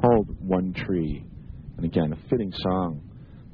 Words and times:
Called 0.00 0.36
One 0.40 0.72
Tree. 0.72 1.24
And 1.76 1.86
again, 1.86 2.12
a 2.12 2.28
fitting 2.28 2.52
song, 2.58 3.02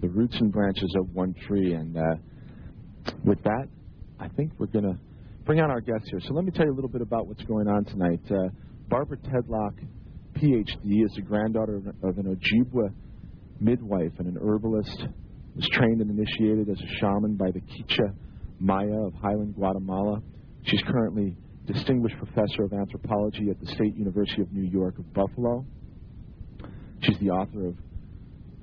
the 0.01 0.09
roots 0.09 0.37
and 0.41 0.53
branches 0.53 0.95
of 0.99 1.15
one 1.15 1.35
tree. 1.47 1.73
And 1.75 1.97
uh, 1.97 3.13
with 3.25 3.43
that, 3.45 3.69
I 4.19 4.29
think 4.29 4.53
we're 4.59 4.67
going 4.67 4.85
to 4.85 4.99
bring 5.45 5.61
on 5.61 5.71
our 5.71 5.81
guests 5.81 6.09
here. 6.11 6.21
So 6.21 6.35
let 6.35 6.45
me 6.45 6.51
tell 6.51 6.67
you 6.67 6.73
a 6.73 6.75
little 6.75 6.91
bit 6.91 7.03
about 7.03 7.27
what's 7.27 7.43
going 7.45 7.69
on 7.69 7.85
tonight. 7.85 8.21
Uh, 8.31 8.49
Barbara 8.89 9.19
Tedlock, 9.19 9.75
PhD, 10.35 11.05
is 11.05 11.13
the 11.15 11.23
granddaughter 11.23 11.77
of, 11.77 12.19
an 12.19 12.37
Ojibwa 12.37 12.91
midwife 13.61 14.13
and 14.19 14.29
an 14.29 14.39
herbalist. 14.41 15.07
Was 15.57 15.69
trained 15.73 16.01
and 16.01 16.11
initiated 16.11 16.69
as 16.69 16.79
a 16.79 17.01
shaman 17.01 17.35
by 17.37 17.51
the 17.51 17.61
Quiché 17.61 18.15
Maya 18.61 19.07
of 19.07 19.15
Highland, 19.15 19.55
Guatemala. 19.55 20.21
She's 20.65 20.83
currently 20.83 21.37
Distinguished 21.67 22.17
Professor 22.19 22.65
of 22.65 22.73
Anthropology 22.73 23.51
at 23.51 23.61
the 23.61 23.67
State 23.67 23.95
University 23.97 24.41
of 24.41 24.53
New 24.53 24.71
York 24.71 24.99
of 24.99 25.13
Buffalo. 25.13 25.67
She's 27.01 27.19
the 27.21 27.31
author 27.31 27.69
of 27.69 27.77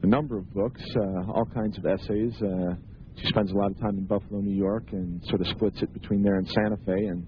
a 0.03 0.07
number 0.07 0.37
of 0.37 0.53
books, 0.53 0.81
uh, 0.95 1.31
all 1.31 1.45
kinds 1.53 1.77
of 1.77 1.85
essays. 1.85 2.33
Uh, 2.41 2.75
she 3.17 3.27
spends 3.27 3.51
a 3.51 3.55
lot 3.55 3.71
of 3.71 3.79
time 3.79 3.97
in 3.97 4.05
Buffalo, 4.05 4.41
New 4.41 4.55
York, 4.55 4.83
and 4.91 5.23
sort 5.25 5.41
of 5.41 5.47
splits 5.47 5.81
it 5.81 5.93
between 5.93 6.21
there 6.21 6.35
and 6.35 6.47
Santa 6.49 6.77
Fe, 6.85 7.05
and 7.07 7.25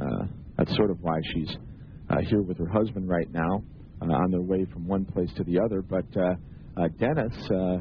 uh, 0.00 0.26
that's 0.56 0.74
sort 0.76 0.90
of 0.90 1.00
why 1.00 1.18
she's 1.32 1.56
uh, 2.10 2.16
here 2.28 2.42
with 2.42 2.58
her 2.58 2.68
husband 2.68 3.08
right 3.08 3.32
now, 3.32 3.62
uh, 4.02 4.06
on 4.06 4.30
their 4.30 4.42
way 4.42 4.64
from 4.72 4.86
one 4.86 5.04
place 5.04 5.30
to 5.36 5.44
the 5.44 5.60
other. 5.60 5.80
But 5.80 6.06
uh, 6.16 6.34
uh, 6.76 6.88
Dennis, 6.98 7.34
uh, 7.50 7.78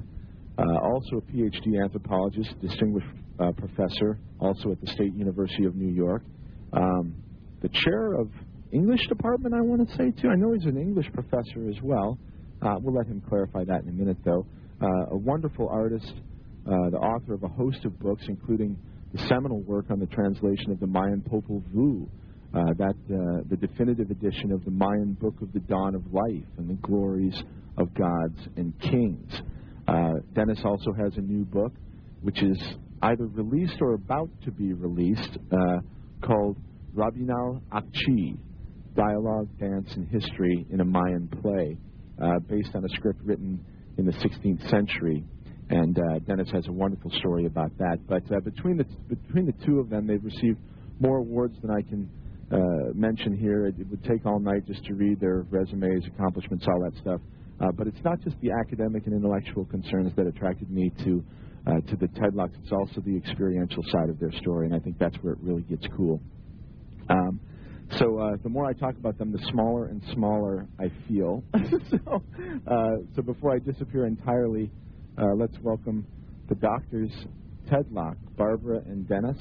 uh, 0.60 0.80
also 0.84 1.18
a 1.18 1.32
PhD 1.32 1.82
anthropologist, 1.84 2.60
distinguished 2.62 3.08
uh, 3.40 3.52
professor, 3.54 4.20
also 4.40 4.72
at 4.72 4.82
the 4.82 4.88
State 4.88 5.14
University 5.16 5.66
of 5.66 5.76
New 5.76 5.94
York. 5.94 6.24
Um, 6.74 7.16
the 7.62 7.70
chair 7.70 8.14
of 8.14 8.30
English 8.72 9.08
department, 9.08 9.56
I 9.56 9.62
want 9.62 9.88
to 9.88 9.96
say 9.96 10.12
too. 10.22 10.30
I 10.30 10.36
know 10.36 10.54
he's 10.54 10.66
an 10.66 10.78
English 10.78 11.12
professor 11.14 11.70
as 11.70 11.82
well. 11.82 12.18
We'll 12.62 12.96
let 12.96 13.08
him 13.08 13.22
clarify 13.28 13.64
that 13.66 13.84
in 13.84 13.90
a 13.90 13.94
minute, 13.94 14.18
though. 14.24 14.46
Uh, 14.82 15.12
a 15.12 15.18
wonderful 15.18 15.68
artist, 15.70 16.14
uh, 16.66 16.90
the 16.92 16.98
author 16.98 17.34
of 17.34 17.44
a 17.44 17.48
host 17.48 17.84
of 17.86 17.98
books, 18.00 18.24
including 18.28 18.78
the 19.14 19.20
seminal 19.28 19.62
work 19.62 19.86
on 19.90 20.00
the 20.00 20.06
translation 20.08 20.72
of 20.72 20.80
the 20.80 20.88
Mayan 20.88 21.22
Popol 21.22 21.64
Vuh, 21.74 22.08
uh, 22.54 22.74
that 22.78 22.96
uh, 23.12 23.44
the 23.50 23.58
definitive 23.58 24.12
edition 24.12 24.52
of 24.52 24.64
the 24.66 24.72
Mayan 24.72 25.14
Book 25.14 25.36
of 25.42 25.52
the 25.54 25.60
Dawn 25.62 25.96
of 25.96 26.14
Life 26.14 26.46
and 26.58 26.70
the 26.70 26.76
glories 26.82 27.36
of 27.78 27.94
gods 27.94 28.40
and 28.56 28.78
kings. 28.80 29.32
Uh, 29.88 30.14
Dennis 30.34 30.60
also 30.66 30.94
has 30.94 31.16
a 31.18 31.22
new 31.22 31.46
book, 31.46 31.74
which 32.22 32.42
is 32.44 32.58
either 33.02 33.26
released 33.28 33.78
or 33.82 33.94
about 33.94 34.30
to 34.44 34.52
be 34.52 34.74
released, 34.74 35.38
called 36.22 36.58
Rabinal 36.94 37.62
Achi, 37.72 38.36
Dialogue, 38.96 39.48
Dance, 39.60 39.90
and 39.96 40.08
History 40.08 40.66
in 40.72 40.82
a 40.82 40.86
Mayan 40.86 41.30
Play, 41.42 41.78
uh, 42.22 42.40
based 42.48 42.70
on 42.76 42.84
a 42.84 42.90
script 42.90 43.20
written 43.24 43.64
in 43.98 44.06
the 44.06 44.12
16th 44.14 44.70
century. 44.70 45.24
And 45.70 45.98
uh, 45.98 46.20
Dennis 46.20 46.50
has 46.54 46.68
a 46.68 46.72
wonderful 46.72 47.12
story 47.20 47.46
about 47.46 47.78
that. 47.78 47.98
But 48.08 48.24
uh, 48.32 48.40
between 48.40 48.78
the 48.78 48.86
between 49.10 49.46
the 49.46 49.66
two 49.66 49.80
of 49.80 49.90
them, 49.90 50.08
they've 50.08 50.24
received 50.24 50.60
more 51.00 51.18
awards 51.18 51.56
than 51.62 51.72
I 51.72 51.82
can 51.82 52.10
uh, 52.52 52.94
mention 52.94 53.38
here. 53.38 53.68
It, 53.68 53.76
it, 53.80 53.90
would 53.90 54.04
take 54.06 54.26
all 54.26 54.40
night 54.40 54.66
just 54.66 54.84
to 54.86 54.94
read 54.94 55.20
their 55.20 55.46
resumes, 55.50 56.06
accomplishments, 56.08 56.66
all 56.68 56.82
that 56.90 56.98
stuff. 57.02 57.20
Uh, 57.60 57.72
but 57.76 57.88
it's 57.88 58.00
not 58.06 58.22
just 58.22 58.38
the 58.42 58.52
academic 58.52 59.06
and 59.08 59.16
intellectual 59.16 59.66
concerns 59.66 60.14
that 60.16 60.28
attracted 60.28 60.70
me 60.70 60.92
to 61.04 61.24
uh, 61.68 61.82
to 61.90 61.98
the 61.98 62.08
Tedlocks. 62.08 62.56
It's 62.64 62.72
also 62.72 63.02
the 63.02 63.18
experiential 63.18 63.84
side 63.92 64.10
of 64.10 64.20
their 64.20 64.32
story, 64.40 64.68
and 64.68 64.76
I 64.76 64.80
think 64.80 64.98
that's 64.98 65.16
where 65.18 65.34
it 65.34 65.40
really 65.42 65.64
gets 65.64 65.86
cool. 65.98 66.22
Um, 67.10 67.42
so 67.92 68.20
uh, 68.20 68.38
the 68.44 68.50
more 68.50 68.66
I 68.66 68.74
talk 68.74 68.96
about 68.98 69.18
them, 69.18 69.32
the 69.32 69.44
smaller 69.50 69.86
and 69.86 70.04
smaller 70.14 70.68
I 70.80 70.92
feel. 71.08 71.44
so, 71.90 72.24
uh, 72.68 72.90
so 73.16 73.22
before 73.22 73.56
I 73.56 73.60
disappear 73.60 74.06
entirely, 74.06 74.72
uh, 75.18 75.24
let's 75.38 75.56
welcome 75.62 76.06
the 76.50 76.56
doctors, 76.56 77.12
Ted 77.70 77.86
Tedlock, 77.88 78.16
Barbara, 78.38 78.82
and 78.86 79.08
Dennis. 79.08 79.38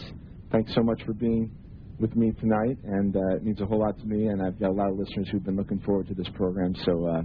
Thanks 0.53 0.75
so 0.75 0.83
much 0.83 1.03
for 1.05 1.13
being 1.13 1.51
with 1.99 2.15
me 2.15 2.33
tonight, 2.41 2.79
and 2.85 3.17
uh, 3.17 3.37
it 3.37 3.45
means 3.45 3.61
a 3.61 3.67
whole 3.67 3.81
lot 3.81 3.99
to 3.99 4.07
me. 4.07 4.27
And 4.29 4.41
I've 4.41 4.59
got 4.61 4.71
a 4.71 4.73
lot 4.73 4.91
of 4.91 4.99
listeners 4.99 5.29
who've 5.31 5.45
been 5.45 5.57
looking 5.57 5.81
forward 5.81 6.09
to 6.09 6.15
this 6.15 6.29
program. 6.35 6.75
So 6.85 7.07
uh, 7.07 7.23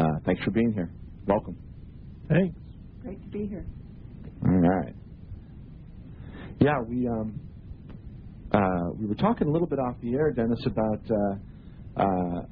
uh, 0.00 0.18
thanks 0.26 0.42
for 0.44 0.50
being 0.50 0.72
here. 0.72 0.90
Welcome. 1.26 1.56
Thanks. 2.28 2.58
Great 3.02 3.22
to 3.22 3.28
be 3.28 3.46
here. 3.46 3.64
All 4.46 4.52
right. 4.52 4.94
Yeah, 6.60 6.78
we. 6.86 7.08
Um, 7.08 7.40
we 8.98 9.06
were 9.06 9.14
talking 9.14 9.48
a 9.48 9.50
little 9.50 9.66
bit 9.68 9.78
off 9.78 9.94
the 10.02 10.14
air, 10.14 10.32
Dennis, 10.32 10.64
about 10.66 11.00
uh, 11.10 12.00
uh, 12.00 12.42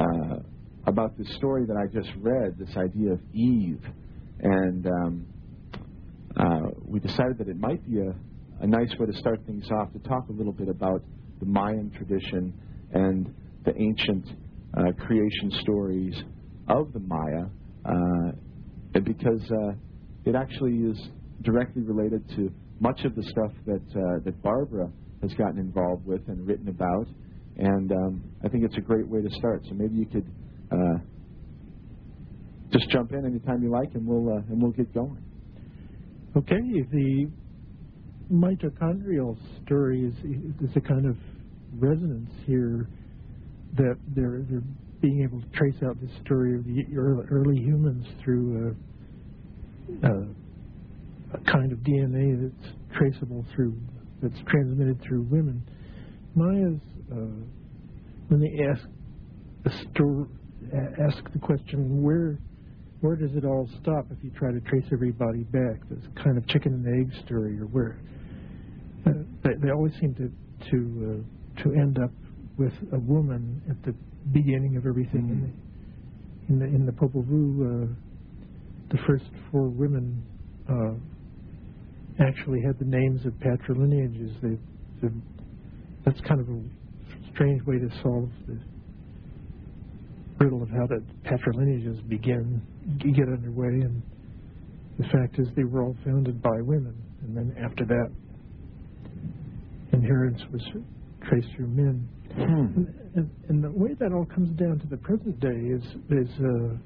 uh, 0.00 0.38
about 0.86 1.16
this 1.18 1.28
story 1.36 1.66
that 1.66 1.76
I 1.76 1.86
just 1.92 2.10
read, 2.20 2.58
this 2.58 2.76
idea 2.76 3.12
of 3.12 3.20
Eve, 3.34 3.82
and 4.40 4.86
um, 4.86 5.26
uh, 6.36 6.70
we 6.86 7.00
decided 7.00 7.38
that 7.38 7.48
it 7.48 7.58
might 7.58 7.84
be 7.88 7.98
a, 7.98 8.14
a 8.60 8.66
nice 8.66 8.90
way 8.98 9.06
to 9.06 9.12
start 9.18 9.40
things 9.46 9.64
off 9.70 9.92
to 9.92 9.98
talk 10.00 10.28
a 10.28 10.32
little 10.32 10.52
bit 10.52 10.68
about 10.68 11.02
the 11.40 11.46
Mayan 11.46 11.90
tradition 11.90 12.52
and 12.92 13.34
the 13.64 13.72
ancient 13.76 14.26
uh, 14.76 14.92
creation 15.06 15.50
stories 15.60 16.14
of 16.68 16.92
the 16.92 17.00
Maya, 17.00 17.46
uh, 17.84 19.00
because 19.00 19.42
uh, 19.50 19.72
it 20.24 20.34
actually 20.34 20.90
is 20.90 20.98
directly 21.42 21.82
related 21.82 22.28
to 22.36 22.50
much 22.80 23.04
of 23.04 23.14
the 23.14 23.22
stuff 23.22 23.52
that 23.66 23.82
uh, 23.96 24.24
that 24.24 24.40
Barbara 24.42 24.90
has 25.22 25.32
gotten 25.34 25.58
involved 25.58 26.06
with 26.06 26.22
and 26.28 26.46
written 26.46 26.68
about. 26.68 27.06
And 27.56 27.90
um, 27.90 28.24
I 28.44 28.48
think 28.48 28.64
it's 28.64 28.76
a 28.76 28.80
great 28.80 29.08
way 29.08 29.20
to 29.20 29.30
start. 29.36 29.62
So 29.68 29.74
maybe 29.74 29.96
you 29.96 30.06
could 30.06 30.26
uh, 30.70 30.98
just 32.70 32.88
jump 32.90 33.12
in 33.12 33.26
anytime 33.26 33.62
you 33.62 33.70
like, 33.70 33.94
and 33.94 34.06
we'll 34.06 34.32
uh, 34.32 34.42
and 34.48 34.62
we'll 34.62 34.72
get 34.72 34.92
going. 34.94 35.22
Okay. 36.36 36.60
The 36.92 37.30
mitochondrial 38.32 39.36
story 39.64 40.04
is 40.04 40.14
is 40.62 40.76
a 40.76 40.80
kind 40.80 41.06
of 41.06 41.16
resonance 41.78 42.30
here 42.46 42.88
that 43.76 43.96
they're 44.14 44.44
they're 44.48 44.62
being 45.00 45.22
able 45.22 45.40
to 45.40 45.48
trace 45.56 45.76
out 45.84 45.96
the 46.00 46.08
story 46.24 46.54
of 46.54 46.64
the 46.64 46.84
early 46.96 47.56
humans 47.56 48.04
through 48.24 48.74
a, 50.02 50.06
a, 50.06 50.10
a 51.34 51.52
kind 51.52 51.72
of 51.72 51.78
DNA 51.78 52.36
that's 52.42 52.74
traceable 52.96 53.44
through 53.54 53.76
that's 54.22 54.40
transmitted 54.48 55.00
through 55.02 55.22
women. 55.30 55.62
Mayas, 56.34 56.80
uh, 57.10 57.44
when 58.28 58.40
they 58.40 58.64
ask 58.70 58.88
ask 61.06 61.32
the 61.32 61.38
question, 61.38 62.02
where 62.02 62.38
where 63.00 63.16
does 63.16 63.30
it 63.36 63.44
all 63.44 63.68
stop 63.80 64.06
if 64.10 64.18
you 64.22 64.30
try 64.30 64.50
to 64.50 64.60
trace 64.60 64.84
everybody 64.92 65.44
back? 65.44 65.88
This 65.88 66.04
kind 66.22 66.36
of 66.36 66.46
chicken 66.48 66.74
and 66.74 67.00
egg 67.00 67.24
story, 67.24 67.58
or 67.58 67.66
where 67.66 68.00
uh, 69.06 69.10
they, 69.44 69.50
they, 69.62 69.70
always 69.70 69.92
seem 70.00 70.14
to 70.14 70.30
to 70.70 71.24
uh, 71.58 71.62
to 71.62 71.72
end 71.74 71.98
up 72.02 72.10
with 72.58 72.72
a 72.92 72.98
woman 72.98 73.62
at 73.70 73.80
the 73.84 73.94
beginning 74.32 74.76
of 74.76 74.86
everything. 74.86 75.22
Mm-hmm. 76.48 76.52
In 76.52 76.58
the 76.58 76.64
in 76.64 76.72
the 76.72 76.76
in 76.76 76.86
the 76.86 76.92
Popol 76.92 77.24
Vuh, 77.24 77.84
uh, 77.84 77.94
the 78.90 78.98
first 79.06 79.24
four 79.50 79.68
women 79.68 80.22
uh, 80.68 80.94
actually 82.20 82.60
had 82.62 82.78
the 82.78 82.84
names 82.84 83.24
of 83.26 83.32
patrilineages. 83.34 84.34
They, 84.42 84.58
they, 85.02 85.14
that's 86.04 86.20
kind 86.22 86.40
of 86.40 86.48
a 86.48 87.32
strange 87.32 87.62
way 87.64 87.78
to 87.78 87.88
solve 88.02 88.28
the 88.46 88.58
riddle 90.38 90.62
of 90.62 90.68
how 90.70 90.86
the 90.86 91.02
patrilineages 91.24 92.06
begin, 92.08 92.62
get 92.98 93.28
underway. 93.28 93.84
And 93.84 94.02
the 94.98 95.04
fact 95.04 95.38
is, 95.38 95.48
they 95.56 95.64
were 95.64 95.82
all 95.82 95.96
founded 96.04 96.42
by 96.42 96.60
women, 96.60 96.94
and 97.22 97.36
then 97.36 97.54
after 97.62 97.84
that, 97.84 98.10
inheritance 99.92 100.42
was 100.52 100.62
traced 101.28 101.48
through 101.56 101.68
men. 101.68 102.08
Hmm. 102.34 102.42
And, 102.42 102.94
and, 103.14 103.30
and, 103.48 103.64
the 103.64 103.70
way 103.70 103.94
that 103.98 104.12
all 104.12 104.26
comes 104.26 104.50
down 104.58 104.78
to 104.80 104.86
the 104.86 104.98
present 104.98 105.40
day 105.40 105.48
is 105.48 105.82
is 106.10 106.28
uh, 106.38 106.76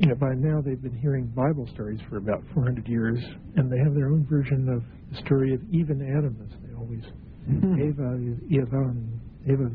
you 0.00 0.08
know, 0.08 0.14
by 0.14 0.34
now 0.34 0.60
they've 0.60 0.80
been 0.80 0.96
hearing 0.96 1.26
Bible 1.26 1.68
stories 1.72 2.00
for 2.08 2.18
about 2.18 2.42
400 2.54 2.86
years, 2.86 3.18
and 3.56 3.70
they 3.72 3.78
have 3.78 3.94
their 3.94 4.08
own 4.08 4.26
version 4.28 4.68
of 4.68 4.82
the 5.12 5.24
story 5.24 5.54
of 5.54 5.60
Eve 5.72 5.90
and 5.90 6.02
Adam, 6.02 6.36
as 6.42 6.58
they 6.62 6.74
always, 6.76 7.02
mm-hmm. 7.48 7.80
Eva, 7.80 8.62
Evan, 8.62 9.20
Eva, 9.44 9.70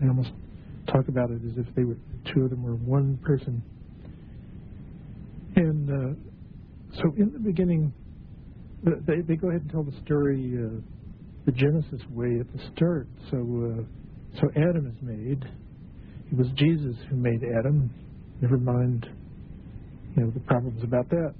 they 0.00 0.08
almost 0.08 0.30
talk 0.86 1.08
about 1.08 1.30
it 1.30 1.40
as 1.46 1.56
if 1.56 1.74
they 1.74 1.84
were, 1.84 1.96
two 2.34 2.42
of 2.42 2.50
them 2.50 2.62
were 2.62 2.76
one 2.76 3.18
person. 3.24 3.62
And 5.56 5.88
uh, 5.90 6.96
so 6.96 7.12
in 7.16 7.32
the 7.32 7.38
beginning, 7.38 7.92
they, 8.84 9.22
they 9.26 9.36
go 9.36 9.48
ahead 9.48 9.62
and 9.62 9.70
tell 9.70 9.82
the 9.82 9.96
story 10.04 10.54
uh, 10.56 10.80
the 11.46 11.52
Genesis 11.52 12.02
way 12.10 12.38
at 12.40 12.52
the 12.52 12.60
start. 12.74 13.08
So, 13.30 13.38
uh, 13.38 14.40
so 14.40 14.48
Adam 14.56 14.86
is 14.86 15.02
made. 15.02 15.44
It 16.30 16.36
was 16.36 16.48
Jesus 16.56 16.96
who 17.08 17.16
made 17.16 17.40
Adam. 17.58 17.90
Never 18.40 18.58
mind 18.58 19.08
know 20.18 20.30
the 20.30 20.40
problems 20.40 20.82
about 20.82 21.08
that. 21.10 21.34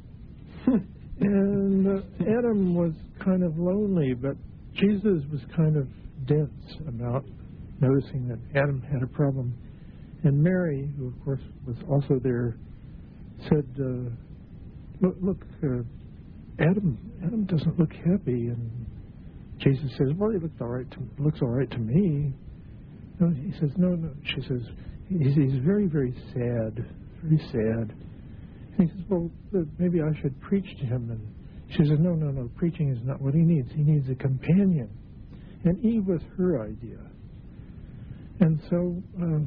and 1.20 1.86
uh, 1.86 2.02
Adam 2.20 2.74
was 2.74 2.92
kind 3.24 3.42
of 3.42 3.58
lonely, 3.58 4.14
but 4.14 4.36
Jesus 4.74 5.22
was 5.30 5.40
kind 5.56 5.76
of 5.76 5.88
dense 6.26 6.76
about 6.86 7.24
noticing 7.80 8.28
that 8.28 8.38
Adam 8.58 8.82
had 8.82 9.02
a 9.02 9.06
problem. 9.06 9.54
And 10.24 10.42
Mary, 10.42 10.90
who 10.98 11.08
of 11.08 11.24
course 11.24 11.40
was 11.66 11.76
also 11.88 12.20
there, 12.22 12.56
said, 13.44 13.66
uh, 13.80 14.10
"Look, 15.00 15.16
look 15.20 15.44
uh, 15.62 15.82
Adam, 16.58 16.98
Adam 17.24 17.44
doesn't 17.44 17.78
look 17.78 17.92
happy." 17.92 18.48
And 18.48 18.86
Jesus 19.58 19.90
says, 19.96 20.08
"Well, 20.16 20.30
he 20.30 20.38
looked 20.38 20.60
all 20.60 20.68
right. 20.68 20.90
To, 20.90 20.98
looks 21.22 21.40
all 21.40 21.50
right 21.50 21.70
to 21.70 21.78
me." 21.78 22.32
No, 23.20 23.30
he 23.30 23.52
says, 23.60 23.70
"No, 23.76 23.90
no." 23.90 24.10
She 24.24 24.40
says, 24.42 24.62
"He's, 25.08 25.34
he's 25.34 25.58
very, 25.64 25.86
very 25.86 26.12
sad, 26.34 26.84
very 27.22 27.40
sad." 27.52 27.94
He 28.78 28.86
says, 28.86 29.04
"Well, 29.08 29.30
uh, 29.54 29.60
maybe 29.78 30.00
I 30.00 30.20
should 30.20 30.40
preach 30.40 30.66
to 30.80 30.86
him." 30.86 31.10
And 31.10 31.20
she 31.70 31.84
says, 31.88 31.98
"No, 31.98 32.14
no, 32.14 32.30
no. 32.30 32.48
Preaching 32.56 32.90
is 32.90 32.98
not 33.04 33.20
what 33.20 33.34
he 33.34 33.40
needs. 33.40 33.68
He 33.74 33.82
needs 33.82 34.08
a 34.08 34.14
companion." 34.14 34.88
And 35.64 35.84
Eve 35.84 36.06
was 36.06 36.22
her 36.36 36.62
idea. 36.62 36.98
And 38.40 38.60
so 38.70 39.02
uh, 39.20 39.40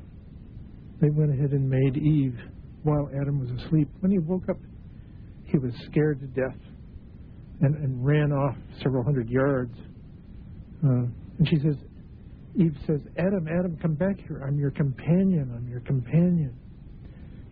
they 1.00 1.10
went 1.10 1.32
ahead 1.32 1.52
and 1.52 1.70
made 1.70 1.98
Eve 1.98 2.38
while 2.84 3.10
Adam 3.22 3.40
was 3.40 3.50
asleep. 3.64 3.88
When 4.02 4.12
he 4.12 4.20
woke 4.20 4.50
up, 4.50 4.58
he 5.46 5.58
was 5.58 5.74
scared 5.90 6.20
to 6.20 6.28
death 6.28 6.60
and, 7.62 7.76
and 7.76 8.06
ran 8.06 8.32
off 8.32 8.56
several 8.84 9.04
hundred 9.04 9.30
yards. 9.30 9.76
Uh, 10.84 11.06
and 11.38 11.48
she 11.48 11.58
says, 11.58 11.76
Eve 12.56 12.76
says, 12.86 13.00
Adam, 13.18 13.48
Adam, 13.48 13.78
come 13.82 13.96
back 13.96 14.20
here. 14.28 14.44
I'm 14.46 14.58
your 14.58 14.72
companion. 14.72 15.54
I'm 15.56 15.70
your 15.70 15.80
companion. 15.82 16.54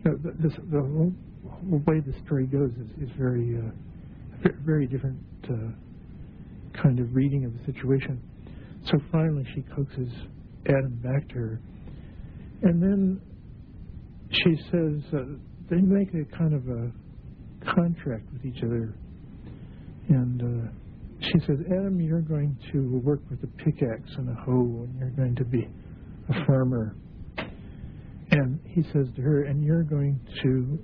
You 0.04 0.10
know, 0.10 0.18
this, 0.40 0.52
the 0.70 0.80
whole, 0.80 1.12
whole 1.50 1.82
way 1.86 2.00
the 2.00 2.14
story 2.24 2.46
goes 2.46 2.70
is, 2.72 3.08
is 3.08 3.10
very, 3.18 3.56
uh, 3.58 4.48
very 4.64 4.86
different 4.86 5.18
uh, 5.44 6.80
kind 6.82 6.98
of 7.00 7.14
reading 7.14 7.44
of 7.44 7.52
the 7.52 7.72
situation. 7.72 8.20
So 8.86 8.98
finally, 9.12 9.46
she 9.54 9.62
coaxes 9.74 10.12
Adam 10.66 11.00
back 11.02 11.28
to 11.28 11.34
her. 11.34 11.60
And 12.62 12.82
then 12.82 13.20
she 14.30 14.56
says 14.70 15.02
uh, 15.12 15.24
they 15.70 15.80
make 15.80 16.08
a 16.14 16.36
kind 16.36 16.54
of 16.54 16.66
a 16.68 17.74
contract 17.74 18.24
with 18.32 18.44
each 18.44 18.62
other. 18.62 18.94
And 20.08 20.42
uh, 20.42 20.70
she 21.20 21.38
says, 21.46 21.58
Adam, 21.66 22.00
you're 22.00 22.22
going 22.22 22.56
to 22.72 23.00
work 23.04 23.20
with 23.30 23.42
a 23.44 23.46
pickaxe 23.62 24.10
and 24.16 24.28
a 24.30 24.40
hoe, 24.42 24.84
and 24.84 24.98
you're 24.98 25.10
going 25.10 25.36
to 25.36 25.44
be 25.44 25.68
a 26.28 26.46
farmer. 26.46 26.96
And 28.30 28.60
he 28.64 28.82
says 28.92 29.06
to 29.16 29.22
her, 29.22 29.44
and 29.44 29.62
you're 29.62 29.82
going 29.82 30.18
to 30.42 30.78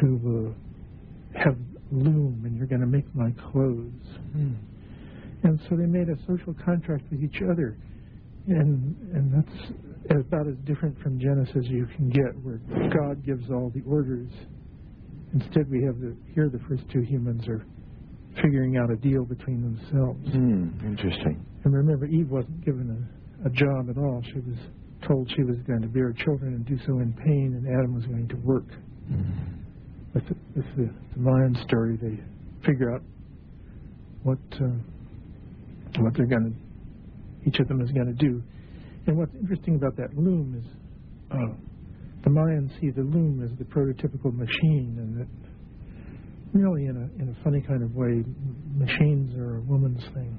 to 0.00 0.54
uh, 0.54 1.38
have 1.42 1.56
loom, 1.90 2.42
and 2.44 2.56
you're 2.56 2.66
going 2.66 2.80
to 2.80 2.86
make 2.86 3.12
my 3.14 3.30
clothes. 3.50 4.18
Mm. 4.36 4.56
And 5.42 5.60
so 5.68 5.76
they 5.76 5.86
made 5.86 6.08
a 6.08 6.16
social 6.26 6.54
contract 6.64 7.04
with 7.10 7.22
each 7.22 7.40
other. 7.50 7.76
And, 8.46 8.96
and 9.14 9.32
that's 9.34 9.72
about 10.10 10.46
as 10.48 10.56
different 10.64 10.98
from 11.02 11.18
Genesis 11.18 11.54
as 11.56 11.66
you 11.68 11.86
can 11.96 12.10
get, 12.10 12.32
where 12.42 12.60
God 12.90 13.24
gives 13.24 13.50
all 13.50 13.70
the 13.74 13.82
orders. 13.86 14.30
Instead, 15.34 15.70
we 15.70 15.82
have 15.84 16.00
the, 16.00 16.16
here 16.34 16.48
the 16.50 16.60
first 16.68 16.82
two 16.92 17.02
humans 17.02 17.46
are 17.48 17.64
figuring 18.42 18.76
out 18.76 18.90
a 18.90 18.96
deal 18.96 19.24
between 19.24 19.62
themselves. 19.62 20.28
Mm, 20.28 20.84
interesting. 20.84 21.44
And 21.64 21.74
remember, 21.74 22.06
Eve 22.06 22.30
wasn't 22.30 22.64
given 22.64 23.06
a, 23.44 23.48
a 23.48 23.50
job 23.50 23.90
at 23.90 23.98
all. 23.98 24.22
She 24.32 24.40
was 24.40 24.58
told 25.06 25.30
she 25.36 25.44
was 25.44 25.56
going 25.66 25.82
to 25.82 25.88
bear 25.88 26.12
children 26.12 26.54
and 26.54 26.66
do 26.66 26.78
so 26.86 26.98
in 26.98 27.12
pain, 27.12 27.54
and 27.56 27.66
Adam 27.66 27.94
was 27.94 28.04
going 28.06 28.28
to 28.28 28.36
work. 28.36 28.68
Mm. 29.10 29.60
With, 30.14 30.26
the, 30.28 30.34
with 30.56 30.66
the, 30.76 30.90
the 31.16 31.30
lion 31.30 31.56
story, 31.66 31.96
they 31.96 32.18
figure 32.66 32.94
out 32.94 33.02
what 34.22 34.38
uh, 34.54 34.66
what 35.98 36.14
they're 36.16 36.26
going 36.26 36.52
to, 36.52 37.48
each 37.48 37.58
of 37.58 37.68
them 37.68 37.80
is 37.80 37.90
going 37.92 38.06
to 38.06 38.12
do. 38.12 38.42
And 39.06 39.16
what's 39.16 39.34
interesting 39.34 39.76
about 39.76 39.96
that 39.96 40.16
loom 40.16 40.54
is 40.58 40.64
uh, 41.30 41.54
the 42.24 42.30
Mayans 42.30 42.70
see 42.80 42.90
the 42.90 43.02
loom 43.02 43.42
as 43.42 43.56
the 43.58 43.64
prototypical 43.64 44.34
machine, 44.34 44.96
and 44.98 45.20
that 45.20 45.28
really, 46.52 46.86
in 46.86 46.96
a 46.96 47.22
in 47.22 47.28
a 47.28 47.44
funny 47.44 47.60
kind 47.60 47.82
of 47.82 47.94
way, 47.94 48.22
machines 48.74 49.36
are 49.36 49.56
a 49.56 49.60
woman's 49.62 50.04
thing. 50.14 50.38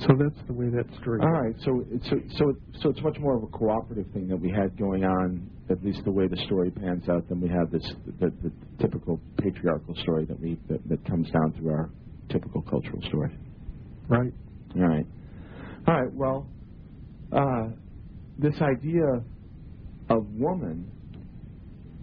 So 0.00 0.08
that's 0.18 0.46
the 0.46 0.54
way 0.54 0.70
that 0.70 0.86
story. 1.00 1.20
All 1.22 1.30
right, 1.30 1.54
so 1.62 1.84
so 2.08 2.16
so 2.38 2.52
so 2.80 2.88
it's 2.88 3.02
much 3.02 3.18
more 3.18 3.36
of 3.36 3.42
a 3.42 3.48
cooperative 3.48 4.10
thing 4.12 4.28
that 4.28 4.36
we 4.36 4.50
had 4.50 4.76
going 4.78 5.04
on, 5.04 5.50
at 5.68 5.84
least 5.84 6.04
the 6.04 6.10
way 6.10 6.26
the 6.26 6.40
story 6.46 6.70
pans 6.70 7.06
out, 7.08 7.28
than 7.28 7.40
we 7.40 7.48
have 7.48 7.70
this 7.70 7.86
the, 8.18 8.32
the 8.42 8.50
typical 8.80 9.20
patriarchal 9.38 9.94
story 9.96 10.24
that 10.24 10.40
we 10.40 10.58
that, 10.68 10.80
that 10.88 11.04
comes 11.06 11.30
down 11.30 11.52
through 11.58 11.70
our 11.70 11.90
typical 12.30 12.62
cultural 12.62 13.00
story. 13.08 13.36
Right. 14.08 14.32
All 14.76 14.88
right. 14.88 15.06
All 15.86 15.94
right. 15.94 16.12
Well, 16.14 16.46
uh, 17.32 17.68
this 18.38 18.54
idea 18.62 19.04
of 20.08 20.26
woman 20.32 20.90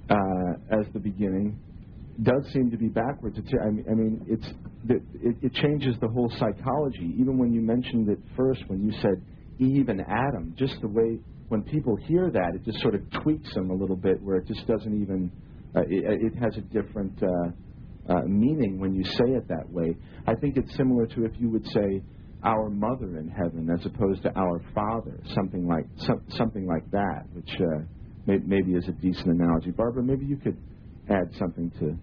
uh, 0.10 0.80
as 0.80 0.86
the 0.94 1.00
beginning 1.00 1.60
does 2.22 2.44
seem 2.54 2.72
to 2.72 2.78
be 2.78 2.88
backwards. 2.88 3.38
It's, 3.38 3.52
I 3.62 3.70
mean, 3.70 4.26
it's 4.28 4.48
it, 4.90 5.38
it 5.42 5.54
changes 5.54 5.96
the 6.02 6.08
whole 6.08 6.32
psychology. 6.38 7.14
Even 7.20 7.38
when 7.38 7.52
you 7.54 7.62
mentioned 7.62 8.10
it 8.10 8.20
first, 8.36 8.62
when 8.68 8.84
you 8.84 8.92
said 9.02 9.22
Eve 9.60 9.90
and 9.90 10.02
Adam, 10.02 10.54
just 10.58 10.80
the 10.82 10.88
way 10.88 11.20
when 11.50 11.64
people 11.64 11.96
hear 11.96 12.30
that, 12.30 12.56
it 12.56 12.64
just 12.64 12.80
sort 12.82 12.96
of 12.96 13.02
tweaks 13.24 13.54
them 13.54 13.70
a 13.70 13.74
little 13.74 13.96
bit, 13.96 14.22
where 14.22 14.38
it 14.38 14.48
just 14.48 14.66
doesn't 14.68 15.02
even. 15.02 15.32
Uh, 15.76 15.82
it, 15.82 16.34
it, 16.34 16.34
has 16.40 16.56
a 16.58 16.62
different 16.62 17.22
uh, 17.22 18.12
uh, 18.12 18.22
meaning 18.26 18.80
when 18.80 18.96
you 18.96 19.04
say 19.04 19.32
it 19.34 19.48
that 19.48 19.70
way. 19.70 19.96
I 20.26 20.34
think 20.36 20.58
it's 20.58 20.76
similar 20.78 21.06
to 21.08 21.26
if 21.26 21.32
you 21.40 21.50
would 21.50 21.66
say 21.68 22.02
our 22.44 22.70
mother 22.70 23.18
in 23.20 23.28
heaven 23.28 23.70
as 23.78 23.86
opposed 23.86 24.24
to 24.24 24.32
our 24.36 24.62
father, 24.74 25.20
something 25.36 25.68
like 25.68 25.86
some, 25.98 26.22
something 26.30 26.66
like 26.66 26.90
that, 26.92 27.24
which 27.34 27.50
uh, 27.60 27.84
may, 28.26 28.38
maybe 28.46 28.74
is 28.74 28.88
a 28.88 28.94
decent 28.94 29.28
analogy. 29.28 29.72
Barbara, 29.72 30.04
maybe 30.04 30.26
you 30.26 30.38
could 30.38 30.58
add 31.10 31.30
something 31.38 31.72
to. 31.80 31.98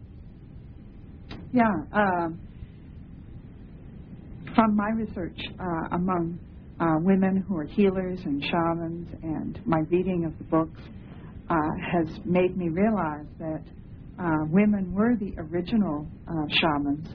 Yeah. 1.52 2.28
From 4.54 4.76
my 4.76 4.90
research 4.90 5.36
uh, 5.58 5.96
among 5.96 6.38
uh, 6.78 6.94
women 7.00 7.44
who 7.48 7.56
are 7.56 7.64
healers 7.64 8.20
and 8.24 8.40
shamans, 8.44 9.08
and 9.24 9.60
my 9.66 9.80
reading 9.90 10.24
of 10.24 10.38
the 10.38 10.44
books 10.44 10.80
uh, 11.50 11.56
has 11.92 12.06
made 12.24 12.56
me 12.56 12.68
realize 12.68 13.26
that 13.40 13.62
uh, 14.20 14.44
women 14.50 14.94
were 14.94 15.16
the 15.16 15.34
original 15.38 16.06
uh, 16.28 16.32
shamans, 16.60 17.08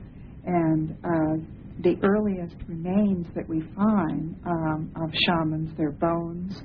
and 0.46 0.92
uh, 0.92 1.82
the 1.82 1.96
earliest 2.04 2.56
remains 2.68 3.26
that 3.36 3.48
we 3.48 3.62
find 3.74 4.36
um, 4.46 4.92
of 5.02 5.10
shamans, 5.26 5.70
their 5.78 5.92
bones, 5.92 6.62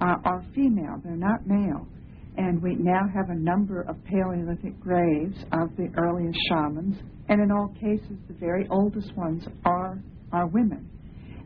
are 0.00 0.44
female. 0.52 1.00
They're 1.04 1.14
not 1.16 1.46
male. 1.46 1.86
And 2.36 2.62
we 2.62 2.76
now 2.76 3.02
have 3.14 3.30
a 3.30 3.34
number 3.34 3.82
of 3.82 3.96
Paleolithic 4.04 4.78
graves 4.80 5.44
of 5.52 5.76
the 5.76 5.88
earliest 5.96 6.38
shamans, 6.48 6.96
and 7.28 7.42
in 7.42 7.50
all 7.50 7.74
cases, 7.80 8.16
the 8.28 8.34
very 8.34 8.66
oldest 8.70 9.14
ones 9.16 9.44
are 9.64 9.98
are 10.32 10.46
women. 10.46 10.88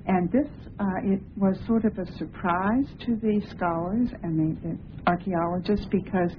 And 0.07 0.31
this 0.33 0.49
uh, 0.81 0.85
it 1.05 1.21
was 1.37 1.57
sort 1.67 1.85
of 1.85 1.97
a 1.99 2.07
surprise 2.19 2.87
to 3.07 3.17
the 3.17 3.41
scholars 3.55 4.09
and 4.23 4.39
the, 4.39 4.69
the 4.69 4.79
archaeologists 5.07 5.87
because 5.91 6.33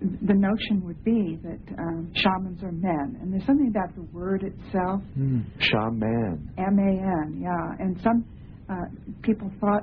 the 0.00 0.34
notion 0.34 0.82
would 0.84 1.02
be 1.04 1.38
that 1.42 1.58
um, 1.78 2.10
shamans 2.14 2.62
are 2.62 2.72
men, 2.72 3.18
and 3.20 3.32
there's 3.32 3.44
something 3.46 3.68
about 3.68 3.94
the 3.96 4.02
word 4.16 4.42
itself. 4.44 5.02
Mm, 5.18 5.44
shaman. 5.58 6.50
M-A-N, 6.56 7.40
yeah. 7.42 7.84
And 7.84 8.00
some 8.02 8.24
uh, 8.70 8.74
people 9.22 9.50
thought 9.60 9.82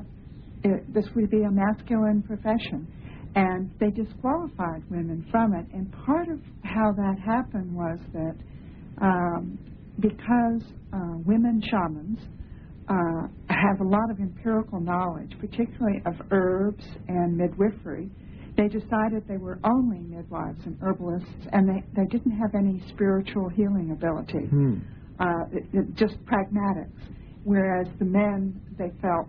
it, 0.63 0.93
this 0.93 1.05
would 1.15 1.29
be 1.29 1.43
a 1.43 1.51
masculine 1.51 2.23
profession 2.23 2.87
and 3.35 3.69
they 3.79 3.89
disqualified 3.91 4.81
women 4.89 5.25
from 5.29 5.53
it. 5.53 5.65
And 5.73 5.91
part 6.05 6.29
of 6.29 6.39
how 6.63 6.93
that 6.93 7.15
happened 7.23 7.75
was 7.75 7.99
that 8.13 8.35
um, 9.01 9.59
because 9.99 10.61
uh, 10.93 11.17
women 11.25 11.61
shamans 11.69 12.19
uh, 12.87 13.27
have 13.49 13.79
a 13.81 13.83
lot 13.83 14.11
of 14.11 14.19
empirical 14.19 14.79
knowledge, 14.79 15.31
particularly 15.39 16.01
of 16.05 16.13
herbs 16.31 16.85
and 17.07 17.35
midwifery, 17.35 18.09
they 18.57 18.67
decided 18.67 19.27
they 19.27 19.37
were 19.37 19.59
only 19.63 19.99
midwives 19.99 20.59
and 20.65 20.77
herbalists, 20.81 21.47
and 21.51 21.67
they, 21.67 21.83
they 21.95 22.07
didn't 22.09 22.31
have 22.31 22.55
any 22.55 22.81
spiritual 22.89 23.49
healing 23.49 23.91
ability, 23.91 24.47
hmm. 24.47 24.77
uh, 25.19 25.43
it, 25.51 25.65
it, 25.73 25.95
just 25.95 26.15
pragmatics. 26.25 27.01
Whereas 27.43 27.87
the 27.99 28.05
men, 28.05 28.59
they 28.77 28.91
felt, 29.01 29.27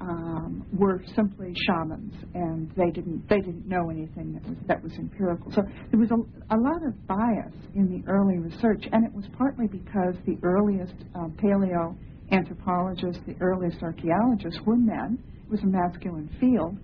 um, 0.00 0.66
were 0.72 1.02
simply 1.14 1.54
shamans, 1.66 2.12
and 2.34 2.70
they 2.76 2.90
didn't 2.90 3.28
they 3.28 3.40
didn't 3.40 3.66
know 3.66 3.88
anything 3.90 4.34
that 4.34 4.46
was 4.46 4.58
that 4.66 4.82
was 4.82 4.92
empirical. 4.98 5.50
So 5.52 5.62
there 5.90 5.98
was 5.98 6.10
a, 6.10 6.54
a 6.54 6.58
lot 6.58 6.84
of 6.86 7.06
bias 7.06 7.54
in 7.74 7.88
the 7.88 8.10
early 8.10 8.38
research, 8.38 8.84
and 8.92 9.06
it 9.06 9.12
was 9.12 9.24
partly 9.38 9.66
because 9.66 10.14
the 10.26 10.36
earliest 10.42 10.94
uh, 11.14 11.28
paleo 11.42 11.96
anthropologists, 12.30 13.22
the 13.26 13.36
earliest 13.40 13.82
archaeologists 13.82 14.60
were 14.66 14.76
men. 14.76 15.18
It 15.44 15.50
was 15.50 15.60
a 15.62 15.66
masculine 15.66 16.28
field, 16.40 16.76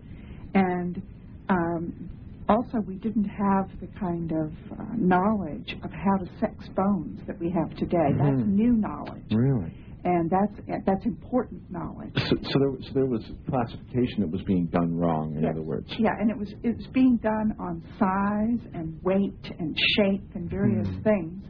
and 0.55 1.03
um, 1.51 2.09
also 2.49 2.79
we 2.87 2.95
didn't 2.95 3.29
have 3.29 3.69
the 3.81 3.89
kind 3.99 4.33
of 4.33 4.53
uh, 4.73 4.85
knowledge 4.97 5.77
of 5.85 5.91
how 5.91 6.17
to 6.17 6.27
sex 6.41 6.67
bones 6.75 7.21
that 7.27 7.39
we 7.39 7.51
have 7.51 7.77
today. 7.77 7.99
Mm-hmm. 7.99 8.37
That's 8.37 8.49
new 8.49 8.73
knowledge. 8.73 9.25
Really 9.31 9.75
and 10.05 10.31
that's 10.31 10.85
that's 10.87 11.05
important 11.05 11.63
knowledge. 11.71 12.13
So, 12.17 12.37
so, 12.43 12.59
there, 12.59 12.73
so 12.83 12.91
there 12.95 13.07
was 13.07 13.23
classification 13.49 14.21
that 14.21 14.31
was 14.31 14.43
being 14.43 14.67
done 14.67 14.97
wrong. 14.97 15.35
In 15.37 15.43
yes. 15.43 15.53
other 15.53 15.63
words. 15.63 15.87
Yeah, 15.99 16.11
and 16.19 16.31
it 16.31 16.37
was 16.37 16.53
it 16.63 16.77
was 16.77 16.87
being 16.93 17.19
done 17.23 17.55
on 17.59 17.83
size 17.99 18.69
and 18.75 18.99
weight 19.03 19.53
and 19.59 19.77
shape 19.97 20.25
and 20.35 20.51
various 20.51 20.89
Hmm. 20.89 21.03
things, 21.03 21.45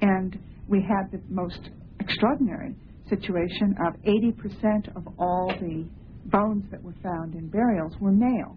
and 0.00 0.38
we 0.68 0.80
had 0.82 1.10
the 1.12 1.20
most 1.28 1.70
extraordinary 2.00 2.74
situation 3.08 3.74
of 3.86 3.94
80% 4.02 4.96
of 4.96 5.06
all 5.18 5.52
the 5.60 5.86
bones 6.26 6.64
that 6.70 6.82
were 6.82 6.94
found 7.02 7.34
in 7.34 7.48
burials 7.48 7.94
were 8.00 8.12
male. 8.12 8.56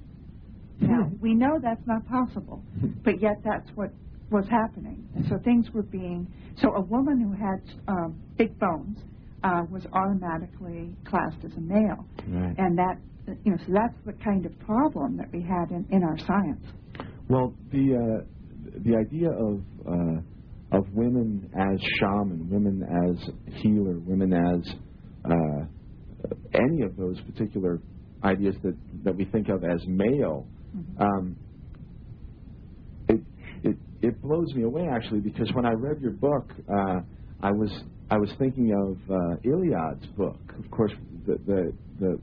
Now 0.80 1.04
Hmm. 1.06 1.16
we 1.22 1.34
know 1.36 1.60
that's 1.62 1.86
not 1.88 2.06
possible, 2.08 2.64
but 3.04 3.22
yet 3.22 3.38
that's 3.44 3.70
what 3.76 3.92
was 4.30 4.46
happening. 4.50 5.08
And 5.16 5.26
so 5.28 5.38
things 5.44 5.70
were 5.74 5.84
being 5.84 6.28
so 6.56 6.74
a 6.76 6.82
woman 6.82 7.20
who 7.20 7.34
had 7.34 7.62
um, 7.88 8.16
big 8.38 8.58
bones 8.60 8.98
uh, 9.44 9.64
was 9.72 9.86
automatically 9.94 10.96
classed 11.06 11.44
as 11.44 11.52
a 11.58 11.62
male, 11.62 12.06
Right. 12.28 12.56
and 12.58 12.78
that 12.78 12.98
you 13.44 13.52
know 13.52 13.58
so 13.66 13.74
that's 13.74 13.98
the 14.06 14.14
kind 14.24 14.46
of 14.46 14.58
problem 14.60 15.18
that 15.18 15.32
we 15.32 15.42
had 15.42 15.72
in, 15.72 15.86
in 15.92 16.04
our 16.04 16.18
science. 16.18 16.66
Well, 17.30 17.54
the 17.72 17.96
uh, 17.96 18.80
the 18.84 18.96
idea 18.96 19.30
of 19.30 19.62
uh, 19.88 20.78
of 20.78 20.86
women 20.94 21.50
as 21.56 21.80
shaman, 22.00 22.50
women 22.50 22.84
as 22.84 23.56
healer, 23.62 24.00
women 24.00 24.34
as 24.34 24.74
uh, 25.26 25.66
any 26.54 26.84
of 26.84 26.96
those 26.98 27.20
particular 27.22 27.80
ideas 28.24 28.56
that, 28.64 28.76
that 29.04 29.16
we 29.16 29.26
think 29.26 29.50
of 29.50 29.64
as 29.64 29.82
male, 29.88 30.46
um, 31.00 31.36
it, 33.10 33.20
it 33.64 33.76
it 34.02 34.22
blows 34.22 34.54
me 34.56 34.64
away 34.64 34.88
actually 34.92 35.20
because 35.20 35.52
when 35.54 35.66
I 35.66 35.72
read 35.72 36.00
your 36.02 36.12
book, 36.12 36.52
uh, 36.70 37.02
I 37.42 37.52
was 37.52 37.72
I 38.12 38.18
was 38.18 38.30
thinking 38.38 38.74
of 38.74 38.98
uh, 39.10 39.36
Eliade's 39.46 40.06
book. 40.18 40.38
Of 40.60 40.70
course, 40.70 40.92
the, 41.26 41.38
the 41.48 41.74
the 41.98 42.20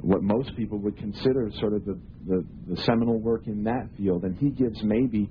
what 0.00 0.24
most 0.24 0.56
people 0.56 0.78
would 0.78 0.96
consider 0.96 1.48
sort 1.60 1.72
of 1.72 1.84
the, 1.84 1.98
the, 2.26 2.44
the 2.68 2.82
seminal 2.82 3.18
work 3.18 3.46
in 3.46 3.62
that 3.64 3.88
field, 3.96 4.24
and 4.24 4.36
he 4.36 4.50
gives 4.50 4.82
maybe 4.82 5.30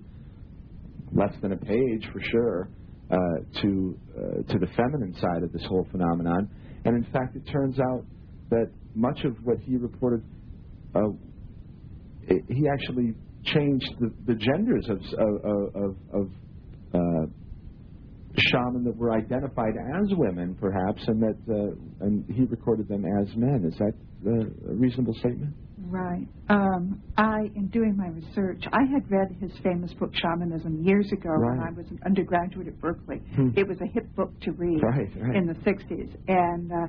less 1.12 1.34
than 1.42 1.52
a 1.52 1.58
page 1.58 2.10
for 2.14 2.22
sure 2.32 2.70
uh, 3.12 3.16
to 3.62 4.00
uh, 4.18 4.54
to 4.54 4.58
the 4.58 4.68
feminine 4.68 5.14
side 5.20 5.44
of 5.44 5.52
this 5.52 5.66
whole 5.68 5.86
phenomenon. 5.92 6.50
And 6.86 6.96
in 6.96 7.12
fact, 7.12 7.36
it 7.36 7.46
turns 7.52 7.78
out 7.78 8.06
that 8.52 8.72
much 8.96 9.20
of 9.26 9.36
what 9.44 9.58
he 9.60 9.76
reported, 9.76 10.24
uh, 10.96 11.10
it, 12.24 12.42
he 12.48 12.70
actually 12.72 13.14
changed 13.44 13.96
the, 14.00 14.14
the 14.28 14.36
genders 14.36 14.88
of 14.90 15.00
of, 15.20 15.76
of, 15.76 15.96
of 16.14 16.30
uh, 16.94 17.26
shaman 18.52 18.84
that 18.84 18.96
were 18.96 19.12
identified 19.14 19.74
as 20.00 20.08
women, 20.16 20.56
perhaps, 20.56 21.02
and 21.08 21.22
that 21.22 21.38
uh, 21.50 22.06
and 22.06 22.26
he 22.34 22.44
recorded 22.46 22.88
them 22.88 23.06
as 23.22 23.36
men. 23.36 23.66
Is 23.66 23.78
that 23.80 23.94
uh, 24.26 24.72
a 24.72 24.76
reasonable 24.76 25.14
statement? 25.16 25.54
Right. 25.88 26.28
Um, 26.50 27.02
I, 27.18 27.50
in 27.56 27.68
doing 27.68 27.96
my 27.96 28.08
research, 28.08 28.64
I 28.74 28.82
had 28.92 29.10
read 29.12 29.36
his 29.40 29.52
famous 29.64 29.94
book 29.94 30.12
Shamanism 30.16 30.84
years 30.84 31.12
ago 31.12 31.30
when 31.38 31.60
I 31.60 31.72
was 31.72 31.86
an 31.92 32.00
undergraduate 32.06 32.68
at 32.68 32.80
Berkeley. 32.82 33.22
Hmm. 33.36 33.50
It 33.56 33.68
was 33.68 33.80
a 33.82 33.86
hip 33.86 34.08
book 34.16 34.32
to 34.42 34.52
read 34.54 34.82
Right, 34.82 35.10
right. 35.16 35.36
in 35.36 35.46
the 35.46 35.54
60s, 35.54 36.16
and 36.28 36.72
uh, 36.72 36.88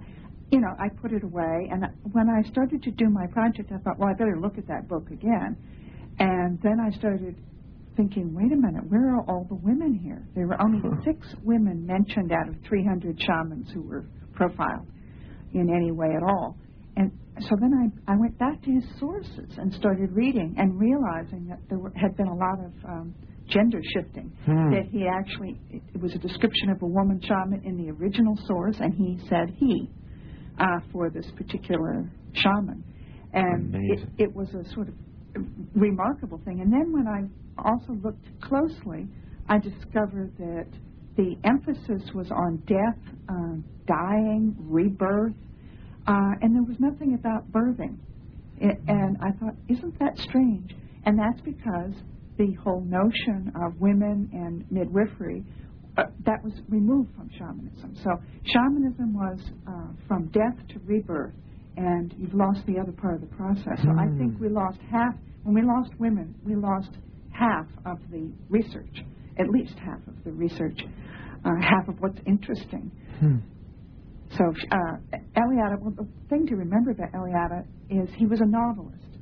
you 0.50 0.60
know 0.60 0.72
I 0.78 0.88
put 1.02 1.12
it 1.12 1.22
away. 1.24 1.68
And 1.70 1.84
when 2.12 2.28
I 2.30 2.48
started 2.48 2.82
to 2.84 2.90
do 2.90 3.10
my 3.10 3.26
project, 3.26 3.70
I 3.72 3.78
thought, 3.78 3.98
well, 3.98 4.08
I 4.08 4.14
better 4.14 4.38
look 4.40 4.56
at 4.56 4.66
that 4.68 4.88
book 4.88 5.10
again. 5.10 5.56
And 6.18 6.58
then 6.62 6.80
I 6.80 6.90
started 6.96 7.36
thinking, 7.96 8.34
wait 8.34 8.52
a 8.52 8.56
minute, 8.56 8.84
where 8.88 9.16
are 9.16 9.24
all 9.28 9.46
the 9.48 9.56
women 9.56 9.98
here? 10.02 10.26
There 10.34 10.46
were 10.46 10.60
only 10.60 10.80
six 11.04 11.26
women 11.42 11.86
mentioned 11.86 12.32
out 12.32 12.48
of 12.48 12.56
300 12.68 13.20
shamans 13.20 13.70
who 13.72 13.82
were 13.82 14.04
profiled 14.34 14.86
in 15.54 15.68
any 15.74 15.92
way 15.92 16.08
at 16.16 16.22
all. 16.22 16.56
And 16.96 17.10
so 17.40 17.50
then 17.60 17.72
I, 17.74 18.12
I 18.12 18.16
went 18.16 18.38
back 18.38 18.62
to 18.62 18.70
his 18.70 18.84
sources 18.98 19.58
and 19.58 19.72
started 19.74 20.10
reading 20.12 20.54
and 20.58 20.78
realizing 20.78 21.46
that 21.48 21.58
there 21.68 21.78
were, 21.78 21.92
had 21.94 22.16
been 22.16 22.28
a 22.28 22.34
lot 22.34 22.58
of 22.64 22.72
um, 22.88 23.14
gender 23.48 23.80
shifting. 23.94 24.32
Hmm. 24.44 24.70
That 24.70 24.86
he 24.90 25.06
actually, 25.06 25.58
it, 25.70 25.82
it 25.94 26.00
was 26.00 26.14
a 26.14 26.18
description 26.18 26.70
of 26.70 26.82
a 26.82 26.86
woman 26.86 27.20
shaman 27.22 27.62
in 27.64 27.76
the 27.76 27.90
original 27.90 28.36
source, 28.46 28.76
and 28.80 28.94
he 28.94 29.18
said 29.28 29.54
he 29.56 29.90
uh, 30.58 30.80
for 30.92 31.10
this 31.10 31.26
particular 31.36 32.10
shaman. 32.32 32.82
And 33.32 33.74
it, 33.74 34.08
it 34.18 34.34
was 34.34 34.48
a 34.54 34.64
sort 34.72 34.88
of 34.88 34.94
remarkable 35.74 36.40
thing. 36.44 36.60
And 36.60 36.72
then 36.72 36.92
when 36.92 37.06
I 37.06 37.28
also 37.64 37.92
looked 38.02 38.24
closely, 38.42 39.08
I 39.48 39.58
discovered 39.58 40.32
that 40.38 40.66
the 41.16 41.36
emphasis 41.44 42.02
was 42.14 42.30
on 42.30 42.62
death, 42.66 43.14
um, 43.28 43.64
dying, 43.86 44.54
rebirth, 44.58 45.34
uh, 46.06 46.32
and 46.40 46.54
there 46.54 46.62
was 46.62 46.76
nothing 46.78 47.14
about 47.14 47.50
birthing. 47.50 47.96
It, 48.58 48.78
and 48.88 49.16
I 49.22 49.30
thought, 49.38 49.54
isn't 49.68 49.98
that 49.98 50.16
strange? 50.18 50.74
And 51.04 51.18
that's 51.18 51.40
because 51.42 51.92
the 52.38 52.52
whole 52.62 52.82
notion 52.82 53.52
of 53.64 53.80
women 53.80 54.28
and 54.32 54.64
midwifery 54.70 55.44
uh, 55.96 56.04
that 56.26 56.42
was 56.44 56.52
removed 56.68 57.08
from 57.16 57.30
shamanism. 57.38 57.94
So 58.04 58.10
shamanism 58.52 59.14
was 59.14 59.40
uh, 59.66 59.88
from 60.06 60.26
death 60.28 60.56
to 60.68 60.80
rebirth, 60.84 61.32
and 61.76 62.14
you've 62.18 62.34
lost 62.34 62.60
the 62.66 62.78
other 62.78 62.92
part 62.92 63.14
of 63.14 63.20
the 63.22 63.34
process. 63.34 63.78
So 63.82 63.90
I 63.98 64.06
Hmm. 64.06 64.18
think 64.18 64.40
we 64.40 64.48
lost 64.48 64.78
half. 64.90 65.14
When 65.44 65.54
we 65.54 65.62
lost 65.62 65.92
women, 65.98 66.34
we 66.44 66.54
lost 66.54 66.90
half 67.38 67.66
of 67.84 67.98
the 68.10 68.30
research, 68.48 69.04
at 69.38 69.48
least 69.48 69.74
half 69.78 70.00
of 70.06 70.14
the 70.24 70.32
research, 70.32 70.80
uh, 71.44 71.50
half 71.60 71.88
of 71.88 72.00
what's 72.00 72.18
interesting. 72.26 72.90
Hmm. 73.20 73.36
So 74.36 74.44
uh, 74.72 74.96
Eliade, 75.36 75.80
well, 75.80 75.94
the 75.96 76.06
thing 76.28 76.46
to 76.48 76.56
remember 76.56 76.90
about 76.90 77.12
Eliade 77.12 77.64
is 77.90 78.08
he 78.16 78.26
was 78.26 78.40
a 78.40 78.46
novelist, 78.46 79.18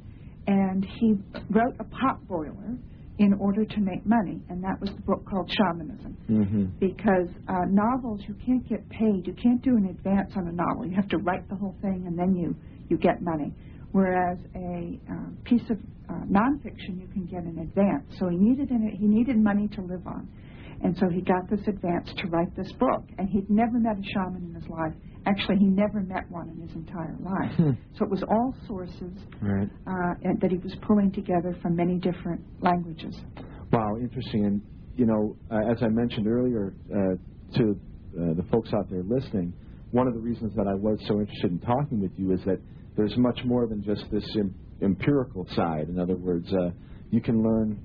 and 0.47 0.85
he 1.01 1.15
wrote 1.51 1.75
a 1.79 1.85
pot 1.85 2.27
boiler 2.27 2.79
in 3.19 3.33
order 3.35 3.65
to 3.65 3.81
make 3.81 4.05
money, 4.05 4.41
and 4.49 4.63
that 4.65 4.81
was 4.81 4.91
the 4.91 5.03
book 5.03 5.25
called 5.29 5.49
Shamanism. 5.49 6.17
Mm-hmm. 6.29 6.65
Because 6.81 7.29
uh, 7.49 7.65
novels, 7.69 8.21
you 8.27 8.35
can't 8.45 8.67
get 8.69 8.89
paid. 8.89 9.27
You 9.27 9.35
can't 9.41 9.63
do 9.63 9.77
an 9.77 9.87
advance 9.87 10.33
on 10.37 10.49
a 10.49 10.53
novel. 10.53 10.87
You 10.87 10.97
have 10.97 11.09
to 11.09 11.19
write 11.19 11.49
the 11.49 11.55
whole 11.55 11.77
thing, 11.81 12.05
and 12.07 12.19
then 12.19 12.35
you 12.35 12.57
you 12.89 12.99
get 12.99 13.23
money. 13.23 13.53
Whereas 13.95 14.39
a 14.57 14.99
uh, 15.09 15.15
piece 15.45 15.63
of 15.71 15.79
uh, 16.11 16.15
nonfiction, 16.27 16.99
you 17.01 17.07
can 17.13 17.27
get 17.31 17.45
an 17.45 17.61
advance. 17.61 18.03
So 18.19 18.29
he 18.29 18.37
needed 18.37 18.71
an, 18.71 18.91
he 18.99 19.07
needed 19.07 19.39
money 19.39 19.69
to 19.69 19.83
live 19.83 20.05
on. 20.05 20.29
And 20.83 20.97
so 20.99 21.09
he 21.09 21.21
got 21.21 21.49
this 21.49 21.61
advance 21.69 22.11
to 22.19 22.27
write 22.27 22.55
this 22.57 22.73
book. 22.73 23.05
And 23.19 23.29
he'd 23.29 23.49
never 23.49 23.79
met 23.79 23.97
a 23.97 24.03
shaman 24.03 24.51
in 24.51 24.61
his 24.61 24.69
life. 24.69 24.93
Actually, 25.27 25.59
he 25.59 25.67
never 25.67 26.01
met 26.01 26.29
one 26.29 26.49
in 26.49 26.67
his 26.67 26.75
entire 26.75 27.15
life. 27.21 27.55
Hmm. 27.57 27.71
So 27.97 28.05
it 28.05 28.11
was 28.11 28.25
all 28.29 28.53
sources 28.67 29.15
Right. 29.41 29.69
uh, 29.87 30.15
and 30.25 30.41
that 30.41 30.51
he 30.51 30.59
was 30.59 30.75
pulling 30.83 31.13
together 31.13 31.57
from 31.63 31.77
many 31.77 31.99
different 31.99 32.41
languages. 32.61 33.15
Wow, 33.73 33.97
interesting. 34.01 34.45
And 34.45 34.61
you 34.97 35.07
know, 35.07 35.37
uh, 35.53 35.71
as 35.71 35.79
I 35.83 35.89
mentioned 35.89 36.27
earlier 36.27 36.75
uh, 36.91 37.59
to 37.59 37.63
uh, 37.71 38.35
the 38.35 38.45
folks 38.51 38.71
out 38.75 38.91
there 38.91 39.05
listening, 39.05 39.55
one 39.93 40.09
of 40.09 40.15
the 40.15 40.21
reasons 40.21 40.53
that 40.57 40.67
I 40.67 40.75
was 40.75 40.99
so 41.07 41.21
interested 41.21 41.53
in 41.53 41.61
talking 41.61 42.01
with 42.01 42.13
you 42.17 42.33
is 42.33 42.41
that 42.45 42.59
there's 42.97 43.17
much 43.17 43.41
more 43.45 43.67
than 43.67 43.83
just 43.83 44.05
this 44.11 44.25
em- 44.39 44.55
empirical 44.83 45.47
side. 45.55 45.89
In 45.89 45.99
other 45.99 46.17
words, 46.17 46.47
uh, 46.53 46.71
you 47.11 47.21
can 47.21 47.43
learn 47.43 47.79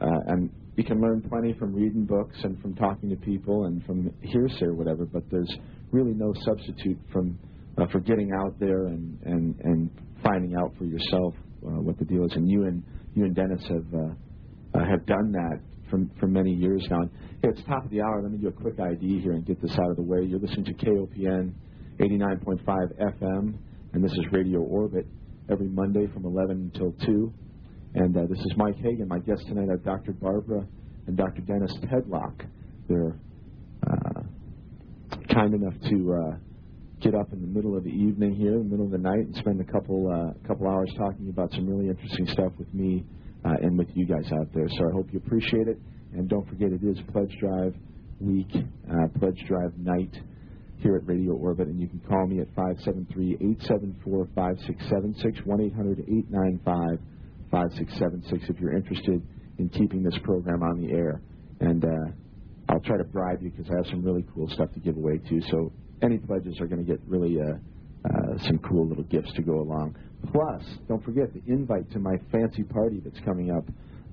uh, 0.00 0.32
and 0.32 0.50
you 0.76 0.84
can 0.84 1.00
learn 1.00 1.22
plenty 1.28 1.54
from 1.58 1.74
reading 1.74 2.04
books 2.04 2.36
and 2.42 2.60
from 2.60 2.74
talking 2.74 3.08
to 3.08 3.16
people 3.16 3.64
and 3.64 3.84
from 3.84 4.12
hearsay 4.20 4.66
or 4.66 4.74
whatever. 4.74 5.06
But 5.06 5.22
there's 5.30 5.50
really 5.90 6.12
no 6.12 6.34
substitute 6.44 6.98
from 7.12 7.38
uh, 7.78 7.86
for 7.92 8.00
getting 8.00 8.32
out 8.32 8.58
there 8.58 8.86
and 8.86 9.18
and 9.24 9.54
and 9.60 9.90
finding 10.22 10.54
out 10.56 10.72
for 10.78 10.84
yourself 10.84 11.34
uh, 11.66 11.80
what 11.80 11.98
the 11.98 12.04
deal 12.04 12.24
is. 12.24 12.32
And 12.32 12.50
you 12.50 12.64
and 12.64 12.82
you 13.14 13.24
and 13.24 13.34
Dennis 13.34 13.62
have. 13.68 14.16
Have 14.74 15.06
done 15.06 15.32
that 15.32 15.60
for, 15.88 16.00
for 16.20 16.26
many 16.26 16.52
years 16.52 16.86
now. 16.90 17.08
Hey, 17.42 17.48
it's 17.48 17.62
top 17.66 17.84
of 17.84 17.90
the 17.90 18.02
hour. 18.02 18.20
Let 18.22 18.30
me 18.30 18.36
do 18.36 18.48
a 18.48 18.52
quick 18.52 18.78
ID 18.78 19.20
here 19.20 19.32
and 19.32 19.46
get 19.46 19.60
this 19.62 19.70
out 19.72 19.90
of 19.90 19.96
the 19.96 20.02
way. 20.02 20.22
You're 20.22 20.38
listening 20.38 20.66
to 20.66 20.74
KOPN 20.74 21.54
89.5 21.98 22.60
FM, 23.22 23.54
and 23.96 24.04
this 24.04 24.12
is 24.12 24.30
Radio 24.30 24.60
Orbit 24.60 25.06
every 25.50 25.68
Monday 25.68 26.06
from 26.12 26.26
11 26.26 26.70
until 26.74 26.92
2. 27.06 27.32
And 27.94 28.14
uh, 28.14 28.26
this 28.28 28.38
is 28.40 28.52
Mike 28.58 28.76
Hagan. 28.76 29.08
My 29.08 29.20
guests 29.20 29.46
tonight 29.46 29.70
are 29.70 29.78
Dr. 29.78 30.12
Barbara 30.12 30.66
and 31.06 31.16
Dr. 31.16 31.40
Dennis 31.40 31.72
Tedlock. 31.84 32.44
They're 32.90 33.18
uh, 33.88 34.20
kind 35.32 35.54
enough 35.54 35.72
to 35.88 36.12
uh, 36.12 36.36
get 37.00 37.14
up 37.14 37.32
in 37.32 37.40
the 37.40 37.46
middle 37.46 37.74
of 37.74 37.84
the 37.84 37.90
evening 37.90 38.34
here, 38.34 38.52
in 38.52 38.64
the 38.64 38.76
middle 38.76 38.84
of 38.84 38.92
the 38.92 38.98
night, 38.98 39.20
and 39.20 39.34
spend 39.36 39.62
a 39.62 39.72
couple 39.72 40.12
uh, 40.12 40.46
couple 40.46 40.68
hours 40.68 40.92
talking 40.98 41.30
about 41.30 41.50
some 41.52 41.66
really 41.66 41.88
interesting 41.88 42.26
stuff 42.26 42.52
with 42.58 42.72
me 42.74 43.02
uh, 43.46 43.54
and 43.62 43.78
with 43.78 43.88
you 43.94 44.04
guys 44.04 44.30
out 44.38 44.52
there. 44.52 44.68
So 44.68 44.90
I 44.90 44.92
hope 44.92 45.06
you 45.10 45.22
appreciate 45.24 45.68
it. 45.68 45.78
And 46.12 46.28
don't 46.28 46.46
forget, 46.50 46.68
it 46.68 46.84
is 46.84 46.98
Pledge 47.12 47.34
Drive 47.40 47.74
Week, 48.20 48.50
uh, 48.54 49.18
Pledge 49.18 49.42
Drive 49.48 49.72
Night 49.78 50.12
here 50.78 50.96
at 50.96 51.06
Radio 51.06 51.32
Orbit, 51.32 51.68
and 51.68 51.80
you 51.80 51.88
can 51.88 52.00
call 52.00 52.26
me 52.26 52.40
at 52.40 52.54
573-874-5676, 52.54 55.46
1-800-895-5676 57.52 58.50
if 58.50 58.60
you're 58.60 58.76
interested 58.76 59.22
in 59.58 59.70
keeping 59.70 60.02
this 60.02 60.18
program 60.22 60.62
on 60.62 60.78
the 60.80 60.92
air. 60.92 61.22
And 61.60 61.82
uh, 61.84 62.10
I'll 62.68 62.80
try 62.80 62.98
to 62.98 63.04
bribe 63.04 63.42
you 63.42 63.50
because 63.50 63.70
I 63.70 63.76
have 63.76 63.86
some 63.86 64.02
really 64.02 64.24
cool 64.34 64.48
stuff 64.50 64.72
to 64.74 64.80
give 64.80 64.96
away 64.96 65.18
too. 65.28 65.40
So 65.50 65.72
any 66.02 66.18
pledges 66.18 66.60
are 66.60 66.66
going 66.66 66.84
to 66.84 66.90
get 66.90 67.00
really 67.06 67.38
uh, 67.40 67.54
uh, 68.04 68.36
some 68.46 68.58
cool 68.58 68.86
little 68.86 69.04
gifts 69.04 69.32
to 69.34 69.42
go 69.42 69.60
along. 69.60 69.96
Plus, 70.32 70.62
don't 70.88 71.04
forget 71.04 71.32
the 71.32 71.42
invite 71.46 71.90
to 71.92 71.98
my 71.98 72.16
fancy 72.30 72.64
party 72.64 73.00
that's 73.04 73.20
coming 73.24 73.50
up 73.50 73.64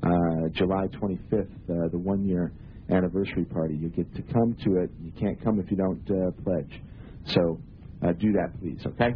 uh, 0.04 0.50
July 0.54 0.88
25th, 0.88 1.42
uh, 1.42 1.90
the 1.92 1.98
one 1.98 2.26
year 2.26 2.52
anniversary 2.90 3.46
party. 3.46 3.76
You 3.76 3.90
get 3.90 4.14
to 4.16 4.22
come 4.34 4.56
to 4.64 4.78
it. 4.78 4.90
You 5.02 5.12
can't 5.20 5.42
come 5.44 5.60
if 5.60 5.70
you 5.72 5.78
don't 5.78 6.04
uh, 6.10 6.32
pledge. 6.44 6.82
So 7.28 7.60
uh, 8.04 8.12
do 8.14 8.32
that, 8.34 8.60
please, 8.60 8.80
okay? 8.86 9.14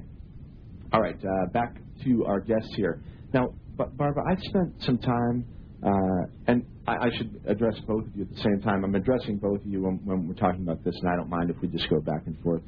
All 0.94 1.02
right, 1.02 1.18
uh, 1.18 1.50
back 1.52 1.76
to 2.06 2.26
our 2.26 2.40
guests 2.40 2.74
here. 2.76 3.02
Now, 3.34 3.50
Barbara, 3.76 4.24
I've 4.30 4.42
spent 4.42 4.74
some 4.80 4.98
time, 4.98 5.46
uh, 5.84 6.30
and 6.48 6.66
I, 6.88 6.94
I, 6.94 7.10
should 7.18 7.40
address 7.48 7.76
both 7.86 8.06
of 8.06 8.16
you 8.16 8.24
at 8.24 8.30
the 8.30 8.42
same 8.42 8.62
time. 8.62 8.84
I'm 8.86 8.96
addressing 8.96 9.38
both 9.38 9.60
of 9.60 9.68
you 9.68 9.84
when, 9.84 10.00
when, 10.06 10.28
we're 10.28 10.34
talking 10.34 10.62
about 10.62 10.84
this, 10.84 10.96
and 11.02 11.12
I 11.12 11.16
don't 11.16 11.30
mind 11.30 11.50
if 11.50 11.58
we 11.62 11.68
just 11.68 11.90
go 11.90 12.00
back 12.00 12.24
and 12.26 12.40
forth 12.42 12.64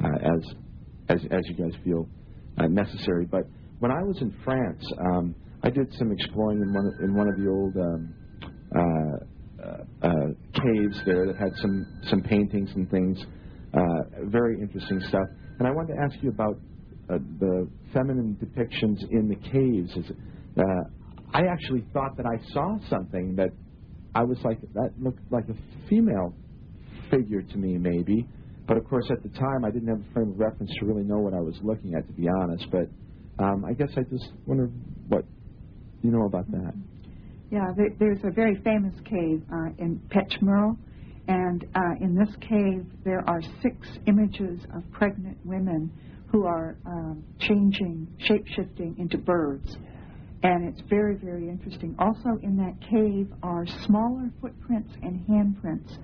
as, 0.00 0.42
as, 1.08 1.20
as 1.30 1.40
you 1.44 1.54
guys 1.54 1.72
feel 1.84 2.08
necessary. 2.68 3.24
But 3.24 3.44
when 3.78 3.92
I 3.92 4.02
was 4.02 4.20
in 4.20 4.34
France, 4.44 4.84
um, 5.00 5.34
I 5.62 5.70
did 5.70 5.92
some 5.98 6.12
exploring 6.12 6.60
in 6.60 6.72
one 6.72 6.86
of, 6.86 6.92
in 7.00 7.14
one 7.14 7.28
of 7.28 7.36
the 7.36 7.48
old 7.48 7.76
um, 7.76 8.14
uh, 8.74 9.24
caves 10.54 11.00
there 11.06 11.26
that 11.26 11.36
had 11.36 11.52
some 11.60 11.86
some 12.04 12.22
paintings 12.22 12.70
and 12.74 12.90
things, 12.90 13.18
uh, 13.74 14.24
very 14.24 14.60
interesting 14.60 15.00
stuff. 15.08 15.26
And 15.58 15.66
I 15.66 15.70
wanted 15.70 15.94
to 15.94 16.00
ask 16.00 16.22
you 16.22 16.30
about 16.30 16.56
uh, 17.10 17.18
the 17.40 17.68
feminine 17.92 18.36
depictions 18.42 18.98
in 19.10 19.28
the 19.28 19.36
caves. 19.36 19.96
Is, 19.96 20.16
uh, 20.58 20.62
I 21.34 21.46
actually 21.46 21.84
thought 21.92 22.16
that 22.16 22.26
I 22.26 22.38
saw 22.52 22.78
something 22.88 23.36
that 23.36 23.50
I 24.14 24.22
was 24.24 24.38
like 24.44 24.60
that 24.74 24.90
looked 24.98 25.20
like 25.30 25.44
a 25.48 25.88
female 25.88 26.34
figure 27.10 27.42
to 27.42 27.56
me, 27.56 27.78
maybe. 27.78 28.26
But 28.66 28.76
of 28.76 28.84
course, 28.84 29.10
at 29.10 29.22
the 29.22 29.30
time, 29.30 29.64
I 29.64 29.70
didn't 29.70 29.88
have 29.88 30.00
a 30.00 30.12
frame 30.12 30.32
of 30.32 30.38
reference 30.38 30.70
to 30.80 30.86
really 30.86 31.04
know 31.04 31.18
what 31.18 31.32
I 31.32 31.40
was 31.40 31.58
looking 31.62 31.94
at, 31.94 32.06
to 32.06 32.12
be 32.12 32.28
honest. 32.28 32.66
But 32.70 32.88
um, 33.42 33.64
I 33.64 33.72
guess 33.72 33.88
I 33.96 34.02
just 34.02 34.30
wonder 34.46 34.70
what 35.08 35.24
you 36.02 36.10
know 36.10 36.26
about 36.26 36.50
that. 36.50 36.74
Yeah, 37.50 37.72
there, 37.76 37.88
there's 37.98 38.24
a 38.24 38.30
very 38.30 38.60
famous 38.62 38.94
cave 39.04 39.42
uh, 39.50 39.70
in 39.78 40.00
Pech 40.10 40.42
Merle, 40.42 40.76
and 41.28 41.64
uh, 41.74 41.80
in 42.04 42.14
this 42.14 42.34
cave 42.40 42.84
there 43.04 43.24
are 43.26 43.40
six 43.62 43.88
images 44.06 44.60
of 44.74 44.82
pregnant 44.92 45.38
women 45.44 45.90
who 46.30 46.44
are 46.44 46.76
um, 46.84 47.24
changing, 47.40 48.06
shape 48.18 48.46
shifting 48.48 48.96
into 48.98 49.16
birds. 49.16 49.76
And 50.42 50.68
it's 50.68 50.82
very, 50.90 51.16
very 51.16 51.48
interesting. 51.48 51.96
Also, 51.98 52.38
in 52.42 52.56
that 52.58 52.74
cave 52.90 53.32
are 53.42 53.66
smaller 53.86 54.30
footprints 54.40 54.92
and 55.02 55.26
handprints, 55.26 55.96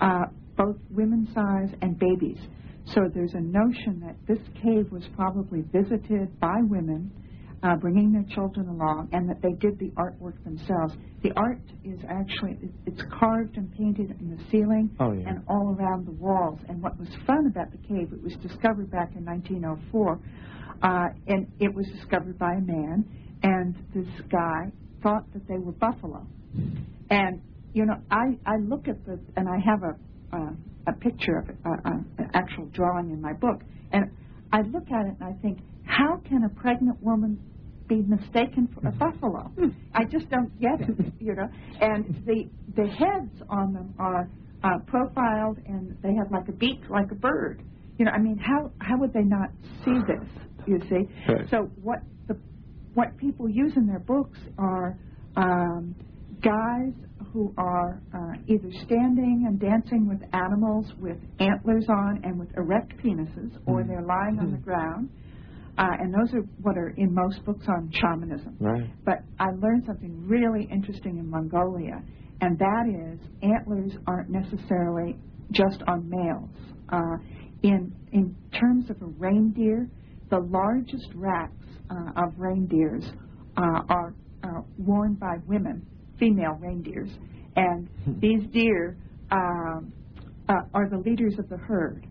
uh, 0.00 0.24
both 0.56 0.76
women 0.90 1.28
size 1.34 1.68
and 1.82 1.98
babies. 1.98 2.38
So 2.86 3.02
there's 3.14 3.34
a 3.34 3.40
notion 3.40 4.02
that 4.04 4.16
this 4.26 4.42
cave 4.62 4.90
was 4.90 5.04
probably 5.14 5.62
visited 5.70 6.40
by 6.40 6.56
women 6.62 7.12
uh, 7.62 7.74
bringing 7.76 8.12
their 8.12 8.24
children 8.34 8.68
along, 8.68 9.08
and 9.12 9.28
that 9.28 9.42
they 9.42 9.52
did 9.58 9.78
the 9.78 9.90
artwork 9.96 10.42
themselves. 10.44 10.94
The 11.22 11.32
art 11.36 11.60
is 11.84 11.98
actually 12.08 12.58
it's 12.86 13.02
carved 13.18 13.56
and 13.56 13.72
painted 13.72 14.16
in 14.20 14.36
the 14.36 14.42
ceiling 14.50 14.90
oh, 15.00 15.12
yeah. 15.12 15.28
and 15.28 15.42
all 15.48 15.74
around 15.78 16.06
the 16.06 16.12
walls. 16.12 16.60
And 16.68 16.82
what 16.82 16.98
was 16.98 17.08
fun 17.26 17.46
about 17.46 17.72
the 17.72 17.78
cave, 17.78 18.12
it 18.12 18.22
was 18.22 18.34
discovered 18.42 18.90
back 18.90 19.10
in 19.16 19.24
1904, 19.24 20.20
uh, 20.82 21.08
and 21.26 21.50
it 21.58 21.74
was 21.74 21.86
discovered 21.96 22.38
by 22.38 22.52
a 22.52 22.60
man, 22.60 23.04
and 23.42 23.74
this 23.94 24.08
guy 24.30 24.70
thought 25.02 25.24
that 25.32 25.46
they 25.48 25.58
were 25.58 25.72
buffalo. 25.72 26.26
And 27.10 27.42
you 27.74 27.86
know, 27.86 27.96
I 28.10 28.38
I 28.46 28.56
look 28.58 28.86
at 28.88 29.04
the 29.04 29.18
and 29.36 29.48
I 29.48 29.58
have 29.64 29.82
a 29.82 30.36
uh, 30.36 30.50
a 30.86 30.92
picture 30.92 31.38
of 31.38 31.48
it, 31.48 31.56
uh, 31.66 31.70
uh, 31.84 31.90
an 32.18 32.30
actual 32.34 32.66
drawing 32.66 33.10
in 33.10 33.20
my 33.20 33.32
book, 33.32 33.62
and 33.92 34.10
I 34.52 34.62
look 34.62 34.90
at 34.90 35.06
it 35.06 35.16
and 35.20 35.24
I 35.24 35.32
think 35.42 35.58
how 35.88 36.20
can 36.28 36.44
a 36.44 36.48
pregnant 36.48 37.02
woman 37.02 37.40
be 37.88 38.02
mistaken 38.02 38.68
for 38.74 38.86
a 38.86 38.92
buffalo? 38.92 39.50
I 39.94 40.04
just 40.04 40.28
don't 40.30 40.52
get 40.60 40.80
it, 40.80 41.12
you 41.18 41.34
know. 41.34 41.48
And 41.80 42.22
the 42.26 42.48
the 42.76 42.86
heads 42.86 43.42
on 43.48 43.72
them 43.72 43.94
are 43.98 44.28
uh, 44.62 44.78
profiled, 44.86 45.58
and 45.66 45.96
they 46.02 46.14
have 46.14 46.30
like 46.30 46.48
a 46.48 46.52
beak, 46.52 46.80
like 46.90 47.10
a 47.10 47.14
bird. 47.14 47.62
You 47.98 48.04
know, 48.04 48.12
I 48.12 48.18
mean, 48.18 48.38
how 48.38 48.70
how 48.80 48.98
would 48.98 49.12
they 49.12 49.24
not 49.24 49.48
see 49.84 49.98
this? 50.06 50.28
You 50.66 50.78
see. 50.90 51.32
Right. 51.32 51.48
So 51.50 51.70
what 51.82 52.00
the 52.28 52.36
what 52.94 53.16
people 53.16 53.48
use 53.48 53.72
in 53.76 53.86
their 53.86 54.00
books 54.00 54.38
are 54.58 54.98
um, 55.36 55.94
guys 56.42 56.92
who 57.32 57.54
are 57.56 58.00
uh, 58.14 58.38
either 58.46 58.70
standing 58.84 59.44
and 59.46 59.58
dancing 59.58 60.06
with 60.06 60.20
animals 60.34 60.86
with 61.00 61.16
antlers 61.40 61.86
on 61.88 62.20
and 62.24 62.38
with 62.38 62.48
erect 62.58 62.92
penises, 62.98 63.56
or 63.66 63.82
mm. 63.82 63.88
they're 63.88 64.02
lying 64.02 64.38
on 64.38 64.50
the 64.50 64.58
ground 64.58 65.08
uh, 65.78 65.86
and 66.00 66.12
those 66.12 66.34
are 66.34 66.42
what 66.60 66.76
are 66.76 66.92
in 66.96 67.14
most 67.14 67.44
books 67.44 67.64
on 67.68 67.90
shamanism. 67.92 68.56
Right. 68.58 68.90
But 69.04 69.18
I 69.38 69.50
learned 69.52 69.84
something 69.86 70.26
really 70.26 70.68
interesting 70.70 71.18
in 71.18 71.30
Mongolia, 71.30 72.02
and 72.40 72.58
that 72.58 72.86
is 72.88 73.20
antlers 73.42 73.92
aren't 74.06 74.28
necessarily 74.28 75.16
just 75.52 75.82
on 75.86 76.10
males. 76.10 76.50
Uh, 76.88 77.16
in 77.62 77.94
in 78.12 78.34
terms 78.52 78.90
of 78.90 79.00
a 79.02 79.06
reindeer, 79.06 79.88
the 80.30 80.40
largest 80.50 81.08
racks 81.14 81.52
uh, 81.90 82.24
of 82.24 82.32
reindeers 82.36 83.04
uh, 83.56 83.82
are 83.88 84.14
uh, 84.42 84.62
worn 84.78 85.14
by 85.14 85.36
women, 85.46 85.86
female 86.18 86.58
reindeers, 86.60 87.10
and 87.54 87.88
hmm. 88.04 88.18
these 88.18 88.42
deer 88.52 88.96
um, 89.30 89.92
uh, 90.48 90.54
are 90.74 90.88
the 90.88 90.98
leaders 90.98 91.36
of 91.38 91.48
the 91.48 91.56
herd 91.56 92.04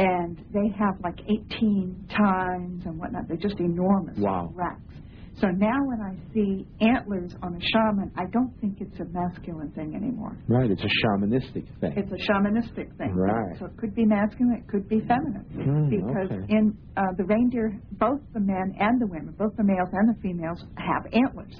and 0.00 0.38
they 0.52 0.68
have 0.78 0.94
like 1.04 1.20
18 1.28 2.08
tines 2.16 2.86
and 2.86 2.98
whatnot. 2.98 3.28
They're 3.28 3.36
just 3.36 3.60
enormous 3.60 4.16
wow. 4.18 4.50
racks. 4.54 4.80
So 5.40 5.48
now 5.48 5.76
when 5.84 6.00
I 6.00 6.16
see 6.34 6.66
antlers 6.80 7.32
on 7.42 7.54
a 7.54 7.60
shaman, 7.72 8.10
I 8.16 8.24
don't 8.32 8.52
think 8.60 8.78
it's 8.80 8.98
a 9.00 9.04
masculine 9.04 9.70
thing 9.72 9.94
anymore. 9.94 10.36
Right, 10.48 10.70
it's 10.70 10.82
a 10.82 11.06
shamanistic 11.06 11.64
thing. 11.80 11.94
It's 11.96 12.12
a 12.12 12.32
shamanistic 12.32 12.96
thing. 12.98 13.14
Right. 13.14 13.58
So 13.58 13.66
it 13.66 13.76
could 13.78 13.94
be 13.94 14.04
masculine, 14.04 14.62
it 14.62 14.68
could 14.68 14.88
be 14.88 15.00
feminine. 15.00 15.46
Mm, 15.54 15.90
because 15.90 16.30
okay. 16.30 16.44
in 16.48 16.76
uh, 16.96 17.02
the 17.16 17.24
reindeer, 17.24 17.78
both 17.92 18.20
the 18.34 18.40
men 18.40 18.74
and 18.78 19.00
the 19.00 19.06
women, 19.06 19.34
both 19.38 19.56
the 19.56 19.64
males 19.64 19.88
and 19.92 20.14
the 20.14 20.20
females, 20.20 20.62
have 20.76 21.06
antlers. 21.12 21.56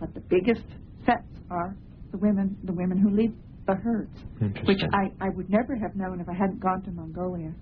But 0.00 0.14
the 0.14 0.22
biggest 0.28 0.66
sets 1.06 1.28
are 1.50 1.76
the 2.10 2.18
women, 2.18 2.56
the 2.64 2.72
women 2.72 2.98
who 2.98 3.10
lead 3.10 3.32
the 3.66 3.74
herds, 3.74 4.18
which 4.66 4.82
I, 4.92 5.24
I 5.24 5.28
would 5.34 5.48
never 5.48 5.76
have 5.76 5.94
known 5.94 6.20
if 6.20 6.28
I 6.28 6.34
hadn't 6.34 6.60
gone 6.60 6.82
to 6.82 6.90
Mongolia 6.90 7.52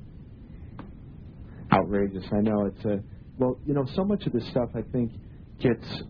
outrageous. 1.73 2.25
I 2.33 2.41
know 2.41 2.67
it's 2.67 2.85
a 2.85 3.01
well, 3.39 3.59
you 3.65 3.73
know, 3.73 3.87
so 3.95 4.05
much 4.05 4.27
of 4.27 4.33
this 4.33 4.47
stuff 4.51 4.69
I 4.75 4.83
think 4.93 5.13
gets 5.61 6.03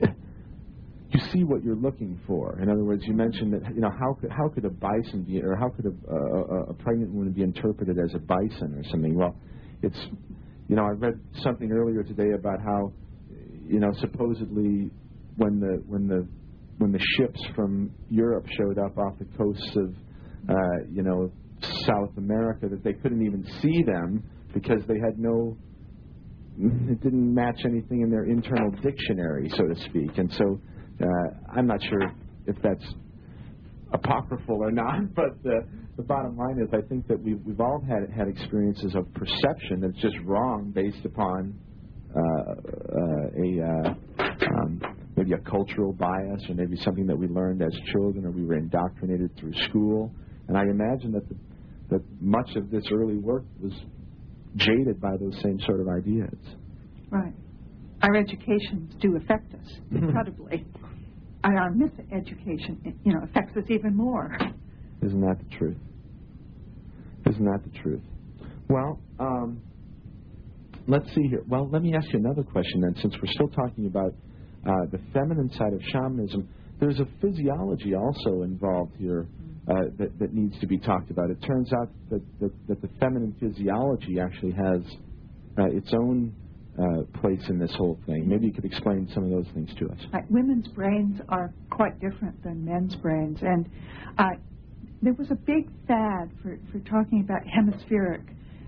you 1.10 1.20
see 1.32 1.44
what 1.44 1.64
you're 1.64 1.76
looking 1.76 2.20
for. 2.26 2.60
In 2.60 2.68
other 2.68 2.84
words, 2.84 3.02
you 3.06 3.14
mentioned 3.14 3.54
that 3.54 3.74
you 3.74 3.80
know 3.80 3.90
how 3.98 4.14
could 4.20 4.30
how 4.30 4.48
could 4.48 4.64
a 4.64 4.70
bison 4.70 5.24
be 5.26 5.42
or 5.42 5.56
how 5.56 5.70
could 5.70 5.86
a, 5.86 6.12
a, 6.12 6.70
a 6.70 6.74
pregnant 6.74 7.12
woman 7.12 7.32
be 7.32 7.42
interpreted 7.42 7.96
as 7.98 8.14
a 8.14 8.18
bison 8.18 8.74
or 8.74 8.82
something? 8.90 9.16
Well, 9.16 9.36
it's 9.82 9.98
you 10.68 10.76
know 10.76 10.84
I 10.84 10.90
read 10.90 11.18
something 11.42 11.72
earlier 11.72 12.02
today 12.02 12.32
about 12.38 12.60
how 12.60 12.92
you 13.66 13.80
know 13.80 13.92
supposedly 14.00 14.90
when 15.36 15.60
the 15.60 15.82
when 15.86 16.06
the 16.08 16.26
when 16.78 16.92
the 16.92 17.00
ships 17.16 17.40
from 17.54 17.90
Europe 18.10 18.46
showed 18.58 18.78
up 18.78 18.98
off 18.98 19.18
the 19.18 19.26
coasts 19.36 19.76
of 19.76 19.94
uh, 20.48 20.84
you 20.90 21.02
know 21.02 21.30
South 21.86 22.16
America 22.16 22.68
that 22.68 22.82
they 22.84 22.92
couldn't 22.92 23.24
even 23.24 23.44
see 23.60 23.82
them 23.82 24.22
because 24.52 24.80
they 24.86 24.98
had 25.04 25.18
no 25.18 25.56
it 26.56 27.02
didn't 27.02 27.34
match 27.34 27.60
anything 27.64 28.02
in 28.02 28.10
their 28.10 28.24
internal 28.24 28.70
dictionary, 28.80 29.48
so 29.56 29.66
to 29.66 29.74
speak. 29.86 30.18
And 30.18 30.32
so 30.34 30.60
uh, 31.02 31.56
I'm 31.56 31.66
not 31.66 31.82
sure 31.82 32.12
if 32.46 32.56
that's 32.62 32.84
apocryphal 33.92 34.62
or 34.62 34.70
not, 34.70 35.14
but 35.14 35.42
the, 35.42 35.66
the 35.96 36.02
bottom 36.02 36.36
line 36.36 36.58
is 36.62 36.68
I 36.72 36.86
think 36.88 37.08
that 37.08 37.20
we've, 37.20 37.40
we've 37.44 37.60
all 37.60 37.82
had 37.88 38.08
had 38.16 38.28
experiences 38.28 38.94
of 38.94 39.12
perception 39.14 39.80
that's 39.80 40.00
just 40.00 40.16
wrong 40.24 40.70
based 40.74 41.04
upon 41.04 41.58
uh, 42.14 42.20
uh, 42.20 43.42
a 43.42 43.60
uh, 43.60 44.24
um, 44.62 44.80
maybe 45.16 45.32
a 45.32 45.38
cultural 45.38 45.92
bias 45.92 46.42
or 46.48 46.54
maybe 46.54 46.76
something 46.76 47.06
that 47.06 47.16
we 47.16 47.26
learned 47.26 47.62
as 47.62 47.72
children 47.92 48.24
or 48.26 48.30
we 48.30 48.44
were 48.44 48.56
indoctrinated 48.56 49.30
through 49.38 49.52
school. 49.68 50.12
And 50.46 50.56
I 50.56 50.62
imagine 50.62 51.12
that 51.12 51.28
the 51.28 51.34
that 51.90 52.00
much 52.20 52.56
of 52.56 52.70
this 52.70 52.84
early 52.92 53.16
work 53.18 53.44
was 53.60 53.72
jaded 54.56 55.00
by 55.00 55.16
those 55.20 55.34
same 55.42 55.58
sort 55.66 55.80
of 55.80 55.88
ideas. 55.88 56.34
Right. 57.10 57.32
Our 58.02 58.16
educations 58.16 58.94
do 59.00 59.16
affect 59.16 59.54
us 59.54 59.78
incredibly. 59.90 60.64
and 61.44 61.58
our 61.58 61.70
miseducation, 61.72 62.94
you 63.04 63.12
know, 63.12 63.20
affects 63.24 63.56
us 63.56 63.64
even 63.68 63.96
more. 63.96 64.36
Isn't 65.02 65.20
that 65.20 65.36
the 65.38 65.56
truth? 65.56 65.76
Isn't 67.26 67.44
that 67.44 67.60
the 67.64 67.78
truth? 67.80 68.02
Well, 68.68 69.00
um, 69.18 69.60
let's 70.86 71.06
see 71.14 71.28
here. 71.28 71.42
Well, 71.48 71.68
let 71.70 71.82
me 71.82 71.94
ask 71.94 72.12
you 72.12 72.18
another 72.18 72.42
question 72.42 72.80
then, 72.80 72.94
since 73.00 73.14
we're 73.14 73.32
still 73.32 73.48
talking 73.48 73.86
about 73.86 74.14
uh, 74.66 74.86
the 74.90 74.98
feminine 75.12 75.50
side 75.52 75.72
of 75.72 75.80
shamanism. 75.92 76.48
There's 76.80 76.98
a 77.00 77.06
physiology 77.20 77.94
also 77.94 78.42
involved 78.42 78.96
here 78.98 79.26
uh, 79.68 79.74
that, 79.98 80.18
that 80.18 80.34
needs 80.34 80.58
to 80.60 80.66
be 80.66 80.78
talked 80.78 81.10
about. 81.10 81.30
It 81.30 81.40
turns 81.42 81.72
out 81.72 81.88
that, 82.10 82.22
that, 82.40 82.52
that 82.68 82.82
the 82.82 82.88
feminine 83.00 83.34
physiology 83.40 84.20
actually 84.20 84.52
has 84.52 84.82
uh, 85.58 85.64
its 85.66 85.92
own 85.94 86.34
uh, 86.78 87.02
place 87.20 87.42
in 87.48 87.58
this 87.58 87.72
whole 87.76 87.98
thing. 88.06 88.28
Maybe 88.28 88.46
you 88.46 88.52
could 88.52 88.64
explain 88.64 89.08
some 89.14 89.24
of 89.24 89.30
those 89.30 89.46
things 89.54 89.70
to 89.78 89.88
us. 89.90 89.98
Right. 90.12 90.24
Women's 90.30 90.68
brains 90.68 91.20
are 91.28 91.52
quite 91.70 92.00
different 92.00 92.42
than 92.42 92.64
men's 92.64 92.96
brains, 92.96 93.38
and 93.42 93.68
uh, 94.18 94.24
there 95.02 95.14
was 95.14 95.30
a 95.30 95.36
big 95.36 95.70
fad 95.86 96.30
for, 96.42 96.58
for 96.72 96.80
talking 96.80 97.20
about 97.24 97.42
hemispheric, 97.46 98.22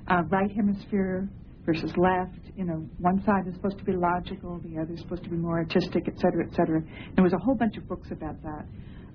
uh, 0.09 0.23
right 0.31 0.51
hemisphere 0.55 1.29
versus 1.65 1.91
left. 1.97 2.39
You 2.57 2.65
know, 2.65 2.87
one 2.99 3.23
side 3.27 3.49
is 3.49 3.55
supposed 3.55 3.79
to 3.79 3.85
be 3.85 3.93
logical, 3.93 4.61
the 4.65 4.81
other 4.81 4.95
is 4.95 5.01
supposed 5.01 5.25
to 5.25 5.31
be 5.31 5.37
more 5.37 5.59
artistic, 5.59 6.05
et 6.07 6.15
cetera, 6.17 6.47
et 6.47 6.55
cetera. 6.55 6.81
There 7.17 7.25
was 7.25 7.33
a 7.33 7.39
whole 7.39 7.57
bunch 7.57 7.77
of 7.77 7.89
books 7.89 8.09
about 8.13 8.41
that. 8.45 8.65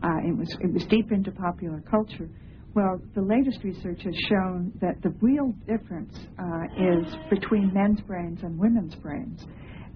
Uh, 0.04 0.28
it 0.28 0.36
was 0.36 0.50
it 0.62 0.74
was 0.74 0.84
deep 0.86 1.12
into 1.12 1.32
popular 1.32 1.82
culture. 1.90 2.30
Well, 2.74 3.02
the 3.16 3.22
latest 3.22 3.64
research 3.64 4.02
has 4.04 4.16
shown 4.30 4.72
that 4.82 5.02
the 5.04 5.14
real 5.22 5.54
difference 5.68 6.18
uh, 6.40 6.64
is 6.78 7.16
between 7.30 7.72
men's 7.74 8.00
brains 8.02 8.40
and 8.44 8.58
women's 8.58 8.96
brains, 8.96 9.46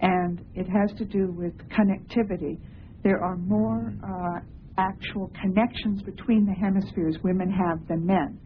and 0.02 0.44
it 0.54 0.68
has 0.68 0.92
to 0.98 1.06
do 1.06 1.32
with 1.32 1.54
connectivity. 1.70 2.60
There 3.04 3.24
are 3.24 3.38
more 3.38 3.94
uh, 4.04 4.40
actual 4.78 5.32
connections 5.42 6.02
between 6.04 6.46
the 6.46 6.54
hemispheres 6.54 7.18
women 7.24 7.50
have 7.50 7.88
than 7.88 8.06
men, 8.06 8.40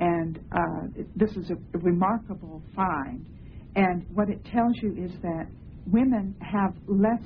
and 0.00 0.40
uh, 0.52 1.02
this 1.16 1.30
is 1.36 1.50
a, 1.50 1.78
remarkable 1.78 2.62
find. 2.74 3.24
And 3.76 4.04
what 4.12 4.28
it 4.28 4.44
tells 4.46 4.72
you 4.82 4.92
is 4.98 5.12
that 5.22 5.46
women 5.86 6.34
have 6.40 6.74
less 6.86 7.22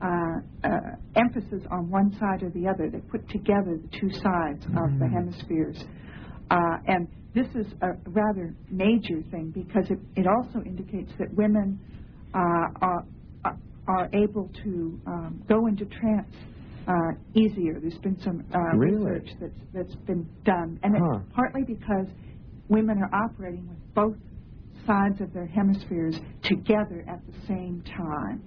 uh, 0.00 0.68
emphasis 1.16 1.62
on 1.70 1.90
one 1.90 2.12
side 2.18 2.42
or 2.42 2.50
the 2.50 2.68
other. 2.68 2.88
They 2.90 3.00
put 3.00 3.28
together 3.28 3.78
the 3.82 3.98
two 3.98 4.10
sides 4.10 4.64
mm-hmm. 4.64 4.78
of 4.78 4.98
the 4.98 5.06
mm-hmm. 5.06 5.14
hemispheres. 5.14 5.84
Uh, 6.50 6.76
and 6.86 7.08
this 7.34 7.48
is 7.54 7.66
a 7.82 7.88
rather 8.10 8.54
major 8.70 9.22
thing 9.30 9.52
because 9.54 9.90
it, 9.90 9.98
it 10.16 10.26
also 10.26 10.64
indicates 10.64 11.12
that 11.18 11.32
women 11.34 11.78
uh, 12.34 12.38
are, 12.80 13.04
are 13.86 14.08
able 14.12 14.50
to 14.64 15.00
um, 15.06 15.42
go 15.48 15.66
into 15.66 15.84
trance 15.86 16.34
uh, 16.86 16.92
easier. 17.34 17.78
There's 17.80 17.98
been 17.98 18.18
some 18.22 18.44
uh, 18.54 18.76
really? 18.76 18.96
research 18.96 19.28
that's, 19.40 19.60
that's 19.74 19.94
been 20.06 20.28
done. 20.44 20.80
And 20.82 20.94
huh. 20.96 21.18
it's 21.20 21.32
partly 21.34 21.62
because 21.66 22.06
women 22.68 22.98
are 22.98 23.24
operating 23.24 23.68
with 23.68 23.94
both 23.94 24.16
sides 24.86 25.20
of 25.20 25.32
their 25.34 25.46
hemispheres 25.46 26.18
together 26.42 27.04
at 27.08 27.20
the 27.26 27.46
same 27.46 27.84
time. 27.96 28.42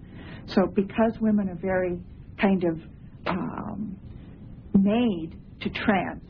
So 0.54 0.68
because 0.76 1.14
women 1.22 1.50
are 1.50 1.60
very 1.62 2.00
kind 2.40 2.64
of 2.64 2.80
um, 3.28 3.98
made 4.74 5.36
to 5.62 5.70
trance, 5.70 6.24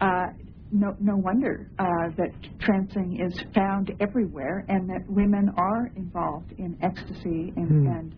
uh, 0.00 0.26
no, 0.72 0.96
no 1.00 1.16
wonder 1.16 1.70
uh, 1.78 1.84
that 2.16 2.32
trancing 2.58 3.24
is 3.24 3.32
found 3.54 3.92
everywhere, 4.00 4.64
and 4.68 4.88
that 4.88 5.08
women 5.08 5.50
are 5.56 5.90
involved 5.96 6.52
in 6.58 6.76
ecstasy 6.82 7.52
and, 7.56 7.68
hmm. 7.68 7.86
and 7.86 8.14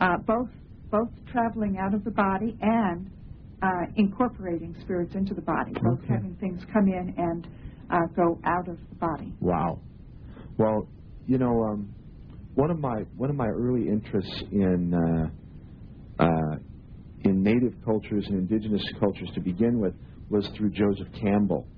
uh, 0.00 0.16
both 0.26 0.48
both 0.90 1.10
traveling 1.30 1.76
out 1.78 1.92
of 1.92 2.02
the 2.04 2.10
body 2.10 2.56
and 2.62 3.10
uh, 3.62 3.84
incorporating 3.96 4.74
spirits 4.80 5.14
into 5.14 5.34
the 5.34 5.42
body, 5.42 5.72
both 5.82 5.98
okay. 5.98 6.14
having 6.14 6.34
things 6.36 6.62
come 6.72 6.88
in 6.88 7.14
and 7.18 7.46
uh, 7.90 7.98
go 8.16 8.38
out 8.44 8.68
of 8.68 8.78
the 8.88 8.94
body. 8.94 9.34
Wow. 9.40 9.80
Well, 10.56 10.88
you 11.26 11.36
know, 11.36 11.62
um, 11.64 11.94
one 12.58 12.72
of 12.72 12.80
my 12.80 13.04
one 13.16 13.30
of 13.30 13.36
my 13.36 13.46
early 13.46 13.88
interests 13.88 14.42
in 14.50 14.92
uh, 14.92 16.24
uh, 16.24 16.56
in 17.22 17.40
native 17.40 17.72
cultures 17.84 18.24
and 18.26 18.36
indigenous 18.36 18.82
cultures 18.98 19.30
to 19.34 19.40
begin 19.40 19.78
with 19.78 19.94
was 20.28 20.44
through 20.56 20.70
Joseph 20.70 21.06
Campbell. 21.22 21.68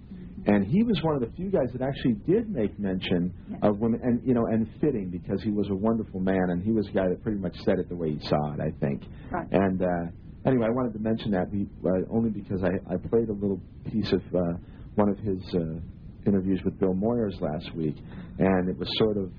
And 0.47 0.67
he 0.67 0.83
was 0.83 0.99
one 1.03 1.15
of 1.17 1.21
the 1.21 1.31
few 1.37 1.51
guys 1.51 1.69
that 1.75 1.83
actually 1.83 2.15
did 2.27 2.49
make 2.49 2.79
mention 2.79 3.31
of 3.63 3.79
women, 3.79 4.01
and 4.03 4.27
you 4.27 4.33
know, 4.33 4.47
and 4.47 4.67
fitting 4.81 5.11
because 5.11 5.43
he 5.43 5.51
was 5.51 5.69
a 5.69 5.75
wonderful 5.75 6.19
man, 6.19 6.49
and 6.49 6.65
he 6.65 6.73
was 6.73 6.89
a 6.89 6.93
guy 6.93 7.09
that 7.11 7.23
pretty 7.23 7.39
much 7.39 7.55
said 7.67 7.79
it 7.79 7.91
the 7.91 7.95
way 7.95 8.13
he 8.13 8.21
saw 8.27 8.55
it, 8.55 8.61
I 8.61 8.71
think. 8.81 9.03
Right. 9.31 9.47
And 9.53 9.83
uh, 9.83 10.49
anyway, 10.49 10.65
I 10.67 10.71
wanted 10.71 10.95
to 10.95 10.99
mention 10.99 11.31
that 11.33 11.51
we, 11.53 11.69
uh, 11.85 12.09
only 12.11 12.31
because 12.31 12.65
I, 12.65 12.73
I 12.91 12.97
played 12.97 13.29
a 13.29 13.35
little 13.35 13.61
piece 13.93 14.11
of 14.13 14.23
uh, 14.35 14.57
one 14.95 15.11
of 15.11 15.19
his 15.19 15.43
uh, 15.55 15.77
interviews 16.27 16.63
with 16.65 16.81
Bill 16.81 16.95
Moyers 16.95 17.39
last 17.39 17.77
week, 17.77 17.97
and 18.39 18.71
it 18.71 18.79
was 18.79 18.89
sort 18.97 19.19
of 19.19 19.31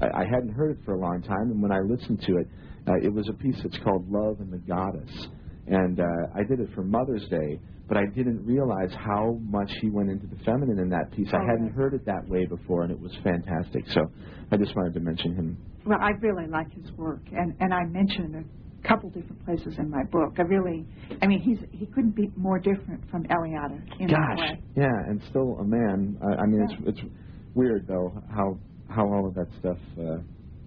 I, 0.00 0.22
I 0.22 0.24
hadn't 0.24 0.52
heard 0.54 0.72
it 0.72 0.78
for 0.84 0.94
a 0.94 1.00
long 1.00 1.22
time, 1.22 1.50
and 1.50 1.62
when 1.62 1.72
I 1.72 1.80
listened 1.80 2.22
to 2.26 2.36
it, 2.38 2.48
uh, 2.86 2.94
it 3.02 3.12
was 3.12 3.28
a 3.28 3.32
piece 3.32 3.56
that's 3.62 3.78
called 3.82 4.10
Love 4.10 4.40
and 4.40 4.52
the 4.52 4.58
Goddess. 4.58 5.28
And 5.66 6.00
uh, 6.00 6.04
I 6.34 6.42
did 6.42 6.60
it 6.60 6.68
for 6.74 6.82
Mother's 6.82 7.26
Day, 7.30 7.58
but 7.88 7.96
I 7.96 8.04
didn't 8.14 8.44
realize 8.44 8.90
how 8.92 9.38
much 9.42 9.70
he 9.80 9.90
went 9.90 10.10
into 10.10 10.26
the 10.26 10.36
feminine 10.44 10.78
in 10.78 10.88
that 10.90 11.10
piece. 11.12 11.28
I 11.32 11.38
oh, 11.38 11.46
hadn't 11.46 11.72
heard 11.74 11.94
it 11.94 12.04
that 12.06 12.28
way 12.28 12.46
before, 12.46 12.82
and 12.82 12.90
it 12.90 13.00
was 13.00 13.12
fantastic. 13.22 13.84
So 13.88 14.02
I 14.50 14.56
just 14.56 14.74
wanted 14.76 14.94
to 14.94 15.00
mention 15.00 15.34
him. 15.34 15.58
Well, 15.86 15.98
I 16.00 16.10
really 16.20 16.46
like 16.46 16.72
his 16.72 16.90
work, 16.92 17.22
and, 17.32 17.54
and 17.60 17.72
I 17.72 17.84
mentioned 17.84 18.36
a 18.36 18.88
couple 18.88 19.10
different 19.10 19.44
places 19.44 19.74
in 19.78 19.90
my 19.90 20.02
book. 20.10 20.34
I 20.38 20.42
really, 20.42 20.86
I 21.22 21.26
mean, 21.26 21.40
he's 21.40 21.58
he 21.72 21.86
couldn't 21.86 22.14
be 22.14 22.30
more 22.36 22.58
different 22.58 23.08
from 23.10 23.24
Eliade 23.24 23.80
in 24.00 24.08
Gosh, 24.08 24.18
that 24.18 24.38
way. 24.38 24.62
yeah, 24.76 25.08
and 25.08 25.22
still 25.30 25.56
a 25.60 25.64
man. 25.64 26.18
I, 26.22 26.42
I 26.42 26.46
mean, 26.46 26.66
yeah. 26.68 26.76
it's 26.86 26.98
it's 26.98 27.08
weird 27.54 27.86
though 27.86 28.12
how 28.34 28.58
how 28.94 29.04
all 29.12 29.26
of 29.26 29.34
that 29.34 29.48
stuff 29.58 29.78
uh, 29.98 30.18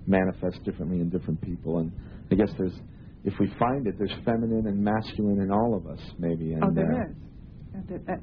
manifests 0.06 0.60
differently 0.66 1.00
in 1.00 1.10
different 1.10 1.42
people. 1.42 1.80
And 1.80 1.92
I 2.32 2.36
guess 2.36 2.50
there's, 2.58 2.74
if 3.24 3.34
we 3.40 3.48
find 3.60 3.88
it, 3.88 3.96
there's 3.98 4.13
feminine 4.26 4.68
and 4.68 4.84
masculine 4.84 5.42
in 5.42 5.52
all 5.52 5.76
of 5.76 5.88
us, 5.88 6.00
maybe. 6.20 6.54
And, 6.54 6.63
oh, 6.63 6.72
there 6.74 6.92
uh, 6.92 7.10
is. 7.10 8.20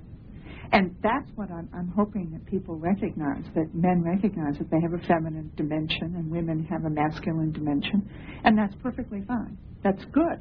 And, 0.72 0.96
that's 1.02 1.30
what 1.36 1.50
I'm, 1.50 1.68
I'm 1.74 1.92
hoping 1.94 2.30
that 2.32 2.44
people 2.46 2.76
recognize, 2.76 3.44
that 3.54 3.74
men 3.74 4.02
recognize 4.02 4.58
that 4.58 4.70
they 4.70 4.80
have 4.80 4.92
a 4.92 5.06
feminine 5.06 5.50
dimension 5.56 6.16
and 6.16 6.30
women 6.30 6.64
have 6.70 6.84
a 6.84 6.90
masculine 6.90 7.52
dimension. 7.52 8.08
And 8.44 8.58
that's 8.58 8.74
perfectly 8.82 9.22
fine. 9.28 9.56
That's 9.82 10.04
good. 10.12 10.40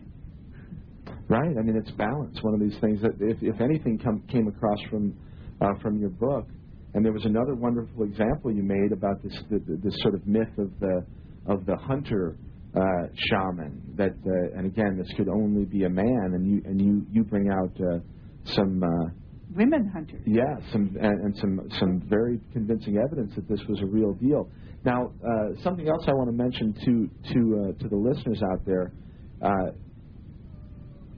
Right. 1.30 1.56
I 1.58 1.62
mean, 1.62 1.76
it's 1.78 1.92
balance. 1.92 2.38
One 2.42 2.54
of 2.54 2.60
these 2.60 2.80
things 2.82 3.02
that, 3.02 3.14
if, 3.20 3.38
if 3.42 3.62
anything, 3.62 4.00
come, 4.00 4.24
came 4.32 4.48
across 4.48 4.80
from 4.90 5.16
uh, 5.62 5.74
from 5.82 6.00
your 6.00 6.10
book, 6.10 6.48
and 6.94 7.04
there 7.04 7.12
was 7.12 7.26
another 7.26 7.56
wonderful 7.56 8.04
example 8.04 8.52
you 8.52 8.64
made 8.64 8.92
about 8.92 9.22
this 9.24 9.34
the, 9.50 9.60
this 9.84 9.96
sort 10.02 10.14
of 10.14 10.26
myth 10.28 10.58
of 10.58 10.70
the 10.80 11.06
of 11.48 11.66
the 11.66 11.76
hunter 11.76 12.38
uh, 12.76 12.82
shaman. 13.30 13.82
That 13.98 14.12
uh, 14.26 14.58
and 14.58 14.66
again, 14.66 14.98
this 14.98 15.12
could 15.18 15.30
only 15.30 15.66
be 15.66 15.84
a 15.84 15.90
man, 15.90 16.34
and 16.34 16.48
you 16.48 16.62
and 16.66 16.82
you 16.82 17.06
you 17.12 17.24
bring 17.24 17.50
out 17.50 17.72
uh, 17.82 18.00
some. 18.46 18.82
Uh, 18.84 19.12
Women 19.56 19.88
hunters. 19.94 20.22
Yeah, 20.26 20.42
some 20.72 20.98
and, 21.00 21.26
and 21.26 21.38
some 21.38 21.70
some 21.80 22.02
very 22.10 22.40
convincing 22.54 22.98
evidence 22.98 23.36
that 23.36 23.48
this 23.48 23.60
was 23.70 23.80
a 23.82 23.86
real 23.86 24.14
deal. 24.14 24.50
Now, 24.84 25.12
uh, 25.24 25.62
something 25.64 25.88
else 25.88 26.06
I 26.08 26.14
want 26.14 26.30
to 26.30 26.36
mention 26.36 26.74
to 26.74 27.34
to 27.34 27.76
uh, 27.78 27.84
to 27.84 27.88
the 27.88 27.96
listeners 27.96 28.42
out 28.52 28.66
there, 28.66 28.92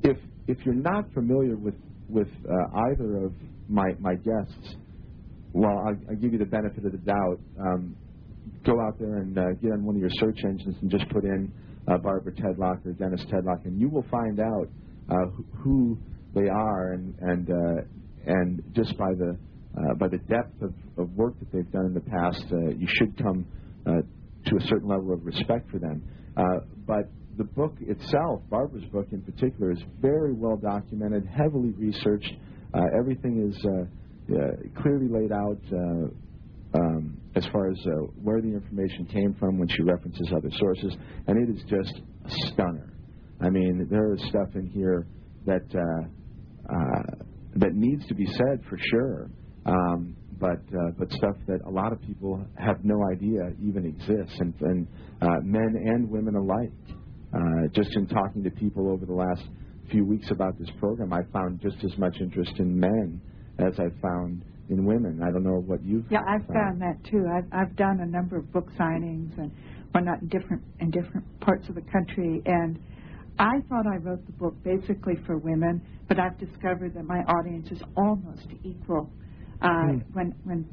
if 0.04 0.18
if 0.48 0.58
you're 0.66 0.76
not 0.76 1.06
familiar 1.14 1.56
with 1.56 1.76
with 2.10 2.28
either 2.92 3.26
of 3.26 3.34
my 3.70 3.94
my 4.00 4.16
guests, 4.16 4.76
well, 5.56 5.80
I'll, 5.88 5.96
I'll 6.10 6.16
give 6.18 6.34
you 6.34 6.40
the 6.40 6.46
benefit 6.46 6.86
of 6.86 6.92
the 6.92 6.98
doubt. 6.98 7.40
Um, 7.60 7.96
go 8.66 8.82
out 8.82 9.00
there 9.00 9.20
and 9.20 9.38
uh, 9.38 9.54
get 9.62 9.72
on 9.72 9.86
one 9.86 9.96
of 9.96 10.02
your 10.02 10.12
search 10.20 10.40
engines 10.44 10.76
and 10.82 10.92
just 10.92 11.08
put 11.10 11.24
in 11.24 11.50
uh, 11.88 11.98
Barbara 11.98 12.34
Tedlock 12.34 12.86
or 12.86 12.92
Dennis 12.92 13.24
Tedlock, 13.32 13.64
and 13.64 13.80
you 13.80 13.88
will 13.88 14.06
find 14.12 14.42
out 14.42 14.68
uh, 15.10 15.16
who 15.64 15.98
they 16.34 16.50
are, 16.50 16.94
and 16.94 17.16
and 17.22 17.50
uh, 17.50 17.82
and 18.26 18.64
just 18.76 18.98
by 18.98 19.14
the 19.18 19.38
uh, 19.78 19.94
by 19.98 20.10
the 20.10 20.18
depth 20.18 20.62
of, 20.62 20.74
of 20.98 21.10
work 21.16 21.40
that 21.40 21.50
they've 21.54 21.72
done 21.72 21.86
in 21.86 21.94
the 21.94 22.02
past, 22.02 22.44
uh, 22.52 22.70
you 22.76 22.88
should 22.98 23.18
come 23.18 23.46
to 23.86 24.58
a 24.58 24.68
certain 24.68 24.90
level 24.90 25.14
of 25.14 25.26
respect 25.26 25.70
for 25.72 25.80
them. 25.80 26.04
But 26.86 27.10
the 27.38 27.44
book 27.44 27.76
itself, 27.82 28.42
Barbara's 28.50 28.86
book 28.92 29.08
in 29.12 29.22
particular, 29.22 29.72
is 29.72 29.82
very 30.02 30.34
well 30.34 30.58
documented, 30.58 31.26
heavily 31.28 31.72
researched. 31.78 32.34
Everything 33.00 33.50
is 33.50 33.66
clearly 34.82 35.08
laid 35.08 35.32
out 35.32 35.60
uh, 35.72 36.78
um, 36.78 37.18
as 37.36 37.46
far 37.52 37.70
as 37.70 37.78
uh, 37.86 38.06
where 38.22 38.42
the 38.42 38.48
information 38.48 39.06
came 39.06 39.34
from 39.40 39.58
when 39.60 39.68
she 39.68 39.82
references 39.84 40.32
other 40.36 40.50
sources, 40.58 40.96
and 41.28 41.38
it 41.38 41.56
is 41.56 41.64
just 41.70 42.02
a 42.26 42.30
stunner. 42.52 42.94
I 43.42 43.50
mean, 43.50 43.88
there 43.90 44.14
is 44.14 44.22
stuff 44.30 44.56
in 44.56 44.68
here 44.68 45.06
that 45.46 45.66
uh, 45.76 47.26
that 47.56 47.74
needs 47.74 48.06
to 48.08 48.16
be 48.16 48.26
said 48.26 48.62
for 48.70 48.78
sure, 48.92 49.30
um, 49.66 50.16
but 50.40 50.60
uh, 50.74 50.92
but 50.98 51.12
stuff 51.12 51.36
that 51.48 51.60
a 51.66 51.70
lot 51.70 51.94
of 51.94 52.02
people 52.02 52.46
have 52.58 52.84
no 52.84 52.96
idea 53.12 53.40
even 53.62 53.86
exists, 53.86 54.40
and, 54.40 54.54
and 54.62 54.88
uh, 55.22 55.40
men 55.44 55.76
and 55.86 56.10
women 56.10 56.36
alike. 56.36 56.72
Uh, 57.34 57.68
just 57.74 57.90
in 57.98 58.08
talking 58.08 58.44
to 58.44 58.50
people 58.50 58.90
over 58.90 59.06
the 59.06 59.14
last 59.14 59.44
few 59.92 60.06
weeks 60.06 60.32
about 60.32 60.58
this 60.58 60.70
program, 60.80 61.12
I 61.12 61.22
found 61.34 61.60
just 61.62 61.84
as 61.84 61.98
much 61.98 62.16
interest 62.22 62.54
in 62.60 62.80
men 62.80 63.20
as 63.60 63.74
I've 63.80 63.96
found 64.02 64.44
in 64.70 64.86
women. 64.86 65.22
I 65.24 65.32
don't 65.32 65.44
know 65.44 65.62
what 65.66 65.84
you've 65.84 66.06
yeah 66.10 66.22
I've 66.28 66.46
found. 66.48 66.80
found 66.80 66.82
that 66.82 67.04
too. 67.10 67.26
I've 67.32 67.46
I've 67.52 67.76
done 67.76 68.00
a 68.02 68.06
number 68.06 68.38
of 68.38 68.52
book 68.52 68.68
signings 68.80 69.38
and 69.38 69.52
whatnot 69.92 70.22
in 70.22 70.28
different 70.28 70.64
in 70.80 70.92
different 70.92 71.26
parts 71.40 71.70
of 71.70 71.76
the 71.76 71.82
country, 71.82 72.42
and 72.46 72.80
I 73.38 73.60
thought 73.70 73.86
I 73.86 73.98
wrote 73.98 74.26
the 74.26 74.32
book 74.34 74.56
basically 74.64 75.16
for 75.26 75.38
women, 75.38 75.82
but 76.08 76.20
I've 76.20 76.38
discovered 76.40 76.94
that 76.96 77.06
my 77.06 77.20
audience 77.20 77.70
is 77.72 77.82
almost 77.96 78.48
equal. 78.64 79.10
Uh, 79.62 79.84
Hmm. 79.84 79.98
When 80.14 80.36
when 80.44 80.66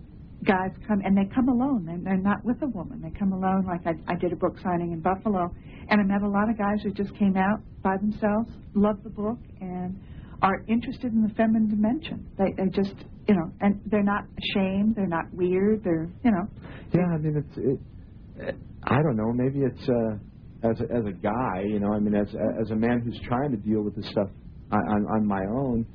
guys 0.44 0.72
come 0.88 1.00
and 1.04 1.16
they 1.16 1.26
come 1.32 1.48
alone, 1.48 1.84
they're, 1.86 1.98
they're 2.02 2.16
not 2.16 2.44
with 2.44 2.60
a 2.62 2.66
woman. 2.66 3.00
They 3.00 3.10
come 3.16 3.32
alone. 3.32 3.64
Like 3.66 3.86
I, 3.86 3.94
I 4.12 4.16
did 4.16 4.32
a 4.32 4.36
book 4.36 4.56
signing 4.62 4.92
in 4.92 5.00
Buffalo, 5.00 5.54
and 5.88 6.00
I 6.00 6.04
met 6.04 6.22
a 6.22 6.28
lot 6.28 6.48
of 6.50 6.58
guys 6.58 6.82
who 6.82 6.92
just 6.92 7.14
came 7.16 7.36
out 7.36 7.60
by 7.82 7.96
themselves, 7.98 8.50
loved 8.74 9.04
the 9.04 9.10
book, 9.10 9.38
and 9.60 10.00
are 10.42 10.64
interested 10.68 11.12
in 11.12 11.22
the 11.22 11.32
feminine 11.34 11.68
dimension. 11.68 12.26
They 12.36 12.52
they 12.56 12.68
just 12.70 12.94
you 13.28 13.34
know, 13.34 13.52
and 13.60 13.80
they're 13.86 14.02
not 14.02 14.24
ashamed. 14.38 14.96
They're 14.96 15.06
not 15.06 15.32
weird. 15.32 15.84
They're 15.84 16.10
you 16.24 16.30
know. 16.32 16.48
Yeah, 16.92 17.06
I 17.14 17.18
mean, 17.18 17.36
it's. 17.36 17.58
It, 17.58 18.56
I 18.84 19.00
don't 19.02 19.16
know. 19.16 19.32
Maybe 19.32 19.60
it's 19.60 19.88
uh, 19.88 20.68
as 20.68 20.80
a, 20.80 20.92
as 20.92 21.04
a 21.06 21.12
guy, 21.12 21.62
you 21.66 21.78
know. 21.78 21.92
I 21.92 22.00
mean, 22.00 22.14
as 22.14 22.28
as 22.60 22.70
a 22.70 22.76
man 22.76 23.00
who's 23.04 23.18
trying 23.26 23.52
to 23.52 23.56
deal 23.56 23.82
with 23.82 23.94
this 23.94 24.08
stuff 24.10 24.28
on 24.72 24.80
on, 24.80 25.06
on 25.06 25.26
my 25.26 25.42
own, 25.46 25.86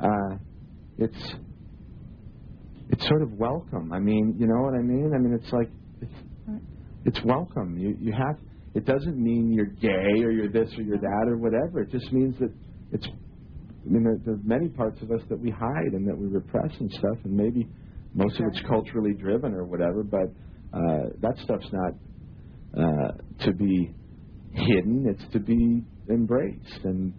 uh, 0.00 0.36
it's 0.96 1.34
it's 2.88 3.06
sort 3.06 3.22
of 3.22 3.32
welcome. 3.34 3.92
I 3.92 3.98
mean, 3.98 4.34
you 4.38 4.46
know 4.46 4.62
what 4.62 4.74
I 4.74 4.82
mean? 4.82 5.12
I 5.14 5.18
mean, 5.18 5.38
it's 5.40 5.52
like 5.52 5.68
it's 6.00 6.12
it's 7.04 7.20
welcome. 7.24 7.76
You 7.78 7.96
you 8.00 8.12
have. 8.12 8.38
It 8.72 8.86
doesn't 8.86 9.18
mean 9.18 9.52
you're 9.52 9.66
gay 9.66 10.22
or 10.22 10.30
you're 10.30 10.48
this 10.48 10.72
or 10.78 10.82
you're 10.82 10.98
that 10.98 11.24
or 11.26 11.36
whatever. 11.36 11.82
It 11.82 11.90
just 11.90 12.10
means 12.12 12.38
that 12.38 12.52
it's. 12.92 13.06
I 13.86 13.90
mean, 13.90 14.04
there, 14.04 14.18
there's 14.24 14.44
many 14.44 14.68
parts 14.68 15.00
of 15.02 15.10
us 15.10 15.20
that 15.28 15.38
we 15.38 15.50
hide 15.50 15.92
and 15.92 16.06
that 16.08 16.16
we 16.16 16.26
repress 16.26 16.70
and 16.80 16.90
stuff, 16.92 17.16
and 17.24 17.34
maybe 17.34 17.66
most 18.14 18.38
of 18.38 18.46
it's 18.52 18.60
culturally 18.68 19.14
driven 19.14 19.54
or 19.54 19.64
whatever. 19.64 20.02
But 20.02 20.28
uh, 20.72 21.10
that 21.20 21.36
stuff's 21.44 21.68
not 21.72 21.92
uh, 22.76 23.12
to 23.44 23.52
be 23.52 23.94
hidden. 24.52 25.06
It's 25.08 25.32
to 25.32 25.40
be 25.40 25.82
embraced, 26.10 26.84
and 26.84 27.12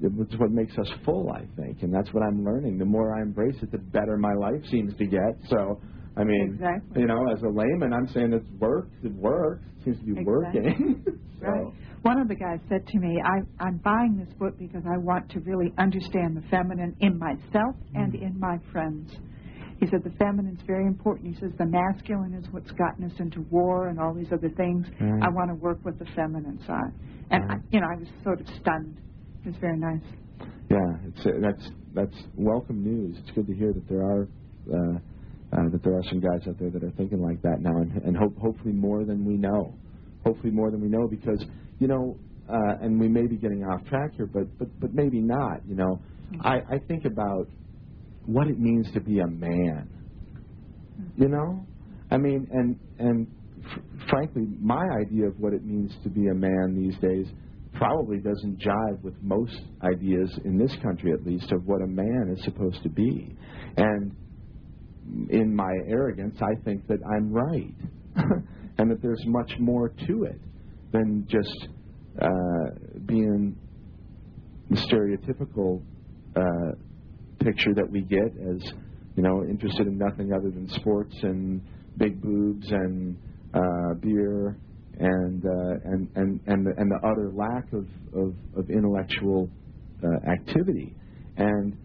it's 0.00 0.34
what 0.38 0.50
makes 0.50 0.76
us 0.78 0.88
full, 1.04 1.30
I 1.32 1.46
think. 1.60 1.82
And 1.82 1.92
that's 1.92 2.12
what 2.12 2.22
I'm 2.22 2.44
learning. 2.44 2.78
The 2.78 2.84
more 2.84 3.16
I 3.16 3.22
embrace 3.22 3.56
it, 3.62 3.72
the 3.72 3.78
better 3.78 4.16
my 4.16 4.34
life 4.34 4.62
seems 4.70 4.94
to 4.98 5.06
get. 5.06 5.36
So, 5.48 5.80
I 6.16 6.24
mean, 6.24 6.52
Exactly. 6.54 7.00
you 7.02 7.06
know, 7.06 7.18
as 7.32 7.42
a 7.42 7.48
layman, 7.48 7.92
I'm 7.92 8.08
saying 8.12 8.32
it's 8.32 8.48
works. 8.60 8.92
It 9.02 9.12
works. 9.14 9.64
It 9.80 9.84
seems 9.84 9.98
to 10.00 10.04
be 10.04 10.20
Exactly. 10.20 10.26
working. 10.26 11.04
so, 11.40 11.46
Right. 11.46 11.72
One 12.06 12.20
of 12.20 12.28
the 12.28 12.36
guys 12.36 12.60
said 12.68 12.86
to 12.86 12.98
me, 13.00 13.20
I, 13.20 13.64
I'm 13.64 13.78
buying 13.78 14.16
this 14.16 14.32
book 14.38 14.56
because 14.60 14.84
I 14.86 14.96
want 14.96 15.28
to 15.30 15.40
really 15.40 15.72
understand 15.76 16.36
the 16.36 16.42
feminine 16.48 16.94
in 17.00 17.18
myself 17.18 17.74
and 17.96 18.14
in 18.14 18.38
my 18.38 18.58
friends. 18.70 19.10
He 19.80 19.86
said 19.86 20.04
the 20.04 20.14
feminine's 20.16 20.60
very 20.68 20.86
important. 20.86 21.34
He 21.34 21.40
says 21.40 21.50
the 21.58 21.66
masculine 21.66 22.32
is 22.32 22.46
what's 22.52 22.70
gotten 22.70 23.06
us 23.06 23.18
into 23.18 23.40
war 23.50 23.88
and 23.88 23.98
all 23.98 24.14
these 24.14 24.28
other 24.32 24.50
things. 24.50 24.86
Right. 25.00 25.20
I 25.20 25.28
want 25.30 25.50
to 25.50 25.56
work 25.56 25.84
with 25.84 25.98
the 25.98 26.04
feminine 26.14 26.60
side. 26.64 26.92
And, 27.32 27.50
I, 27.50 27.56
you 27.72 27.80
know, 27.80 27.88
I 27.90 27.98
was 27.98 28.06
sort 28.22 28.40
of 28.40 28.46
stunned. 28.60 28.98
It 29.44 29.48
was 29.48 29.56
very 29.60 29.76
nice. 29.76 30.06
Yeah, 30.70 30.78
it's 31.08 31.26
uh, 31.26 31.30
that's 31.42 31.70
that's 31.92 32.22
welcome 32.36 32.84
news. 32.84 33.16
It's 33.18 33.32
good 33.32 33.48
to 33.48 33.52
hear 33.52 33.72
that 33.72 33.88
there 33.88 34.02
are 34.02 34.28
uh, 34.72 34.98
uh, 35.58 35.68
that 35.72 35.82
there 35.82 35.96
are 35.96 36.04
some 36.08 36.20
guys 36.20 36.46
out 36.46 36.56
there 36.60 36.70
that 36.70 36.84
are 36.84 36.92
thinking 36.92 37.20
like 37.20 37.42
that 37.42 37.56
now, 37.60 37.76
and, 37.78 38.00
and 38.04 38.16
hope, 38.16 38.38
hopefully 38.38 38.74
more 38.74 39.04
than 39.04 39.24
we 39.24 39.36
know. 39.36 39.74
Hopefully 40.24 40.52
more 40.52 40.70
than 40.70 40.80
we 40.80 40.88
know, 40.88 41.08
because 41.08 41.44
you 41.78 41.88
know, 41.88 42.16
uh, 42.48 42.76
and 42.80 42.98
we 42.98 43.08
may 43.08 43.26
be 43.26 43.36
getting 43.36 43.64
off 43.64 43.84
track 43.86 44.12
here, 44.16 44.26
but 44.26 44.46
but 44.58 44.68
but 44.80 44.94
maybe 44.94 45.20
not. 45.20 45.60
You 45.66 45.74
know, 45.74 46.00
I, 46.40 46.56
I 46.70 46.78
think 46.86 47.04
about 47.04 47.48
what 48.24 48.48
it 48.48 48.58
means 48.58 48.86
to 48.94 49.00
be 49.00 49.20
a 49.20 49.26
man. 49.26 49.88
You 51.16 51.28
know, 51.28 51.66
I 52.10 52.16
mean, 52.16 52.46
and 52.52 52.78
and 52.98 53.26
f- 53.64 54.08
frankly, 54.08 54.46
my 54.60 54.84
idea 55.00 55.26
of 55.26 55.38
what 55.38 55.52
it 55.52 55.64
means 55.64 55.92
to 56.04 56.08
be 56.08 56.28
a 56.28 56.34
man 56.34 56.74
these 56.74 56.98
days 57.00 57.26
probably 57.74 58.18
doesn't 58.18 58.58
jive 58.58 59.02
with 59.02 59.14
most 59.22 59.60
ideas 59.82 60.30
in 60.44 60.56
this 60.56 60.74
country, 60.82 61.12
at 61.12 61.26
least, 61.26 61.52
of 61.52 61.66
what 61.66 61.82
a 61.82 61.86
man 61.86 62.34
is 62.36 62.42
supposed 62.44 62.82
to 62.82 62.88
be. 62.88 63.36
And 63.76 64.16
in 65.28 65.54
my 65.54 65.72
arrogance, 65.88 66.36
I 66.40 66.54
think 66.64 66.86
that 66.88 66.98
I'm 67.04 67.30
right, 67.30 67.74
and 68.78 68.90
that 68.90 69.02
there's 69.02 69.22
much 69.26 69.52
more 69.58 69.90
to 70.06 70.24
it 70.24 70.40
than 70.96 71.26
just 71.28 71.68
uh, 72.20 72.98
being 73.06 73.56
the 74.70 74.76
stereotypical 74.76 75.82
uh, 76.34 76.74
picture 77.44 77.74
that 77.74 77.88
we 77.88 78.00
get 78.02 78.26
as 78.26 78.72
you 79.14 79.22
know 79.22 79.44
interested 79.48 79.86
in 79.86 79.98
nothing 79.98 80.32
other 80.32 80.50
than 80.50 80.68
sports 80.80 81.14
and 81.22 81.60
big 81.98 82.20
boobs 82.20 82.66
and 82.70 83.16
uh, 83.54 83.94
beer 84.00 84.56
and 84.98 85.44
uh, 85.44 85.90
and 85.90 86.08
and 86.16 86.40
and 86.46 86.66
the, 86.66 86.72
and 86.76 86.90
the 86.90 86.98
utter 87.06 87.30
lack 87.34 87.72
of 87.72 87.86
of, 88.14 88.34
of 88.56 88.70
intellectual 88.70 89.48
uh, 90.02 90.30
activity. 90.30 90.94
And 91.36 91.76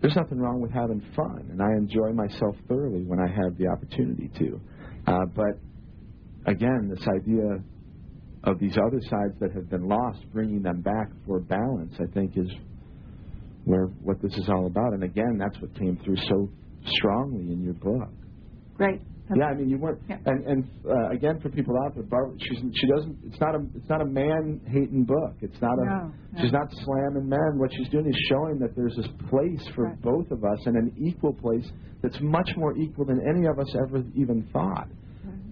there's 0.00 0.14
nothing 0.14 0.38
wrong 0.38 0.60
with 0.60 0.70
having 0.70 1.00
fun 1.16 1.48
and 1.50 1.60
I 1.60 1.72
enjoy 1.76 2.12
myself 2.12 2.54
thoroughly 2.68 3.04
when 3.04 3.18
I 3.18 3.26
have 3.26 3.58
the 3.58 3.66
opportunity 3.66 4.30
to. 4.38 4.60
Uh, 5.06 5.24
but 5.34 5.58
again 6.50 6.88
this 6.88 7.06
idea 7.08 7.62
of 8.44 8.58
these 8.58 8.76
other 8.86 9.00
sides 9.02 9.34
that 9.40 9.52
have 9.52 9.68
been 9.68 9.86
lost 9.88 10.20
bringing 10.32 10.62
them 10.62 10.80
back 10.80 11.08
for 11.26 11.40
balance 11.40 11.92
I 12.00 12.06
think 12.14 12.36
is 12.36 12.50
where 13.68 13.86
what 14.02 14.20
this 14.22 14.32
is 14.32 14.48
all 14.48 14.66
about. 14.66 14.94
And 14.94 15.04
again, 15.04 15.38
that's 15.38 15.60
what 15.60 15.74
came 15.78 15.98
through 16.04 16.16
so 16.16 16.48
strongly 16.86 17.52
in 17.52 17.62
your 17.62 17.74
book. 17.74 18.08
Great. 18.74 19.00
Yeah, 19.36 19.44
I 19.44 19.54
mean, 19.54 19.68
you 19.68 19.76
weren't. 19.76 20.00
Yeah. 20.08 20.16
And 20.24 20.46
and 20.46 20.64
uh, 20.88 21.10
again, 21.10 21.38
for 21.42 21.50
people 21.50 21.74
out 21.84 21.94
there, 21.94 22.04
Barbara, 22.04 22.34
she's 22.40 22.60
she 22.80 22.86
doesn't. 22.86 23.18
It's 23.26 23.38
not 23.38 23.54
a 23.54 23.58
it's 23.76 23.88
not 23.90 24.00
a 24.00 24.06
man 24.06 24.62
hating 24.66 25.04
book. 25.04 25.34
It's 25.42 25.60
not 25.60 25.76
a. 25.78 25.84
No, 25.84 26.12
no. 26.32 26.40
She's 26.42 26.52
not 26.52 26.66
slamming 26.72 27.28
men. 27.28 27.58
What 27.58 27.70
she's 27.76 27.90
doing 27.90 28.06
is 28.06 28.16
showing 28.30 28.58
that 28.60 28.74
there's 28.74 28.96
this 28.96 29.08
place 29.28 29.68
for 29.74 29.84
Right. 29.84 30.00
both 30.00 30.30
of 30.30 30.42
us 30.44 30.58
and 30.64 30.76
an 30.76 30.94
equal 30.96 31.34
place 31.34 31.68
that's 32.02 32.18
much 32.22 32.48
more 32.56 32.74
equal 32.78 33.04
than 33.04 33.20
any 33.28 33.46
of 33.46 33.58
us 33.58 33.68
ever 33.86 34.02
even 34.14 34.48
thought. 34.50 34.88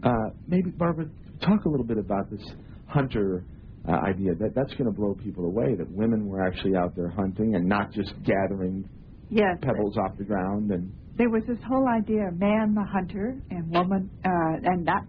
Uh, 0.02 0.30
maybe 0.46 0.70
Barbara, 0.70 1.06
talk 1.40 1.64
a 1.64 1.68
little 1.68 1.86
bit 1.86 1.98
about 1.98 2.30
this 2.30 2.42
hunter 2.86 3.44
uh, 3.88 3.92
idea. 3.92 4.34
That 4.34 4.54
that's 4.54 4.72
going 4.74 4.86
to 4.86 4.90
blow 4.96 5.14
people 5.14 5.44
away. 5.46 5.74
That 5.76 5.90
women 5.90 6.26
were 6.28 6.46
actually 6.46 6.76
out 6.76 6.94
there 6.96 7.08
hunting 7.08 7.54
and 7.54 7.66
not 7.68 7.92
just 7.92 8.12
gathering 8.24 8.88
Yes. 9.28 9.58
pebbles 9.60 9.96
off 9.98 10.16
the 10.18 10.24
ground 10.24 10.70
and. 10.70 10.92
there 11.16 11.30
was 11.30 11.42
this 11.48 11.58
whole 11.66 11.88
idea 11.88 12.28
of 12.28 12.38
man 12.38 12.74
the 12.74 12.84
hunter 12.84 13.36
and 13.50 13.68
woman, 13.70 14.08
uh, 14.24 14.70
and 14.70 14.86
that 14.86 15.02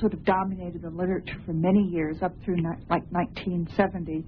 sort 0.00 0.14
of 0.14 0.24
dominated 0.24 0.80
the 0.80 0.88
literature 0.88 1.36
for 1.44 1.52
many 1.52 1.82
years, 1.92 2.16
up 2.22 2.32
through 2.44 2.56
ni- 2.56 2.80
like 2.88 3.02
1970. 3.12 4.24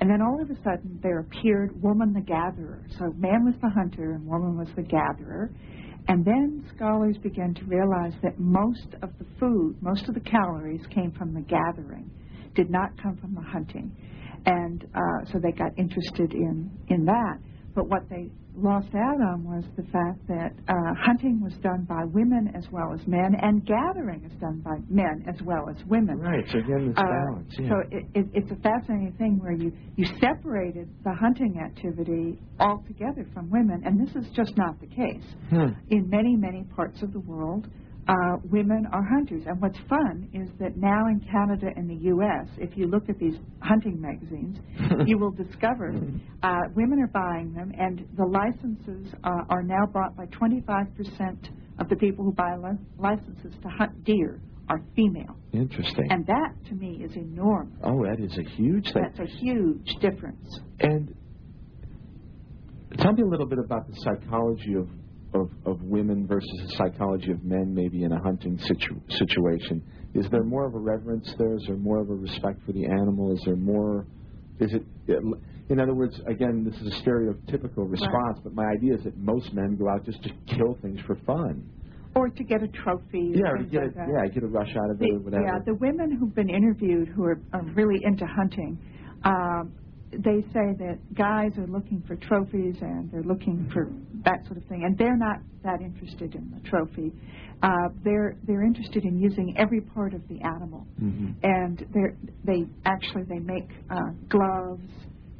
And 0.00 0.08
then 0.08 0.22
all 0.22 0.40
of 0.40 0.48
a 0.48 0.54
sudden, 0.62 1.00
there 1.02 1.18
appeared 1.20 1.82
woman 1.82 2.12
the 2.12 2.20
gatherer. 2.20 2.86
So 3.00 3.12
man 3.16 3.44
was 3.44 3.54
the 3.60 3.68
hunter 3.70 4.12
and 4.12 4.24
woman 4.24 4.56
was 4.56 4.68
the 4.76 4.82
gatherer. 4.82 5.50
And 6.08 6.24
then 6.24 6.64
scholars 6.74 7.16
began 7.22 7.52
to 7.54 7.64
realize 7.64 8.14
that 8.22 8.38
most 8.38 8.94
of 9.02 9.10
the 9.18 9.26
food, 9.38 9.76
most 9.82 10.08
of 10.08 10.14
the 10.14 10.20
calories 10.20 10.80
came 10.92 11.12
from 11.12 11.34
the 11.34 11.42
gathering, 11.42 12.10
did 12.54 12.70
not 12.70 12.90
come 13.00 13.16
from 13.18 13.34
the 13.34 13.42
hunting. 13.42 13.94
And 14.46 14.86
uh, 14.94 15.30
so 15.30 15.38
they 15.38 15.52
got 15.52 15.78
interested 15.78 16.32
in, 16.32 16.70
in 16.88 17.04
that. 17.04 17.38
But 17.78 17.88
what 17.88 18.08
they 18.10 18.28
lost 18.56 18.88
out 18.96 19.20
on 19.22 19.44
was 19.44 19.62
the 19.76 19.84
fact 19.84 20.26
that 20.26 20.50
uh, 20.66 20.74
hunting 21.00 21.40
was 21.40 21.52
done 21.62 21.86
by 21.88 22.02
women 22.06 22.50
as 22.56 22.64
well 22.72 22.92
as 22.92 22.98
men, 23.06 23.36
and 23.40 23.64
gathering 23.64 24.24
is 24.24 24.32
done 24.40 24.58
by 24.64 24.78
men 24.90 25.24
as 25.28 25.40
well 25.42 25.68
as 25.70 25.76
women. 25.86 26.18
Right. 26.18 26.44
So 26.50 26.58
again, 26.58 26.88
this 26.88 26.98
Uh, 26.98 27.02
balance. 27.04 27.54
Yeah. 27.56 27.68
So 27.68 27.74
it, 27.92 28.04
it, 28.14 28.26
it's 28.34 28.50
a 28.50 28.56
fascinating 28.56 29.12
thing 29.16 29.38
where 29.38 29.52
you, 29.52 29.70
you 29.94 30.06
separated 30.20 30.88
the 31.04 31.14
hunting 31.14 31.60
activity 31.64 32.40
altogether 32.58 33.24
from 33.32 33.48
women, 33.48 33.80
and 33.84 33.94
this 34.04 34.12
is 34.16 34.28
just 34.34 34.56
not 34.56 34.80
the 34.80 34.88
case. 34.88 35.22
Hmm. 35.50 35.78
In 35.90 36.10
many, 36.10 36.34
many 36.34 36.64
parts 36.74 37.00
of 37.04 37.12
the 37.12 37.20
world, 37.20 37.68
uh, 38.08 38.36
women 38.50 38.86
are 38.92 39.02
hunters. 39.02 39.42
And 39.46 39.60
what's 39.60 39.78
fun 39.88 40.28
is 40.32 40.48
that 40.58 40.76
now 40.76 41.06
in 41.08 41.20
Canada 41.30 41.66
and 41.76 41.88
the 41.88 42.02
U.S., 42.06 42.48
if 42.56 42.76
you 42.76 42.86
look 42.86 43.08
at 43.08 43.18
these 43.18 43.34
hunting 43.60 44.00
magazines, 44.00 44.58
you 45.06 45.18
will 45.18 45.30
discover 45.30 45.92
uh, 46.42 46.58
women 46.74 47.00
are 47.00 47.10
buying 47.12 47.52
them, 47.52 47.72
and 47.78 48.06
the 48.16 48.24
licenses 48.24 49.12
uh, 49.24 49.42
are 49.50 49.62
now 49.62 49.84
bought 49.92 50.16
by 50.16 50.24
25% 50.26 51.50
of 51.78 51.88
the 51.88 51.96
people 51.96 52.24
who 52.24 52.32
buy 52.32 52.56
li- 52.56 52.78
licenses 52.98 53.52
to 53.62 53.68
hunt 53.68 54.04
deer 54.04 54.40
are 54.70 54.80
female. 54.96 55.36
Interesting. 55.52 56.06
And 56.10 56.26
that, 56.26 56.52
to 56.68 56.74
me, 56.74 57.02
is 57.02 57.14
enormous. 57.16 57.78
oh, 57.84 58.04
that 58.04 58.20
is 58.22 58.36
a 58.38 58.48
huge 58.56 58.84
thing. 58.92 59.02
That's 59.02 59.30
a 59.30 59.36
huge 59.38 59.86
difference. 60.00 60.46
And 60.80 61.14
tell 62.98 63.12
me 63.12 63.22
a 63.22 63.26
little 63.26 63.46
bit 63.46 63.58
about 63.58 63.86
the 63.86 63.94
psychology 64.02 64.74
of, 64.74 64.88
of, 65.34 65.50
of 65.66 65.82
women 65.82 66.26
versus 66.26 66.50
the 66.66 66.74
psychology 66.76 67.30
of 67.32 67.42
men, 67.44 67.74
maybe 67.74 68.04
in 68.04 68.12
a 68.12 68.22
hunting 68.22 68.58
situ- 68.58 69.00
situation. 69.10 69.82
Is 70.14 70.26
there 70.30 70.42
more 70.42 70.66
of 70.66 70.74
a 70.74 70.78
reverence 70.78 71.32
there? 71.38 71.54
Is 71.54 71.64
there 71.66 71.76
more 71.76 72.00
of 72.00 72.10
a 72.10 72.14
respect 72.14 72.64
for 72.64 72.72
the 72.72 72.86
animal? 72.86 73.32
Is 73.34 73.42
there 73.44 73.56
more? 73.56 74.06
Is 74.58 74.72
it? 74.72 74.82
In 75.68 75.78
other 75.80 75.94
words, 75.94 76.18
again, 76.26 76.64
this 76.64 76.74
is 76.80 76.98
a 76.98 77.02
stereotypical 77.02 77.90
response, 77.90 78.38
but 78.42 78.54
my 78.54 78.64
idea 78.64 78.94
is 78.94 79.04
that 79.04 79.16
most 79.18 79.52
men 79.52 79.76
go 79.76 79.88
out 79.90 80.04
just 80.06 80.22
to 80.22 80.30
kill 80.46 80.78
things 80.80 80.98
for 81.06 81.14
fun. 81.26 81.62
or 82.14 82.28
to 82.30 82.42
get 82.42 82.62
a 82.62 82.68
trophy. 82.68 83.32
Yeah, 83.34 83.50
or 83.50 83.58
to 83.58 83.64
get 83.64 83.82
like 83.82 83.90
a, 83.90 83.94
that. 83.94 84.06
yeah, 84.24 84.32
get 84.32 84.42
a 84.42 84.46
rush 84.46 84.74
out 84.74 84.90
of 84.90 85.00
it 85.02 85.10
or 85.12 85.18
whatever. 85.20 85.44
yeah, 85.44 85.58
the 85.64 85.74
women 85.74 86.16
who've 86.18 86.34
been 86.34 86.48
interviewed 86.48 87.08
who 87.08 87.24
are, 87.24 87.38
are 87.52 87.62
really 87.74 88.00
into 88.02 88.24
hunting, 88.26 88.78
um, 89.24 89.72
they 90.10 90.40
say 90.52 90.72
that 90.78 90.98
guys 91.14 91.52
are 91.58 91.66
looking 91.66 92.02
for 92.06 92.16
trophies 92.16 92.76
and 92.80 93.10
they're 93.10 93.22
looking 93.22 93.68
for 93.72 93.90
that 94.24 94.44
sort 94.46 94.56
of 94.56 94.64
thing, 94.64 94.84
and 94.84 94.96
they're 94.96 95.16
not 95.16 95.38
that 95.62 95.80
interested 95.80 96.34
in 96.34 96.50
the 96.54 96.68
trophy. 96.68 97.12
Uh, 97.62 97.88
they're 98.04 98.36
they're 98.44 98.64
interested 98.64 99.04
in 99.04 99.18
using 99.18 99.54
every 99.58 99.80
part 99.80 100.14
of 100.14 100.26
the 100.28 100.40
animal, 100.42 100.86
Mhm. 101.02 101.34
and 101.42 101.84
they're 101.92 102.14
they 102.44 102.66
actually 102.84 103.24
they 103.24 103.38
make 103.40 103.68
uh, 103.90 104.00
gloves 104.28 104.88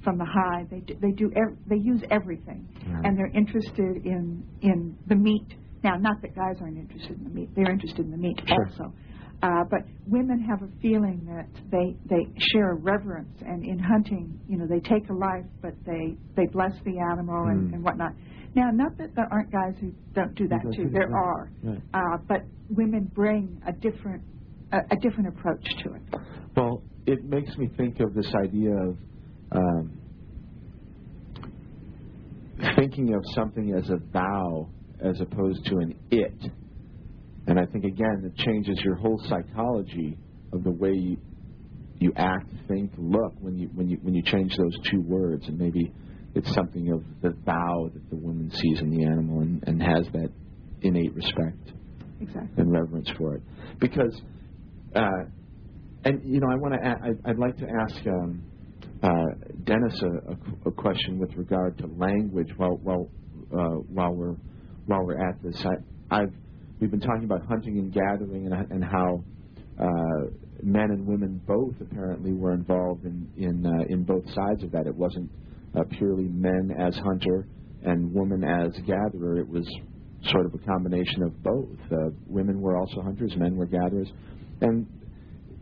from 0.02 0.18
the 0.18 0.24
hide. 0.24 0.68
They 0.70 0.81
do, 0.81 0.94
they 1.00 1.12
do 1.12 1.31
ev- 1.37 1.57
they 1.66 1.76
use 1.76 2.02
everything, 2.11 2.66
Right. 2.88 3.04
and 3.07 3.16
they're 3.18 3.31
interested 3.35 4.04
in 4.04 4.42
in 4.62 4.96
the 5.07 5.16
meat. 5.16 5.54
Now, 5.85 5.96
not 5.96 6.20
that 6.22 6.35
guys 6.35 6.57
aren't 6.61 6.76
interested 6.76 7.16
in 7.18 7.24
the 7.24 7.31
meat; 7.31 7.48
they're 7.54 7.70
interested 7.70 8.04
in 8.04 8.11
the 8.11 8.16
meat 8.18 8.40
Sure. 8.46 8.66
also. 8.66 8.92
Uh, 9.40 9.62
but 9.70 9.81
women 10.09 10.40
have 10.40 10.62
a 10.62 10.68
feeling 10.83 11.20
that 11.27 11.46
they 11.70 11.96
they 12.11 12.27
share 12.53 12.72
a 12.72 12.74
reverence, 12.74 13.31
and 13.46 13.64
in 13.64 13.79
hunting, 13.79 14.38
you 14.48 14.59
know, 14.59 14.66
they 14.66 14.81
take 14.81 15.09
a 15.11 15.12
life, 15.12 15.44
but 15.62 15.74
they 15.87 16.16
they 16.35 16.46
bless 16.46 16.72
the 16.85 16.98
animal 17.12 17.46
and, 17.46 17.70
Mm. 17.70 17.74
and 17.74 17.85
whatnot. 17.85 18.12
Now, 18.57 18.70
not 18.72 18.96
that 18.98 19.14
there 19.14 19.29
aren't 19.31 19.53
guys 19.53 19.74
who 19.81 19.92
don't 20.14 20.35
do 20.35 20.48
that 20.48 20.62
too. 20.74 20.88
There 20.90 21.14
are, 21.14 21.51
Right. 21.62 21.81
uh, 21.94 22.18
but 22.27 22.42
women 22.70 23.11
bring 23.14 23.61
a 23.66 23.72
different 23.72 24.22
a, 24.72 24.79
a 24.90 24.96
different 25.01 25.29
approach 25.29 25.64
to 25.85 25.94
it. 25.94 26.03
Well, 26.57 26.83
it 27.07 27.24
makes 27.24 27.57
me 27.57 27.68
think 27.77 28.01
of 28.01 28.14
this 28.14 28.31
idea 28.35 28.72
of 28.74 28.96
um, 29.53 29.92
thinking 32.77 33.14
of 33.14 33.22
something 33.35 33.72
as 33.72 33.88
a 33.90 33.98
thou 34.12 34.68
as 35.01 35.20
opposed 35.20 35.64
to 35.66 35.77
an 35.77 35.94
it. 36.11 36.35
And 37.48 37.58
I 37.58 37.64
think, 37.64 37.84
again, 37.84 38.22
it 38.24 38.37
changes 38.37 38.78
your 38.84 38.94
whole 38.94 39.18
psychology 39.26 40.18
of 40.52 40.64
the 40.64 40.70
way 40.70 40.92
you, 40.92 41.16
you 41.98 42.12
act, 42.14 42.50
think, 42.68 42.92
look 42.98 43.32
when 43.40 43.56
you, 43.58 43.68
when, 43.74 43.88
you, 43.88 43.96
when 44.02 44.14
you 44.14 44.22
change 44.22 44.54
those 44.56 44.78
two 44.90 45.00
words. 45.00 45.48
And 45.48 45.58
maybe 45.58 45.90
it's 46.34 46.52
something 46.54 46.92
of 46.92 47.02
the 47.22 47.34
thou 47.46 47.90
that 47.94 48.11
the 48.11 48.16
woman 48.16 48.50
sees 48.50 48.80
in 48.80 48.90
the 48.90 49.04
animal 49.04 49.40
and, 49.40 49.64
and 49.66 49.82
has 49.82 50.06
that 50.12 50.30
innate 50.82 51.14
respect 51.14 51.72
Exactly. 52.20 52.50
and 52.58 52.70
reverence 52.70 53.11
for 53.16 53.37
it. 53.37 53.42
Because, 53.80 54.20
uh, 54.94 55.08
and 56.04 56.20
you 56.24 56.40
know, 56.40 56.48
I 56.52 56.56
want 56.56 56.74
to, 56.74 56.87
I'd, 56.87 57.30
I'd 57.30 57.38
like 57.38 57.56
to 57.56 57.66
ask 57.66 58.06
um, 58.06 58.42
uh, 59.02 59.08
Dennis 59.64 60.02
a, 60.02 60.32
a, 60.32 60.68
a 60.68 60.72
question 60.72 61.18
with 61.18 61.34
regard 61.34 61.78
to 61.78 61.87
language 61.87 62.50
while 62.56 62.76
while 62.82 63.08
uh, 63.52 63.80
while 63.88 64.12
we're 64.12 64.37
while 64.87 65.04
we're 65.04 65.28
at 65.28 65.42
this. 65.42 65.64
I, 65.64 66.20
I've 66.20 66.34
we've 66.80 66.90
been 66.90 67.00
talking 67.00 67.24
about 67.24 67.46
hunting 67.46 67.78
and 67.78 67.92
gathering 67.92 68.46
and, 68.46 68.70
and 68.70 68.84
how 68.84 69.22
uh, 69.80 70.30
men 70.62 70.90
and 70.90 71.06
women 71.06 71.40
both 71.46 71.74
apparently 71.80 72.32
were 72.32 72.52
involved 72.52 73.04
in 73.04 73.28
in 73.36 73.64
uh, 73.64 73.84
in 73.88 74.04
both 74.04 74.24
sides 74.34 74.62
of 74.62 74.72
that. 74.72 74.86
It 74.86 74.94
wasn't 74.94 75.30
uh, 75.76 75.84
purely 75.98 76.24
men 76.24 76.70
as 76.78 76.94
hunter 76.96 77.46
and 77.84 78.12
woman 78.12 78.42
as 78.44 78.72
gatherer. 78.86 79.40
It 79.40 79.48
was 79.48 79.66
sort 80.30 80.46
of 80.46 80.54
a 80.54 80.58
combination 80.58 81.22
of 81.22 81.42
both. 81.42 81.78
Uh, 81.92 82.10
women 82.26 82.60
were 82.60 82.76
also 82.76 83.00
hunters, 83.02 83.32
men 83.36 83.56
were 83.56 83.66
gatherers, 83.66 84.08
and 84.60 84.86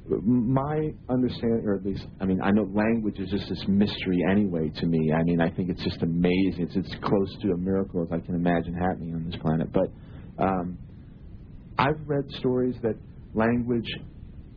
my 0.09 0.93
understanding, 1.11 1.63
or 1.65 1.75
at 1.75 1.85
least, 1.85 2.05
I 2.21 2.27
mean, 2.27 2.41
I 2.41 2.53
know 2.53 2.63
language 2.73 3.19
is 3.19 3.29
just 3.31 3.49
this 3.49 3.65
mystery 3.67 4.23
anyway 4.31 4.71
to 4.77 4.87
me. 4.87 5.13
I 5.13 5.23
mean, 5.25 5.41
I 5.41 5.51
think 5.51 5.69
it's 5.69 5.83
just 5.83 6.01
amazing. 6.03 6.69
It's 6.71 6.77
as 6.77 6.99
close 7.03 7.37
to 7.43 7.51
a 7.51 7.57
miracle 7.57 8.03
as 8.03 8.09
I 8.13 8.25
can 8.25 8.37
imagine 8.37 8.75
happening 8.75 9.15
on 9.15 9.29
this 9.29 9.41
planet. 9.43 9.69
But 9.73 9.91
um, 10.39 10.79
I've 11.79 12.01
read 12.07 12.25
stories 12.39 12.77
that 12.83 12.97
language, 13.35 13.89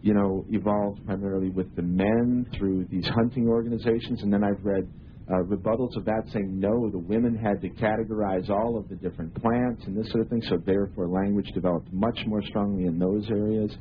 you 0.02 0.14
know, 0.14 0.46
evolved 0.50 1.06
primarily 1.06 1.50
with 1.50 1.76
the 1.76 1.82
men 1.82 2.48
through 2.58 2.86
these 2.90 3.08
hunting 3.08 3.48
organizations, 3.48 4.24
and 4.24 4.32
then 4.32 4.44
I've 4.44 4.64
read 4.64 4.88
uh, 5.30 5.44
rebuttals 5.44 5.96
of 5.96 6.06
that 6.06 6.24
saying 6.34 6.60
no, 6.60 6.90
the 6.90 6.98
women 6.98 7.36
had 7.36 7.62
to 7.62 7.70
categorize 7.70 8.50
all 8.50 8.78
of 8.78 8.90
the 8.90 8.96
different 8.96 9.34
plants 9.36 9.84
and 9.86 9.96
this 9.96 10.10
sort 10.12 10.24
of 10.24 10.30
thing, 10.30 10.42
so 10.50 10.58
therefore 10.66 11.08
language 11.08 11.52
developed 11.54 11.92
much 11.92 12.20
more 12.26 12.42
strongly 12.44 12.86
in 12.86 12.98
those 12.98 13.30
areas. 13.30 13.76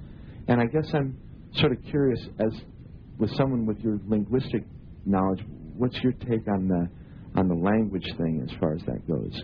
And 0.48 0.60
I 0.60 0.64
guess 0.66 0.90
I'm 0.92 1.16
sort 1.54 1.72
of 1.72 1.78
curious, 1.84 2.20
as 2.40 2.52
with 3.18 3.30
someone 3.36 3.66
with 3.66 3.78
your 3.78 3.98
linguistic 4.06 4.64
knowledge, 5.06 5.40
what's 5.76 5.96
your 6.02 6.12
take 6.12 6.46
on 6.48 6.68
the 6.68 6.88
on 7.38 7.46
the 7.46 7.54
language 7.54 8.06
thing 8.16 8.46
as 8.48 8.58
far 8.58 8.74
as 8.74 8.80
that 8.86 9.06
goes? 9.06 9.42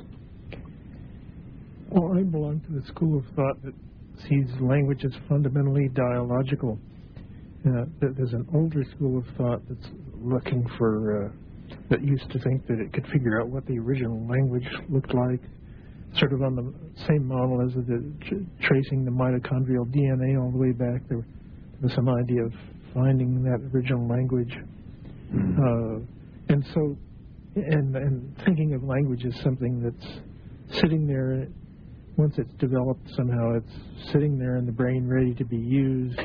Well, 1.95 2.19
I 2.19 2.25
belong 2.25 2.61
to 2.67 2.73
the 2.73 2.85
school 2.89 3.21
of 3.21 3.25
thought 3.37 3.63
that 3.63 3.73
sees 4.29 4.47
language 4.61 5.05
as 5.05 5.13
fundamentally 5.29 5.89
dialogical. 5.95 6.77
Uh, 7.65 7.85
there's 8.01 8.33
an 8.33 8.49
older 8.53 8.83
school 8.97 9.19
of 9.19 9.25
thought 9.37 9.63
that's 9.69 9.95
looking 10.21 10.67
for, 10.77 11.27
uh, 11.27 11.77
that 11.91 12.03
used 12.03 12.29
to 12.33 12.41
think 12.41 12.67
that 12.67 12.81
it 12.81 12.93
could 12.93 13.07
figure 13.13 13.41
out 13.41 13.49
what 13.49 13.65
the 13.67 13.79
original 13.79 14.27
language 14.27 14.67
looked 14.89 15.15
like, 15.15 15.41
sort 16.19 16.33
of 16.33 16.43
on 16.43 16.57
the 16.57 16.75
same 17.07 17.29
model 17.29 17.63
as 17.65 17.73
the 17.75 18.13
tr- 18.27 18.67
tracing 18.67 19.05
the 19.05 19.13
mitochondrial 19.13 19.87
DNA 19.95 20.37
all 20.43 20.51
the 20.51 20.59
way 20.59 20.73
back. 20.73 21.01
There, 21.09 21.19
there 21.21 21.81
was 21.81 21.93
some 21.95 22.09
idea 22.09 22.43
of 22.45 22.53
finding 22.93 23.45
that 23.45 23.71
original 23.73 24.09
language. 24.09 24.53
Uh, 25.33 26.03
and 26.49 26.67
so, 26.75 26.97
and, 27.55 27.95
and 27.95 28.37
thinking 28.45 28.75
of 28.75 28.83
language 28.83 29.25
as 29.25 29.41
something 29.45 29.81
that's 29.81 30.81
sitting 30.81 31.07
there, 31.07 31.47
once 32.17 32.35
it's 32.39 32.53
developed 32.59 33.09
somehow, 33.17 33.55
it's 33.57 34.13
sitting 34.13 34.39
there 34.39 34.57
in 34.57 34.67
the 34.67 34.73
brain 34.73 35.09
ready 35.09 35.35
to 35.35 35.45
be 35.45 35.57
used. 35.57 36.21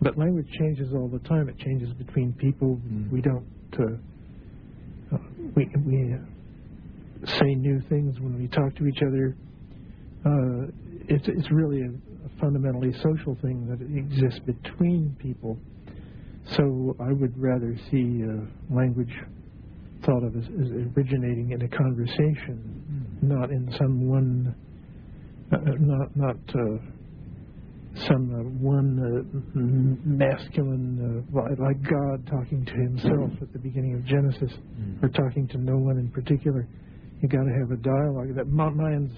But 0.00 0.18
language 0.18 0.48
changes 0.58 0.92
all 0.94 1.08
the 1.08 1.20
time. 1.20 1.48
It 1.48 1.58
changes 1.58 1.92
between 1.94 2.32
people. 2.34 2.78
Mm. 2.86 3.10
We 3.10 3.20
don't, 3.20 3.46
uh, 3.78 5.14
uh, 5.14 5.18
we, 5.54 5.68
we 5.86 6.14
uh, 6.14 7.26
say 7.38 7.54
new 7.54 7.80
things 7.88 8.18
when 8.20 8.36
we 8.36 8.48
talk 8.48 8.74
to 8.76 8.86
each 8.86 9.00
other. 9.06 9.36
Uh, 10.26 10.66
it's, 11.08 11.26
it's 11.28 11.50
really 11.52 11.82
a, 11.82 11.88
a 12.26 12.40
fundamentally 12.40 12.92
social 12.94 13.36
thing 13.42 13.66
that 13.68 13.80
exists 13.80 14.40
between 14.40 15.16
people. 15.20 15.56
So 16.56 16.96
I 17.00 17.12
would 17.12 17.32
rather 17.40 17.76
see 17.90 18.24
uh, 18.24 18.74
language 18.74 19.14
thought 20.04 20.24
of 20.24 20.36
as, 20.36 20.44
as 20.44 20.70
originating 20.96 21.52
in 21.52 21.62
a 21.62 21.68
conversation, 21.68 23.18
not 23.22 23.50
in 23.50 23.72
some 23.78 24.08
one, 24.08 24.54
not 25.80 26.16
not 26.16 26.36
uh, 26.54 26.78
some 28.08 28.32
uh, 28.34 28.42
one 28.64 28.98
uh, 28.98 29.58
masculine, 30.04 31.24
uh, 31.34 31.40
like 31.62 31.82
God 31.82 32.26
talking 32.26 32.64
to 32.64 32.72
Himself 32.72 33.30
at 33.42 33.52
the 33.52 33.58
beginning 33.58 33.94
of 33.94 34.04
Genesis, 34.06 34.52
or 35.02 35.08
talking 35.10 35.46
to 35.48 35.58
no 35.58 35.76
one 35.76 35.98
in 35.98 36.08
particular. 36.10 36.66
You 37.20 37.28
got 37.28 37.44
to 37.44 37.52
have 37.60 37.70
a 37.70 37.76
dialogue. 37.76 38.34
That 38.34 38.46
Mayans 38.48 39.12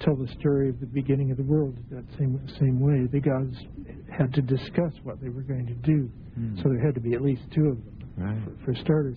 tell 0.00 0.14
the 0.16 0.28
story 0.38 0.68
of 0.70 0.78
the 0.80 0.86
beginning 0.86 1.30
of 1.32 1.36
the 1.36 1.42
world 1.42 1.76
that 1.90 2.04
same 2.18 2.40
same 2.58 2.80
way. 2.80 3.06
The 3.10 3.20
gods 3.20 3.56
had 4.16 4.32
to 4.34 4.42
discuss 4.42 4.92
what 5.02 5.20
they 5.20 5.28
were 5.28 5.42
going 5.42 5.66
to 5.66 5.74
do, 5.74 6.08
so 6.62 6.68
there 6.68 6.80
had 6.84 6.94
to 6.94 7.00
be 7.00 7.14
at 7.14 7.22
least 7.22 7.42
two 7.54 7.66
of 7.66 7.76
them 7.76 7.94
Right. 8.16 8.38
for, 8.64 8.72
for 8.72 8.80
starters. 8.80 9.16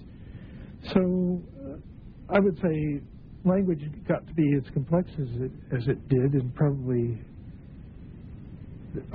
So 0.93 1.41
uh, 1.65 2.36
I 2.36 2.39
would 2.39 2.56
say 2.62 3.01
language 3.45 3.82
got 4.08 4.25
to 4.27 4.34
be 4.34 4.47
as 4.58 4.63
complex 4.73 5.10
as 5.13 5.27
it 5.41 5.51
as 5.75 5.88
it 5.88 6.08
did, 6.10 6.34
and 6.34 6.54
probably 6.56 7.19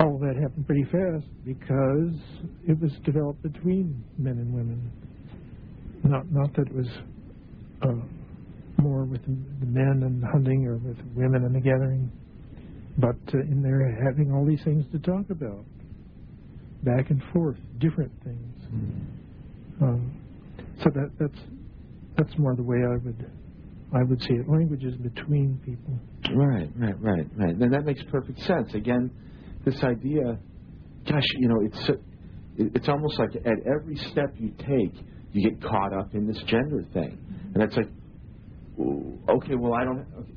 all 0.01 0.15
of 0.15 0.21
that 0.21 0.37
happened 0.41 0.67
pretty 0.67 0.85
fast 0.85 1.27
because 1.45 2.15
it 2.67 2.81
was 2.81 2.91
developed 3.05 3.43
between 3.43 4.03
men 4.19 4.39
and 4.39 4.55
women. 4.55 4.91
Not 6.05 6.31
not 6.33 6.55
that 6.55 6.67
it 6.69 6.75
was 6.75 6.89
uh, 7.83 8.83
more 8.83 9.05
with 9.05 9.23
the 9.25 9.67
men 9.67 10.03
and 10.03 10.25
hunting 10.33 10.67
or 10.67 10.77
with 10.77 10.99
women 11.15 11.45
and 11.45 11.55
the 11.55 11.61
gathering, 11.61 12.11
but 12.99 13.17
uh, 13.35 13.41
in 13.41 13.63
there 13.63 13.81
having 14.05 14.33
all 14.33 14.47
these 14.47 14.63
things 14.65 14.85
to 14.93 14.99
talk 14.99 15.29
about, 15.31 15.65
back 16.83 17.11
and 17.11 17.23
forth, 17.33 17.59
different 17.79 18.13
things. 18.25 18.55
Um, 19.83 20.13
so 20.83 20.91
that 20.95 21.11
that's 21.19 21.41
that's 22.17 22.39
more 22.39 22.57
the 22.57 22.63
way 22.63 22.79
I 22.79 22.97
would 23.05 23.31
I 23.97 24.03
would 24.03 24.21
see 24.21 24.35
it. 24.35 24.49
Language 24.49 24.85
is 24.85 24.95
between 24.97 25.59
people. 25.65 25.99
Right, 26.37 26.69
right, 26.77 27.01
right, 27.01 27.27
right. 27.37 27.55
And 27.55 27.73
that 27.73 27.85
makes 27.85 28.03
perfect 28.11 28.39
sense. 28.41 28.75
Again, 28.75 29.11
this 29.65 29.83
idea, 29.83 30.39
gosh, 31.09 31.25
you 31.39 31.49
know, 31.49 31.61
it's 31.63 31.91
it's 32.59 32.89
almost 32.89 33.19
like 33.19 33.31
at 33.37 33.59
every 33.67 33.97
step 34.11 34.35
you 34.39 34.51
take, 34.59 34.95
you 35.33 35.51
get 35.51 35.63
caught 35.63 35.93
up 35.93 36.15
in 36.15 36.27
this 36.27 36.43
gender 36.47 36.85
thing, 36.93 37.19
mm-hmm. 37.19 37.55
and 37.55 37.63
it's 37.63 37.77
like, 37.77 37.89
okay, 39.29 39.55
well, 39.55 39.75
I 39.75 39.85
don't, 39.85 40.07
okay, 40.21 40.35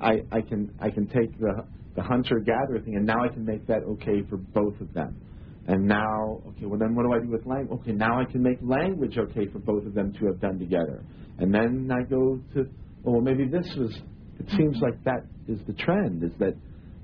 I, 0.00 0.36
I 0.36 0.40
can 0.40 0.72
I 0.80 0.90
can 0.90 1.06
take 1.06 1.38
the 1.38 1.64
the 1.96 2.02
hunter 2.02 2.38
gatherer 2.38 2.80
thing, 2.80 2.96
and 2.96 3.06
now 3.06 3.24
I 3.24 3.28
can 3.28 3.44
make 3.44 3.66
that 3.66 3.82
okay 3.84 4.22
for 4.28 4.36
both 4.36 4.80
of 4.80 4.92
them. 4.94 5.20
And 5.66 5.86
now, 5.86 6.42
okay, 6.48 6.66
well 6.66 6.78
then 6.78 6.94
what 6.94 7.04
do 7.04 7.12
I 7.12 7.20
do 7.20 7.30
with 7.30 7.46
language? 7.46 7.80
Okay, 7.80 7.92
now 7.92 8.20
I 8.20 8.24
can 8.24 8.42
make 8.42 8.58
language 8.62 9.16
okay 9.18 9.46
for 9.46 9.60
both 9.60 9.86
of 9.86 9.94
them 9.94 10.12
to 10.14 10.26
have 10.26 10.40
done 10.40 10.58
together. 10.58 11.04
And 11.38 11.54
then 11.54 11.88
I 11.92 12.02
go 12.08 12.40
to, 12.54 12.68
well, 13.04 13.20
maybe 13.20 13.46
this 13.46 13.66
was, 13.76 13.94
it 14.38 14.48
seems 14.56 14.78
like 14.80 15.02
that 15.04 15.24
is 15.48 15.58
the 15.66 15.72
trend, 15.74 16.22
is 16.22 16.32
that 16.38 16.54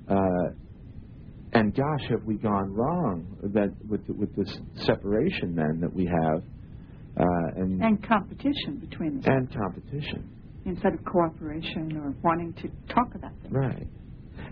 uh, 0.09 0.53
and 1.53 1.75
gosh, 1.75 2.09
have 2.09 2.23
we 2.25 2.35
gone 2.35 2.73
wrong 2.73 3.25
that 3.53 3.69
with 3.87 4.01
with 4.09 4.35
this 4.35 4.55
separation 4.85 5.55
then 5.55 5.79
that 5.81 5.93
we 5.93 6.05
have, 6.05 6.43
uh, 7.17 7.61
and 7.61 7.81
And 7.81 8.07
competition 8.07 8.77
between 8.79 9.19
the 9.21 9.31
and 9.31 9.51
competition, 9.53 10.29
instead 10.65 10.93
of 10.93 11.03
cooperation 11.05 11.97
or 11.97 12.13
wanting 12.23 12.53
to 12.53 12.69
talk 12.93 13.15
about 13.15 13.31
things. 13.41 13.53
right? 13.53 13.87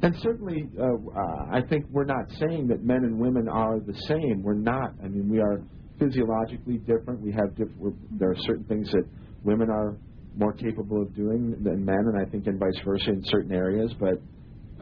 And 0.02 0.16
certainly, 0.22 0.68
uh, 0.80 0.84
uh, 0.84 1.48
I 1.52 1.62
think 1.70 1.86
we're 1.92 2.06
not 2.06 2.26
saying 2.40 2.68
that 2.68 2.84
men 2.84 3.04
and 3.04 3.18
women 3.20 3.48
are 3.48 3.80
the 3.80 3.96
same. 4.08 4.44
We're 4.44 4.54
not. 4.54 4.94
I 5.04 5.08
mean, 5.08 5.30
we 5.30 5.40
are 5.40 5.62
physiologically 5.98 6.78
different. 6.80 7.22
We 7.22 7.32
have 7.32 7.56
diff- 7.56 7.76
we're, 7.78 7.94
there 8.12 8.30
are 8.32 8.38
certain 8.42 8.66
things 8.66 8.92
that 8.92 9.06
women 9.44 9.70
are 9.70 9.96
more 10.38 10.54
capable 10.54 11.02
of 11.02 11.16
doing 11.16 11.56
than 11.64 11.84
men, 11.84 12.00
and 12.14 12.20
I 12.20 12.30
think, 12.30 12.48
and 12.48 12.60
vice 12.60 12.80
versa 12.86 13.10
in 13.10 13.24
certain 13.26 13.54
areas. 13.54 13.92
But 14.00 14.22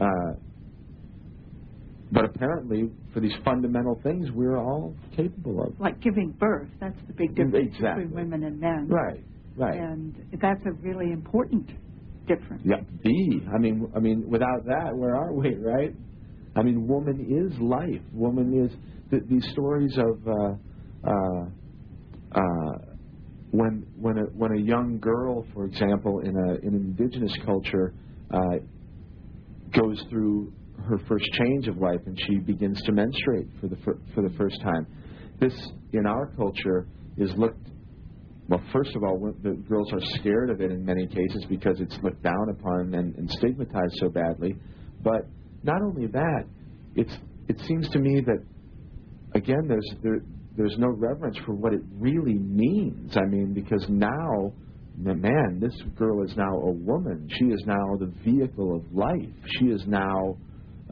uh, 0.00 0.34
but 2.12 2.24
apparently, 2.24 2.90
for 3.12 3.20
these 3.20 3.34
fundamental 3.44 3.98
things, 4.02 4.30
we're 4.32 4.58
all 4.58 4.94
capable 5.16 5.62
of. 5.62 5.80
Like 5.80 6.00
giving 6.00 6.30
birth, 6.38 6.68
that's 6.80 6.98
the 7.08 7.12
big 7.14 7.34
difference 7.34 7.74
Exactly. 7.74 8.04
between 8.04 8.24
women 8.24 8.44
and 8.44 8.60
men. 8.60 8.88
Right. 8.88 9.24
Right. 9.56 9.78
And 9.78 10.14
that's 10.40 10.60
a 10.66 10.72
really 10.72 11.12
important 11.12 11.66
difference. 12.28 12.62
Yeah, 12.64 12.76
the. 13.02 13.40
I 13.54 13.58
mean, 13.58 13.90
I 13.96 13.98
mean, 13.98 14.28
without 14.28 14.64
that, 14.66 14.94
where 14.94 15.16
are 15.16 15.32
we, 15.32 15.54
right? 15.56 15.94
I 16.54 16.62
mean, 16.62 16.86
woman 16.86 17.20
is 17.20 17.58
life. 17.60 18.02
Woman 18.12 18.64
is 18.64 18.76
th- 19.10 19.22
these 19.28 19.46
stories 19.52 19.96
of 19.98 20.28
uh, 20.28 21.10
uh, 21.10 21.44
uh, 22.32 22.78
when 23.56 23.86
when 23.96 24.18
a 24.18 24.22
when 24.36 24.52
a 24.52 24.60
young 24.60 24.98
girl, 24.98 25.46
for 25.54 25.64
example, 25.64 26.20
in 26.20 26.36
a 26.36 26.66
in 26.66 26.74
an 26.74 26.94
indigenous 26.98 27.36
culture, 27.44 27.94
uh, 28.30 28.58
goes 29.72 30.02
through 30.10 30.52
her 30.88 30.98
first 31.08 31.24
change 31.32 31.68
of 31.68 31.78
life 31.78 32.00
and 32.06 32.18
she 32.26 32.36
begins 32.38 32.80
to 32.82 32.92
menstruate 32.92 33.46
for 33.60 33.68
the 33.68 33.76
fir- 33.76 33.98
for 34.14 34.22
the 34.22 34.34
first 34.36 34.60
time. 34.62 34.86
This 35.40 35.54
in 35.92 36.06
our 36.06 36.26
culture 36.36 36.86
is 37.16 37.30
looked 37.36 37.66
well, 38.48 38.62
first 38.72 38.94
of 38.94 39.02
all, 39.02 39.18
the 39.42 39.54
girls 39.68 39.92
are 39.92 40.00
scared 40.20 40.50
of 40.50 40.60
it 40.60 40.70
in 40.70 40.84
many 40.84 41.08
cases 41.08 41.44
because 41.48 41.80
it's 41.80 41.98
looked 42.04 42.22
down 42.22 42.48
upon 42.50 42.94
and, 42.94 43.16
and 43.16 43.28
stigmatized 43.28 43.94
so 43.98 44.08
badly. 44.08 44.54
But 45.02 45.26
not 45.64 45.82
only 45.82 46.06
that, 46.06 46.44
it's 46.94 47.12
it 47.48 47.58
seems 47.66 47.88
to 47.90 47.98
me 47.98 48.20
that 48.20 48.44
again 49.34 49.66
there's 49.66 49.90
there 50.02 50.20
there's 50.56 50.76
no 50.78 50.88
reverence 50.88 51.36
for 51.44 51.54
what 51.54 51.72
it 51.72 51.82
really 51.98 52.38
means. 52.38 53.16
I 53.16 53.26
mean, 53.28 53.52
because 53.52 53.84
now, 53.88 54.52
man, 54.96 55.58
this 55.60 55.74
girl 55.96 56.24
is 56.24 56.34
now 56.36 56.52
a 56.52 56.70
woman. 56.70 57.28
She 57.38 57.46
is 57.46 57.62
now 57.66 57.96
the 57.98 58.12
vehicle 58.24 58.76
of 58.76 58.92
life. 58.92 59.34
She 59.58 59.66
is 59.66 59.84
now 59.86 60.36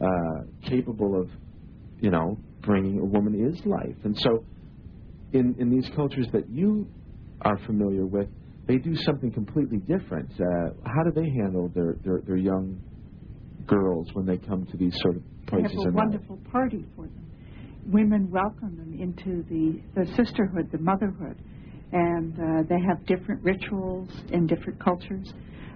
uh, 0.01 0.69
capable 0.69 1.19
of, 1.19 1.29
you 1.99 2.11
know, 2.11 2.37
bringing 2.61 2.99
a 2.99 3.05
woman 3.05 3.51
is 3.51 3.59
life. 3.65 3.95
And 4.03 4.17
so, 4.19 4.43
in 5.33 5.55
in 5.59 5.69
these 5.69 5.89
cultures 5.95 6.27
that 6.33 6.49
you 6.49 6.87
are 7.41 7.57
familiar 7.65 8.05
with, 8.05 8.27
they 8.67 8.77
do 8.77 8.95
something 8.95 9.31
completely 9.31 9.79
different. 9.79 10.31
Uh, 10.33 10.71
how 10.85 11.03
do 11.03 11.11
they 11.13 11.29
handle 11.29 11.69
their, 11.73 11.95
their, 12.03 12.21
their 12.25 12.37
young 12.37 12.79
girls 13.67 14.07
when 14.13 14.25
they 14.25 14.37
come 14.37 14.65
to 14.65 14.77
these 14.77 14.95
sort 15.01 15.17
of 15.17 15.23
places? 15.47 15.71
They 15.71 15.83
have 15.83 15.93
a 15.93 15.95
wonderful 15.95 16.39
party 16.51 16.85
for 16.95 17.03
them. 17.03 17.24
Women 17.87 18.29
welcome 18.31 18.77
them 18.77 18.97
into 18.99 19.43
the, 19.49 19.79
the 19.95 20.05
sisterhood, 20.15 20.69
the 20.71 20.79
motherhood, 20.79 21.37
and 21.91 22.33
uh, 22.33 22.63
they 22.67 22.79
have 22.81 23.05
different 23.05 23.43
rituals 23.43 24.09
in 24.31 24.47
different 24.47 24.83
cultures, 24.83 25.31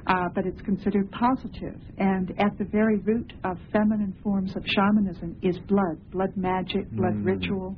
uh, 0.07 0.27
but 0.33 0.45
it's 0.45 0.61
considered 0.61 1.11
positive. 1.11 1.79
And 1.99 2.31
at 2.39 2.57
the 2.57 2.65
very 2.65 2.97
root 2.97 3.31
of 3.43 3.57
feminine 3.71 4.15
forms 4.23 4.55
of 4.55 4.63
shamanism 4.75 5.37
is 5.43 5.57
blood, 5.67 5.99
blood 6.11 6.35
magic, 6.35 6.89
blood 6.91 7.13
Mm. 7.13 7.25
ritual, 7.25 7.75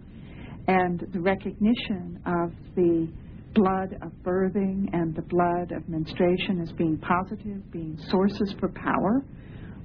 and 0.68 1.00
the 1.12 1.20
recognition 1.20 2.20
of 2.26 2.54
the 2.76 3.10
blood 3.54 3.98
of 4.02 4.12
birthing 4.24 4.90
and 4.94 5.14
the 5.14 5.24
blood 5.24 5.72
of 5.74 5.88
menstruation 5.90 6.62
as 6.62 6.72
being 6.74 6.98
positive, 7.00 7.70
being 7.72 7.98
sources 8.10 8.56
for 8.60 8.70
power, 8.70 9.24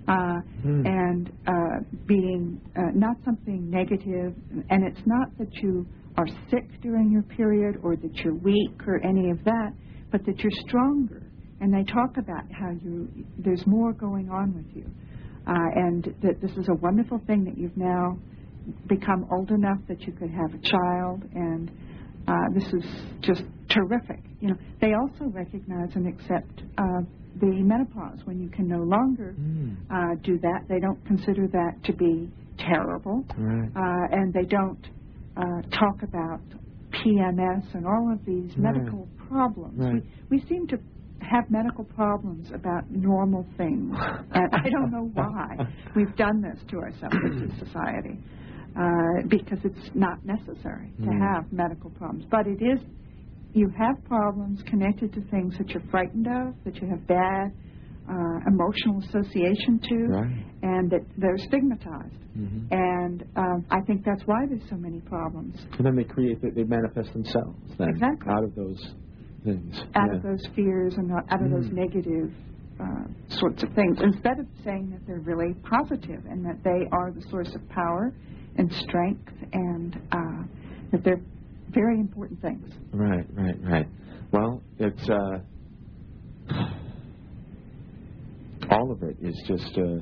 uh, 0.09 0.41
Hmm. 0.63 0.87
and 0.87 1.31
uh, 1.47 1.53
being 2.07 2.61
uh, 2.77 2.91
not 2.95 3.17
something 3.25 3.69
negative. 3.71 4.35
And 4.71 4.85
it's 4.85 5.07
not 5.07 5.29
that 5.39 5.53
you 5.63 5.87
are 6.17 6.27
sick 6.51 6.81
during 6.81 7.11
your 7.11 7.23
period 7.23 7.77
or 7.83 7.97
that 7.97 8.15
you're 8.17 8.35
weak 8.35 8.87
or 8.87 9.05
any 9.05 9.31
of 9.31 9.43
that, 9.45 9.73
but 10.11 10.25
that 10.27 10.39
you're 10.39 10.59
stronger. 10.67 11.23
And 11.61 11.73
they 11.73 11.85
talk 11.85 12.17
about 12.19 12.45
how 12.53 12.71
you 12.85 13.09
there's 13.39 13.67
more 13.67 13.93
going 13.93 14.29
on 14.31 14.55
with 14.55 14.67
you, 14.75 14.87
uh, 15.47 15.53
and 15.75 16.15
that 16.23 16.41
this 16.41 16.53
is 16.53 16.69
a 16.69 16.75
wonderful 16.83 17.21
thing 17.27 17.45
that 17.45 17.57
you've 17.57 17.77
now 17.77 18.19
become 18.89 19.27
old 19.33 19.51
enough 19.51 19.79
that 19.89 20.01
you 20.03 20.13
could 20.13 20.31
have 20.31 20.53
a 20.53 20.59
child 20.59 21.23
and 21.35 21.71
uh, 22.29 22.33
this 22.55 22.65
is 22.73 22.85
just 23.21 23.43
terrific. 23.71 24.21
You 24.41 24.49
know, 24.49 24.57
they 24.81 24.93
also 24.95 25.31
recognize 25.33 25.91
and 25.95 26.07
accept 26.07 26.63
uh, 26.79 27.01
the 27.41 27.47
menopause 27.47 28.21
when 28.25 28.41
you 28.41 28.49
can 28.49 28.67
no 28.69 28.79
longer 28.83 29.35
Mm. 29.39 29.77
uh, 29.91 30.15
do 30.23 30.39
that. 30.39 30.65
They 30.69 30.81
don't 30.81 31.05
consider 31.07 31.47
that 31.49 31.83
to 31.85 31.93
be 31.93 32.31
terrible, 32.59 33.25
Right. 33.37 33.69
uh, 33.77 34.17
and 34.17 34.33
they 34.33 34.45
don't 34.45 34.79
uh, 35.37 35.61
talk 35.71 36.03
about 36.03 36.41
PMS 36.93 37.75
and 37.75 37.87
all 37.87 38.11
of 38.13 38.25
these 38.25 38.57
Right. 38.57 38.75
medical 38.75 39.07
problems. 39.29 39.79
Right. 39.79 40.03
We, 40.31 40.39
we 40.39 40.47
seem 40.49 40.67
to 40.69 40.79
have 41.21 41.51
medical 41.51 41.85
problems 41.85 42.51
about 42.55 42.91
normal 42.91 43.45
things, 43.57 43.95
and 44.33 44.55
I 44.55 44.69
don't 44.71 44.91
know 44.91 45.11
why 45.15 45.57
we've 45.95 46.15
done 46.17 46.41
this 46.41 46.59
to 46.71 46.79
ourselves 46.79 47.17
as 47.35 47.51
a 47.53 47.65
society. 47.67 48.19
Uh, 48.77 49.27
because 49.29 49.59
it's 49.65 49.89
not 49.95 50.19
necessary 50.27 50.93
to 50.99 51.09
Mm. 51.09 51.19
have 51.19 51.51
medical 51.51 51.89
problems. 51.91 52.27
But 52.31 52.47
it 52.47 52.61
is, 52.61 52.79
you 53.55 53.71
have 53.71 53.97
problems 54.05 54.63
connected 54.65 55.15
to 55.15 55.23
things 55.31 55.57
that 55.57 55.71
you're 55.71 55.83
frightened 55.91 56.27
of, 56.27 56.55
that 56.65 56.77
you 56.83 56.87
have 56.89 57.07
bad 57.07 57.53
uh, 58.07 58.39
emotional 58.47 58.99
association 59.09 59.79
to, 59.81 59.97
Right. 60.09 60.45
and 60.63 60.91
that 60.91 61.01
they're 61.17 61.39
stigmatized. 61.39 62.21
Mhm. 62.39 62.71
And 62.71 63.25
um, 63.35 63.65
I 63.71 63.81
think 63.87 64.05
that's 64.05 64.25
why 64.27 64.45
there's 64.47 64.69
so 64.69 64.77
many 64.77 65.01
problems 65.01 65.57
And 65.79 65.87
then 65.87 65.97
they 65.97 66.05
create, 66.05 66.41
they, 66.43 66.51
they 66.51 66.65
manifest 66.65 67.13
themselves 67.15 67.59
then 67.79 67.89
Exactly. 67.89 68.31
out 68.31 68.45
of 68.45 68.55
those 68.55 68.95
things. 69.43 69.75
out 69.95 70.09
yeah. 70.11 70.17
of 70.17 70.23
those 70.23 70.47
fears 70.55 70.95
and 70.99 71.11
out 71.13 71.43
of 71.43 71.51
those 71.51 71.71
Mm. 71.71 71.79
negative 71.85 72.31
uh, 72.79 73.07
sorts 73.29 73.63
of 73.63 73.71
things, 73.73 73.97
instead 74.03 74.39
of 74.39 74.47
saying 74.63 74.91
that 74.91 75.01
they're 75.07 75.21
really 75.33 75.55
positive 75.65 76.23
and 76.27 76.45
that 76.45 76.63
they 76.63 76.87
are 76.93 77.11
the 77.11 77.23
source 77.31 77.53
of 77.55 77.67
power 77.71 78.13
and 78.59 78.73
strength 78.73 79.33
and 79.53 79.97
uh, 80.13 80.43
that 80.93 81.05
they're 81.05 81.21
very 81.71 81.99
important 82.01 82.41
things. 82.41 82.73
Right, 82.93 83.27
right, 83.33 83.57
right. 83.63 83.87
Well, 84.33 84.63
it's 84.79 85.09
uh, 85.09 85.39
all 88.71 88.91
of 88.93 89.03
it 89.03 89.17
is 89.21 89.35
just 89.47 89.79
uh, 89.79 89.99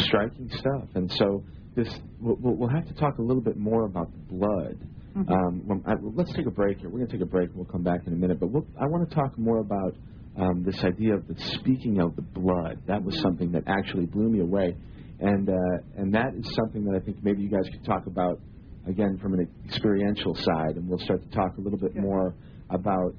striking 0.00 0.48
stuff, 0.50 0.88
and 0.94 1.10
so 1.16 1.42
this 1.74 1.88
we'll, 2.20 2.36
we'll 2.38 2.68
have 2.68 2.86
to 2.86 2.94
talk 2.94 3.18
a 3.18 3.22
little 3.22 3.42
bit 3.42 3.56
more 3.56 3.84
about 3.84 4.10
the 4.12 4.34
blood. 4.34 4.78
Mhm. 5.16 5.30
Um, 5.30 5.62
when, 5.66 5.82
I, 5.86 5.94
let's 6.14 6.32
take 6.34 6.46
a 6.46 6.50
break 6.50 6.78
here. 6.78 6.90
We're 6.90 6.98
going 6.98 7.08
to 7.10 7.12
take 7.16 7.22
a 7.22 7.30
break. 7.30 7.48
and 7.48 7.56
We'll 7.56 7.64
come 7.66 7.82
back 7.82 8.00
in 8.06 8.12
a 8.12 8.16
minute, 8.16 8.38
but 8.38 8.50
we'll, 8.50 8.66
I 8.80 8.86
want 8.86 9.08
to 9.08 9.14
talk 9.14 9.36
more 9.38 9.58
about 9.58 9.96
um, 10.36 10.62
this 10.64 10.78
idea 10.84 11.14
of 11.14 11.26
the 11.26 11.34
speaking 11.58 12.00
of 12.00 12.14
the 12.14 12.22
blood. 12.22 12.80
That 12.86 13.02
was 13.02 13.18
something 13.20 13.50
that 13.52 13.64
actually 13.66 14.06
blew 14.06 14.28
me 14.28 14.40
away, 14.40 14.76
and 15.20 15.48
uh, 15.48 15.54
and 15.96 16.14
that 16.14 16.34
is 16.36 16.46
something 16.56 16.84
that 16.84 16.94
I 17.00 17.04
think 17.04 17.18
maybe 17.22 17.42
you 17.42 17.50
guys 17.50 17.68
could 17.72 17.84
talk 17.84 18.06
about 18.06 18.40
again 18.86 19.18
from 19.20 19.34
an 19.34 19.48
experiential 19.66 20.34
side, 20.34 20.76
and 20.76 20.88
we'll 20.88 20.98
start 21.00 21.22
to 21.22 21.30
talk 21.36 21.56
a 21.58 21.60
little 21.60 21.78
bit 21.78 21.92
Yeah. 21.94 22.02
more 22.02 22.34
about 22.70 23.14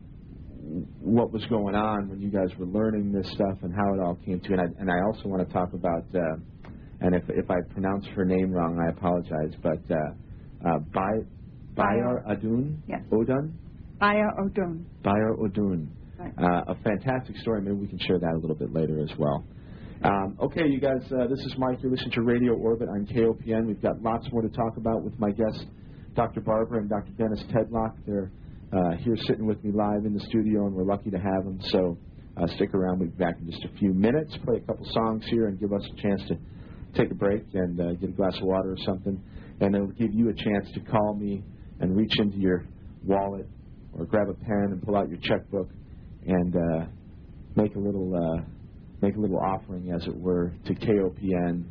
what 1.02 1.32
was 1.32 1.44
going 1.48 1.74
on 1.76 2.10
when 2.10 2.20
you 2.22 2.30
guys 2.30 2.50
were 2.60 2.66
learning 2.66 3.12
this 3.12 3.28
stuff 3.32 3.58
and 3.64 3.74
how 3.74 3.94
it 3.94 4.00
all 4.00 4.16
came 4.26 4.40
to. 4.40 4.52
And 4.54 4.62
I, 4.62 4.66
and 4.80 4.90
I 4.92 4.96
also 5.08 5.28
want 5.28 5.48
to 5.48 5.52
talk 5.54 5.74
about, 5.74 6.04
uh, 6.14 6.70
and 7.02 7.16
if 7.16 7.24
if 7.30 7.50
I 7.50 7.56
pronounce 7.74 8.06
her 8.16 8.26
name 8.26 8.52
wrong, 8.52 8.80
I 8.80 8.90
apologize, 8.92 9.54
but 9.64 9.80
uh, 9.90 10.70
uh, 10.70 10.80
Bay, 10.94 11.26
Bayar 11.76 12.24
Adun 12.30 12.78
Yes. 12.88 13.02
Odun, 13.12 13.52
Aya 14.02 14.28
Odun. 14.42 14.84
Bayar 15.04 15.36
Odun. 15.40 15.88
Right. 16.20 16.34
Uh, 16.38 16.74
a 16.74 16.76
fantastic 16.84 17.38
story. 17.38 17.62
Maybe 17.62 17.76
we 17.78 17.88
can 17.88 18.00
share 18.00 18.20
that 18.20 18.34
a 18.36 18.38
little 18.40 18.56
bit 18.56 18.74
later 18.74 19.00
as 19.02 19.10
well. 19.18 19.46
Um, 20.02 20.38
okay, 20.42 20.66
you 20.66 20.80
guys, 20.80 21.04
uh, 21.12 21.28
this 21.28 21.40
is 21.40 21.56
Mike. 21.58 21.80
You're 21.82 21.92
listening 21.92 22.12
to 22.12 22.22
Radio 22.22 22.54
Orbit 22.54 22.88
on 22.88 23.06
KOPN. 23.06 23.68
We've 23.68 23.82
got 23.82 24.02
lots 24.02 24.26
more 24.32 24.42
to 24.42 24.48
talk 24.48 24.78
about 24.78 25.04
with 25.04 25.20
my 25.20 25.30
guests, 25.30 25.66
Dr. 26.16 26.40
Barbara 26.40 26.80
and 26.80 26.90
Dr. 26.90 27.12
Dennis 27.18 27.44
Tedlock. 27.52 27.96
They're 28.08 28.32
uh, 28.72 28.96
here 29.04 29.18
sitting 29.28 29.46
with 29.46 29.62
me 29.62 29.74
live 29.74 30.06
in 30.06 30.14
the 30.14 30.22
studio, 30.22 30.68
and 30.68 30.74
we're 30.74 30.86
lucky 30.86 31.10
to 31.10 31.18
have 31.18 31.44
them. 31.44 31.60
So 31.64 31.98
uh, 32.38 32.48
stick 32.56 32.74
around. 32.74 33.00
We'll 33.00 33.10
be 33.10 33.18
back 33.18 33.40
in 33.42 33.52
just 33.52 33.66
a 33.66 33.78
few 33.78 33.94
minutes, 33.94 34.38
play 34.46 34.56
a 34.56 34.60
couple 34.62 34.86
songs 34.94 35.26
here, 35.30 35.48
and 35.48 35.60
give 35.60 35.74
us 35.74 35.86
a 35.86 36.02
chance 36.02 36.22
to 36.30 36.38
take 36.96 37.12
a 37.12 37.16
break 37.16 37.44
and 37.54 37.82
uh, 37.82 37.92
get 37.96 38.12
a 38.12 38.14
glass 38.14 38.38
of 38.38 38.44
water 38.44 38.72
or 38.72 38.78
something. 38.86 39.22
And 39.60 39.76
it'll 39.76 39.88
give 39.88 40.14
you 40.14 40.30
a 40.30 40.34
chance 40.34 40.72
to 40.76 40.80
call 40.80 41.14
me 41.14 41.44
and 41.82 41.98
reach 41.98 42.18
into 42.20 42.38
your 42.38 42.64
wallet 43.04 43.48
or 43.92 44.06
grab 44.06 44.30
a 44.30 44.34
pen 44.34 44.70
and 44.72 44.82
pull 44.82 44.96
out 44.96 45.10
your 45.10 45.20
checkbook 45.20 45.68
and 46.26 46.56
uh, 46.56 46.86
make 47.58 47.76
a 47.76 47.80
little 47.80 48.16
uh, 48.16 48.59
make 49.02 49.16
a 49.16 49.20
little 49.20 49.40
offering, 49.40 49.92
as 49.92 50.06
it 50.08 50.16
were, 50.16 50.54
to 50.66 50.76
KOPN 50.76 51.64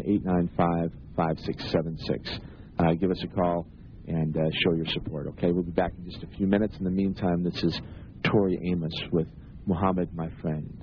895-5676. 1.17 2.39
Uh, 2.79 2.93
give 2.93 3.11
us 3.11 3.23
a 3.23 3.27
call 3.27 3.67
and 4.07 4.35
uh, 4.35 4.39
show 4.63 4.73
your 4.73 4.87
support. 4.87 5.27
Okay, 5.27 5.51
we'll 5.51 5.63
be 5.63 5.71
back 5.71 5.91
in 5.97 6.09
just 6.09 6.23
a 6.23 6.37
few 6.37 6.47
minutes. 6.47 6.75
In 6.79 6.83
the 6.83 6.91
meantime, 6.91 7.43
this 7.43 7.63
is 7.63 7.79
Tori 8.23 8.59
Amos 8.71 8.93
with 9.11 9.27
Muhammad, 9.65 10.13
my 10.13 10.29
friend. 10.41 10.82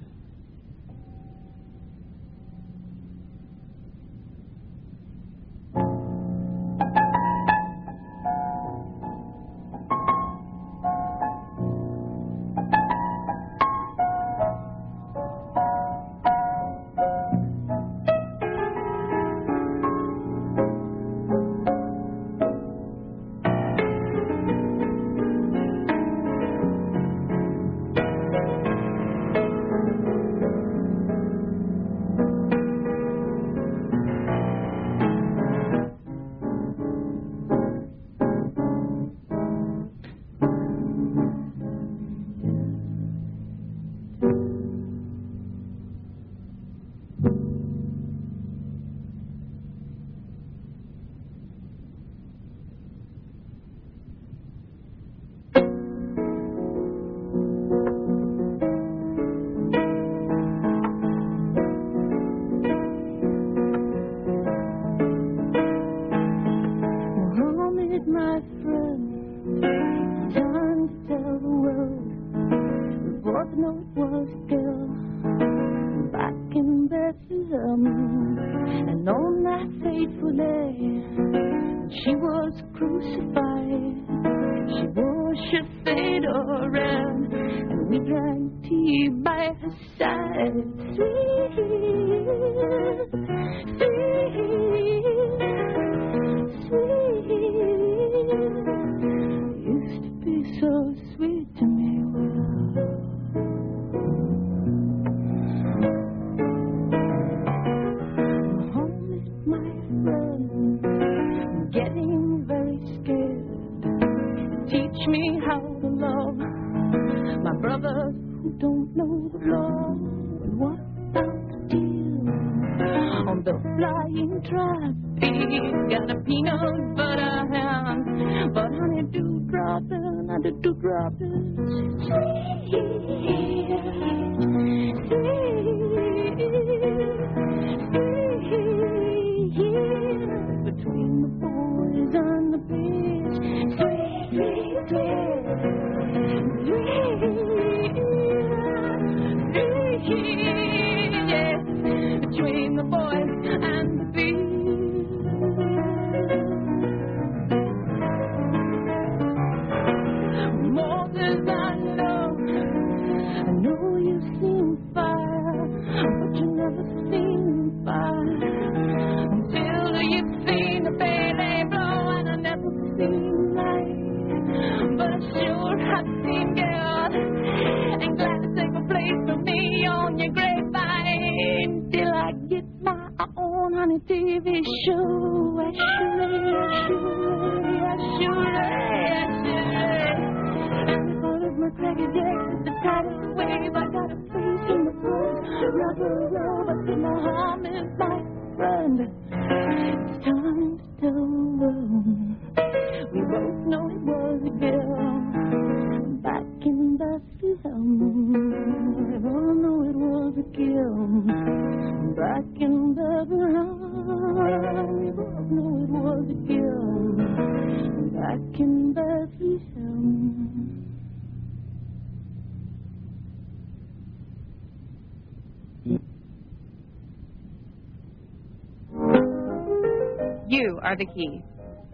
You 230.50 230.80
are 230.82 230.96
the 230.96 231.06
key. 231.06 231.40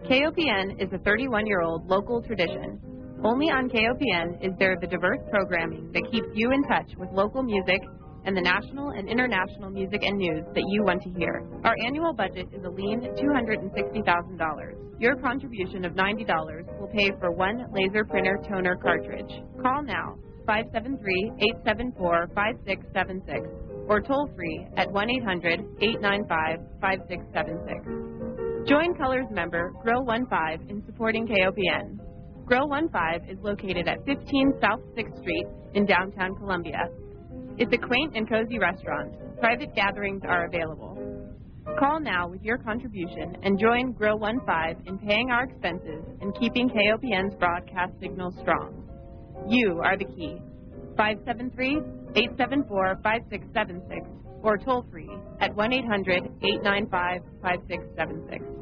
KOPN 0.09 0.81
is 0.81 0.89
a 0.91 0.97
31 1.05 1.45
year 1.45 1.61
old 1.61 1.85
local 1.85 2.23
tradition. 2.23 2.81
Only 3.23 3.51
on 3.53 3.69
KOPN 3.69 4.43
is 4.43 4.51
there 4.57 4.75
the 4.81 4.87
diverse 4.87 5.19
programming 5.29 5.91
that 5.93 6.09
keeps 6.09 6.25
you 6.33 6.49
in 6.51 6.63
touch 6.63 6.89
with 6.97 7.07
local 7.11 7.43
music 7.43 7.79
and 8.25 8.35
the 8.35 8.41
national 8.41 8.97
and 8.97 9.07
international 9.07 9.69
music 9.69 10.01
and 10.01 10.17
news 10.17 10.43
that 10.55 10.63
you 10.69 10.83
want 10.83 11.03
to 11.03 11.09
hear. 11.19 11.45
Our 11.63 11.75
annual 11.85 12.13
budget 12.13 12.47
is 12.51 12.65
a 12.65 12.69
lean 12.69 13.01
$260,000. 13.01 14.99
Your 14.99 15.15
contribution 15.17 15.85
of 15.85 15.93
$90 15.93 16.79
will 16.79 16.87
pay 16.87 17.11
for 17.19 17.31
one 17.31 17.63
laser 17.71 18.05
printer 18.05 18.39
toner 18.49 18.75
cartridge. 18.77 19.37
Call 19.61 19.83
now 19.83 20.17
573 20.47 21.45
874 21.61 22.29
5676 22.33 23.85
or 23.87 24.01
toll 24.01 24.27
free 24.35 24.65
at 24.77 24.91
1 24.91 25.09
800 25.11 25.61
895 25.79 26.57
5676. 26.81 28.16
Join 28.67 28.95
Colors 28.95 29.27
member 29.31 29.71
Grill 29.81 30.05
15 30.05 30.69
in 30.69 30.83
supporting 30.85 31.25
KOPN. 31.25 31.99
Grill 32.45 32.67
15 32.67 33.31
is 33.31 33.37
located 33.41 33.87
at 33.87 34.05
15 34.05 34.59
South 34.61 34.81
6th 34.93 35.21
Street 35.21 35.47
in 35.73 35.85
downtown 35.85 36.35
Columbia. 36.35 36.89
It's 37.57 37.71
a 37.71 37.77
quaint 37.77 38.17
and 38.17 38.27
cozy 38.27 38.59
restaurant. 38.59 39.15
Private 39.39 39.73
gatherings 39.73 40.21
are 40.27 40.47
available. 40.47 40.97
Call 41.79 42.01
now 42.01 42.27
with 42.27 42.41
your 42.43 42.57
contribution 42.57 43.37
and 43.41 43.57
join 43.57 43.93
Grill 43.93 44.19
15 44.19 44.85
in 44.85 44.97
paying 44.97 45.31
our 45.31 45.45
expenses 45.45 46.03
and 46.19 46.35
keeping 46.37 46.69
KOPN's 46.69 47.35
broadcast 47.35 47.93
signal 48.01 48.35
strong. 48.41 48.83
You 49.47 49.79
are 49.81 49.97
the 49.97 50.03
key. 50.03 50.41
573 50.97 51.77
874 52.15 52.99
5676 53.01 54.17
or 54.43 54.57
toll 54.57 54.85
free 54.91 55.09
at 55.39 55.55
1 55.55 55.73
800 55.73 56.23
895 56.41 57.21
5676. 57.41 58.56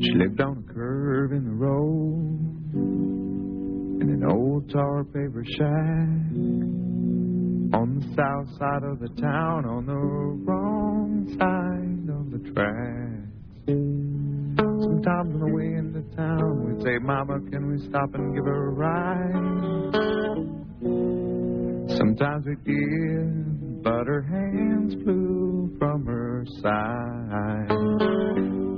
She 0.00 0.12
lived 0.18 0.40
on 0.40 0.64
a 0.68 0.72
curve 0.72 1.32
in 1.32 1.44
the 1.44 1.52
road 1.52 2.72
in 4.02 4.10
an 4.10 4.24
old 4.28 4.70
tar 4.70 5.04
paper 5.04 5.44
shack 5.44 6.62
on 7.74 7.98
the 7.98 8.06
south 8.16 8.48
side 8.58 8.82
of 8.82 8.98
the 8.98 9.08
town 9.20 9.64
on 9.64 9.86
the 9.86 9.94
wrong 9.94 11.26
side 11.38 12.08
of 12.14 12.30
the 12.32 12.38
tracks. 12.52 13.41
Sometimes 14.82 15.34
on 15.34 15.38
the 15.38 15.46
way 15.46 15.74
into 15.74 16.02
town 16.16 16.66
we'd 16.66 16.82
say, 16.82 16.98
Mama, 16.98 17.38
can 17.52 17.70
we 17.70 17.78
stop 17.88 18.12
and 18.14 18.34
give 18.34 18.44
her 18.44 18.66
a 18.66 18.72
ride? 18.72 19.32
Sometimes 21.96 22.46
we'd 22.46 22.64
give, 22.64 23.82
but 23.84 24.08
her 24.08 24.22
hands 24.22 24.94
flew 25.04 25.70
from 25.78 26.04
her 26.06 26.44
side 26.60 27.70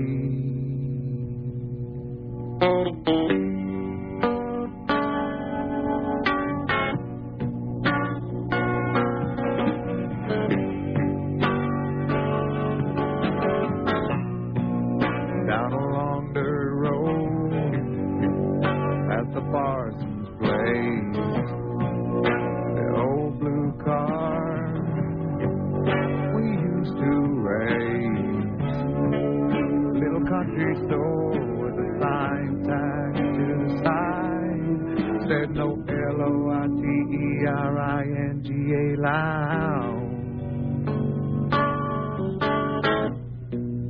Country 30.39 30.74
store 30.86 31.34
with 31.59 31.74
a 31.74 31.89
sign 32.01 32.62
tagged 32.62 33.34
to 33.39 33.47
the 33.59 33.70
side 33.82 34.78
said 35.26 35.51
no 35.51 35.68
L 35.89 36.20
O 36.22 36.32
I 36.49 36.66
T 36.78 36.82
E 37.12 37.47
R 37.49 37.74
I 37.78 38.03
N 38.03 38.36
G 38.47 38.49
A 38.53 38.84
lounge. 39.03 40.18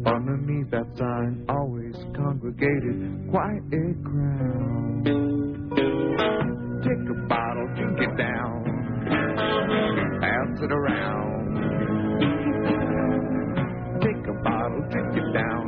Underneath 0.06 0.70
that 0.70 0.88
sign, 0.96 1.44
always 1.50 1.96
congregated 2.16 3.28
quiet 3.30 3.96
crowd. 4.08 5.04
Take 6.80 7.04
a 7.12 7.18
bottle, 7.28 7.68
drink 7.76 7.98
it 8.08 8.14
down, 8.16 8.64
pass 10.22 10.62
it 10.62 10.72
around. 10.72 11.28
Take 14.00 14.26
a 14.26 14.36
bottle, 14.42 14.80
drink 14.90 15.14
it 15.14 15.32
down, 15.34 15.67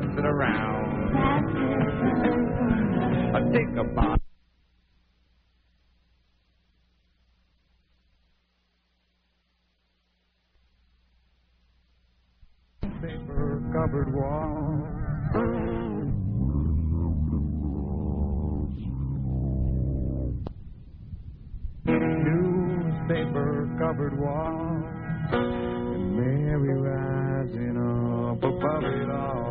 pass 0.00 0.18
it 0.18 0.24
around. 0.24 1.16
I 3.36 3.40
take 3.52 3.76
a 3.76 3.84
bottle. 3.84 4.16
Paper 13.00 13.62
covered 13.72 14.12
wall. 14.14 14.86
Newspaper 21.86 23.68
covered 23.78 24.18
wall. 24.18 24.82
And 25.32 26.16
Mary 26.16 26.74
rising 26.78 27.76
up 27.76 28.42
above 28.42 28.84
it 28.84 29.10
Next 29.10 29.49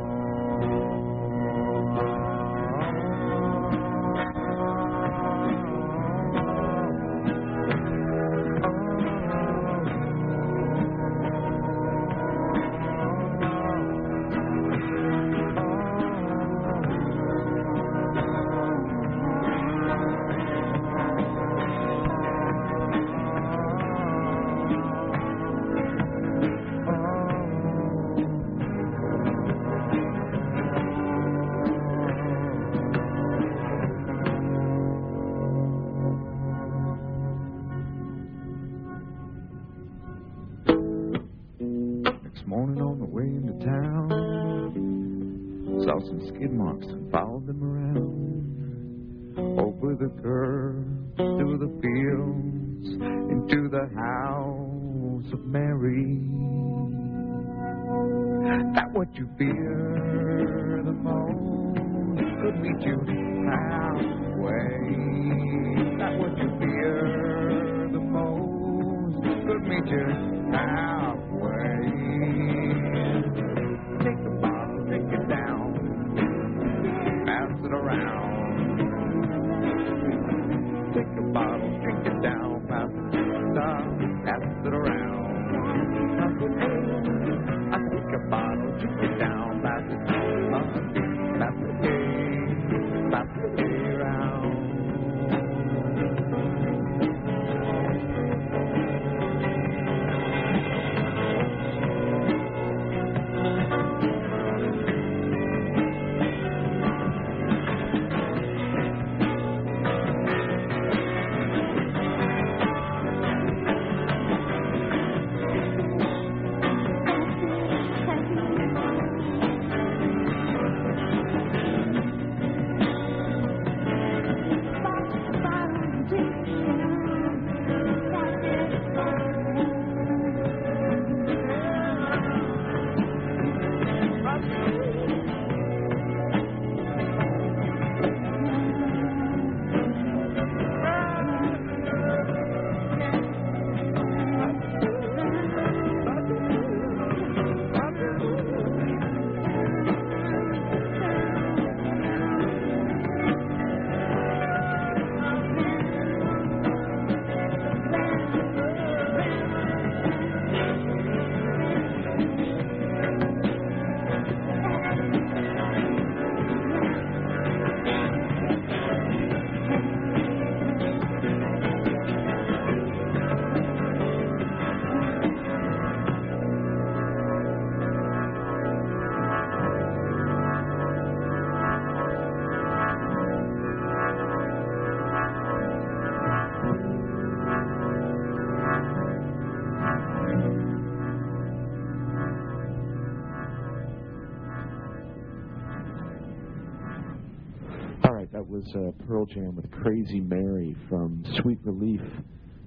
was 198.60 198.76
uh, 198.76 199.06
Pearl 199.06 199.26
Jam 199.26 199.56
with 199.56 199.72
Crazy 199.72 200.20
Mary 200.20 200.76
from 200.90 201.24
Sweet 201.42 201.60
Relief, 201.64 202.02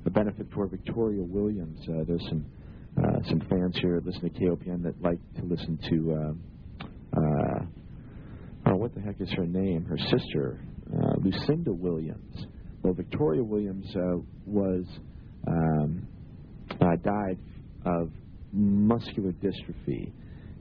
a 0.06 0.10
benefit 0.10 0.46
for 0.54 0.66
Victoria 0.66 1.22
Williams. 1.22 1.78
Uh, 1.86 2.04
there's 2.06 2.24
some 2.28 2.46
uh, 2.96 3.28
some 3.28 3.40
fans 3.50 3.76
here 3.80 4.00
that 4.00 4.06
listen 4.06 4.22
to 4.22 4.40
KOPN 4.40 4.82
that 4.84 5.00
like 5.02 5.18
to 5.36 5.44
listen 5.44 5.78
to. 5.90 6.12
Uh, 6.12 6.86
uh, 7.18 7.64
oh, 8.66 8.76
what 8.76 8.94
the 8.94 9.00
heck 9.00 9.20
is 9.20 9.30
her 9.36 9.46
name? 9.46 9.84
Her 9.84 9.98
sister, 9.98 10.60
uh, 10.94 11.14
Lucinda 11.22 11.72
Williams. 11.72 12.46
Well, 12.82 12.94
Victoria 12.94 13.42
Williams 13.42 13.86
uh, 13.94 14.18
was 14.46 14.84
um, 15.46 16.06
uh, 16.70 16.96
died 17.02 17.38
of 17.84 18.10
muscular 18.52 19.32
dystrophy. 19.32 20.12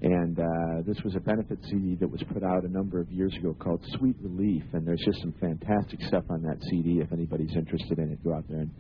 And 0.04 0.39
uh, 0.39 0.82
this 0.86 0.97
was 1.04 1.16
a 1.16 1.20
benefit 1.20 1.60
CD 1.70 1.95
that 1.99 2.10
was 2.10 2.24
put 2.34 2.43
out 2.43 2.64
a 2.64 2.68
number 2.68 2.99
of 2.99 3.12
years 3.12 3.36
ago 3.36 3.56
called 3.60 3.86
Sweet 3.97 4.16
Relief. 4.22 4.64
And 4.74 4.86
there's 4.86 5.02
just 5.06 5.22
some 5.22 5.34
fantastic 5.39 6.02
stuff 6.08 6.24
on 6.30 6.41
that 6.41 6.58
CD. 6.70 7.02
If 7.02 7.14
anybody's 7.14 7.56
interested 7.56 7.99
in 7.99 8.12
it, 8.12 8.24
go 8.24 8.34
out 8.34 8.45
there 8.49 8.62
and 8.62 8.72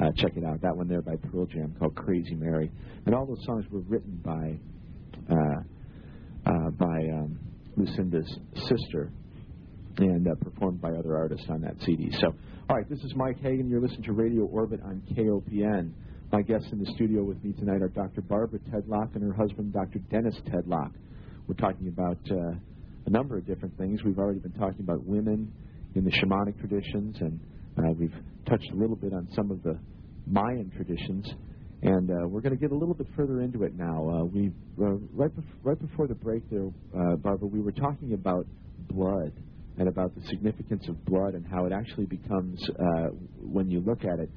uh, 0.00 0.12
check 0.16 0.36
it 0.36 0.44
out. 0.44 0.60
That 0.62 0.76
one 0.76 0.86
there 0.86 1.02
by 1.02 1.16
Pearl 1.16 1.46
Jam 1.46 1.74
called 1.80 1.96
Crazy 1.96 2.34
Mary. 2.34 2.70
And 3.06 3.14
all 3.14 3.26
those 3.26 3.44
songs 3.44 3.64
were 3.72 3.80
written 3.80 4.20
by 4.24 4.58
uh, 5.28 5.60
uh, 6.46 6.70
by 6.78 6.98
um, 7.12 7.38
Lucinda's 7.76 8.38
sister 8.68 9.10
and 9.98 10.28
uh, 10.28 10.34
performed 10.36 10.80
by 10.80 10.90
other 10.90 11.16
artists 11.16 11.46
on 11.50 11.60
that 11.62 11.74
CD. 11.84 12.10
So, 12.20 12.28
all 12.70 12.76
right, 12.76 12.88
this 12.88 13.00
is 13.00 13.12
Mike 13.16 13.40
Hagan. 13.40 13.68
You're 13.68 13.80
listening 13.80 14.04
to 14.04 14.12
Radio 14.12 14.44
Orbit 14.44 14.80
on 14.84 15.02
KOPN. 15.12 15.92
My 16.30 16.42
guests 16.42 16.68
in 16.72 16.78
the 16.78 16.92
studio 16.94 17.22
with 17.22 17.42
me 17.42 17.54
tonight 17.54 17.80
are 17.80 17.88
Dr. 17.88 18.20
Barbara 18.20 18.58
Tedlock 18.70 19.14
and 19.14 19.24
her 19.24 19.32
husband, 19.32 19.72
Dr. 19.72 19.98
Dennis 20.10 20.34
Tedlock. 20.46 20.92
We're 21.46 21.54
talking 21.54 21.88
about 21.88 22.18
uh, 22.30 22.52
a 23.06 23.10
number 23.10 23.38
of 23.38 23.46
different 23.46 23.78
things. 23.78 24.04
We've 24.04 24.18
already 24.18 24.40
been 24.40 24.52
talking 24.52 24.80
about 24.80 25.02
women 25.04 25.50
in 25.94 26.04
the 26.04 26.10
shamanic 26.10 26.60
traditions, 26.60 27.16
and 27.20 27.40
uh, 27.78 27.92
we've 27.98 28.12
touched 28.46 28.70
a 28.74 28.76
little 28.76 28.94
bit 28.94 29.14
on 29.14 29.26
some 29.34 29.50
of 29.50 29.62
the 29.62 29.78
Mayan 30.26 30.70
traditions. 30.76 31.26
And 31.80 32.10
uh, 32.10 32.28
we're 32.28 32.42
going 32.42 32.54
to 32.54 32.60
get 32.60 32.72
a 32.72 32.76
little 32.76 32.94
bit 32.94 33.06
further 33.16 33.40
into 33.40 33.62
it 33.62 33.74
now. 33.74 34.06
Uh, 34.06 34.24
we 34.24 34.50
uh, 34.82 34.96
right, 35.14 35.34
bef- 35.34 35.44
right 35.62 35.80
before 35.80 36.08
the 36.08 36.14
break, 36.14 36.42
there, 36.50 36.66
uh, 36.94 37.16
Barbara, 37.16 37.48
we 37.48 37.62
were 37.62 37.72
talking 37.72 38.12
about 38.12 38.46
blood 38.90 39.32
and 39.78 39.88
about 39.88 40.14
the 40.14 40.20
significance 40.26 40.86
of 40.90 41.02
blood 41.06 41.32
and 41.32 41.46
how 41.46 41.64
it 41.64 41.72
actually 41.72 42.04
becomes, 42.04 42.60
when 43.40 43.70
you 43.70 43.80
look 43.80 44.04
at 44.04 44.18
it, 44.18 44.28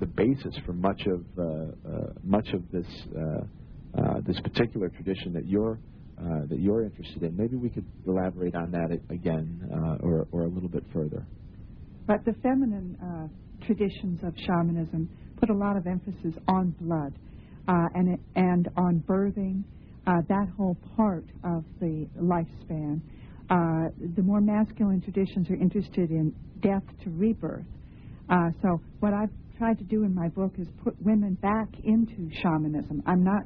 the 0.00 0.06
basis 0.06 0.54
for 0.66 0.72
much 0.72 1.00
of 1.06 1.24
uh, 1.38 1.42
uh, 1.42 2.12
much 2.24 2.48
of 2.52 2.62
this 2.72 2.86
uh, 3.16 4.00
uh, 4.00 4.20
this 4.26 4.38
particular 4.40 4.88
tradition 4.88 5.32
that 5.32 5.46
you're 5.46 5.78
uh, 6.18 6.46
that 6.48 6.58
you're 6.58 6.82
interested 6.82 7.22
in. 7.22 7.36
Maybe 7.36 7.56
we 7.56 7.68
could 7.68 7.86
elaborate 8.06 8.54
on 8.54 8.70
that 8.72 8.98
again, 9.10 9.68
uh, 9.72 10.06
or 10.06 10.26
or 10.32 10.42
a 10.42 10.48
little 10.48 10.68
bit 10.68 10.84
further. 10.92 11.26
But 12.06 12.24
the 12.24 12.34
feminine 12.42 12.96
uh, 13.00 13.64
traditions 13.66 14.20
of 14.24 14.34
shamanism 14.46 15.08
put 15.38 15.50
a 15.50 15.54
lot 15.54 15.76
of 15.76 15.86
emphasis 15.86 16.34
on 16.48 16.74
blood 16.80 17.12
uh, 17.68 17.86
and, 17.94 18.18
and 18.34 18.68
on 18.76 19.02
birthing, 19.06 19.62
uh, 20.06 20.20
that 20.28 20.48
whole 20.56 20.76
part 20.96 21.24
of 21.44 21.64
the 21.80 22.08
lifespan. 22.20 23.00
Uh, 23.50 23.90
the 24.16 24.22
more 24.22 24.40
masculine 24.40 25.00
traditions 25.00 25.48
are 25.50 25.56
interested 25.56 26.10
in 26.10 26.34
death 26.60 26.82
to 27.04 27.10
rebirth. 27.10 27.64
Uh, 28.30 28.50
so 28.62 28.80
what 29.00 29.12
I've 29.12 29.30
tried 29.62 29.78
to 29.78 29.84
do 29.84 30.02
in 30.02 30.12
my 30.12 30.26
book 30.26 30.52
is 30.58 30.66
put 30.82 31.00
women 31.00 31.34
back 31.34 31.68
into 31.84 32.28
shamanism. 32.42 33.00
I'm 33.06 33.22
not 33.22 33.44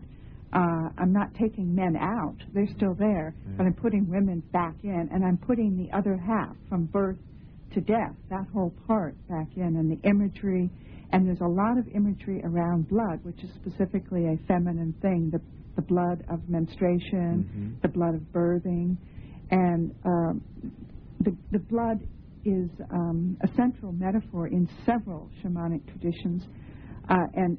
uh, 0.51 0.89
I'm 0.97 1.13
not 1.13 1.35
taking 1.35 1.75
men 1.75 1.95
out; 1.95 2.37
they're 2.55 2.73
still 2.75 2.95
there, 2.95 3.35
but 3.59 3.65
I'm 3.67 3.75
putting 3.75 4.09
women 4.09 4.43
back 4.51 4.77
in, 4.83 5.11
and 5.13 5.23
I'm 5.23 5.37
putting 5.37 5.77
the 5.77 5.95
other 5.95 6.17
half 6.17 6.57
from 6.71 6.87
birth 6.87 7.19
to 7.75 7.83
death, 7.83 8.15
that 8.31 8.47
whole 8.55 8.73
part 8.87 9.15
back 9.29 9.49
in, 9.57 9.77
and 9.77 9.91
the 9.91 10.09
imagery. 10.09 10.71
And 11.13 11.27
there's 11.27 11.43
a 11.43 11.49
lot 11.49 11.77
of 11.77 11.87
imagery 11.95 12.41
around 12.45 12.89
blood, 12.89 13.23
which 13.23 13.43
is 13.45 13.51
specifically 13.61 14.25
a 14.25 14.39
feminine 14.49 14.95
thing 15.03 15.31
the, 15.31 15.41
the 15.75 15.83
blood 15.83 16.25
of 16.31 16.49
menstruation, 16.49 17.79
the 17.83 17.89
blood 17.89 18.15
of 18.15 18.23
birthing. 18.33 18.97
And 19.51 19.95
um, 20.07 20.41
the, 21.21 21.37
the 21.53 21.59
blood 21.59 22.01
is 22.47 22.71
um, 22.93 23.37
a 23.43 23.49
central 23.57 23.93
metaphor 23.93 24.47
in 24.49 24.69
several 24.85 25.29
shamanic 25.43 25.87
traditions. 25.89 26.43
Uh, 27.09 27.15
and 27.35 27.59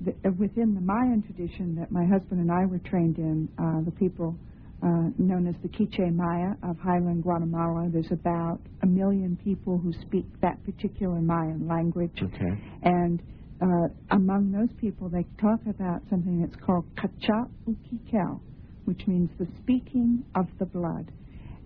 the, 0.00 0.12
uh, 0.24 0.32
within 0.38 0.74
the 0.74 0.80
Mayan 0.80 1.22
tradition 1.22 1.74
that 1.74 1.90
my 1.90 2.04
husband 2.06 2.40
and 2.40 2.50
I 2.50 2.64
were 2.66 2.78
trained 2.78 3.18
in, 3.18 3.48
uh, 3.58 3.84
the 3.84 3.90
people 3.92 4.36
uh, 4.82 5.10
known 5.18 5.48
as 5.48 5.56
the 5.62 5.68
Quiche 5.68 6.12
Maya 6.12 6.54
of 6.62 6.78
highland 6.78 7.24
Guatemala, 7.24 7.88
there's 7.92 8.12
about 8.12 8.60
a 8.82 8.86
million 8.86 9.36
people 9.42 9.76
who 9.76 9.92
speak 10.02 10.24
that 10.40 10.64
particular 10.64 11.20
Mayan 11.20 11.66
language. 11.66 12.16
Okay. 12.22 12.62
And 12.84 13.20
uh, 13.60 13.88
among 14.12 14.52
those 14.52 14.68
people, 14.80 15.08
they 15.08 15.24
talk 15.40 15.58
about 15.68 16.02
something 16.08 16.40
that's 16.40 16.54
called 16.64 16.84
kacha 16.96 17.48
ukikel, 17.68 18.40
which 18.84 19.04
means 19.08 19.30
the 19.38 19.48
speaking 19.62 20.22
of 20.36 20.46
the 20.60 20.66
blood. 20.66 21.10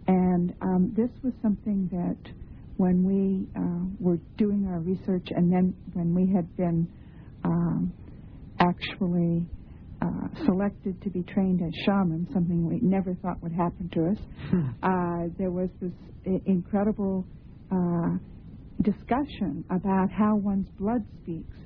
And 0.06 0.54
um, 0.62 0.92
this 0.96 1.10
was 1.22 1.34
something 1.42 1.88
that 1.92 2.32
when 2.76 3.04
we 3.04 3.46
uh, 3.56 3.86
were 3.98 4.18
doing 4.36 4.66
our 4.68 4.80
research 4.80 5.28
and 5.30 5.52
then 5.52 5.74
when 5.92 6.14
we 6.14 6.32
had 6.34 6.56
been 6.56 6.88
um, 7.44 7.92
actually 8.58 9.46
uh, 10.02 10.44
selected 10.44 11.00
to 11.02 11.10
be 11.10 11.22
trained 11.22 11.60
as 11.62 11.72
shamans, 11.84 12.28
something 12.32 12.66
we 12.66 12.80
never 12.80 13.14
thought 13.22 13.40
would 13.42 13.52
happen 13.52 13.88
to 13.92 14.06
us, 14.10 14.18
uh, 14.82 15.32
there 15.38 15.50
was 15.50 15.68
this 15.80 15.92
incredible 16.46 17.24
uh, 17.70 18.16
discussion 18.82 19.64
about 19.70 20.10
how 20.10 20.36
one's 20.36 20.68
blood 20.78 21.04
speaks. 21.22 21.56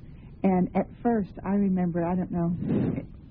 And 0.43 0.69
at 0.75 0.87
first, 1.01 1.31
I 1.43 1.53
remember, 1.53 2.05
I 2.05 2.15
don't 2.15 2.31
know 2.31 2.55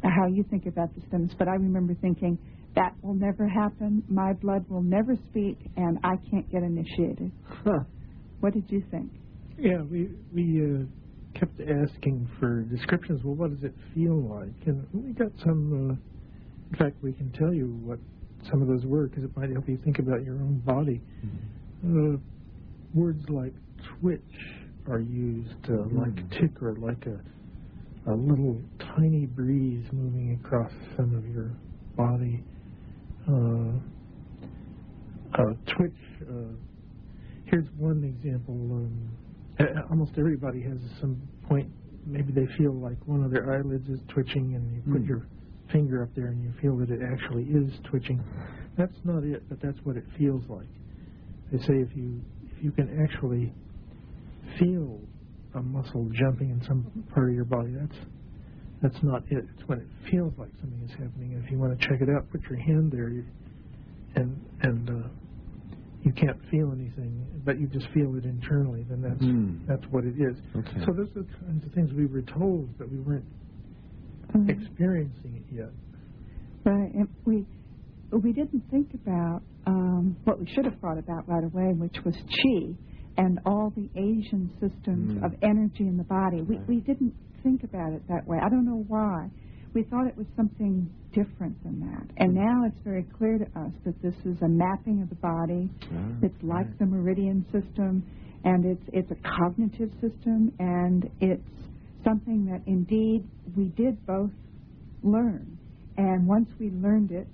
how 0.03 0.27
you 0.27 0.45
think 0.51 0.66
about 0.66 0.95
this, 0.95 1.05
Dennis, 1.11 1.33
but 1.39 1.49
I 1.49 1.55
remember 1.55 1.95
thinking, 1.95 2.39
that 2.77 2.95
will 3.03 3.14
never 3.14 3.49
happen. 3.49 4.05
My 4.09 4.33
blood 4.35 4.68
will 4.68 4.83
never 4.83 5.16
speak, 5.31 5.59
and 5.77 5.99
I 6.05 6.16
can't 6.31 6.51
get 6.51 6.62
initiated. 6.62 7.33
Huh. 7.64 7.81
What 8.41 8.53
did 8.53 8.64
you 8.68 8.83
think? 8.91 9.11
Yeah, 9.59 9.83
we 9.91 10.11
we 10.33 10.62
uh, 10.62 11.39
kept 11.39 11.59
asking 11.61 12.29
for 12.39 12.61
descriptions. 12.62 13.22
Well, 13.24 13.35
what 13.35 13.51
does 13.51 13.64
it 13.64 13.74
feel 13.95 14.22
like? 14.22 14.66
And 14.66 14.87
we 14.93 15.12
got 15.12 15.33
some. 15.43 15.91
Uh, 15.91 16.72
in 16.72 16.77
fact, 16.79 17.03
we 17.03 17.12
can 17.12 17.33
tell 17.33 17.55
you 17.55 17.66
what 17.83 17.99
some 18.51 18.61
of 18.61 18.68
those 18.68 18.85
were 18.85 19.09
because 19.09 19.24
it 19.24 19.37
might 19.37 19.51
help 19.51 19.68
you 19.68 19.79
think 19.85 19.99
about 19.99 20.24
your 20.24 20.35
own 20.35 20.62
body. 20.66 21.01
Uh, 21.85 22.18
words 22.95 23.24
like 23.29 23.53
twitch 24.01 24.20
are 24.89 25.01
used, 25.01 25.70
uh, 25.70 25.83
like 25.93 26.31
tick 26.31 26.62
or 26.62 26.74
like 26.77 27.07
a 27.07 27.18
a 28.11 28.14
little 28.14 28.61
tiny 28.97 29.27
breeze 29.27 29.85
moving 29.93 30.39
across 30.45 30.70
some 30.97 31.14
of 31.16 31.27
your 31.27 31.51
body. 31.97 32.45
Uh, 33.29 33.72
uh, 35.35 35.53
twitch. 35.77 35.97
Uh, 36.22 36.55
here's 37.47 37.66
one 37.77 38.03
example. 38.05 38.55
Um, 38.55 39.11
almost 39.91 40.12
everybody 40.18 40.62
has 40.62 40.79
some 41.01 41.20
point. 41.49 41.68
Maybe 42.07 42.33
they 42.33 42.47
feel 42.57 42.72
like 42.74 42.97
one 43.07 43.24
of 43.24 43.31
their 43.33 43.53
eyelids 43.53 43.89
is 43.89 44.01
twitching, 44.09 44.55
and 44.55 44.77
you 44.77 44.83
put 44.93 45.03
Hmm. 45.03 45.09
your 45.09 45.27
finger 45.72 46.03
up 46.05 46.14
there, 46.14 46.29
and 46.29 46.43
you 46.43 46.53
feel 46.62 46.77
that 46.79 46.91
it 46.91 47.01
actually 47.03 47.45
is 47.45 47.72
twitching. 47.91 48.22
That's 48.77 48.97
not 49.05 49.24
it, 49.24 49.43
but 49.49 49.61
that's 49.61 49.79
what 49.85 49.97
it 49.97 50.05
feels 50.16 50.43
like. 50.49 50.68
They 51.51 51.59
say 51.59 51.74
if 51.74 51.97
you 51.97 52.20
if 52.57 52.62
you 52.62 52.70
can 52.70 52.89
actually 53.03 53.53
feel 54.59 55.01
a 55.55 55.62
muscle 55.62 56.09
jumping 56.12 56.51
in 56.51 56.62
some 56.62 56.85
part 57.12 57.29
of 57.31 57.35
your 57.35 57.45
body, 57.45 57.72
that's 57.74 57.97
that's 58.83 59.03
not 59.03 59.22
it. 59.31 59.45
It's 59.57 59.68
when 59.68 59.81
it 59.81 59.89
feels 60.11 60.33
like 60.39 60.51
something 60.61 60.81
is 60.85 60.91
happening. 60.93 61.35
And 61.35 61.45
if 61.45 61.51
you 61.51 61.59
want 61.59 61.79
to 61.79 61.89
check 61.89 62.01
it 62.01 62.09
out, 62.11 62.31
put 62.31 62.43
your 62.51 62.59
hand 62.59 62.93
there, 62.93 63.09
you, 63.09 63.24
and 64.16 64.41
and 64.62 64.89
uh, 64.91 65.09
you 66.03 66.12
can't 66.12 66.39
feel 66.51 66.72
anything, 66.72 67.24
but 67.45 67.59
you 67.59 67.66
just 67.68 67.89
feel 67.95 68.14
it 68.16 68.24
internally. 68.24 68.85
Then 68.89 69.03
that's 69.03 69.20
Hmm. 69.20 69.57
that's 69.66 69.85
what 69.91 70.05
it 70.05 70.14
is. 70.18 70.37
Okay. 70.55 70.81
So 70.87 70.93
those 70.93 71.09
are 71.16 71.22
the 71.22 71.47
kinds 71.47 71.64
of 71.66 71.72
things 71.72 71.93
we 71.93 72.07
were 72.07 72.22
told, 72.22 72.77
but 72.79 72.91
we 72.91 72.99
weren't 72.99 73.24
experiencing 74.49 75.37
it 75.49 75.55
yet. 75.55 75.70
Right. 76.64 76.93
And 76.95 77.09
we 77.24 77.47
we 78.12 78.33
didn't 78.33 78.62
think 78.70 78.89
about 78.95 79.43
um, 79.66 80.16
what 80.24 80.39
we 80.39 80.47
should 80.55 80.64
have 80.64 80.79
thought 80.81 80.99
about 80.99 81.29
right 81.29 81.43
away, 81.45 81.72
which 81.74 81.97
was 82.05 82.14
chi 82.14 82.74
and 83.18 83.41
all 83.47 83.72
the 83.74 83.89
Asian 83.99 84.51
systems 84.61 85.14
Mm. 85.14 85.24
of 85.24 85.33
energy 85.43 85.87
in 85.89 85.97
the 85.97 86.05
body. 86.05 86.43
We 86.43 86.59
we 86.68 86.81
didn't 86.81 87.14
think 87.47 87.62
about 87.62 87.92
it 87.92 88.03
that 88.09 88.26
way. 88.26 88.38
I 88.44 88.49
don't 88.49 88.64
know 88.66 88.82
why. 88.88 89.28
We 89.72 89.84
thought 89.84 90.07
it 90.09 90.16
was 90.16 90.26
something 90.36 90.90
different 91.12 91.62
than 91.62 91.78
that. 91.80 92.05
And 92.16 92.34
now 92.34 92.64
it's 92.66 92.80
very 92.82 93.05
clear 93.16 93.38
to 93.38 93.44
us 93.61 93.72
that 93.84 93.94
this 94.03 94.14
is 94.24 94.36
a 94.42 94.49
mapping 94.49 95.01
of 95.03 95.09
the 95.11 95.14
body. 95.16 95.70
Ah, 95.84 96.26
It's 96.26 96.42
like 96.42 96.66
right. 96.66 96.78
the 96.80 96.86
meridian 96.86 97.44
system, 97.53 98.03
and 98.44 98.64
it's 98.64 98.82
it's 98.92 99.11
a 99.12 99.20
cognitive 99.38 99.90
system, 100.01 100.51
and 100.59 101.09
it's 101.20 101.42
something 102.05 102.47
that 102.47 102.62
indeed 102.66 103.22
we 103.57 103.66
did 103.76 103.94
both 104.07 104.30
learn. 105.05 105.47
And 105.99 106.26
once 106.26 106.49
we 106.59 106.70
learned 106.70 107.12
it, 107.12 107.28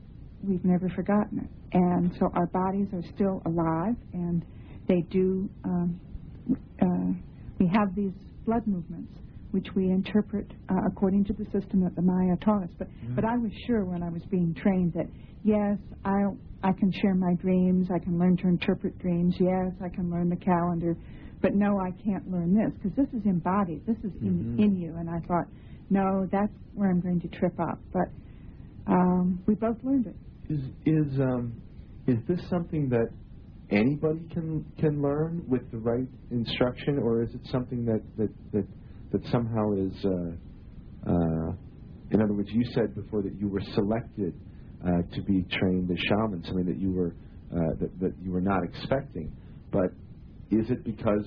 we've 0.47 0.65
never 0.65 0.89
forgotten 0.91 1.39
it. 1.39 1.51
And 1.73 2.13
so 2.19 2.31
our 2.35 2.47
bodies 2.49 2.89
are 2.93 3.03
still 3.15 3.41
alive, 3.47 3.97
and 4.13 4.45
they 4.89 5.01
do. 5.11 5.49
Um, 5.65 6.01
uh, 6.83 7.13
we 7.59 7.67
have 7.73 7.95
these 7.95 8.13
blood 8.45 8.67
movements, 8.67 9.13
which 9.53 9.69
we 9.75 9.85
interpret 9.91 10.51
uh, 10.69 10.75
according 10.87 11.25
to 11.27 11.33
the 11.33 11.45
system 11.47 11.81
that 11.85 11.95
the 11.95 12.03
Maya 12.03 12.37
taught 12.45 12.65
us. 12.65 12.71
But 12.79 12.89
but 13.15 13.25
I 13.25 13.37
was 13.39 13.53
sure 13.67 13.85
when 13.85 14.03
I 14.03 14.11
was 14.11 14.23
being 14.31 14.55
trained 14.55 14.93
that 14.95 15.07
yes, 15.45 15.79
I 16.05 16.25
I 16.63 16.73
can 16.73 16.93
share 17.01 17.15
my 17.15 17.35
dreams. 17.35 17.89
I 17.95 17.99
can 17.99 18.19
learn 18.19 18.37
to 18.39 18.49
interpret 18.49 18.99
dreams. 18.99 19.35
Yes, 19.39 19.73
I 19.83 19.89
can 19.89 20.11
learn 20.11 20.29
the 20.29 20.37
calendar. 20.37 20.97
But 21.41 21.55
no, 21.55 21.79
I 21.79 21.91
can't 22.05 22.31
learn 22.31 22.55
this 22.55 22.73
because 22.75 22.97
this 22.97 23.21
is 23.21 23.27
embodied. 23.27 23.85
This 23.85 23.99
is 23.99 24.13
in, 24.23 24.57
in 24.61 24.77
you. 24.77 24.95
And 24.97 25.11
I 25.11 25.19
thought, 25.27 25.47
no, 25.91 26.29
that's 26.31 26.53
where 26.75 26.89
I'm 26.89 27.01
going 27.01 27.21
to 27.21 27.29
trip 27.29 27.59
up. 27.59 27.81
But 27.93 28.09
um, 28.87 29.43
we 29.47 29.55
both 29.55 29.77
learned 29.83 30.07
it. 30.07 30.17
Is 30.49 30.61
is 30.87 31.21
um 31.21 31.53
is 32.07 32.19
this 32.29 32.41
something 32.49 32.89
that 32.91 33.09
anybody 33.71 34.21
can 34.33 34.65
can 34.79 35.03
learn 35.03 35.45
with 35.49 35.69
the 35.73 35.79
right 35.79 36.09
instruction, 36.31 36.99
or 36.99 37.23
is 37.23 37.35
it 37.35 37.41
something 37.51 37.85
that 37.87 38.03
that 38.17 38.31
that, 38.53 38.67
that 39.13 39.25
somehow 39.31 39.73
is 39.73 40.05
uh, 40.05 41.11
uh, 41.11 41.53
in 42.13 42.21
other 42.21 42.35
words, 42.35 42.51
you 42.53 42.65
said 42.75 42.95
before 42.95 43.23
that 43.23 43.35
you 43.39 43.49
were 43.49 43.63
selected 43.75 44.35
uh, 44.85 45.03
to 45.15 45.23
be 45.23 45.45
trained 45.51 45.91
as 45.91 45.99
shaman, 45.99 46.43
something 46.45 46.67
that 46.67 46.79
you 46.79 46.93
were 46.93 47.15
uh, 47.53 47.75
that 47.81 48.01
that 48.01 48.15
you 48.23 48.31
were 48.31 48.41
not 48.41 48.63
expecting, 48.65 49.33
but 49.71 49.93
is 50.51 50.71
it 50.71 50.85
because 50.85 51.25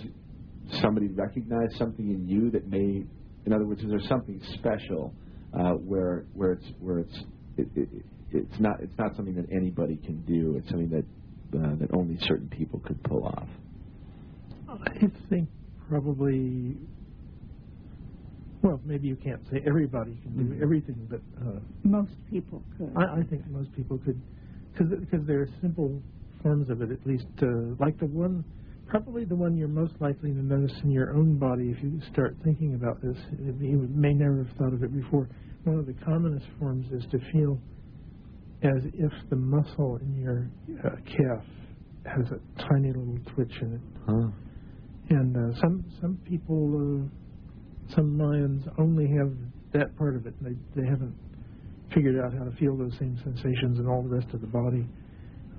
somebody 0.82 1.08
recognized 1.08 1.76
something 1.78 2.10
in 2.10 2.28
you 2.28 2.52
that 2.52 2.68
may, 2.68 3.04
in 3.46 3.54
other 3.54 3.66
words, 3.66 3.82
is 3.82 3.90
there 3.90 4.00
something 4.08 4.40
special 4.54 5.14
uh, 5.54 5.72
where 5.72 6.26
where 6.34 6.54
it's 6.54 6.68
where 6.80 7.00
it's 7.00 7.18
it, 7.58 7.68
it, 7.76 7.90
it's 8.32 8.60
not 8.60 8.80
it's 8.80 8.98
not 8.98 9.16
something 9.16 9.36
that 9.36 9.48
anybody 9.52 9.98
can 9.98 10.22
do. 10.26 10.56
It's 10.58 10.70
something 10.70 10.90
that 10.90 11.06
uh, 11.58 11.76
that 11.80 11.90
only 11.94 12.18
certain 12.22 12.50
people 12.50 12.80
could 12.80 13.02
pull 13.04 13.26
off. 13.26 13.48
I 14.70 15.08
think 15.30 15.50
probably. 15.90 16.78
Well, 18.66 18.82
maybe 18.84 19.08
you 19.08 19.16
can't 19.16 19.42
say 19.52 19.62
everybody 19.68 20.18
can 20.24 20.34
do 20.36 20.56
Mhm. 20.56 20.62
everything, 20.64 21.08
but 21.08 21.22
uh, 21.40 21.60
Most 21.84 22.14
people 22.32 22.64
could. 22.76 22.92
I, 22.96 23.20
I 23.20 23.24
think 23.30 23.48
most 23.52 23.72
people 23.74 24.00
could, 24.00 24.20
because 24.74 25.24
there 25.28 25.42
are 25.42 25.48
simple 25.62 26.02
forms 26.42 26.72
of 26.72 26.82
it. 26.82 26.90
At 26.92 27.06
least, 27.06 27.28
uh, 27.44 27.76
like 27.80 28.00
the 28.00 28.08
one, 28.08 28.44
probably 28.88 29.24
the 29.24 29.36
one 29.36 29.56
you're 29.56 29.68
most 29.68 29.94
likely 30.02 30.32
to 30.32 30.42
notice 30.44 30.74
in 30.84 30.90
your 30.90 31.12
own 31.14 31.38
body 31.38 31.70
if 31.70 31.84
you 31.84 32.02
start 32.12 32.36
thinking 32.44 32.74
about 32.74 33.00
this. 33.04 33.16
You 33.40 33.88
may 33.94 34.14
never 34.16 34.44
have 34.44 34.58
thought 34.58 34.74
of 34.74 34.82
it 34.82 34.92
before. 34.92 35.30
One 35.64 35.78
of 35.78 35.86
the 35.86 35.94
commonest 36.04 36.48
forms 36.58 36.92
is 36.92 37.06
to 37.12 37.20
feel 37.32 37.60
as 38.64 38.82
if 38.96 39.12
the 39.30 39.36
muscle 39.36 39.98
in 39.98 40.16
your 40.16 40.50
uh, 40.84 40.96
calf 41.06 41.46
has 42.06 42.32
a 42.32 42.40
tiny 42.68 42.88
little 42.88 43.20
twitch 43.36 43.54
in 43.62 43.74
it. 43.74 43.82
Huh. 44.08 44.30
And 45.10 45.38
uh, 45.38 45.54
some 45.62 45.86
some 46.02 46.18
people, 46.26 47.04
uh, 47.06 47.25
some 47.94 48.18
Mayans 48.18 48.68
only 48.80 49.08
have 49.18 49.32
that 49.74 49.96
part 49.98 50.16
of 50.16 50.26
it. 50.26 50.34
They 50.42 50.56
they 50.80 50.88
haven't 50.88 51.16
figured 51.94 52.18
out 52.24 52.34
how 52.34 52.44
to 52.46 52.52
feel 52.58 52.76
those 52.78 52.94
same 53.00 53.18
sensations 53.24 53.80
in 53.80 53.88
all 53.88 54.02
the 54.04 54.10
rest 54.10 54.34
of 54.34 54.42
the 54.42 54.48
body. 54.48 54.86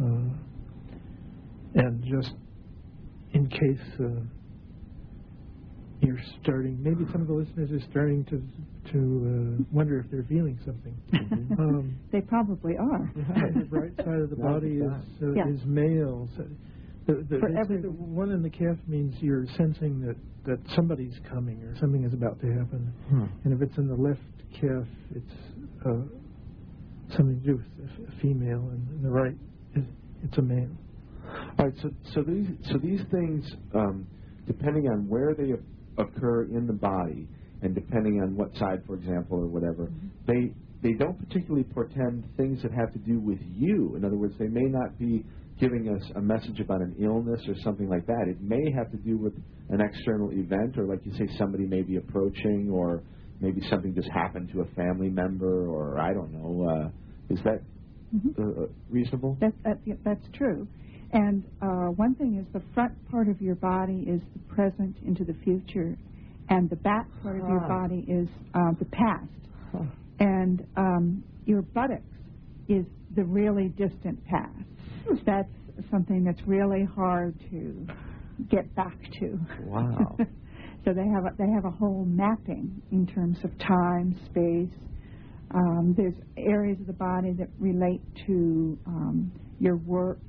Uh, 0.00 0.34
and 1.74 2.02
just 2.04 2.34
in 3.32 3.48
case 3.48 4.00
uh, 4.00 4.20
you're 6.02 6.18
starting, 6.42 6.82
maybe 6.82 7.04
some 7.12 7.22
of 7.22 7.26
the 7.28 7.32
listeners 7.34 7.70
are 7.72 7.90
starting 7.90 8.24
to 8.26 8.42
to 8.92 8.98
uh, 9.60 9.64
wonder 9.72 9.98
if 9.98 10.10
they're 10.10 10.26
feeling 10.28 10.58
something. 10.64 10.94
Um, 11.58 11.96
they 12.12 12.20
probably 12.20 12.74
are. 12.76 13.10
the 13.14 13.66
right 13.70 13.96
side 13.96 14.20
of 14.20 14.30
the 14.30 14.36
body 14.36 14.78
that- 14.78 15.02
is 15.16 15.22
uh, 15.22 15.32
Yeah. 15.32 15.48
is 15.48 15.60
male. 15.64 16.28
So 16.36 16.44
the, 17.06 17.26
the, 17.28 17.38
For 17.38 17.48
everyone. 17.56 17.82
the 17.82 17.90
one 17.90 18.30
in 18.30 18.42
the 18.42 18.50
calf 18.50 18.76
means 18.86 19.14
you're 19.20 19.46
sensing 19.56 20.00
that, 20.00 20.16
that 20.44 20.58
somebody's 20.74 21.14
coming 21.30 21.62
or 21.62 21.76
something 21.78 22.04
is 22.04 22.12
about 22.12 22.40
to 22.40 22.46
happen. 22.48 22.92
Hmm. 23.08 23.24
And 23.44 23.54
if 23.54 23.62
it's 23.68 23.78
in 23.78 23.88
the 23.88 23.94
left 23.94 24.20
calf, 24.60 24.86
it's 25.14 25.32
uh, 25.84 26.02
something 27.16 27.40
to 27.40 27.46
do 27.46 27.56
with 27.56 28.08
a 28.08 28.20
female, 28.20 28.68
and 28.70 28.88
in 28.90 29.02
the 29.02 29.10
right, 29.10 29.36
it's 30.24 30.38
a 30.38 30.42
male. 30.42 30.70
All 31.58 31.66
right. 31.66 31.74
So 31.82 31.90
so 32.14 32.22
these 32.22 32.46
so 32.70 32.78
these 32.78 33.00
things, 33.10 33.44
um, 33.74 34.06
depending 34.46 34.86
on 34.88 35.08
where 35.08 35.34
they 35.34 35.52
occur 35.98 36.44
in 36.44 36.66
the 36.66 36.72
body, 36.72 37.28
and 37.62 37.74
depending 37.74 38.20
on 38.22 38.36
what 38.36 38.54
side, 38.56 38.82
for 38.86 38.94
example, 38.94 39.38
or 39.38 39.46
whatever, 39.46 39.90
they 40.26 40.52
they 40.82 40.92
don't 40.92 41.18
particularly 41.18 41.64
portend 41.64 42.24
things 42.36 42.62
that 42.62 42.72
have 42.72 42.92
to 42.92 42.98
do 43.00 43.20
with 43.20 43.38
you. 43.42 43.94
In 43.96 44.04
other 44.04 44.16
words, 44.16 44.34
they 44.38 44.48
may 44.48 44.68
not 44.68 44.98
be 44.98 45.24
giving 45.60 45.88
us 45.88 46.02
a 46.16 46.20
message 46.20 46.60
about 46.60 46.80
an 46.80 46.94
illness 47.00 47.40
or 47.48 47.54
something 47.64 47.88
like 47.88 48.06
that. 48.06 48.26
It 48.28 48.40
may 48.40 48.70
have 48.76 48.90
to 48.90 48.96
do 48.98 49.16
with 49.16 49.34
an 49.70 49.80
external 49.80 50.30
event, 50.32 50.76
or 50.78 50.84
like 50.84 51.00
you 51.04 51.12
say, 51.12 51.26
somebody 51.38 51.64
may 51.66 51.82
be 51.82 51.96
approaching, 51.96 52.70
or 52.70 53.02
maybe 53.40 53.60
something 53.70 53.94
just 53.94 54.08
happened 54.10 54.50
to 54.52 54.60
a 54.60 54.66
family 54.74 55.08
member, 55.08 55.66
or 55.68 55.98
I 55.98 56.12
don't 56.12 56.32
know. 56.32 56.68
Uh, 56.68 56.88
is 57.34 57.40
that 57.44 57.60
Mhm. 58.14 58.38
uh, 58.38 58.62
uh, 58.62 58.66
reasonable? 58.90 59.36
That, 59.40 59.52
that, 59.64 59.78
yeah, 59.84 59.94
that's 60.04 60.24
true. 60.32 60.68
And 61.12 61.42
uh, 61.62 61.88
one 61.96 62.14
thing 62.14 62.36
is 62.36 62.46
the 62.52 62.62
front 62.74 62.92
part 63.10 63.28
of 63.28 63.40
your 63.40 63.54
body 63.56 64.04
is 64.06 64.20
the 64.32 64.54
present 64.54 64.96
into 65.06 65.24
the 65.24 65.34
future, 65.44 65.96
and 66.48 66.68
the 66.70 66.76
back 66.76 67.08
part 67.22 67.40
of 67.40 67.48
your 67.48 67.60
body 67.60 68.04
is 68.08 68.28
uh, 68.54 68.72
the 68.78 68.84
past. 68.86 69.28
And 70.18 70.64
um, 70.76 71.22
your 71.44 71.62
buttocks 71.62 72.02
is 72.68 72.86
the 73.14 73.24
really 73.24 73.68
distant 73.68 74.24
past. 74.24 74.50
That's 75.24 75.48
something 75.90 76.24
that's 76.24 76.40
really 76.46 76.84
hard 76.94 77.38
to 77.50 77.86
get 78.50 78.74
back 78.74 78.96
to. 79.20 79.38
Wow. 79.64 80.16
so 80.84 80.92
they 80.92 81.06
have 81.14 81.24
a, 81.24 81.36
they 81.38 81.50
have 81.54 81.64
a 81.64 81.70
whole 81.70 82.04
mapping 82.06 82.82
in 82.92 83.06
terms 83.06 83.38
of 83.44 83.50
time, 83.58 84.18
space. 84.26 84.72
Um, 85.54 85.94
there's 85.96 86.14
areas 86.36 86.78
of 86.80 86.86
the 86.86 86.92
body 86.92 87.32
that 87.38 87.48
relate 87.58 88.02
to 88.26 88.78
um, 88.86 89.32
your 89.60 89.76
work, 89.76 90.20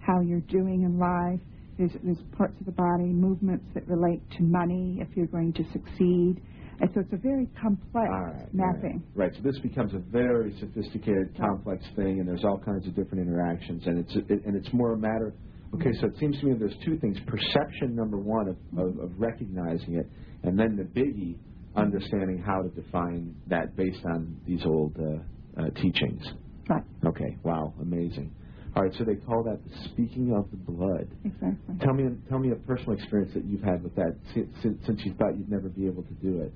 how 0.00 0.20
you're 0.20 0.40
doing 0.40 0.82
in 0.82 0.98
life. 0.98 1.40
There's, 1.78 1.92
there's 2.02 2.22
parts 2.36 2.58
of 2.60 2.66
the 2.66 2.72
body, 2.72 3.04
movements 3.04 3.66
that 3.74 3.86
relate 3.88 4.22
to 4.38 4.42
money 4.42 4.98
if 5.00 5.08
you're 5.16 5.26
going 5.26 5.52
to 5.54 5.64
succeed. 5.72 6.40
And 6.80 6.90
so 6.94 7.00
it's 7.00 7.12
a 7.12 7.16
very 7.16 7.48
complex 7.60 8.08
right, 8.10 8.54
mapping. 8.54 9.02
Right. 9.14 9.30
right. 9.30 9.32
So 9.36 9.42
this 9.42 9.58
becomes 9.60 9.94
a 9.94 9.98
very 9.98 10.56
sophisticated, 10.60 11.36
complex 11.38 11.84
thing, 11.96 12.20
and 12.20 12.28
there's 12.28 12.44
all 12.44 12.58
kinds 12.58 12.86
of 12.86 12.94
different 12.96 13.26
interactions, 13.26 13.82
and 13.86 13.98
it's 13.98 14.16
it, 14.16 14.44
and 14.44 14.56
it's 14.56 14.72
more 14.72 14.92
a 14.92 14.98
matter. 14.98 15.34
Okay, 15.74 15.90
so 16.00 16.06
it 16.06 16.14
seems 16.20 16.38
to 16.40 16.46
me 16.46 16.54
there's 16.58 16.76
two 16.84 16.98
things: 16.98 17.16
perception, 17.26 17.94
number 17.94 18.18
one, 18.18 18.48
of, 18.48 18.56
of, 18.78 18.98
of 18.98 19.10
recognizing 19.18 19.96
it, 19.96 20.06
and 20.42 20.58
then 20.58 20.76
the 20.76 20.84
biggie, 20.84 21.36
understanding 21.76 22.42
how 22.44 22.62
to 22.62 22.68
define 22.68 23.34
that 23.48 23.76
based 23.76 24.04
on 24.14 24.36
these 24.46 24.62
old 24.64 24.96
uh, 24.98 25.62
uh, 25.62 25.70
teachings. 25.80 26.22
Right, 26.68 26.82
Okay. 27.06 27.36
Wow. 27.42 27.74
Amazing. 27.80 28.32
All 28.76 28.82
right. 28.82 28.92
So 28.98 29.04
they 29.04 29.16
call 29.16 29.44
that 29.44 29.60
speaking 29.92 30.34
of 30.34 30.50
the 30.50 30.56
blood. 30.56 31.08
exactly. 31.24 31.76
Tell 31.80 31.94
me, 31.94 32.04
tell 32.28 32.38
me 32.38 32.50
a 32.52 32.56
personal 32.66 32.92
experience 32.92 33.32
that 33.34 33.44
you've 33.44 33.62
had 33.62 33.82
with 33.82 33.94
that 33.96 34.16
since, 34.34 34.78
since 34.86 35.00
you 35.04 35.14
thought 35.14 35.36
you'd 35.36 35.50
never 35.50 35.68
be 35.68 35.86
able 35.86 36.02
to 36.02 36.14
do 36.14 36.40
it. 36.40 36.52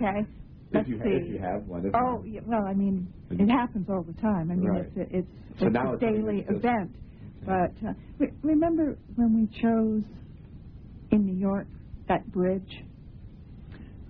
Okay. 0.00 0.20
If 0.20 0.74
Let's 0.74 0.88
you, 0.88 0.98
see. 1.02 1.10
if 1.10 1.28
you 1.28 1.38
have 1.40 1.64
one. 1.66 1.84
If 1.86 1.94
Oh, 1.94 2.22
yeah, 2.24 2.40
well, 2.46 2.64
I 2.64 2.74
mean, 2.74 3.12
it 3.30 3.48
happens 3.50 3.88
all 3.90 4.02
the 4.04 4.12
time. 4.20 4.50
I 4.50 4.54
mean, 4.54 4.68
Right. 4.68 4.82
it's 4.86 4.96
a, 5.12 5.16
it's, 5.18 5.28
So 5.58 5.66
it's 5.66 5.74
now 5.74 5.94
a 5.94 5.98
daily 5.98 6.42
that 6.42 6.52
just- 6.52 6.64
event. 6.64 6.96
But 7.44 7.72
uh, 7.88 7.94
re- 8.18 8.32
remember 8.42 8.98
when 9.16 9.34
we 9.34 9.46
chose 9.60 10.04
in 11.10 11.24
New 11.24 11.34
York 11.34 11.66
that 12.06 12.30
bridge? 12.30 12.84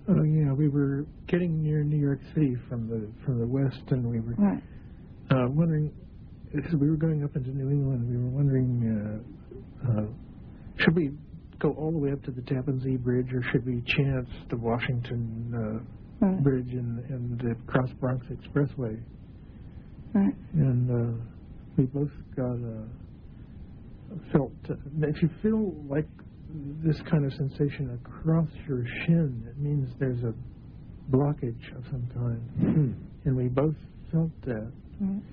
Oh 0.09 0.21
yeah, 0.23 0.51
we 0.51 0.67
were 0.67 1.05
getting 1.27 1.63
near 1.63 1.83
New 1.83 1.97
York 1.97 2.19
City 2.33 2.55
from 2.67 2.87
the 2.89 3.07
from 3.23 3.39
the 3.39 3.47
west, 3.47 3.81
and 3.91 4.05
we 4.05 4.19
were 4.19 4.33
Right. 4.37 4.61
uh, 5.31 5.47
wondering 5.49 5.91
because 6.53 6.75
we 6.75 6.89
were 6.89 6.97
going 6.97 7.23
up 7.23 7.35
into 7.37 7.51
New 7.51 7.69
England. 7.69 8.09
We 8.09 8.17
were 8.17 8.29
wondering 8.29 9.23
uh, 9.87 9.89
uh, 10.01 10.05
should 10.77 10.95
we 10.95 11.11
go 11.61 11.71
all 11.77 11.91
the 11.91 11.97
way 11.97 12.11
up 12.11 12.23
to 12.23 12.31
the 12.31 12.41
Tappan 12.41 12.81
Zee 12.81 12.97
Bridge, 12.97 13.27
or 13.33 13.41
should 13.51 13.65
we 13.65 13.81
chance 13.85 14.29
the 14.49 14.57
Washington 14.57 15.53
uh, 15.55 15.83
Right. 16.21 16.43
Bridge 16.43 16.71
and, 16.71 16.99
and 17.09 17.39
the 17.39 17.55
Cross 17.65 17.89
Bronx 17.99 18.23
Expressway? 18.27 19.01
Right. 20.13 20.35
And 20.53 20.91
uh, 20.91 21.23
we 21.77 21.85
both 21.85 22.11
got 22.35 22.53
uh, 22.53 22.85
felt. 24.31 24.51
Uh, 24.69 24.75
if 25.01 25.19
you 25.23 25.29
feel 25.41 25.73
like 25.89 26.05
this 26.83 26.97
kind 27.09 27.25
of 27.25 27.33
sensation 27.33 27.97
across 28.05 28.47
your 28.67 28.85
shin, 29.05 29.47
it 29.49 29.57
means 29.57 29.89
there's 29.99 30.23
a 30.23 30.33
blockage 31.09 31.75
of 31.75 31.83
some 31.89 32.07
kind. 32.13 32.41
Hmm. 32.59 32.91
And 33.25 33.35
we 33.35 33.47
both 33.47 33.75
felt 34.11 34.29
that. 34.45 34.71
Right. 34.99 35.23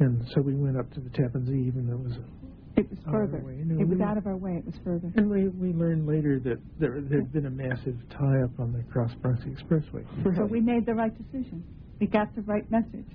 And 0.00 0.24
so 0.34 0.40
we 0.40 0.54
went 0.54 0.78
up 0.78 0.90
to 0.94 1.00
the 1.00 1.10
Tappan 1.10 1.44
Zee, 1.46 1.66
even 1.68 1.86
though 1.88 1.96
it 1.96 2.04
was. 2.04 2.16
It 2.76 2.88
was 2.88 2.98
further. 3.10 3.38
our 3.38 3.44
way. 3.44 3.62
No, 3.64 3.80
it 3.80 3.88
was 3.88 3.98
we- 3.98 4.04
out 4.04 4.16
of 4.16 4.26
our 4.26 4.36
way. 4.36 4.56
It 4.56 4.64
was 4.64 4.74
further. 4.84 5.10
And 5.16 5.30
we, 5.30 5.48
we 5.48 5.72
learned 5.72 6.06
later 6.06 6.40
that 6.40 6.58
there 6.78 6.94
had 6.94 7.32
been 7.32 7.46
a 7.46 7.50
massive 7.50 7.96
tie 8.10 8.42
up 8.42 8.58
on 8.58 8.72
the 8.72 8.82
Cross 8.92 9.12
Bronx 9.20 9.42
Expressway. 9.44 10.04
So 10.36 10.44
we 10.44 10.60
made 10.60 10.86
the 10.86 10.94
right 10.94 11.12
decision. 11.16 11.62
We 12.00 12.06
got 12.06 12.34
the 12.34 12.42
right 12.42 12.68
message. 12.70 13.06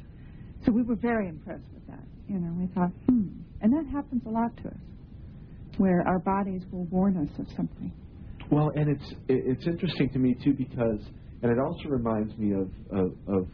So 0.65 0.71
we 0.71 0.83
were 0.83 0.95
very 0.95 1.27
impressed 1.27 1.65
with 1.73 1.87
that. 1.87 2.03
You 2.27 2.39
know, 2.39 2.53
we 2.59 2.67
thought, 2.67 2.91
hmm. 3.09 3.27
And 3.61 3.73
that 3.73 3.85
happens 3.91 4.21
a 4.25 4.29
lot 4.29 4.55
to 4.57 4.67
us, 4.67 4.77
where 5.77 6.03
our 6.07 6.19
bodies 6.19 6.61
will 6.71 6.85
warn 6.85 7.17
us 7.17 7.39
of 7.39 7.47
something. 7.55 7.91
Well, 8.51 8.71
and 8.75 8.89
it's 8.89 9.13
it's 9.27 9.67
interesting 9.67 10.09
to 10.13 10.19
me 10.19 10.35
too 10.43 10.53
because, 10.53 11.01
and 11.41 11.51
it 11.51 11.57
also 11.59 11.89
reminds 11.89 12.37
me 12.37 12.53
of 12.53 12.69
of, 12.91 13.11
of 13.27 13.47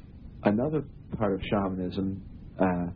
another 0.43 0.83
part 1.17 1.33
of 1.33 1.41
shamanism. 1.49 2.21
Uh, 2.59 2.91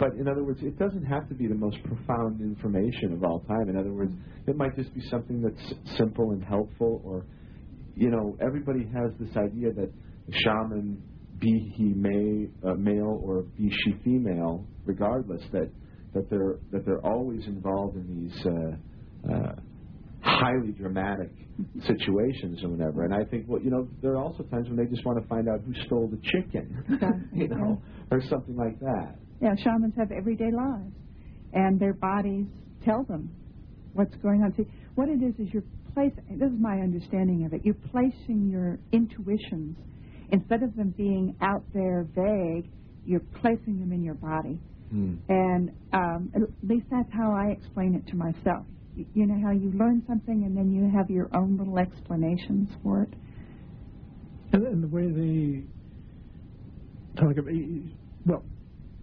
but 0.00 0.14
in 0.14 0.26
other 0.26 0.42
words, 0.42 0.60
it 0.62 0.78
doesn't 0.78 1.04
have 1.04 1.28
to 1.28 1.34
be 1.34 1.46
the 1.46 1.54
most 1.54 1.76
profound 1.84 2.40
information 2.40 3.12
of 3.12 3.22
all 3.22 3.40
time. 3.40 3.68
In 3.68 3.76
other 3.76 3.92
words, 3.92 4.12
it 4.46 4.56
might 4.56 4.74
just 4.74 4.92
be 4.94 5.02
something 5.10 5.42
that's 5.42 5.74
simple 5.98 6.30
and 6.30 6.42
helpful, 6.42 7.02
or 7.04 7.26
you 7.94 8.08
know, 8.10 8.34
everybody 8.40 8.84
has 8.94 9.12
this 9.20 9.36
idea 9.36 9.72
that 9.74 9.92
the 10.26 10.32
shaman, 10.42 11.02
be 11.38 11.72
he 11.76 11.92
may, 11.94 12.48
uh, 12.66 12.74
male 12.74 13.20
or 13.22 13.42
be 13.58 13.70
she 13.70 13.92
female, 14.02 14.66
regardless, 14.86 15.42
that 15.52 15.70
that 16.14 16.30
they're 16.30 16.56
that 16.72 16.86
they're 16.86 17.04
always 17.04 17.46
involved 17.46 17.96
in 17.96 18.24
these 18.24 18.46
uh, 18.46 19.32
uh, 19.34 19.52
highly 20.22 20.72
dramatic 20.72 21.30
situations 21.86 22.64
or 22.64 22.70
whatever. 22.70 23.04
And 23.04 23.12
I 23.12 23.24
think, 23.30 23.44
well, 23.46 23.60
you 23.60 23.70
know, 23.70 23.86
there 24.00 24.12
are 24.12 24.22
also 24.22 24.44
times 24.44 24.68
when 24.68 24.76
they 24.76 24.86
just 24.86 25.04
want 25.04 25.22
to 25.22 25.28
find 25.28 25.46
out 25.46 25.60
who 25.60 25.74
stole 25.84 26.08
the 26.08 26.20
chicken, 26.22 27.28
you 27.34 27.48
know, 27.48 27.82
or 28.10 28.22
something 28.30 28.56
like 28.56 28.80
that. 28.80 29.16
Yeah, 29.40 29.54
shamans 29.62 29.94
have 29.96 30.12
everyday 30.12 30.50
lives, 30.52 30.94
and 31.52 31.80
their 31.80 31.94
bodies 31.94 32.46
tell 32.84 33.04
them 33.04 33.30
what's 33.94 34.14
going 34.16 34.42
on. 34.42 34.54
See, 34.56 34.66
what 34.94 35.08
it 35.08 35.22
is 35.22 35.34
is 35.38 35.52
you're 35.52 35.64
placing. 35.94 36.38
This 36.38 36.50
is 36.50 36.60
my 36.60 36.78
understanding 36.80 37.44
of 37.46 37.52
it. 37.54 37.62
You're 37.64 37.74
placing 37.90 38.48
your 38.50 38.78
intuitions 38.92 39.76
instead 40.30 40.62
of 40.62 40.76
them 40.76 40.94
being 40.96 41.36
out 41.40 41.64
there 41.72 42.06
vague. 42.14 42.70
You're 43.06 43.24
placing 43.40 43.80
them 43.80 43.92
in 43.92 44.02
your 44.04 44.14
body, 44.14 44.58
Hmm. 44.90 45.14
and 45.28 45.70
um, 45.92 46.30
at 46.34 46.42
least 46.68 46.86
that's 46.90 47.10
how 47.12 47.32
I 47.32 47.50
explain 47.52 47.94
it 47.94 48.06
to 48.10 48.16
myself. 48.16 48.66
You, 48.94 49.06
you 49.14 49.26
know 49.26 49.40
how 49.42 49.52
you 49.52 49.72
learn 49.72 50.02
something 50.06 50.44
and 50.44 50.56
then 50.56 50.70
you 50.70 50.90
have 50.96 51.08
your 51.08 51.28
own 51.34 51.56
little 51.56 51.78
explanations 51.78 52.68
for 52.82 53.02
it. 53.04 53.14
And, 54.52 54.66
and 54.66 54.82
the 54.82 54.88
way 54.88 55.06
they 55.10 55.62
talk 57.20 57.36
about, 57.38 57.54
well, 58.26 58.42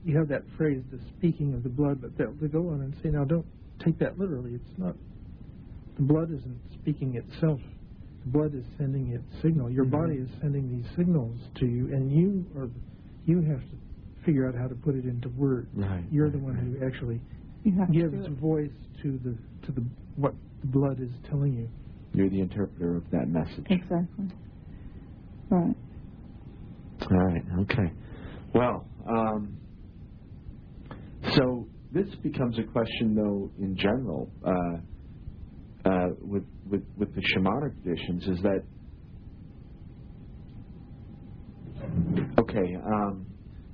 you 0.07 0.17
have 0.17 0.29
that 0.29 0.43
phrase, 0.57 0.81
the 0.91 0.99
speaking 1.17 1.53
of 1.53 1.63
the 1.63 1.69
blood, 1.69 2.01
but 2.01 2.17
they'll, 2.17 2.33
they 2.41 2.47
go 2.47 2.69
on 2.69 2.81
and 2.81 2.95
say, 3.03 3.09
now 3.09 3.25
don't 3.25 3.45
take 3.85 3.99
that 3.99 4.17
literally. 4.17 4.53
It's 4.55 4.77
not, 4.79 4.95
the 5.97 6.03
blood 6.03 6.31
isn't 6.31 6.61
speaking 6.81 7.15
itself. 7.15 7.59
The 8.25 8.31
blood 8.31 8.55
is 8.55 8.63
sending 8.77 9.11
its 9.13 9.41
signal. 9.41 9.69
Your 9.69 9.85
Mhm. 9.85 9.91
body 9.91 10.15
is 10.15 10.29
sending 10.41 10.69
these 10.71 10.85
signals 10.95 11.37
to 11.59 11.65
you, 11.65 11.87
and 11.93 12.11
you 12.11 12.45
are, 12.57 12.69
you 13.25 13.41
have 13.41 13.61
to 13.69 13.77
figure 14.25 14.47
out 14.47 14.55
how 14.55 14.67
to 14.67 14.75
put 14.75 14.95
it 14.95 15.05
into 15.05 15.29
words. 15.29 15.69
Right, 15.75 16.05
You're 16.11 16.29
the 16.31 16.37
right, 16.37 16.45
one 16.45 16.55
who 16.55 16.85
actually 16.85 17.21
You 17.63 17.73
have 17.79 17.87
to 17.91 17.93
gives 17.93 18.27
voice 18.39 18.71
to 19.03 19.19
the 19.23 19.37
to 19.67 19.71
the 19.73 19.85
what 20.15 20.33
the 20.61 20.67
blood 20.67 20.99
is 21.01 21.11
telling 21.29 21.53
you. 21.53 21.69
You're 22.13 22.29
the 22.29 22.39
interpreter 22.41 22.95
of 22.97 23.09
that 23.11 23.27
message. 23.27 23.65
Exactly. 23.69 24.31
Right. 25.49 25.75
All 27.01 27.17
right. 27.17 27.43
Okay. 27.61 27.93
Well, 28.53 28.87
um, 29.07 29.57
so 31.37 31.67
this 31.91 32.07
becomes 32.23 32.57
a 32.59 32.63
question, 32.63 33.15
though, 33.15 33.51
in 33.59 33.75
general, 33.77 34.29
uh, 34.45 35.89
uh, 35.89 36.07
with, 36.21 36.43
with 36.69 36.83
with 36.97 37.13
the 37.15 37.21
shamanic 37.21 37.81
traditions, 37.83 38.27
is 38.27 38.39
that 38.43 38.63
okay? 42.39 42.75
Um, 42.85 43.25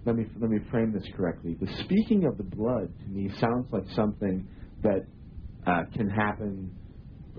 let 0.06 0.16
me 0.16 0.26
let 0.40 0.50
me 0.50 0.60
frame 0.70 0.94
this 0.94 1.08
correctly. 1.16 1.58
The 1.60 1.68
speaking 1.86 2.26
of 2.26 2.38
the 2.38 2.44
blood 2.44 2.92
to 3.00 3.10
me 3.10 3.32
sounds 3.40 3.68
like 3.72 3.84
something 3.96 4.48
that 4.84 5.06
uh, 5.66 5.84
can 5.96 6.10
happen 6.10 6.72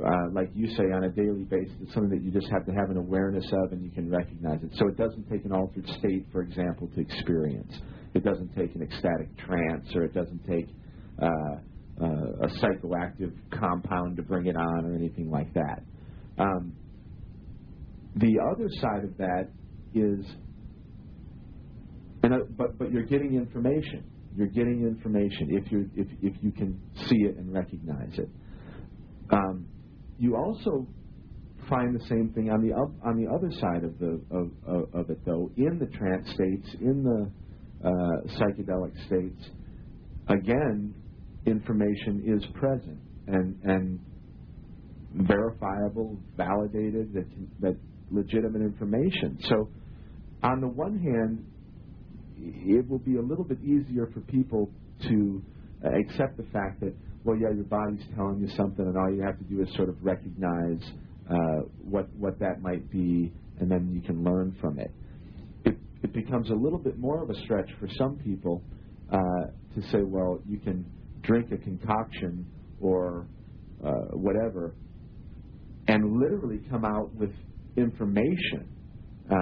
uh, 0.03 0.29
like 0.33 0.51
you 0.55 0.69
say, 0.77 0.85
on 0.93 1.05
a 1.05 1.11
daily 1.11 1.45
basis. 1.45 1.73
It's 1.83 1.95
something 1.95 2.11
that 2.11 2.25
you 2.25 2.33
just 2.33 2.51
have 2.51 2.67
to 2.67 2.73
have 2.73 2.91
an 2.91 2.97
awareness 2.97 3.45
of 3.65 3.73
and 3.73 3.85
you 3.85 3.91
can 3.91 4.11
recognize 4.11 4.61
it. 4.63 4.71
So 4.75 4.89
it 4.89 4.97
doesn't 4.97 5.31
take 5.31 5.45
an 5.45 5.53
altered 5.53 5.87
state, 5.99 6.27
for 6.33 6.43
example, 6.43 6.91
to 6.95 7.01
experience. 7.01 7.73
It 8.15 8.25
doesn't 8.25 8.55
take 8.57 8.75
an 8.75 8.83
ecstatic 8.83 9.37
trance 9.39 9.95
or 9.95 10.05
it 10.05 10.15
doesn't 10.15 10.47
take 10.47 10.69
uh, 11.21 11.27
uh, 12.01 12.07
a 12.07 12.49
psychoactive 12.61 13.33
compound 13.59 14.17
to 14.17 14.23
bring 14.23 14.47
it 14.47 14.57
on 14.57 14.87
or 14.87 14.95
anything 14.95 15.31
like 15.31 15.53
that. 15.55 15.83
Um, 16.39 16.75
the 18.17 18.39
other 18.53 18.69
side 18.81 19.05
of 19.05 19.17
that 19.19 19.49
is, 19.95 20.25
and, 22.23 22.35
uh, 22.35 22.39
but 22.57 22.79
but 22.79 22.93
you're 22.93 23.07
getting 23.07 23.35
information. 23.35 24.05
You're 24.37 24.49
getting 24.49 24.83
information 24.83 25.49
if 25.51 25.71
you 25.71 25.91
if 25.97 26.09
if 26.23 26.43
you 26.43 26.53
can 26.53 26.81
see 27.09 27.17
it 27.17 27.37
and 27.37 27.53
recognize 27.53 28.19
it. 28.19 28.29
Um, 29.31 29.67
you 30.19 30.37
also 30.37 30.87
find 31.69 31.95
the 31.95 32.05
same 32.07 32.33
thing 32.35 32.51
on 32.51 32.67
the 32.67 32.75
up, 32.75 32.91
on 33.05 33.17
the 33.17 33.31
other 33.31 33.51
side 33.61 33.85
of 33.85 33.99
the 33.99 34.21
of, 34.31 34.51
of, 34.67 34.95
of 34.95 35.11
it 35.11 35.19
though 35.25 35.51
in 35.57 35.79
the 35.79 35.87
trance 35.87 36.27
states 36.35 36.77
in 36.81 37.03
the 37.03 37.31
psychedelic 37.85 38.93
states 39.07 39.51
again 40.29 40.95
information 41.47 42.23
is 42.27 42.45
present 42.59 42.99
and 43.27 43.59
and 43.65 44.01
verifiable 45.29 46.19
validated 46.37 47.13
that 47.13 47.27
that 47.61 47.77
legitimate 48.11 48.63
information 48.63 49.39
so 49.49 49.69
on 50.43 50.61
the 50.61 50.69
one 50.69 50.99
hand 50.99 51.45
it 52.37 52.89
will 52.89 52.99
be 52.99 53.17
a 53.17 53.23
little 53.23 53.45
bit 53.45 53.59
easier 53.63 54.09
for 54.13 54.21
people 54.21 54.71
to 55.03 55.43
uh, 55.85 55.89
accept 55.99 56.37
the 56.37 56.45
fact 56.53 56.81
that 56.81 56.95
well, 57.25 57.39
yeah, 57.39 57.51
your 57.55 57.65
body's 57.65 58.05
telling 58.15 58.41
you 58.41 58.49
something, 58.55 58.85
and 58.85 58.97
all 58.99 59.11
you 59.11 59.23
have 59.23 59.39
to 59.39 59.45
do 59.45 59.63
is 59.63 59.75
sort 59.77 59.89
of 59.89 59.97
recognize 60.05 60.81
uh, 61.31 61.63
what 61.83 62.15
what 62.17 62.39
that 62.41 62.61
might 62.61 62.91
be, 62.91 63.33
and 63.59 63.71
then 63.71 63.91
you 63.95 64.03
can 64.03 64.23
learn 64.23 64.55
from 64.61 64.79
it. 64.79 64.93
It, 66.05 66.13
becomes 66.13 66.51
a 66.51 66.55
little 66.55 66.79
bit 66.79 66.99
more 66.99 67.23
of 67.23 67.31
a 67.31 67.35
stretch 67.45 67.71
for 67.81 67.89
some 67.99 68.17
people 68.17 68.63
uh, 69.11 69.17
to 69.75 69.83
say, 69.91 70.03
well, 70.03 70.39
you 70.47 70.59
can 70.59 70.85
drink 71.23 71.51
a 71.51 71.57
concoction 71.57 72.47
or 72.81 73.27
uh, 73.85 73.91
whatever, 74.13 74.75
and 75.89 76.21
literally 76.21 76.61
come 76.71 76.85
out 76.85 77.13
with 77.15 77.31
information, 77.77 78.69
uh, 79.31 79.35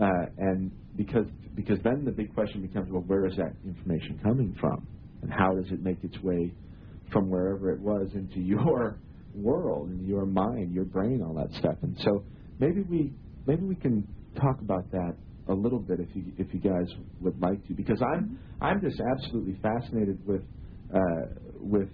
uh, 0.00 0.08
and 0.38 0.70
because 0.96 1.26
because 1.54 1.78
then 1.82 2.04
the 2.04 2.12
big 2.12 2.32
question 2.34 2.62
becomes, 2.62 2.88
well, 2.90 3.02
where 3.06 3.26
is 3.26 3.34
that 3.36 3.52
information 3.66 4.20
coming 4.22 4.54
from, 4.60 4.86
and 5.22 5.32
how 5.32 5.54
does 5.54 5.70
it 5.72 5.82
make 5.82 5.98
its 6.04 6.16
way 6.22 6.52
from 7.12 7.30
wherever 7.30 7.72
it 7.72 7.80
was 7.80 8.08
into 8.14 8.40
your 8.40 8.98
world, 9.34 9.90
into 9.90 10.04
your 10.04 10.26
mind, 10.26 10.74
your 10.74 10.84
brain, 10.84 11.22
all 11.22 11.34
that 11.34 11.52
stuff. 11.58 11.76
And 11.82 11.96
so 12.04 12.24
maybe 12.58 12.82
we 12.82 13.12
maybe 13.46 13.64
we 13.64 13.74
can 13.74 14.06
talk 14.40 14.60
about 14.60 14.90
that 14.92 15.14
a 15.48 15.54
little 15.54 15.78
bit 15.78 16.00
if 16.00 16.08
you 16.14 16.32
if 16.38 16.52
you 16.52 16.60
guys 16.60 16.86
would 17.20 17.40
like 17.40 17.66
to, 17.68 17.74
because 17.74 18.00
I'm 18.02 18.38
I'm 18.60 18.80
just 18.80 19.00
absolutely 19.00 19.58
fascinated 19.62 20.18
with 20.26 20.42
uh, 20.94 20.98
with 21.60 21.88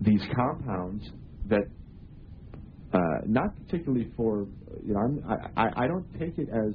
these 0.00 0.22
compounds 0.34 1.04
that 1.48 1.64
uh, 2.92 2.98
not 3.26 3.56
particularly 3.56 4.10
for 4.16 4.46
you 4.84 4.94
know 4.94 5.00
I'm, 5.00 5.24
I 5.56 5.62
I 5.62 5.84
I 5.84 5.86
don't 5.86 6.06
take 6.18 6.38
it 6.38 6.48
as 6.48 6.74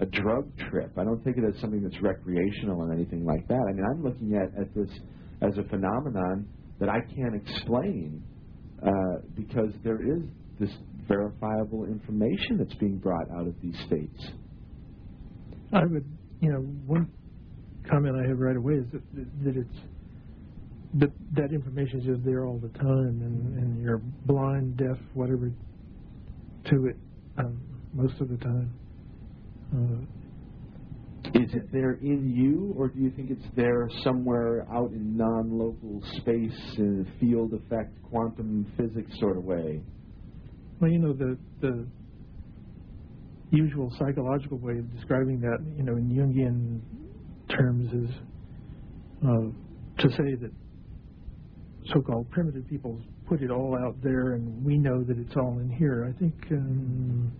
a 0.00 0.06
drug 0.06 0.50
trip. 0.70 0.92
I 0.98 1.04
don't 1.04 1.24
take 1.24 1.36
it 1.38 1.44
as 1.44 1.60
something 1.60 1.82
that's 1.82 2.00
recreational 2.02 2.80
or 2.80 2.92
anything 2.92 3.24
like 3.24 3.46
that. 3.48 3.64
I 3.68 3.72
mean 3.72 3.84
I'm 3.84 4.02
looking 4.02 4.34
at 4.36 4.58
at 4.60 4.74
this 4.74 4.90
as 5.42 5.56
a 5.58 5.68
phenomenon 5.68 6.48
that 6.78 6.88
I 6.88 7.00
can't 7.14 7.34
explain 7.34 8.22
uh, 8.82 9.20
because 9.34 9.70
there 9.82 10.00
is 10.02 10.22
this 10.60 10.70
verifiable 11.08 11.84
information 11.84 12.58
that's 12.58 12.74
being 12.74 12.98
brought 12.98 13.30
out 13.30 13.46
of 13.46 13.54
these 13.62 13.76
states. 13.86 14.30
I 15.72 15.84
would, 15.84 16.04
you 16.40 16.50
know, 16.52 16.60
one 16.86 17.10
comment 17.88 18.16
I 18.16 18.28
have 18.28 18.38
right 18.38 18.56
away 18.56 18.74
is 18.74 18.86
that, 18.92 19.02
that 19.44 19.56
it's 19.56 19.78
that 20.94 21.10
that 21.34 21.52
information 21.52 22.00
is 22.00 22.06
just 22.06 22.24
there 22.24 22.46
all 22.46 22.58
the 22.58 22.70
time, 22.78 23.20
and, 23.22 23.58
and 23.58 23.82
you're 23.82 24.00
blind, 24.24 24.76
deaf, 24.76 24.96
whatever, 25.14 25.50
to 26.70 26.86
it 26.86 26.96
um, 27.38 27.60
most 27.92 28.20
of 28.20 28.28
the 28.28 28.36
time. 28.38 28.72
Uh, 29.74 30.00
Is 31.34 31.52
it 31.54 31.70
there 31.72 31.94
in 31.94 32.32
you, 32.34 32.72
or 32.78 32.88
do 32.88 33.00
you 33.00 33.10
think 33.10 33.30
it's 33.30 33.44
there 33.56 33.90
somewhere 34.04 34.66
out 34.72 34.90
in 34.92 35.16
non-local 35.16 36.00
space, 36.18 36.78
in 36.78 37.04
a 37.06 37.20
field 37.20 37.52
effect, 37.52 38.00
quantum 38.08 38.64
physics 38.76 39.10
sort 39.18 39.36
of 39.36 39.44
way? 39.44 39.82
Well, 40.80 40.90
you 40.90 40.98
know, 40.98 41.12
the 41.12 41.36
the 41.60 41.86
usual 43.50 43.92
psychological 43.98 44.58
way 44.58 44.78
of 44.78 44.92
describing 44.94 45.40
that, 45.40 45.58
you 45.76 45.84
know, 45.84 45.96
in 45.96 46.10
Jungian 46.10 46.80
terms, 47.48 47.92
is 47.92 48.16
uh, 49.24 50.02
to 50.02 50.10
say 50.10 50.34
that 50.40 50.50
so-called 51.92 52.28
primitive 52.30 52.66
peoples 52.68 53.00
put 53.28 53.42
it 53.42 53.50
all 53.50 53.76
out 53.76 53.96
there, 54.02 54.34
and 54.34 54.64
we 54.64 54.78
know 54.78 55.02
that 55.02 55.18
it's 55.18 55.36
all 55.36 55.58
in 55.58 55.70
here. 55.70 56.08
I 56.08 56.18
think 56.18 56.34
um, 56.52 57.32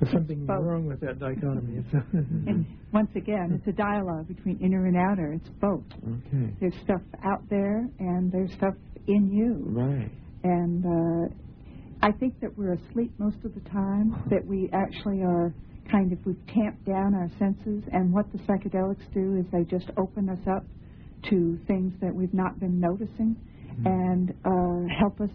There's 0.00 0.12
something 0.12 0.46
wrong 0.46 0.86
with 0.86 1.00
that 1.00 1.18
dichotomy. 1.18 1.84
And 2.46 2.66
once 2.92 3.10
again, 3.16 3.52
it's 3.54 3.66
a 3.68 3.72
dialogue 3.72 4.28
between 4.28 4.58
inner 4.60 4.86
and 4.86 4.96
outer. 4.96 5.32
It's 5.32 5.48
both. 5.60 5.84
Okay. 6.02 6.52
There's 6.60 6.74
stuff 6.84 7.02
out 7.24 7.42
there, 7.48 7.88
and 7.98 8.32
there's 8.32 8.52
stuff 8.52 8.74
in 9.06 9.30
you. 9.32 9.64
Right. 9.66 10.10
And 10.42 10.84
uh, 10.84 11.34
I 12.02 12.12
think 12.12 12.40
that 12.40 12.56
we're 12.56 12.72
asleep 12.72 13.12
most 13.18 13.36
of 13.44 13.54
the 13.54 13.60
time. 13.70 14.22
That 14.30 14.44
we 14.46 14.70
actually 14.72 15.22
are 15.22 15.52
kind 15.90 16.12
of 16.12 16.18
we've 16.24 16.46
tamped 16.54 16.86
down 16.86 17.14
our 17.14 17.30
senses. 17.38 17.82
And 17.92 18.12
what 18.12 18.26
the 18.32 18.38
psychedelics 18.38 19.12
do 19.12 19.36
is 19.36 19.44
they 19.52 19.64
just 19.64 19.90
open 19.98 20.28
us 20.28 20.38
up 20.50 20.64
to 21.28 21.58
things 21.66 21.92
that 22.00 22.14
we've 22.14 22.32
not 22.32 22.58
been 22.58 22.80
noticing, 22.80 23.36
and 23.84 24.30
uh, 24.44 24.94
help 24.98 25.20
us 25.20 25.34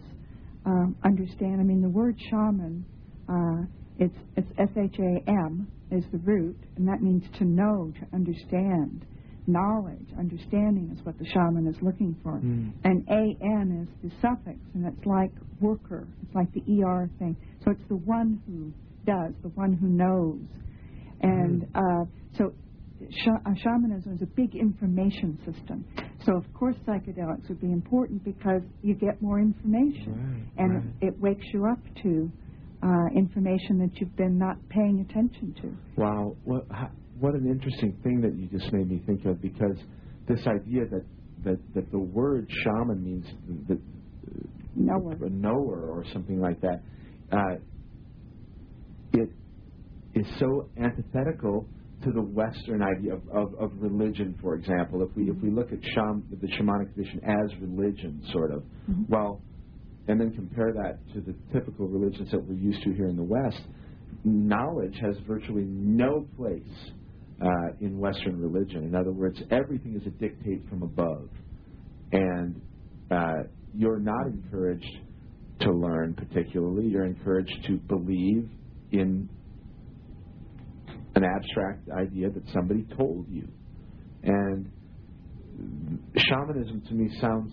um, 0.64 0.96
understand. 1.04 1.60
I 1.60 1.64
mean, 1.64 1.82
the 1.82 1.88
word 1.88 2.16
shaman. 2.30 2.84
Uh, 3.28 3.66
it's 3.98 4.16
it's 4.36 4.48
S 4.58 4.68
H 4.76 4.96
A 4.98 5.30
M 5.30 5.68
is 5.90 6.04
the 6.12 6.18
root, 6.18 6.58
and 6.76 6.86
that 6.88 7.00
means 7.00 7.22
to 7.38 7.44
know, 7.44 7.92
to 8.00 8.06
understand. 8.14 9.06
Knowledge, 9.46 10.08
understanding 10.18 10.90
is 10.92 11.04
what 11.04 11.16
the 11.18 11.26
shaman 11.26 11.66
is 11.66 11.76
looking 11.80 12.16
for. 12.22 12.40
Mm. 12.40 12.72
And 12.84 13.08
AN 13.08 13.86
is 13.86 13.88
the 14.02 14.16
suffix, 14.20 14.58
and 14.74 14.86
it's 14.86 15.06
like 15.06 15.30
worker. 15.60 16.08
It's 16.22 16.34
like 16.34 16.52
the 16.52 16.62
ER 16.82 17.08
thing. 17.18 17.36
So 17.64 17.70
it's 17.70 17.88
the 17.88 17.96
one 17.96 18.42
who 18.46 18.72
does, 19.04 19.34
the 19.42 19.50
one 19.50 19.72
who 19.72 19.88
knows. 19.88 20.42
And 21.22 21.66
uh, 21.74 22.04
so 22.36 22.52
sh- 23.10 23.28
uh, 23.28 23.50
shamanism 23.62 24.14
is 24.14 24.22
a 24.22 24.26
big 24.26 24.54
information 24.54 25.38
system. 25.44 25.84
So, 26.24 26.36
of 26.36 26.52
course, 26.54 26.76
psychedelics 26.86 27.48
would 27.48 27.60
be 27.60 27.70
important 27.72 28.24
because 28.24 28.62
you 28.82 28.94
get 28.94 29.22
more 29.22 29.38
information. 29.38 30.50
Right, 30.56 30.64
and 30.64 30.74
right. 30.74 30.84
It, 31.00 31.06
it 31.08 31.20
wakes 31.20 31.46
you 31.52 31.66
up 31.66 31.78
to 32.02 32.30
uh, 32.82 33.06
information 33.14 33.78
that 33.78 34.00
you've 34.00 34.16
been 34.16 34.38
not 34.38 34.56
paying 34.68 35.06
attention 35.08 35.54
to. 35.62 36.00
Wow, 36.00 36.36
what 36.44 36.66
how, 36.70 36.90
what 37.20 37.34
an 37.34 37.46
interesting 37.46 37.96
thing 38.02 38.20
that 38.20 38.34
you 38.36 38.46
just 38.48 38.72
made 38.72 38.90
me 38.90 39.02
think 39.06 39.24
of 39.24 39.40
because 39.40 39.76
this 40.28 40.40
idea 40.46 40.86
that 40.90 41.04
that, 41.44 41.58
that 41.74 41.90
the 41.92 41.98
word 41.98 42.50
shaman 42.64 43.04
means 43.04 43.26
that 43.68 43.78
Knower. 44.74 45.16
a 45.24 45.30
knower 45.30 45.88
or 45.88 46.04
something 46.12 46.40
like 46.40 46.60
that. 46.60 46.82
Uh, 47.32 47.56
it 49.14 49.30
is 50.14 50.26
so 50.38 50.68
antithetical 50.76 51.66
to 52.04 52.12
the 52.12 52.20
Western 52.20 52.82
idea 52.82 53.14
of, 53.14 53.22
of, 53.32 53.54
of 53.58 53.70
religion, 53.80 54.38
for 54.42 54.54
example. 54.54 55.02
If 55.02 55.16
we 55.16 55.30
if 55.30 55.36
we 55.42 55.50
look 55.50 55.72
at 55.72 55.78
sham, 55.94 56.24
the 56.30 56.46
shamanic 56.46 56.94
tradition 56.94 57.20
as 57.24 57.50
religion, 57.60 58.22
sort 58.32 58.52
of, 58.52 58.62
well, 59.08 59.40
and 60.08 60.20
then 60.20 60.32
compare 60.32 60.72
that 60.74 60.98
to 61.14 61.20
the 61.20 61.34
typical 61.52 61.88
religions 61.88 62.30
that 62.30 62.44
we're 62.46 62.54
used 62.54 62.82
to 62.84 62.92
here 62.92 63.08
in 63.08 63.16
the 63.16 63.22
West, 63.22 63.62
knowledge 64.24 64.96
has 65.00 65.16
virtually 65.26 65.64
no 65.64 66.26
place 66.36 66.92
uh, 67.42 67.48
in 67.80 67.98
Western 67.98 68.40
religion. 68.40 68.84
In 68.84 68.94
other 68.94 69.12
words, 69.12 69.40
everything 69.50 69.94
is 69.94 70.06
a 70.06 70.10
dictate 70.10 70.68
from 70.68 70.82
above, 70.82 71.28
and 72.12 72.60
uh, 73.10 73.44
you're 73.74 73.98
not 73.98 74.26
encouraged 74.26 74.98
to 75.60 75.70
learn 75.70 76.14
particularly. 76.14 76.86
You're 76.86 77.06
encouraged 77.06 77.64
to 77.66 77.76
believe 77.76 78.48
in 78.92 79.28
an 81.14 81.24
abstract 81.24 81.88
idea 81.90 82.30
that 82.30 82.42
somebody 82.52 82.84
told 82.96 83.26
you, 83.28 83.48
and 84.22 84.70
shamanism 86.16 86.82
to 86.88 86.94
me 86.94 87.10
sounds 87.20 87.52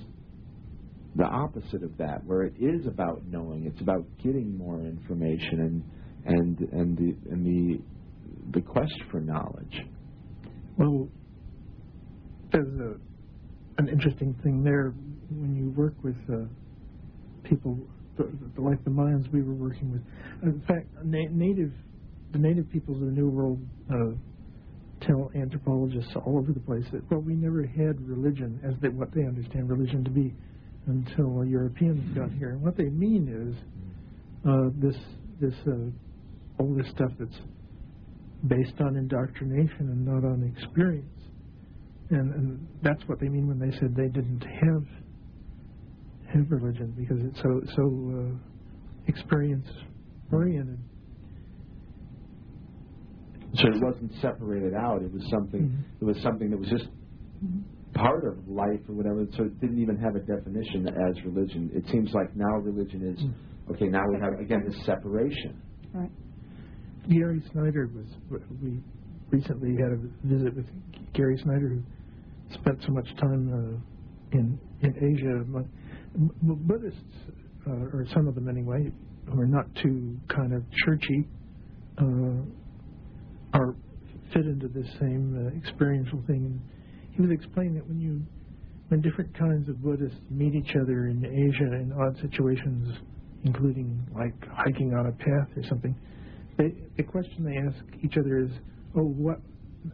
the 1.16 1.26
opposite 1.26 1.84
of 1.84 1.96
that, 1.98 2.24
where 2.26 2.44
it 2.44 2.54
is 2.60 2.88
about 2.88 3.22
knowing. 3.28 3.66
It's 3.66 3.82
about 3.82 4.06
getting 4.24 4.58
more 4.58 4.80
information 4.80 5.60
and 5.60 5.84
and 6.26 6.60
and 6.72 6.98
the 6.98 7.32
and 7.32 7.46
the 7.46 7.80
the 8.54 8.62
quest 8.62 8.94
for 9.12 9.20
knowledge. 9.20 9.82
Well, 10.78 11.08
there's 12.52 12.80
a, 12.80 12.96
an 13.78 13.90
interesting 13.90 14.36
thing 14.44 14.64
there 14.64 14.94
when 15.30 15.56
you 15.56 15.72
work 15.72 15.94
with 16.04 16.16
uh, 16.32 16.46
people 17.44 17.78
the, 18.18 18.30
the, 18.56 18.62
like 18.62 18.84
the 18.84 18.92
Mayans 18.92 19.32
we 19.32 19.42
were 19.42 19.56
working 19.56 19.92
with. 19.92 20.02
In 20.44 20.62
fact, 20.68 20.88
na- 21.04 21.30
native 21.32 21.72
the 22.32 22.40
native 22.40 22.70
peoples 22.72 23.00
of 23.00 23.06
the 23.08 23.12
New 23.12 23.30
World 23.30 23.60
uh, 23.92 24.16
tell 25.06 25.32
anthropologists 25.36 26.12
all 26.26 26.38
over 26.38 26.52
the 26.52 26.60
place 26.60 26.86
that 26.92 27.10
well, 27.12 27.22
we 27.22 27.34
never 27.34 27.64
had 27.64 28.00
religion 28.08 28.60
as 28.64 28.74
they, 28.82 28.90
what 28.90 29.14
they 29.14 29.22
understand 29.22 29.70
religion 29.70 30.04
to 30.04 30.10
be 30.10 30.34
until 30.88 31.46
Europeans 31.46 32.16
got 32.16 32.32
here. 32.32 32.50
And 32.50 32.62
what 32.62 32.76
they 32.76 32.86
mean 32.86 33.28
is 33.30 33.56
uh, 34.48 34.70
this 34.76 34.96
this 35.40 35.54
uh, 35.68 35.90
all 36.60 36.76
this 36.76 36.90
stuff 36.92 37.12
that's 37.20 37.40
based 38.48 38.80
on 38.82 38.96
indoctrination 38.98 39.90
and 39.90 40.06
not 40.06 40.24
on 40.26 40.44
experience. 40.56 41.08
And, 42.10 42.34
and 42.34 42.68
that's 42.82 43.02
what 43.08 43.20
they 43.20 43.30
mean 43.30 43.48
when 43.48 43.60
they 43.60 43.72
said 43.80 43.96
they 43.96 44.10
didn't 44.10 44.42
have 44.44 44.84
have 46.34 46.50
religion 46.52 46.94
because 46.98 47.18
it's 47.22 47.38
so 47.42 47.62
so 47.76 47.84
uh, 48.18 49.08
experience 49.08 49.68
oriented. 50.32 50.80
So 53.56 53.68
it 53.68 53.82
wasn't 53.82 54.12
separated 54.22 54.74
out. 54.74 55.04
It 55.04 55.14
was 55.14 55.24
something. 55.30 55.62
Mhm. 55.70 56.02
It 56.02 56.06
was 56.06 56.18
something 56.24 56.50
that 56.50 56.58
was 56.60 56.70
just 56.70 56.88
part 57.94 58.26
of 58.26 58.48
life 58.48 58.80
or 58.90 58.96
whatever. 58.96 59.26
So 59.38 59.44
it 59.44 59.60
didn't 59.62 59.80
even 59.80 59.98
have 59.98 60.16
a 60.16 60.20
definition 60.20 60.88
as 60.88 61.24
religion. 61.24 61.70
It 61.74 61.86
seems 61.92 62.12
like 62.14 62.36
now 62.36 62.58
religion 62.58 63.04
is 63.04 63.24
okay. 63.76 63.88
Now 63.88 64.02
we 64.10 64.18
have 64.20 64.40
again 64.40 64.64
this 64.68 64.86
separation. 64.86 65.62
Right. 65.94 66.12
Gary 67.10 67.44
Snyder 67.52 67.90
was 67.94 68.40
we 68.62 68.80
recently 69.30 69.76
had 69.76 69.92
a 69.92 70.28
visit 70.28 70.56
with 70.56 70.66
Gary 71.14 71.38
Snyder 71.44 71.70
who 71.70 71.84
spent 72.54 72.82
so 72.86 72.92
much 72.92 73.08
time 73.18 73.82
uh, 74.34 74.38
in 74.38 74.60
in 74.82 74.96
Asia. 74.98 75.44
Buddhists, 76.44 77.00
uh, 77.68 77.72
or 77.72 78.06
some 78.14 78.28
of 78.28 78.36
them 78.36 78.48
anyway, 78.48 78.92
who 79.26 79.40
are 79.40 79.48
not 79.48 79.66
too 79.82 80.18
kind 80.28 80.54
of 80.54 80.64
churchy, 80.86 81.28
uh, 81.98 82.44
are 83.54 83.76
fit 84.34 84.46
into 84.46 84.68
this 84.68 84.88
same 85.00 85.48
uh, 85.48 85.58
experiential 85.58 86.22
thing. 86.28 86.62
He 87.12 87.22
was 87.22 87.32
explaining 87.32 87.76
that 87.76 87.88
when 87.88 88.00
you 88.00 88.22
when 88.90 89.02
different 89.02 89.38
kinds 89.38 89.70
of 89.70 89.82
Buddhists 89.82 90.20
meet 90.30 90.54
each 90.54 90.76
other 90.76 91.08
in 91.08 91.26
Asia 91.26 91.74
in 91.74 91.92
odd 91.94 92.16
situations, 92.22 92.96
including 93.44 94.06
like 94.16 94.36
hiking 94.52 94.94
on 94.94 95.08
a 95.08 95.12
path 95.12 95.50
or 95.58 95.64
something, 95.68 95.96
they, 96.58 96.74
the 96.98 97.04
question 97.04 97.44
they 97.44 97.58
ask 97.58 97.84
each 98.04 98.18
other 98.18 98.40
is, 98.40 98.52
"Oh, 98.96 99.04
what? 99.04 99.40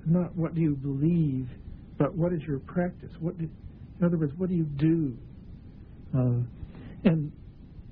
Not 0.06 0.36
what 0.36 0.54
do 0.54 0.62
you 0.62 0.76
believe, 0.76 1.48
but 1.98 2.14
what 2.16 2.34
is 2.34 2.42
your 2.44 2.60
practice? 2.60 3.12
What? 3.20 3.38
Do, 3.38 3.50
in 4.00 4.06
other 4.06 4.18
words, 4.18 4.34
what 4.38 4.50
do 4.50 4.56
you 4.56 4.66
do?" 4.66 5.18
Uh, 6.16 6.44
and 7.06 7.32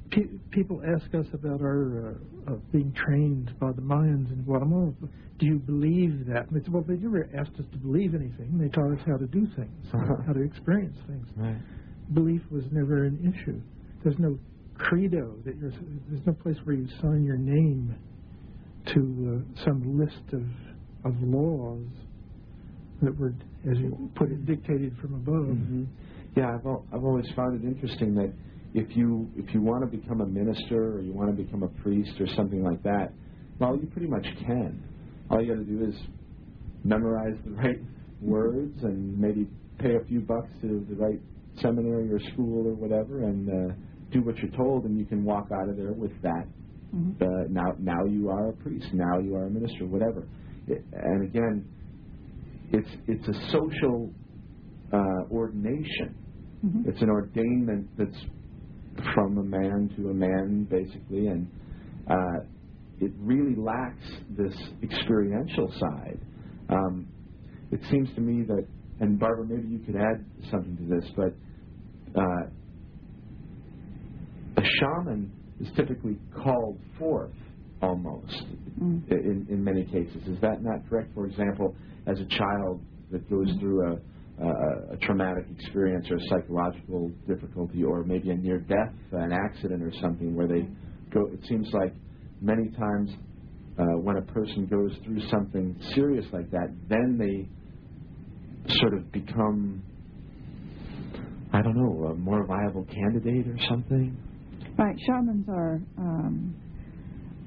pe- 0.10 0.38
people 0.52 0.82
ask 0.96 1.14
us 1.16 1.26
about 1.34 1.62
our 1.62 2.16
uh, 2.48 2.52
uh, 2.52 2.56
being 2.72 2.94
trained 2.94 3.54
by 3.60 3.72
the 3.72 3.82
Mayans 3.82 4.32
in 4.32 4.44
Guatemala. 4.44 4.92
Do 5.40 5.46
you 5.46 5.60
believe 5.60 6.26
that? 6.28 6.48
Said, 6.52 6.74
well, 6.74 6.84
they 6.88 6.96
never 6.96 7.30
asked 7.38 7.60
us 7.60 7.66
to 7.72 7.78
believe 7.78 8.16
anything. 8.16 8.58
They 8.58 8.70
taught 8.70 8.92
us 8.92 9.00
how 9.06 9.18
to 9.18 9.28
do 9.28 9.48
things, 9.56 9.86
how 9.92 10.34
to 10.34 10.42
experience 10.42 10.98
things. 11.06 11.28
Right. 11.36 11.58
Belief 12.14 12.42
was 12.50 12.64
never 12.72 13.04
an 13.04 13.20
issue. 13.22 13.62
There's 14.04 14.18
no 14.18 14.40
credo 14.78 15.36
that 15.46 15.58
you're. 15.58 15.72
There's 16.10 16.26
no 16.26 16.34
place 16.34 16.58
where 16.64 16.76
you 16.76 16.88
sign 17.02 17.24
your 17.24 17.38
name 17.38 17.96
to 18.94 19.44
uh, 19.60 19.64
some 19.66 20.00
list 20.00 20.34
of 20.34 20.44
of 21.06 21.14
laws 21.22 21.88
that 23.02 23.16
were, 23.18 23.34
as 23.72 23.78
you 23.78 24.12
put 24.16 24.32
it, 24.32 24.46
dictated 24.46 24.98
from 25.02 25.14
above. 25.16 25.56
hmm 25.58 25.84
Yeah, 26.36 26.56
I've 26.56 26.66
al- 26.66 26.86
I've 26.94 27.04
always 27.04 27.26
found 27.36 27.64
it 27.64 27.68
interesting 27.68 28.16
that 28.16 28.34
if 28.74 28.96
you 28.96 29.30
if 29.36 29.54
you 29.54 29.62
want 29.62 29.90
to 29.90 29.98
become 29.98 30.22
a 30.22 30.26
minister 30.26 30.94
or 30.96 31.02
you 31.02 31.14
want 31.14 31.36
to 31.36 31.44
become 31.44 31.64
a 31.64 31.70
priest 31.82 32.20
or 32.20 32.28
something 32.36 32.64
like 32.64 32.82
that, 32.84 33.14
well, 33.60 33.78
you 33.78 33.88
pretty 33.88 34.08
much 34.08 34.26
can. 34.46 34.84
All 35.30 35.42
you 35.42 35.54
got 35.54 35.60
to 35.60 35.66
do 35.66 35.86
is 35.86 35.96
memorize 36.84 37.36
the 37.46 37.52
right 37.64 37.80
words 38.22 38.78
and 38.84 39.18
maybe 39.18 39.48
pay 39.80 39.96
a 39.96 40.06
few 40.08 40.22
bucks 40.22 40.50
to 40.62 40.86
the 40.90 40.96
right 40.96 41.20
seminary 41.62 42.12
or 42.12 42.20
school 42.34 42.68
or 42.68 42.74
whatever, 42.74 43.24
and 43.24 43.50
uh, 43.50 43.74
do 44.12 44.22
what 44.24 44.38
you're 44.38 44.52
told, 44.58 44.86
and 44.86 44.98
you 44.98 45.06
can 45.06 45.24
walk 45.24 45.48
out 45.52 45.70
of 45.70 45.78
there 45.78 45.94
with 45.94 46.12
that. 46.24 46.48
Mhm. 46.96 47.22
Uh, 47.22 47.48
now, 47.50 47.74
now 47.80 48.06
you 48.06 48.30
are 48.30 48.50
a 48.50 48.54
priest. 48.54 48.94
Now 48.94 49.20
you 49.20 49.36
are 49.36 49.46
a 49.46 49.50
minister. 49.50 49.86
Whatever. 49.86 50.28
It, 50.68 50.84
and 50.94 51.24
again, 51.30 51.66
it's 52.72 52.90
it's 53.08 53.28
a 53.28 53.52
social 53.52 54.10
uh, 54.94 55.24
ordination. 55.32 56.16
Mhm. 56.66 56.88
It's 56.88 57.02
an 57.02 57.10
ordainment 57.10 57.88
that's 57.98 58.26
from 59.14 59.38
a 59.38 59.44
man 59.44 59.90
to 59.96 60.10
a 60.10 60.14
man, 60.14 60.66
basically, 60.70 61.28
and 61.28 61.48
uh, 62.10 62.40
it 63.00 63.12
really 63.20 63.56
lacks 63.56 64.08
this 64.38 64.56
experiential 64.82 65.72
side. 65.80 66.20
Um, 66.70 67.08
it 67.72 67.80
seems 67.92 68.12
to 68.16 68.22
me 68.22 68.44
that, 68.48 68.66
and 69.00 69.20
Barbara, 69.20 69.46
maybe 69.46 69.68
you 69.68 69.80
could 69.80 69.96
add 69.98 70.26
something 70.50 70.78
to 70.78 70.96
this, 70.96 71.12
but 71.16 71.34
uh, 72.20 72.50
a 74.58 74.64
shaman 74.80 75.32
is 75.60 75.68
typically 75.76 76.18
called 76.36 76.80
forth 77.00 77.34
almost 77.82 78.46
Mm. 78.82 79.10
in, 79.10 79.48
in 79.50 79.64
many 79.64 79.86
cases. 79.86 80.22
Is 80.28 80.40
that 80.42 80.62
not 80.62 80.88
correct? 80.88 81.12
For 81.16 81.26
example, 81.26 81.74
as 82.06 82.20
a 82.20 82.26
child 82.26 82.80
that 83.12 83.28
goes 83.28 83.48
through 83.60 83.82
a, 83.88 84.46
a, 84.46 84.94
a 84.94 84.98
traumatic 84.98 85.46
experience 85.58 86.06
or 86.12 86.18
a 86.18 86.22
psychological 86.30 87.10
difficulty 87.28 87.84
or 87.84 88.04
maybe 88.04 88.30
a 88.30 88.36
near 88.36 88.60
death, 88.60 88.94
an 89.14 89.32
accident 89.32 89.82
or 89.82 89.92
something 90.00 90.36
where 90.36 90.48
they 90.48 90.68
go, 91.12 91.26
it 91.34 91.40
seems 91.48 91.68
like 91.74 91.92
many 92.40 92.70
times 92.70 93.10
uh, 93.80 93.84
when 93.98 94.18
a 94.18 94.22
person 94.22 94.68
goes 94.68 94.92
through 95.04 95.22
something 95.32 95.76
serious 95.96 96.26
like 96.32 96.52
that, 96.52 96.68
then 96.88 97.18
they 97.18 97.50
sort 98.76 98.94
of 98.94 99.12
become, 99.12 99.82
I 101.52 101.64
don't 101.64 101.76
know, 101.76 102.10
a 102.10 102.16
more 102.16 102.46
viable 102.46 102.86
candidate 102.86 103.48
or 103.48 103.58
something. 103.68 104.16
Right, 104.78 104.96
shamans 105.08 105.48
are 105.50 105.82
um, 105.98 106.54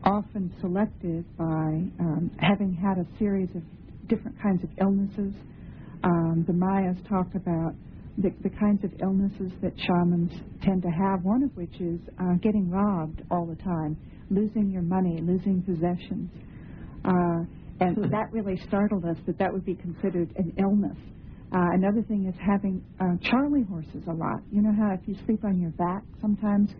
often 0.02 0.52
selected 0.60 1.24
by 1.38 1.44
um, 1.44 2.28
having 2.40 2.74
had 2.74 2.98
a 2.98 3.06
series 3.20 3.48
of 3.54 3.62
different 4.08 4.36
kinds 4.42 4.64
of 4.64 4.70
illnesses. 4.80 5.32
Um, 6.02 6.44
the 6.48 6.52
Mayas 6.52 6.96
talk 7.08 7.28
about 7.36 7.76
the, 8.18 8.30
the 8.42 8.50
kinds 8.58 8.82
of 8.82 8.90
illnesses 9.00 9.52
that 9.62 9.72
shamans 9.78 10.32
tend 10.64 10.82
to 10.82 10.88
have, 10.88 11.22
one 11.22 11.44
of 11.44 11.56
which 11.56 11.80
is 11.80 12.00
uh, 12.18 12.34
getting 12.42 12.68
robbed 12.68 13.22
all 13.30 13.46
the 13.46 13.62
time, 13.62 13.96
losing 14.28 14.68
your 14.68 14.82
money, 14.82 15.20
losing 15.22 15.62
possessions. 15.62 16.32
Uh, 17.04 17.46
and 17.78 18.10
that 18.10 18.26
really 18.32 18.60
startled 18.66 19.04
us 19.04 19.16
that 19.28 19.38
that 19.38 19.52
would 19.52 19.64
be 19.64 19.76
considered 19.76 20.34
an 20.34 20.52
illness. 20.58 20.98
Uh, 21.52 21.74
another 21.74 22.02
thing 22.02 22.26
is 22.26 22.34
having 22.44 22.82
uh, 22.98 23.14
Charlie 23.22 23.62
horses 23.62 24.02
a 24.08 24.12
lot. 24.12 24.40
You 24.50 24.62
know 24.62 24.74
how 24.76 24.94
if 24.94 25.00
you 25.06 25.14
sleep 25.26 25.44
on 25.44 25.60
your 25.60 25.70
back, 25.70 26.02
sometimes 26.20 26.70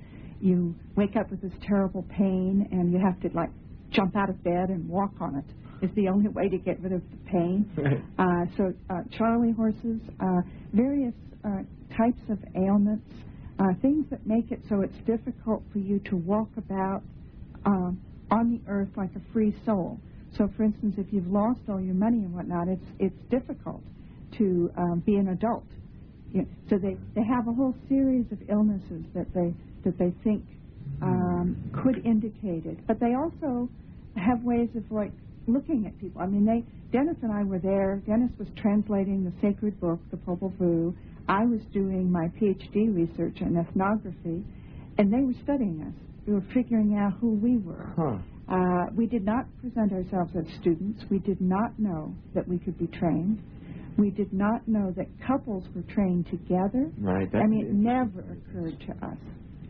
you 0.41 0.75
wake 0.97 1.17
up 1.17 1.31
with 1.31 1.41
this 1.41 1.53
terrible 1.63 2.05
pain 2.11 2.69
and 2.73 2.93
you 2.93 2.99
have 2.99 3.21
to 3.21 3.37
like 3.37 3.51
jump 3.91 4.17
out 4.17 4.31
of 4.31 4.43
bed 4.43 4.69
and 4.69 4.89
walk 4.89 5.13
on 5.21 5.37
it. 5.37 5.45
Is 5.85 5.91
the 5.95 6.09
only 6.09 6.29
way 6.29 6.49
to 6.49 6.59
get 6.59 6.79
rid 6.81 6.93
of 6.93 7.03
the 7.11 7.17
pain. 7.31 7.71
Right. 7.77 8.03
Uh, 8.19 8.45
so 8.57 8.75
uh, 8.91 9.01
Charlie 9.17 9.53
horses, 9.53 10.01
uh, 10.21 10.43
various 10.75 11.15
uh, 11.43 11.63
types 11.97 12.21
of 12.29 12.39
ailments, 12.55 13.11
uh, 13.59 13.73
things 13.81 14.05
that 14.11 14.27
make 14.27 14.51
it 14.53 14.61
so 14.69 14.83
it's 14.83 14.97
difficult 15.07 15.63
for 15.73 15.79
you 15.79 15.99
to 16.01 16.17
walk 16.17 16.49
about 16.59 17.03
um, 17.65 17.99
on 18.31 18.51
the 18.51 18.61
earth 18.71 18.89
like 18.97 19.11
a 19.17 19.33
free 19.33 19.55
soul. 19.65 19.99
So, 20.37 20.49
for 20.57 20.63
instance, 20.63 20.95
if 20.99 21.13
you've 21.13 21.27
lost 21.27 21.61
all 21.69 21.81
your 21.81 21.95
money 21.95 22.19
and 22.19 22.33
whatnot, 22.33 22.69
it's 22.69 22.85
it's 22.99 23.21
difficult 23.31 23.83
to 24.39 24.71
um, 24.77 25.03
be 25.05 25.17
an 25.17 25.29
adult. 25.29 25.67
You 26.33 26.47
so 26.69 26.79
they 26.79 26.97
they 27.15 27.25
have 27.25 27.49
a 27.49 27.53
whole 27.53 27.75
series 27.89 28.27
of 28.31 28.39
illnesses 28.49 29.05
that 29.15 29.33
they 29.35 29.55
that 29.85 29.99
they 29.99 30.13
think 30.23 30.45
um, 31.03 31.57
could 31.83 32.05
indicate 32.05 32.67
it, 32.67 32.87
but 32.87 33.01
they 33.01 33.15
also 33.15 33.69
have 34.17 34.43
ways 34.43 34.69
of 34.77 34.85
like 34.91 35.13
looking 35.47 35.87
at 35.87 35.99
people. 36.01 36.21
I 36.21 36.27
mean, 36.27 36.45
they 36.45 36.65
Dennis 36.93 37.17
and 37.23 37.33
I 37.33 37.43
were 37.45 37.59
there. 37.59 38.03
Dennis 38.07 38.31
was 38.39 38.49
translating 38.57 39.25
the 39.25 39.33
sacred 39.41 39.81
book, 39.81 40.01
the 40.11 40.17
Popol 40.17 40.53
Vuh. 40.61 40.95
I 41.29 41.45
was 41.45 41.61
doing 41.73 42.11
my 42.11 42.27
PhD 42.41 42.95
research 42.95 43.41
in 43.41 43.57
ethnography, 43.57 44.45
and 44.99 45.13
they 45.13 45.21
were 45.21 45.39
studying 45.45 45.83
us. 45.83 45.95
They 46.27 46.33
were 46.33 46.45
figuring 46.53 46.97
out 46.97 47.15
who 47.21 47.35
we 47.35 47.59
were. 47.59 47.93
Huh. 47.97 48.19
Uh, 48.53 48.87
we 48.97 49.07
did 49.07 49.25
not 49.25 49.47
present 49.61 49.93
ourselves 49.93 50.33
as 50.37 50.45
students. 50.61 51.05
We 51.09 51.21
did 51.21 51.41
not 51.41 51.79
know 51.79 52.13
that 52.35 52.49
we 52.49 52.59
could 52.59 52.77
be 52.79 52.89
trained. 52.89 53.41
We 53.99 54.11
did 54.11 54.33
not 54.33 54.67
know 54.69 54.93
that 54.97 55.07
couples 55.27 55.65
were 55.75 55.83
trained 55.83 56.27
together. 56.31 56.91
Right. 56.99 57.29
I 57.35 57.47
mean, 57.47 57.67
it 57.67 57.73
never 57.75 58.21
occurred 58.21 58.79
to 58.87 59.07
us. 59.07 59.19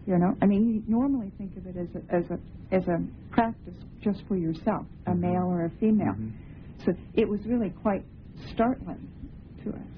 You 0.07 0.19
know, 0.19 0.35
I 0.43 0.47
mean, 0.47 0.69
you 0.75 0.83
normally 0.87 1.33
think 1.39 1.57
of 1.57 1.67
it 1.67 1.77
as 1.77 1.89
a, 1.95 2.15
as 2.15 2.25
a 2.31 2.39
as 2.75 2.83
a 2.89 2.99
practice 3.33 3.75
just 4.03 4.23
for 4.29 4.37
yourself, 4.37 4.87
a 5.07 5.11
Mhm. 5.11 5.21
male 5.21 5.47
or 5.47 5.65
a 5.67 5.71
female. 5.81 6.15
Mhm. 6.15 6.33
So 6.85 6.93
it 7.15 7.29
was 7.29 7.41
really 7.47 7.71
quite 7.71 8.05
startling 8.55 9.09
to 9.65 9.71
us. 9.71 9.89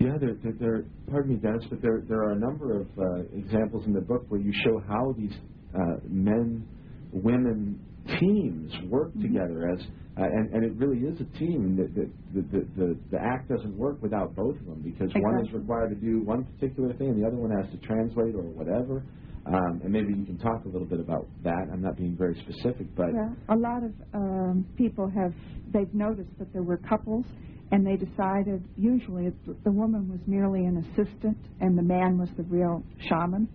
Yeah, 0.00 0.18
there, 0.18 0.34
there, 0.42 0.52
there, 0.58 0.84
pardon 1.08 1.34
me, 1.34 1.40
Dennis, 1.40 1.64
but 1.70 1.80
there, 1.80 2.02
there 2.08 2.18
are 2.24 2.32
a 2.32 2.38
number 2.38 2.80
of 2.80 2.88
uh, 2.98 3.20
examples 3.32 3.86
in 3.86 3.92
the 3.92 4.00
book 4.00 4.24
where 4.28 4.40
you 4.40 4.52
show 4.64 4.80
how 4.88 5.12
these 5.16 5.32
uh, 5.74 5.78
men, 6.08 6.66
women 7.12 7.80
teams 8.18 8.72
work 8.90 9.14
Mhm. 9.14 9.22
together 9.22 9.70
as, 9.70 9.86
uh, 10.16 10.22
and, 10.22 10.52
and 10.54 10.64
it 10.64 10.72
really 10.76 10.98
is 11.06 11.20
a 11.20 11.38
team. 11.38 11.76
The, 11.76 11.86
the, 11.90 12.42
the, 12.42 12.66
the, 12.76 12.98
the 13.10 13.18
act 13.18 13.48
doesn't 13.48 13.76
work 13.76 14.00
without 14.02 14.34
both 14.36 14.56
of 14.60 14.66
them 14.66 14.80
because 14.82 15.10
one 15.14 15.44
is 15.44 15.52
required 15.52 15.90
to 15.90 15.96
do 15.96 16.22
one 16.24 16.44
particular 16.44 16.92
thing 16.94 17.08
and 17.10 17.22
the 17.22 17.26
other 17.26 17.36
one 17.36 17.50
has 17.50 17.70
to 17.72 17.78
translate 17.86 18.34
or 18.34 18.42
whatever. 18.42 19.02
Um, 19.46 19.80
and 19.84 19.92
maybe 19.92 20.14
you 20.14 20.24
can 20.24 20.38
talk 20.38 20.64
a 20.64 20.68
little 20.68 20.86
bit 20.86 21.00
about 21.00 21.26
that. 21.42 21.68
I'm 21.72 21.82
not 21.82 21.96
being 21.96 22.16
very 22.16 22.34
specific, 22.48 22.86
but 22.96 23.12
Well, 23.12 23.36
a 23.50 23.56
lot 23.56 23.82
of 23.84 23.92
um, 24.14 24.64
people 24.78 25.10
have 25.10 25.34
they've 25.72 25.92
noticed 25.92 26.30
that 26.38 26.50
there 26.54 26.62
were 26.62 26.78
couples, 26.78 27.26
and 27.70 27.84
they 27.86 27.96
decided 27.96 28.64
usually 28.76 29.28
the- 29.46 29.56
the 29.64 29.72
woman 29.72 30.08
was 30.08 30.20
merely 30.26 30.64
an 30.64 30.78
assistant 30.78 31.36
and 31.60 31.76
the 31.76 31.82
man 31.82 32.16
was 32.16 32.30
the 32.38 32.44
real 32.44 32.82
shaman, 33.08 33.48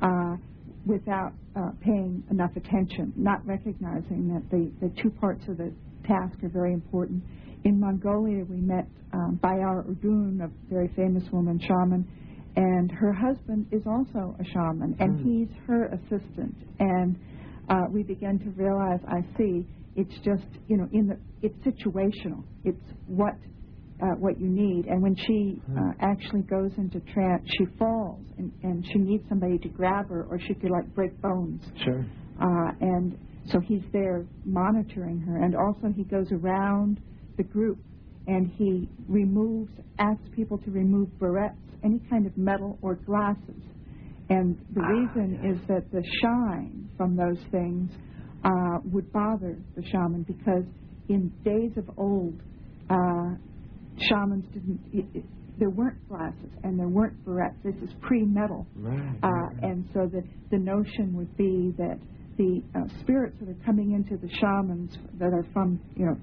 uh, 0.00 0.36
without 0.86 1.32
uh, 1.56 1.70
paying 1.80 2.22
enough 2.30 2.50
attention, 2.56 3.12
not 3.16 3.44
recognizing 3.46 4.28
that 4.28 4.42
the 4.50 4.70
the 4.86 4.92
two 5.02 5.10
parts 5.10 5.44
of 5.48 5.56
the 5.56 5.72
task 6.06 6.42
are 6.42 6.48
very 6.48 6.72
important. 6.72 7.22
In 7.64 7.80
Mongolia, 7.80 8.44
we 8.44 8.56
met 8.60 8.86
um, 9.12 9.38
Bayar 9.42 9.84
Odun, 9.88 10.42
a 10.44 10.50
very 10.72 10.88
famous 10.94 11.24
woman 11.32 11.58
shaman, 11.58 12.06
and 12.56 12.90
her 12.92 13.12
husband 13.12 13.66
is 13.72 13.82
also 13.86 14.36
a 14.38 14.44
shaman, 14.52 14.94
and 15.00 15.20
Hmm. 15.20 15.22
he's 15.28 15.48
her 15.66 15.86
assistant. 15.86 16.54
And 16.78 17.16
uh, 17.68 17.84
we 17.90 18.02
began 18.02 18.38
to 18.40 18.50
realize, 18.50 19.00
I 19.08 19.22
see, 19.38 19.66
it's 19.96 20.14
just 20.24 20.46
you 20.68 20.76
know 20.76 20.88
in 20.92 21.06
the 21.06 21.18
it's 21.42 21.56
situational. 21.64 22.44
It's 22.64 22.84
what 23.06 23.34
uh, 24.02 24.06
what 24.18 24.40
you 24.40 24.48
need. 24.48 24.86
And 24.86 25.02
when 25.02 25.14
she 25.16 25.60
uh, 25.76 25.80
Hmm. 25.80 25.90
actually 26.00 26.42
goes 26.42 26.72
into 26.78 27.00
trance, 27.12 27.42
she 27.58 27.66
falls, 27.78 28.20
and, 28.38 28.52
and 28.62 28.84
she 28.92 28.98
needs 28.98 29.24
somebody 29.28 29.58
to 29.58 29.68
grab 29.68 30.08
her, 30.08 30.24
or 30.30 30.38
she 30.40 30.54
could 30.54 30.70
like 30.70 30.92
break 30.94 31.20
bones. 31.22 31.62
sure. 31.82 32.04
Uh, 32.40 32.72
and 32.80 33.16
so 33.50 33.60
he's 33.60 33.82
there 33.92 34.26
monitoring 34.44 35.20
her. 35.20 35.36
And 35.42 35.54
also, 35.54 35.88
he 35.94 36.04
goes 36.04 36.26
around 36.32 37.00
the 37.36 37.44
group 37.44 37.78
and 38.26 38.50
he 38.56 38.88
removes, 39.08 39.70
asks 39.98 40.24
people 40.34 40.58
to 40.58 40.70
remove 40.70 41.08
barrettes, 41.20 41.54
any 41.84 42.00
kind 42.10 42.26
of 42.26 42.36
metal 42.38 42.78
or 42.82 42.94
glasses. 42.94 43.62
And 44.30 44.56
the 44.74 44.80
Ah, 44.82 44.88
reason 44.88 45.38
yes. 45.42 45.56
is 45.56 45.68
that 45.68 45.90
the 45.92 46.02
shine 46.22 46.88
from 46.96 47.14
those 47.16 47.38
things 47.50 47.90
uh, 48.44 48.78
would 48.92 49.12
bother 49.12 49.58
the 49.76 49.82
shaman 49.90 50.22
because 50.22 50.64
in 51.08 51.30
days 51.44 51.72
of 51.76 51.90
old, 51.98 52.40
uh, 52.88 53.36
shamans 54.00 54.44
didn't. 54.52 54.80
It, 54.92 55.06
it, 55.14 55.24
there 55.58 55.70
weren't 55.70 56.08
glasses 56.08 56.50
and 56.64 56.78
there 56.78 56.88
weren't 56.88 57.24
barrettes. 57.24 57.62
This 57.62 57.76
is 57.76 57.90
pre-metal. 58.02 58.66
Right. 58.76 58.98
Uh, 59.22 59.28
right. 59.28 59.62
and 59.62 59.88
so 59.94 60.06
the, 60.06 60.22
the 60.50 60.58
notion 60.58 61.14
would 61.14 61.36
be 61.36 61.72
that 61.78 61.98
the 62.36 62.62
uh, 62.74 62.80
spirits 63.00 63.36
that 63.40 63.48
are 63.48 63.64
coming 63.64 63.92
into 63.92 64.16
the 64.16 64.28
shamans 64.40 64.96
that 65.18 65.32
are 65.32 65.46
from, 65.52 65.80
you 65.94 66.06
know, 66.06 66.16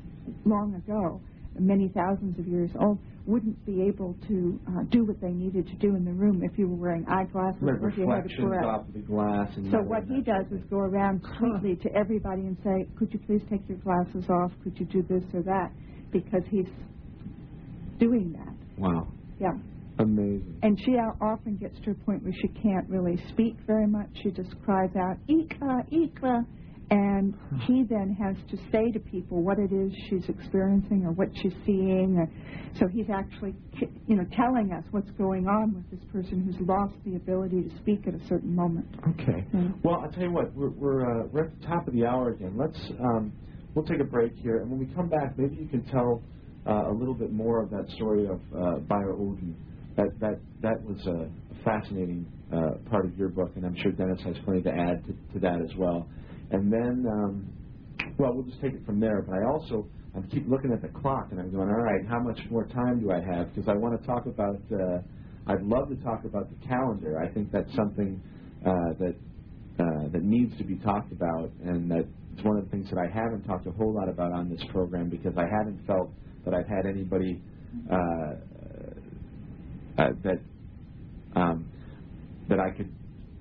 long 0.45 0.75
ago, 0.75 1.21
many 1.57 1.89
thousands 1.89 2.37
of 2.39 2.47
years 2.47 2.69
old, 2.79 2.99
wouldn't 3.25 3.65
be 3.65 3.83
able 3.83 4.15
to 4.27 4.59
uh, 4.67 4.83
do 4.89 5.05
what 5.05 5.21
they 5.21 5.29
needed 5.29 5.67
to 5.67 5.75
do 5.75 5.95
in 5.95 6.03
the 6.03 6.11
room 6.11 6.41
if 6.43 6.57
you 6.57 6.67
were 6.67 6.75
wearing 6.75 7.05
eyeglasses 7.07 7.61
or 7.61 7.89
if 7.89 7.97
you 7.97 8.09
had 8.09 8.25
a 8.25 8.41
barrette. 8.41 8.65
off 8.65 8.85
the 8.93 8.99
glass. 8.99 9.47
So 9.71 9.77
what 9.77 10.03
he 10.05 10.21
does 10.21 10.45
is 10.51 10.63
go 10.69 10.79
around 10.79 11.21
sweetly 11.37 11.75
to 11.83 11.95
everybody 11.95 12.41
and 12.41 12.57
say, 12.63 12.87
"Could 12.97 13.13
you 13.13 13.19
please 13.19 13.41
take 13.49 13.61
your 13.69 13.77
glasses 13.77 14.25
off? 14.29 14.51
Could 14.63 14.79
you 14.79 14.85
do 14.87 15.03
this 15.03 15.23
or 15.33 15.43
that?" 15.43 15.71
Because 16.11 16.41
he's 16.49 16.67
doing 18.01 18.33
that. 18.33 18.53
Wow. 18.77 19.07
Yeah. 19.39 19.53
Amazing. 19.99 20.57
And 20.63 20.79
she 20.83 20.93
often 20.93 21.57
gets 21.57 21.79
to 21.85 21.91
a 21.91 21.93
point 21.93 22.23
where 22.23 22.33
she 22.33 22.47
can't 22.47 22.89
really 22.89 23.17
speak 23.29 23.55
very 23.67 23.87
much. 23.87 24.09
She 24.23 24.31
just 24.31 24.49
cries 24.65 24.89
out, 24.97 25.17
Ikra, 25.29 25.87
Ikra. 25.93 26.45
And 26.89 27.33
he 27.67 27.85
then 27.89 28.17
has 28.21 28.35
to 28.49 28.57
say 28.69 28.91
to 28.91 28.99
people 28.99 29.41
what 29.41 29.59
it 29.59 29.71
is 29.71 29.93
she's 30.09 30.27
experiencing 30.27 31.05
or 31.05 31.13
what 31.13 31.29
she's 31.41 31.53
seeing. 31.65 32.17
Or, 32.17 32.27
so 32.77 32.87
he's 32.91 33.05
actually, 33.13 33.53
you 34.07 34.17
know, 34.17 34.25
telling 34.35 34.73
us 34.73 34.83
what's 34.91 35.09
going 35.11 35.47
on 35.47 35.73
with 35.73 35.89
this 35.89 36.05
person 36.11 36.43
who's 36.43 36.67
lost 36.67 36.93
the 37.05 37.15
ability 37.15 37.61
to 37.61 37.77
speak 37.77 38.07
at 38.07 38.13
a 38.13 38.27
certain 38.27 38.53
moment. 38.53 38.87
Okay. 39.11 39.45
Mm. 39.55 39.81
Well, 39.83 40.01
I'll 40.03 40.11
tell 40.11 40.23
you 40.23 40.31
what, 40.31 40.53
we're, 40.53 40.71
we're, 40.71 41.21
uh, 41.21 41.27
we're 41.31 41.45
at 41.45 41.61
the 41.61 41.65
top 41.65 41.87
of 41.87 41.93
the 41.93 42.05
hour 42.05 42.31
again. 42.31 42.57
Let's, 42.57 42.79
um, 42.99 43.31
we'll 43.73 43.85
take 43.85 44.01
a 44.01 44.09
break 44.09 44.35
here, 44.35 44.57
and 44.57 44.69
when 44.69 44.79
we 44.79 44.93
come 44.93 45.07
back, 45.07 45.37
maybe 45.37 45.55
you 45.55 45.69
can 45.69 45.85
tell 45.85 46.21
a 46.65 46.93
little 46.93 47.13
bit 47.13 47.31
more 47.31 47.61
of 47.61 47.69
that 47.71 47.89
story 47.95 48.25
of 48.25 48.39
uh, 48.55 48.79
Bayar 48.87 49.13
Odun. 49.13 49.53
That, 49.97 50.07
that, 50.19 50.39
that 50.61 50.81
was 50.83 50.97
a 51.07 51.29
fascinating 51.63 52.25
uh, 52.53 52.77
part 52.89 53.05
of 53.05 53.17
your 53.17 53.29
book, 53.29 53.51
and 53.55 53.65
I'm 53.65 53.75
sure 53.81 53.91
Dennis 53.91 54.19
has 54.23 54.35
plenty 54.45 54.61
to 54.63 54.69
add 54.69 55.03
to, 55.05 55.33
to 55.33 55.39
that 55.39 55.61
as 55.61 55.75
well. 55.77 56.07
And 56.51 56.71
then, 56.71 57.05
um, 57.11 57.47
well, 58.17 58.33
we'll 58.33 58.45
just 58.45 58.61
take 58.61 58.73
it 58.73 58.85
from 58.85 58.99
there, 58.99 59.21
but 59.21 59.35
I 59.35 59.45
also, 59.51 59.87
I 60.15 60.21
keep 60.33 60.47
looking 60.47 60.71
at 60.71 60.81
the 60.81 60.99
clock, 60.99 61.27
and 61.31 61.39
I'm 61.39 61.51
going, 61.51 61.69
all 61.69 61.81
right, 61.81 62.05
how 62.07 62.19
much 62.19 62.39
more 62.49 62.65
time 62.65 62.99
do 62.99 63.11
I 63.11 63.21
have? 63.21 63.53
Because 63.53 63.69
I 63.69 63.73
want 63.73 63.99
to 63.99 64.07
talk 64.07 64.25
about, 64.25 64.59
uh, 64.71 64.99
I'd 65.47 65.63
love 65.63 65.89
to 65.89 65.95
talk 66.03 66.25
about 66.25 66.49
the 66.49 66.67
calendar. 66.67 67.19
I 67.19 67.33
think 67.33 67.51
that's 67.51 67.73
something 67.75 68.21
uh, 68.65 68.93
that 68.99 69.15
uh, 69.79 70.09
that 70.11 70.21
needs 70.21 70.55
to 70.57 70.63
be 70.63 70.75
talked 70.75 71.11
about, 71.11 71.49
and 71.63 71.89
that 71.89 72.05
it's 72.33 72.43
one 72.43 72.57
of 72.57 72.65
the 72.65 72.69
things 72.69 72.89
that 72.89 72.99
I 72.99 73.07
haven't 73.07 73.43
talked 73.43 73.65
a 73.65 73.71
whole 73.71 73.93
lot 73.93 74.09
about 74.09 74.31
on 74.31 74.49
this 74.49 74.61
program 74.69 75.09
because 75.09 75.33
I 75.37 75.45
haven't 75.49 75.79
felt 75.87 76.11
that 76.45 76.53
I've 76.53 76.67
had 76.67 76.85
anybody 76.85 77.41
uh, 77.91 77.95
uh, 79.97 80.09
that 80.23 80.39
um, 81.35 81.69
that 82.49 82.59
I 82.59 82.71
could 82.71 82.91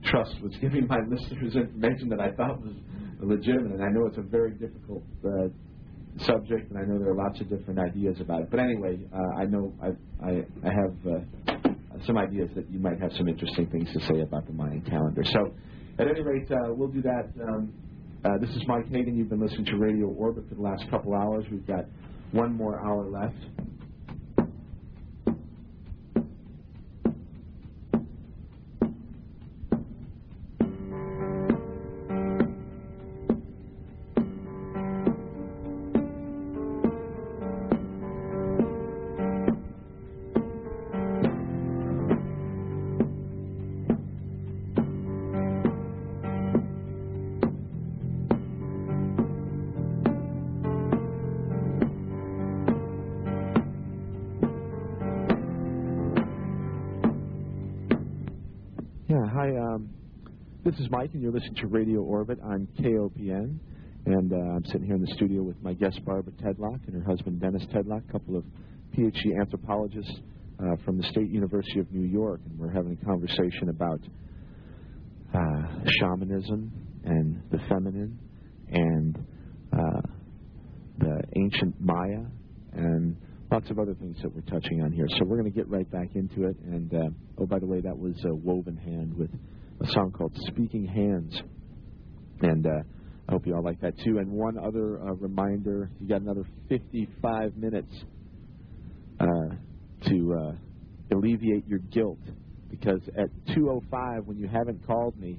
trust 0.04 0.34
was 0.42 0.52
giving 0.60 0.86
my 0.86 0.98
listeners 1.08 1.56
information 1.56 2.08
that 2.10 2.20
I 2.20 2.32
thought 2.32 2.60
was 2.60 2.74
legitimate. 3.20 3.72
And 3.72 3.82
I 3.82 3.88
know 3.88 4.06
it's 4.06 4.18
a 4.18 4.22
very 4.22 4.52
difficult 4.52 5.02
uh, 5.24 5.48
subject, 6.24 6.70
and 6.70 6.78
I 6.78 6.82
know 6.82 6.98
there 6.98 7.10
are 7.10 7.16
lots 7.16 7.40
of 7.40 7.48
different 7.48 7.78
ideas 7.80 8.20
about 8.20 8.42
it. 8.42 8.50
But 8.50 8.60
anyway, 8.60 8.98
uh, 9.12 9.40
I 9.40 9.44
know 9.44 9.72
I 9.82 9.88
I, 10.24 10.30
I 10.64 10.70
have 10.70 10.94
uh, 11.06 11.68
some 12.06 12.16
ideas 12.16 12.50
that 12.54 12.70
you 12.70 12.78
might 12.78 13.00
have 13.00 13.12
some 13.16 13.28
interesting 13.28 13.66
things 13.68 13.88
to 13.92 14.00
say 14.06 14.20
about 14.20 14.46
the 14.46 14.52
Mayan 14.52 14.82
calendar. 14.82 15.22
So, 15.24 15.52
at 15.98 16.08
any 16.08 16.22
rate, 16.22 16.50
uh, 16.50 16.72
we'll 16.74 16.88
do 16.88 17.02
that. 17.02 17.30
Um, 17.42 17.72
uh, 18.24 18.38
this 18.40 18.50
is 18.50 18.62
Mike 18.66 18.86
Hagan. 18.90 19.16
You've 19.16 19.30
been 19.30 19.40
listening 19.40 19.64
to 19.66 19.76
Radio 19.76 20.06
Orbit 20.06 20.44
for 20.48 20.54
the 20.54 20.62
last 20.62 20.84
couple 20.90 21.14
hours. 21.14 21.44
We've 21.50 21.66
got 21.66 21.84
one 22.32 22.54
more 22.54 22.78
hour 22.80 23.04
left. 23.04 23.36
This 60.70 60.78
is 60.78 60.90
Mike, 60.90 61.10
and 61.14 61.22
you're 61.22 61.32
listening 61.32 61.56
to 61.56 61.66
Radio 61.66 62.00
Orbit 62.00 62.38
on 62.44 62.68
KOPN. 62.78 63.58
And 64.06 64.32
uh, 64.32 64.36
I'm 64.36 64.64
sitting 64.66 64.84
here 64.84 64.94
in 64.94 65.00
the 65.00 65.12
studio 65.14 65.42
with 65.42 65.60
my 65.62 65.72
guest 65.72 65.98
Barbara 66.04 66.32
Tedlock 66.34 66.86
and 66.86 66.94
her 66.94 67.02
husband 67.02 67.40
Dennis 67.40 67.64
Tedlock, 67.74 68.08
a 68.08 68.12
couple 68.12 68.36
of 68.36 68.44
PhD 68.96 69.36
anthropologists 69.40 70.12
uh, 70.60 70.76
from 70.84 70.96
the 70.96 71.02
State 71.08 71.28
University 71.28 71.80
of 71.80 71.90
New 71.90 72.06
York, 72.06 72.40
and 72.48 72.56
we're 72.56 72.70
having 72.70 72.96
a 73.00 73.04
conversation 73.04 73.70
about 73.70 74.00
uh, 75.34 75.40
shamanism 75.98 76.70
and 77.04 77.42
the 77.50 77.58
feminine 77.68 78.16
and 78.70 79.18
uh, 79.72 80.00
the 80.98 81.20
ancient 81.34 81.74
Maya 81.80 82.22
and 82.74 83.16
lots 83.50 83.68
of 83.70 83.80
other 83.80 83.94
things 83.94 84.16
that 84.22 84.32
we're 84.32 84.42
touching 84.42 84.82
on 84.82 84.92
here. 84.92 85.06
So 85.18 85.24
we're 85.24 85.38
going 85.38 85.50
to 85.50 85.56
get 85.56 85.68
right 85.68 85.90
back 85.90 86.14
into 86.14 86.46
it. 86.46 86.56
And 86.64 86.94
uh, 86.94 87.08
oh, 87.38 87.46
by 87.46 87.58
the 87.58 87.66
way, 87.66 87.80
that 87.80 87.98
was 87.98 88.14
uh, 88.24 88.32
Woven 88.32 88.76
Hand 88.76 89.16
with 89.16 89.30
a 89.80 89.86
song 89.92 90.12
called 90.12 90.36
Speaking 90.46 90.86
Hands. 90.86 91.42
And 92.42 92.66
uh, 92.66 92.70
I 93.28 93.32
hope 93.32 93.46
you 93.46 93.54
all 93.54 93.62
like 93.62 93.80
that 93.80 93.98
too. 93.98 94.18
And 94.18 94.30
one 94.30 94.58
other 94.58 95.00
uh, 95.00 95.14
reminder: 95.14 95.90
you 96.00 96.08
got 96.08 96.20
another 96.20 96.44
55 96.68 97.56
minutes 97.56 97.92
uh, 99.18 99.54
to 100.08 100.34
uh, 100.34 101.16
alleviate 101.16 101.66
your 101.66 101.78
guilt, 101.78 102.18
because 102.70 103.00
at 103.18 103.28
2:05, 103.54 104.24
when 104.24 104.38
you 104.38 104.48
haven't 104.48 104.86
called 104.86 105.18
me, 105.18 105.38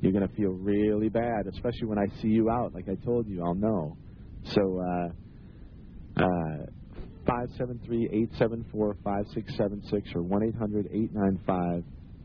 you're 0.00 0.12
going 0.12 0.26
to 0.26 0.34
feel 0.34 0.50
really 0.50 1.08
bad, 1.08 1.46
especially 1.52 1.86
when 1.86 1.98
I 1.98 2.06
see 2.20 2.28
you 2.28 2.50
out. 2.50 2.74
Like 2.74 2.88
I 2.88 2.94
told 3.04 3.26
you, 3.26 3.42
I'll 3.44 3.54
know. 3.54 3.96
So. 4.44 4.80
Uh, 4.80 5.08
uh, 6.14 6.66
573-874-5676 7.26 10.16
or 10.16 10.22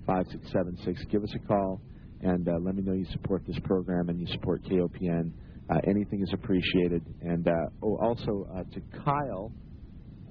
1-800-895-5676. 0.08 1.10
Give 1.10 1.24
us 1.24 1.34
a 1.36 1.48
call 1.48 1.82
and 2.22 2.48
uh, 2.48 2.54
let 2.62 2.76
me 2.76 2.82
know 2.82 2.94
you 2.94 3.06
support 3.12 3.44
this 3.48 3.58
program 3.64 4.10
and 4.10 4.20
you 4.20 4.28
support 4.34 4.64
KOPN. 4.64 5.32
Uh, 5.70 5.76
anything 5.88 6.22
is 6.22 6.32
appreciated. 6.34 7.04
And 7.22 7.48
uh, 7.48 7.52
oh, 7.84 7.98
also 7.98 8.48
uh, 8.56 8.64
to 8.74 8.82
Kyle, 9.04 9.52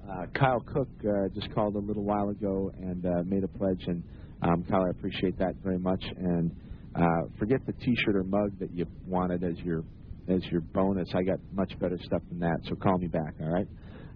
uh, 0.09 0.25
Kyle 0.33 0.61
Cook 0.61 0.89
uh, 1.01 1.29
just 1.33 1.53
called 1.53 1.75
a 1.75 1.79
little 1.79 2.03
while 2.03 2.29
ago 2.29 2.71
and 2.79 3.03
made 3.29 3.43
a 3.43 3.47
pledge. 3.47 3.83
And 3.87 4.03
um, 4.41 4.63
Kyle, 4.69 4.83
I 4.85 4.89
appreciate 4.91 5.37
that 5.39 5.55
very 5.63 5.79
much. 5.79 6.03
And 6.17 6.51
uh, 6.95 7.27
forget 7.37 7.59
the 7.65 7.73
T-shirt 7.73 8.15
or 8.15 8.23
mug 8.23 8.57
that 8.59 8.71
you 8.73 8.85
wanted 9.05 9.43
as 9.43 9.57
your 9.59 9.83
as 10.27 10.43
your 10.51 10.61
bonus. 10.61 11.07
I 11.13 11.23
got 11.23 11.39
much 11.53 11.71
better 11.79 11.97
stuff 12.03 12.21
than 12.29 12.39
that. 12.39 12.57
So 12.67 12.75
call 12.75 12.97
me 12.97 13.07
back. 13.07 13.35
All 13.39 13.49
right. 13.49 13.67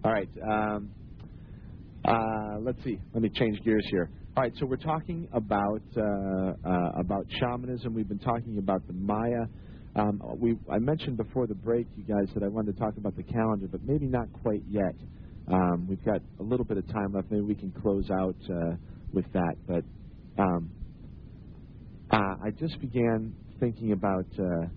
All 0.04 0.12
right. 0.12 0.28
Um, 0.50 0.90
uh, 2.04 2.58
let's 2.60 2.82
see. 2.84 2.98
Let 3.14 3.22
me 3.22 3.30
change 3.30 3.62
gears 3.64 3.86
here. 3.90 4.10
All 4.34 4.42
right. 4.42 4.52
So 4.58 4.64
we're 4.64 4.76
talking 4.76 5.28
about 5.34 5.82
uh, 5.94 6.00
uh, 6.66 6.92
about 6.98 7.26
shamanism. 7.38 7.92
We've 7.92 8.08
been 8.08 8.18
talking 8.18 8.56
about 8.56 8.80
the 8.86 8.94
Maya. 8.94 9.44
Um, 9.94 10.22
we 10.38 10.56
I 10.70 10.78
mentioned 10.78 11.18
before 11.18 11.46
the 11.46 11.54
break, 11.54 11.86
you 11.98 12.04
guys, 12.04 12.32
that 12.32 12.42
I 12.42 12.48
wanted 12.48 12.72
to 12.72 12.80
talk 12.80 12.96
about 12.96 13.14
the 13.14 13.24
calendar, 13.24 13.66
but 13.70 13.82
maybe 13.84 14.06
not 14.06 14.32
quite 14.42 14.62
yet. 14.66 14.94
Um, 15.48 15.86
we've 15.86 16.02
got 16.02 16.22
a 16.40 16.42
little 16.42 16.64
bit 16.64 16.78
of 16.78 16.86
time 16.88 17.12
left. 17.12 17.30
Maybe 17.30 17.42
we 17.42 17.54
can 17.54 17.72
close 17.82 18.08
out 18.10 18.36
uh, 18.48 18.76
with 19.12 19.26
that. 19.34 19.56
But 19.68 19.84
um, 20.42 20.70
uh, 22.10 22.36
I 22.42 22.52
just 22.58 22.80
began 22.80 23.34
thinking 23.60 23.92
about. 23.92 24.26
Uh, 24.38 24.68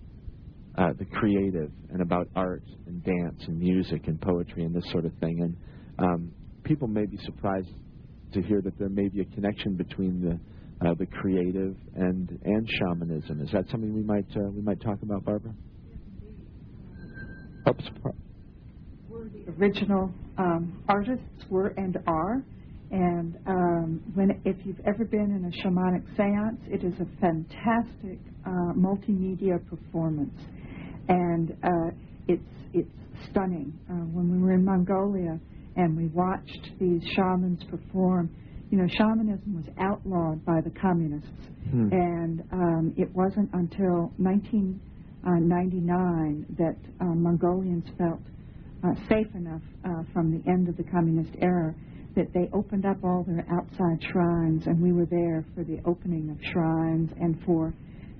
uh, 0.78 0.92
the 0.98 1.06
creative 1.06 1.70
and 1.88 2.02
about 2.02 2.28
art 2.36 2.62
and 2.86 3.02
dance 3.02 3.42
and 3.46 3.58
music 3.58 4.08
and 4.08 4.20
poetry 4.20 4.62
and 4.62 4.74
this 4.74 4.84
sort 4.92 5.06
of 5.06 5.12
thing. 5.20 5.40
And 5.40 5.56
um, 5.98 6.32
people 6.64 6.86
may 6.86 7.06
be 7.06 7.16
surprised 7.24 7.70
to 8.36 8.42
hear 8.46 8.60
that 8.60 8.78
there 8.78 8.88
may 8.88 9.08
be 9.08 9.20
a 9.20 9.24
connection 9.34 9.74
between 9.74 10.22
the 10.22 10.86
uh, 10.86 10.94
the 10.98 11.06
creative 11.06 11.74
and 11.94 12.38
and 12.44 12.68
shamanism. 12.78 13.40
Is 13.40 13.50
that 13.52 13.64
something 13.70 13.94
we 13.94 14.02
might 14.02 14.26
uh, 14.36 14.50
we 14.54 14.62
might 14.62 14.80
talk 14.80 14.98
about, 15.02 15.24
Barbara? 15.24 15.54
Oops. 17.68 17.84
We're 19.08 19.24
the 19.24 19.50
original 19.58 20.12
um, 20.38 20.82
artists 20.88 21.44
were 21.50 21.68
and 21.76 21.96
are. 22.06 22.42
And 22.88 23.36
um, 23.48 24.00
when, 24.14 24.40
if 24.44 24.64
you've 24.64 24.78
ever 24.86 25.04
been 25.04 25.32
in 25.34 25.44
a 25.44 25.66
shamanic 25.66 26.04
seance, 26.16 26.60
it 26.68 26.84
is 26.84 26.94
a 27.00 27.20
fantastic 27.20 28.20
uh, 28.46 28.74
multimedia 28.78 29.58
performance 29.68 30.38
and 31.08 31.56
uh, 31.64 31.90
it's 32.28 32.42
it's 32.72 32.88
stunning. 33.30 33.72
Uh, 33.90 33.94
when 33.94 34.30
we 34.30 34.38
were 34.38 34.52
in 34.52 34.64
Mongolia 34.64 35.38
and 35.76 35.96
we 35.96 36.06
watched 36.08 36.70
these 36.80 37.02
shamans 37.14 37.62
perform, 37.70 38.28
you 38.70 38.78
know, 38.78 38.86
shamanism 38.98 39.54
was 39.54 39.66
outlawed 39.78 40.44
by 40.44 40.60
the 40.60 40.70
communists, 40.80 41.30
Hmm. 41.70 41.88
and 41.92 42.42
um, 42.52 42.94
it 42.96 43.08
wasn't 43.14 43.48
until 43.52 44.10
1999 44.18 46.46
that 46.58 46.76
uh, 47.00 47.04
Mongolians 47.06 47.84
felt 47.98 48.20
uh, 48.84 48.94
safe 49.08 49.26
enough 49.34 49.62
uh, 49.84 50.02
from 50.12 50.30
the 50.30 50.40
end 50.50 50.68
of 50.68 50.76
the 50.76 50.84
communist 50.84 51.32
era 51.40 51.74
that 52.14 52.32
they 52.32 52.48
opened 52.54 52.86
up 52.86 53.02
all 53.04 53.24
their 53.26 53.44
outside 53.52 54.00
shrines, 54.12 54.66
and 54.66 54.80
we 54.80 54.92
were 54.92 55.06
there 55.06 55.44
for 55.54 55.64
the 55.64 55.80
opening 55.84 56.30
of 56.30 56.38
shrines 56.52 57.10
and 57.20 57.36
for 57.44 57.74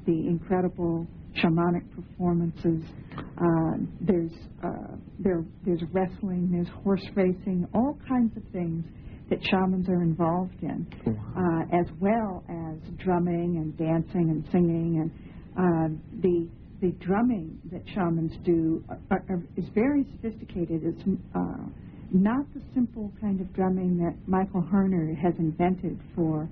the 0.07 0.27
incredible 0.29 1.07
shamanic 1.43 1.85
performances. 1.95 2.83
Uh, 3.17 3.77
there's 4.01 4.33
uh, 4.65 4.97
there 5.19 5.45
there's 5.65 5.83
wrestling, 5.93 6.49
there's 6.53 6.69
horse 6.83 7.05
racing, 7.15 7.67
all 7.75 7.99
kinds 8.09 8.37
of 8.37 8.43
things 8.53 8.85
that 9.29 9.39
shamans 9.51 9.89
are 9.89 10.03
involved 10.03 10.63
in, 10.63 10.87
uh, 11.07 11.77
as 11.77 11.87
well 12.01 12.45
as 12.49 12.79
drumming 12.99 13.57
and 13.57 13.77
dancing 13.77 14.31
and 14.31 14.47
singing. 14.53 15.01
And 15.01 15.11
uh, 15.57 16.21
the 16.23 16.49
the 16.81 16.93
drumming 17.05 17.59
that 17.73 17.83
shamans 17.95 18.33
do 18.45 18.85
are, 18.89 19.25
are, 19.29 19.43
is 19.57 19.65
very 19.75 20.05
sophisticated. 20.13 20.83
It's 20.85 21.03
uh, 21.35 21.65
not 22.13 22.47
the 22.55 22.61
simple 22.75 23.13
kind 23.21 23.41
of 23.41 23.53
drumming 23.55 23.99
that 23.99 24.15
Michael 24.29 24.63
Harner 24.63 25.17
has 25.17 25.35
invented 25.39 25.99
for 26.15 26.49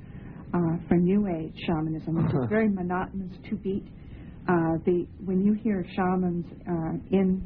uh, 0.54 0.76
for 0.88 0.96
New 0.96 1.28
Age 1.28 1.54
shamanism, 1.66 2.16
which 2.16 2.34
is 2.34 2.48
very 2.48 2.68
monotonous 2.68 3.36
two 3.48 3.56
beat. 3.56 3.86
Uh, 4.46 4.76
the 4.84 5.06
when 5.24 5.42
you 5.42 5.54
hear 5.54 5.86
shamans 5.96 6.44
uh, 6.68 7.16
in 7.16 7.42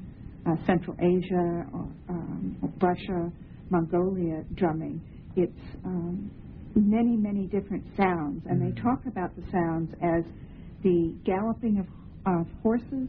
uh, 0.47 0.55
Central 0.67 0.97
Asia, 0.99 1.65
or, 1.73 1.87
um, 2.09 2.73
Russia, 2.81 3.31
Mongolia 3.71 4.43
drumming, 4.55 5.01
it's 5.37 5.77
um, 5.85 6.31
many 6.75 7.17
many 7.17 7.47
different 7.47 7.85
sounds, 7.97 8.43
and 8.47 8.61
they 8.61 8.81
talk 8.81 9.01
about 9.07 9.35
the 9.37 9.43
sounds 9.53 9.95
as 10.03 10.25
the 10.83 11.15
galloping 11.25 11.79
of, 11.79 11.87
of 12.41 12.47
horses. 12.63 13.09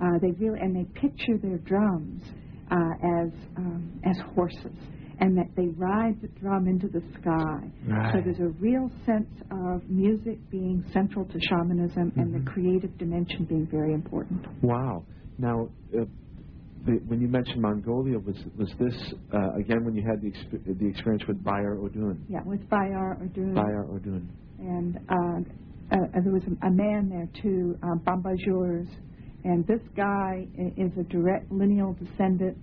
Uh, 0.00 0.18
they 0.22 0.30
really 0.38 0.60
and 0.60 0.74
they 0.74 0.84
picture 0.98 1.36
their 1.42 1.58
drums 1.58 2.22
uh, 2.70 2.76
as 3.20 3.30
um, 3.56 4.00
as 4.06 4.16
horses, 4.34 4.78
and 5.20 5.36
that 5.36 5.48
they 5.56 5.66
ride 5.76 6.14
the 6.22 6.28
drum 6.40 6.66
into 6.68 6.86
the 6.88 7.02
sky. 7.20 7.68
So 8.12 8.20
there's 8.24 8.38
a 8.40 8.52
real 8.60 8.90
sense 9.04 9.28
of 9.50 9.82
music 9.88 10.38
being 10.50 10.84
central 10.92 11.24
to 11.26 11.38
shamanism 11.50 12.12
and 12.16 12.32
the 12.34 12.38
Mhm. 12.38 12.46
creative 12.46 12.96
dimension 12.98 13.44
being 13.44 13.66
very 13.66 13.92
important. 13.94 14.46
Wow. 14.62 15.04
Now, 15.38 15.68
uh, 15.98 16.04
the, 16.86 16.92
when 17.08 17.20
you 17.20 17.28
mentioned 17.28 17.60
Mongolia, 17.60 18.18
was 18.18 18.36
was 18.56 18.72
this 18.78 19.14
uh, 19.32 19.50
again 19.58 19.84
when 19.84 19.94
you 19.94 20.02
had 20.08 20.20
the 20.22 20.30
exp- 20.30 20.78
the 20.78 20.86
experience 20.86 21.26
with 21.26 21.42
Bayar 21.42 21.76
Odun? 21.76 22.18
Yeah, 22.28 22.42
with 22.44 22.60
Bayar 22.70 23.18
Odun. 23.22 23.54
Bayar 23.54 23.84
Odun. 23.90 24.22
and 24.60 24.96
uh, 25.08 25.40
uh, 25.94 26.20
there 26.22 26.32
was 26.32 26.42
a, 26.44 26.66
a 26.66 26.70
man 26.70 27.08
there 27.08 27.28
too, 27.42 27.76
uh, 27.82 27.96
Bambajurs, 28.06 28.88
and 29.44 29.66
this 29.66 29.80
guy 29.96 30.46
is 30.76 30.92
a 30.98 31.02
direct 31.04 31.50
lineal 31.50 31.94
descendant 31.94 32.56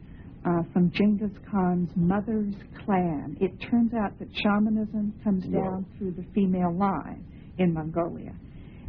uh, 0.46 0.62
from 0.74 0.92
Genghis 0.92 1.32
Khan's 1.52 1.90
mother's 1.96 2.54
clan. 2.86 3.38
It 3.42 3.52
turns 3.70 3.94
out 3.94 4.18
that 4.20 4.28
shamanism 4.44 5.14
comes 5.24 5.44
down 5.46 5.86
through 5.98 6.12
the 6.12 6.26
female 6.34 6.74
line 6.74 7.26
in 7.58 7.74
Mongolia, 7.74 8.34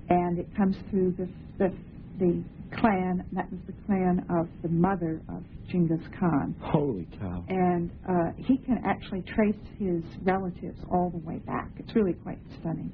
and 0.09 0.39
it 0.39 0.55
comes 0.57 0.77
through 0.91 1.15
the 1.19 1.29
the, 1.59 1.75
the 2.19 2.45
clan. 2.79 3.25
That 3.33 3.51
was 3.51 3.61
the 3.67 3.75
clan 3.87 4.27
of 4.29 4.49
the 4.63 4.69
mother 4.69 5.23
of 5.29 5.43
Genghis 5.71 6.07
Khan 6.21 6.55
Holy 6.61 7.09
cow! 7.19 7.45
and 7.49 7.91
uh, 8.09 8.33
he 8.37 8.59
can 8.59 8.83
actually 8.85 9.23
trace 9.23 9.57
his 9.79 10.03
relatives 10.23 10.79
all 10.93 11.11
the 11.11 11.27
way 11.27 11.39
back. 11.39 11.71
It's 11.79 11.95
really 11.95 12.13
quite 12.13 12.39
stunning. 12.61 12.93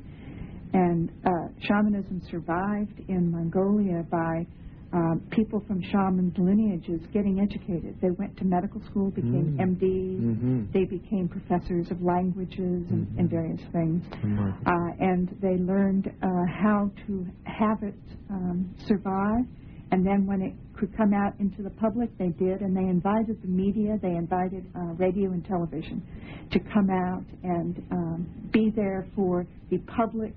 And 0.72 1.10
uh, 1.26 1.48
shamanism 1.68 2.22
survived 2.30 2.98
in 3.09 3.30
Mongolia 3.30 4.05
by 4.10 4.47
um, 4.93 5.23
people 5.31 5.60
from 5.66 5.81
shamans' 5.90 6.36
lineages 6.39 7.01
getting 7.12 7.40
educated. 7.40 7.97
They 8.01 8.10
went 8.10 8.36
to 8.39 8.44
medical 8.44 8.81
school, 8.90 9.10
became 9.10 9.56
Mm. 9.59 9.60
MDs, 9.60 10.20
Mhm. 10.23 10.73
they 10.73 10.85
became 10.85 11.28
professors 11.28 11.90
of 11.90 12.02
languages 12.02 12.90
and, 12.90 13.06
and 13.16 13.28
Mhm. 13.28 13.31
various 13.31 13.62
things. 13.73 14.05
Remarkable. 14.23 14.70
Uh, 14.73 14.93
and 15.01 15.28
they 15.40 15.56
learned 15.59 16.12
uh, 16.23 16.28
how 16.47 16.90
to 17.06 17.27
have 17.44 17.82
it 17.82 17.94
um, 18.31 18.69
survive. 18.86 19.44
And 19.93 20.06
then 20.06 20.24
when 20.27 20.40
it 20.43 20.55
could 20.74 20.94
come 20.97 21.12
out 21.12 21.39
into 21.39 21.62
the 21.62 21.70
public, 21.70 22.16
they 22.19 22.31
did. 22.31 22.60
And 22.62 22.74
they 22.77 22.86
invited 22.89 23.40
the 23.43 23.48
media, 23.48 23.98
they 24.01 24.14
invited 24.16 24.64
uh, 24.74 24.94
radio 24.97 25.31
and 25.32 25.44
television 25.44 26.02
to 26.51 26.59
come 26.60 26.89
out 26.90 27.24
and 27.43 27.82
um, 27.90 28.27
be 28.52 28.70
there 28.70 29.06
for 29.14 29.47
the 29.70 29.78
public 29.78 30.35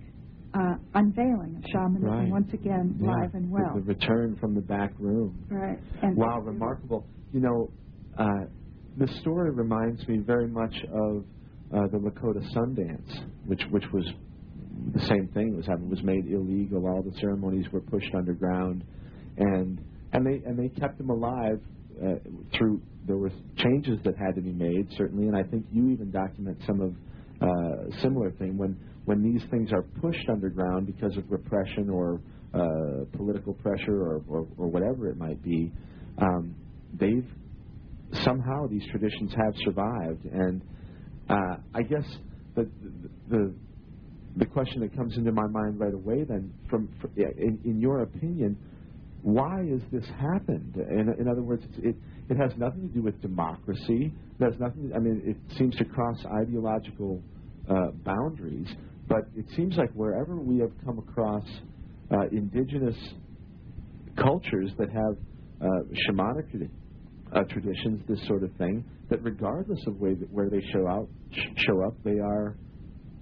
uh, 0.55 0.75
unveiling 0.93 1.57
of 1.57 1.63
shamanism 1.71 2.09
Right. 2.09 2.29
once 2.31 2.51
again, 2.53 2.97
Yeah, 3.01 3.11
live 3.11 3.33
and 3.35 3.51
well. 3.51 3.73
The, 3.75 3.81
return 3.81 4.37
from 4.39 4.55
the 4.55 4.61
back 4.61 4.93
room. 4.99 5.37
Right. 5.49 5.77
And 6.01 6.15
Wow, 6.15 6.39
remarkable. 6.39 7.05
You 7.33 7.41
know, 7.41 7.69
uh, 8.17 8.45
the 8.97 9.07
story 9.21 9.51
reminds 9.51 10.07
me 10.07 10.19
very 10.19 10.47
much 10.47 10.73
of 10.93 11.25
uh, 11.73 11.87
the 11.91 11.97
Lakota 11.97 12.41
Sundance, 12.55 13.25
which 13.45 13.61
which 13.71 13.83
was 13.91 14.05
the 14.93 14.99
same 15.07 15.27
thing. 15.33 15.55
Was 15.57 15.67
it 15.67 15.79
was 15.89 16.01
made 16.03 16.25
illegal. 16.27 16.87
All 16.87 17.01
the 17.03 17.11
ceremonies 17.19 17.65
were 17.73 17.81
pushed 17.81 18.13
underground, 18.15 18.83
and 19.37 19.81
and 20.13 20.25
they 20.25 20.41
and 20.47 20.57
they 20.57 20.69
kept 20.79 20.97
them 20.97 21.09
alive 21.09 21.59
uh, 22.01 22.15
through. 22.57 22.81
There 23.07 23.17
were 23.17 23.31
changes 23.57 23.99
that 24.05 24.15
had 24.17 24.35
to 24.35 24.41
be 24.41 24.51
made 24.53 24.87
certainly, 24.97 25.27
and 25.27 25.35
I 25.35 25.43
think 25.43 25.65
you 25.71 25.89
even 25.89 26.09
document 26.11 26.57
some 26.65 26.79
of 26.81 26.93
uh, 27.41 28.01
similar 28.01 28.31
thing 28.31 28.57
when 28.57 28.77
when 29.05 29.21
these 29.23 29.41
things 29.49 29.71
are 29.71 29.83
pushed 30.01 30.27
underground 30.29 30.87
because 30.87 31.15
of 31.17 31.23
repression 31.29 31.89
or 31.89 32.19
uh, 32.53 33.05
political 33.17 33.53
pressure 33.53 34.01
or, 34.01 34.21
or, 34.27 34.47
or 34.57 34.67
whatever 34.67 35.09
it 35.09 35.17
might 35.17 35.41
be, 35.43 35.71
um, 36.17 36.55
they've 36.99 37.27
somehow 38.23 38.67
these 38.67 38.83
traditions 38.91 39.31
have 39.31 39.53
survived. 39.63 40.25
And 40.25 40.61
uh, 41.29 41.57
I 41.73 41.81
guess 41.81 42.05
the, 42.55 42.69
the 43.29 43.53
the 44.37 44.45
question 44.45 44.81
that 44.81 44.95
comes 44.95 45.15
into 45.17 45.31
my 45.31 45.47
mind 45.47 45.79
right 45.79 45.93
away 45.93 46.25
then, 46.25 46.53
from, 46.69 46.89
in, 47.15 47.57
in 47.63 47.79
your 47.79 48.01
opinion, 48.01 48.57
why 49.21 49.63
has 49.71 49.81
this 49.93 50.05
happened? 50.19 50.75
In, 50.75 51.15
in 51.19 51.27
other 51.27 51.41
words, 51.41 51.63
it 51.77 51.95
it 52.29 52.37
has 52.37 52.51
nothing 52.57 52.87
to 52.87 52.93
do 52.93 53.01
with 53.01 53.21
democracy. 53.21 54.13
It 54.39 54.43
has 54.43 54.53
nothing. 54.59 54.91
I 54.95 54.99
mean, 54.99 55.21
it 55.25 55.57
seems 55.57 55.75
to 55.77 55.85
cross 55.85 56.17
ideological 56.25 57.21
uh, 57.69 57.91
boundaries. 58.03 58.67
But 59.07 59.27
it 59.35 59.45
seems 59.55 59.77
like 59.77 59.91
wherever 59.93 60.37
we 60.37 60.59
have 60.59 60.71
come 60.83 60.99
across 60.99 61.43
uh, 62.11 62.27
indigenous 62.31 62.95
cultures 64.17 64.71
that 64.77 64.89
have 64.89 65.17
uh, 65.61 65.65
shamanic 66.07 66.69
uh, 67.33 67.43
traditions, 67.49 68.01
this 68.07 68.25
sort 68.27 68.43
of 68.43 68.51
thing, 68.53 68.83
that 69.09 69.21
regardless 69.23 69.79
of 69.87 69.99
way 69.99 70.13
that, 70.13 70.31
where 70.31 70.49
they 70.49 70.61
show 70.73 70.87
out, 70.87 71.07
sh- 71.31 71.63
show 71.67 71.85
up, 71.85 71.93
they 72.03 72.19
are 72.19 72.55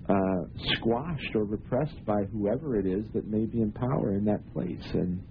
uh, 0.10 0.44
squashed 0.76 1.36
or 1.36 1.44
repressed 1.44 2.06
by 2.06 2.24
whoever 2.32 2.78
it 2.78 2.86
is 2.86 3.06
that 3.14 3.28
may 3.28 3.46
be 3.46 3.62
in 3.62 3.72
power 3.72 4.16
in 4.16 4.26
that 4.26 4.42
place. 4.54 4.84
And 4.94 5.22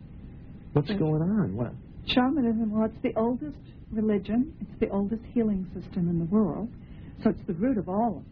what's 0.72 0.88
going 0.88 1.22
on? 1.22 1.56
What? 1.56 1.72
Shamanism, 2.06 2.70
well, 2.70 2.86
it's 2.86 3.02
the 3.02 3.12
oldest 3.18 3.58
religion. 3.90 4.54
It's 4.60 4.80
the 4.80 4.88
oldest 4.88 5.22
healing 5.32 5.70
system 5.74 6.08
in 6.08 6.18
the 6.18 6.24
world. 6.24 6.68
So 7.22 7.30
it's 7.30 7.46
the 7.46 7.54
root 7.54 7.78
of 7.78 7.88
all. 7.88 8.24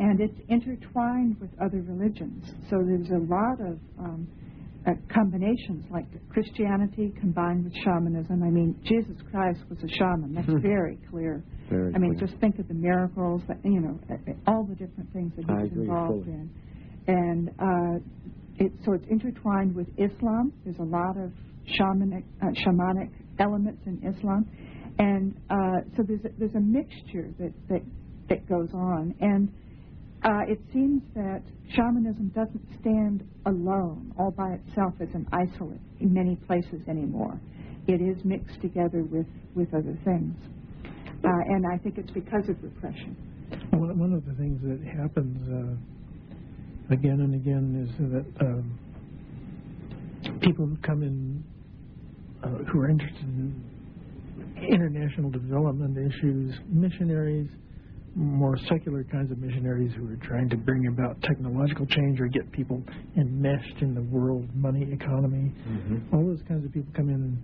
And 0.00 0.20
it's 0.20 0.38
intertwined 0.48 1.36
with 1.40 1.50
other 1.60 1.80
religions. 1.82 2.44
So 2.70 2.78
there's 2.84 3.10
a 3.10 3.22
lot 3.28 3.60
of 3.60 3.78
um, 3.98 4.26
uh, 4.86 4.92
combinations, 5.14 5.84
like 5.92 6.06
Christianity 6.30 7.12
combined 7.20 7.64
with 7.64 7.74
shamanism. 7.84 8.42
I 8.42 8.50
mean, 8.50 8.74
Jesus 8.84 9.16
Christ 9.30 9.60
was 9.70 9.78
a 9.84 9.88
shaman. 9.88 10.34
That's 10.34 10.48
Hmm. 10.48 10.58
very 10.60 10.98
clear. 11.08 11.44
Very 11.70 11.94
I 11.94 11.98
mean, 11.98 12.16
clear. 12.16 12.26
just 12.26 12.40
think 12.40 12.58
of 12.58 12.66
the 12.66 12.74
miracles, 12.74 13.42
that, 13.46 13.58
you 13.64 13.80
know, 13.80 14.00
all 14.48 14.64
the 14.64 14.74
different 14.74 15.12
things 15.12 15.32
that 15.36 15.44
he 15.46 15.52
was 15.52 15.72
involved 15.72 16.24
fully. 16.24 16.36
in. 16.36 16.50
And 17.06 17.48
uh, 17.60 18.64
it, 18.64 18.72
so 18.84 18.92
it's 18.94 19.06
intertwined 19.08 19.74
with 19.74 19.88
Islam. 19.98 20.52
There's 20.64 20.78
a 20.78 20.82
lot 20.84 21.16
of 21.16 21.30
shamanic, 21.78 22.24
uh, 22.42 22.46
shamanic 22.66 23.10
elements 23.38 23.82
in 23.86 23.98
Islam, 24.04 24.46
and 24.98 25.34
uh, 25.48 25.80
so 25.96 26.02
there's 26.06 26.24
a, 26.24 26.28
there's 26.38 26.54
a 26.54 26.60
mixture 26.60 27.32
that 27.38 27.52
that 27.68 27.82
that 28.28 28.48
goes 28.48 28.68
on, 28.74 29.14
and 29.20 29.48
uh, 30.24 30.42
it 30.46 30.60
seems 30.72 31.02
that 31.14 31.42
shamanism 31.74 32.30
doesn't 32.34 32.62
stand 32.80 33.28
alone, 33.46 34.12
all 34.18 34.30
by 34.30 34.52
itself 34.52 34.94
as 35.00 35.08
an 35.14 35.26
isolate 35.32 35.80
in 36.00 36.12
many 36.12 36.36
places 36.46 36.80
anymore. 36.88 37.40
It 37.88 38.00
is 38.00 38.24
mixed 38.24 38.60
together 38.60 39.02
with 39.02 39.26
with 39.54 39.74
other 39.74 39.98
things, 40.04 40.36
uh, 41.24 41.28
and 41.48 41.64
I 41.66 41.76
think 41.78 41.98
it's 41.98 42.10
because 42.12 42.48
of 42.48 42.62
repression. 42.62 43.16
One, 43.70 43.98
one 43.98 44.12
of 44.12 44.24
the 44.24 44.34
things 44.34 44.60
that 44.62 44.80
happens 44.96 45.36
uh, 45.48 46.94
again 46.94 47.20
and 47.20 47.34
again 47.34 47.88
is 47.88 47.90
that 48.12 48.46
um, 48.46 48.78
people 50.40 50.66
who 50.66 50.76
come 50.86 51.02
in 51.02 51.42
uh, 52.44 52.64
who 52.70 52.80
are 52.80 52.88
interested 52.88 53.24
in 53.24 53.64
international 54.70 55.30
development 55.30 55.98
issues, 55.98 56.54
missionaries, 56.68 57.48
more 58.14 58.56
secular 58.68 59.04
kinds 59.04 59.30
of 59.32 59.38
missionaries 59.38 59.92
who 59.96 60.06
are 60.08 60.18
trying 60.26 60.48
to 60.50 60.56
bring 60.56 60.86
about 60.88 61.20
technological 61.22 61.86
change 61.86 62.20
or 62.20 62.26
get 62.28 62.50
people 62.52 62.82
enmeshed 63.16 63.80
in 63.80 63.94
the 63.94 64.02
world 64.02 64.48
money 64.54 64.86
economy. 64.92 65.52
Mm-hmm. 65.66 66.14
All 66.14 66.26
those 66.26 66.42
kinds 66.46 66.64
of 66.64 66.72
people 66.72 66.92
come 66.94 67.08
in, 67.08 67.42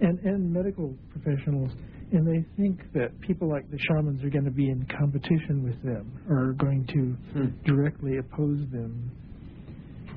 and 0.00 0.18
and 0.20 0.52
medical 0.52 0.94
professionals, 1.10 1.70
and 2.12 2.26
they 2.26 2.44
think 2.56 2.80
that 2.92 3.18
people 3.20 3.48
like 3.48 3.68
the 3.70 3.78
shamans 3.88 4.22
are 4.22 4.30
going 4.30 4.44
to 4.44 4.50
be 4.52 4.68
in 4.68 4.86
competition 4.98 5.64
with 5.64 5.82
them 5.82 6.12
or 6.28 6.50
are 6.50 6.52
going 6.52 6.86
to 6.86 7.16
Hmm. 7.38 7.46
directly 7.64 8.18
oppose 8.18 8.60
them. 8.70 9.10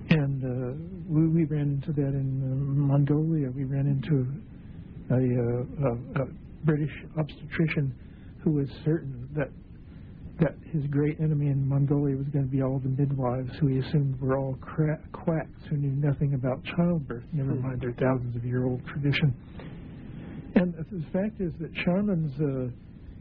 And 0.10 0.44
uh, 0.44 0.78
we, 1.10 1.28
we 1.28 1.44
ran 1.46 1.82
into 1.82 1.92
that 1.94 2.14
in 2.14 2.42
uh, 2.42 2.56
Mongolia. 2.80 3.50
We 3.52 3.66
ran 3.66 3.88
into 3.88 4.26
a, 5.10 5.16
uh, 5.16 5.90
a, 5.90 6.24
a 6.24 6.28
British 6.64 6.92
obstetrician 7.18 7.94
who 8.44 8.52
was 8.52 8.70
certain 8.86 9.28
that 9.36 9.50
that 10.40 10.56
his 10.72 10.86
great 10.92 11.20
enemy 11.20 11.48
in 11.48 11.68
Mongolia 11.68 12.16
was 12.16 12.28
going 12.28 12.46
to 12.46 12.52
be 12.52 12.62
all 12.62 12.80
the 12.80 12.90
midwives 12.90 13.50
who 13.60 13.68
he 13.68 13.80
assumed 13.80 14.20
were 14.22 14.38
all 14.38 14.56
cra- 14.62 15.02
quacks 15.12 15.60
who 15.70 15.78
knew 15.78 15.92
nothing 15.92 16.34
about 16.36 16.64
childbirth, 16.76 17.24
never 17.34 17.54
Hmm. 17.54 17.62
mind 17.62 17.82
their 17.82 17.94
thousands 17.94 18.36
of 18.36 18.46
year 18.46 18.66
old 18.66 18.86
tradition. 18.86 19.34
And 20.56 20.74
the 20.74 21.04
fact 21.12 21.40
is 21.40 21.54
that 21.60 21.70
shamans, 21.86 22.32
uh, 22.40 22.72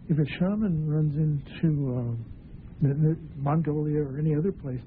if 0.09 0.19
a 0.19 0.27
shaman 0.39 0.89
runs 0.89 1.17
into 1.17 1.97
um, 1.97 2.25
Mongolia 3.37 4.01
or 4.03 4.19
any 4.19 4.35
other 4.35 4.53
place, 4.53 4.81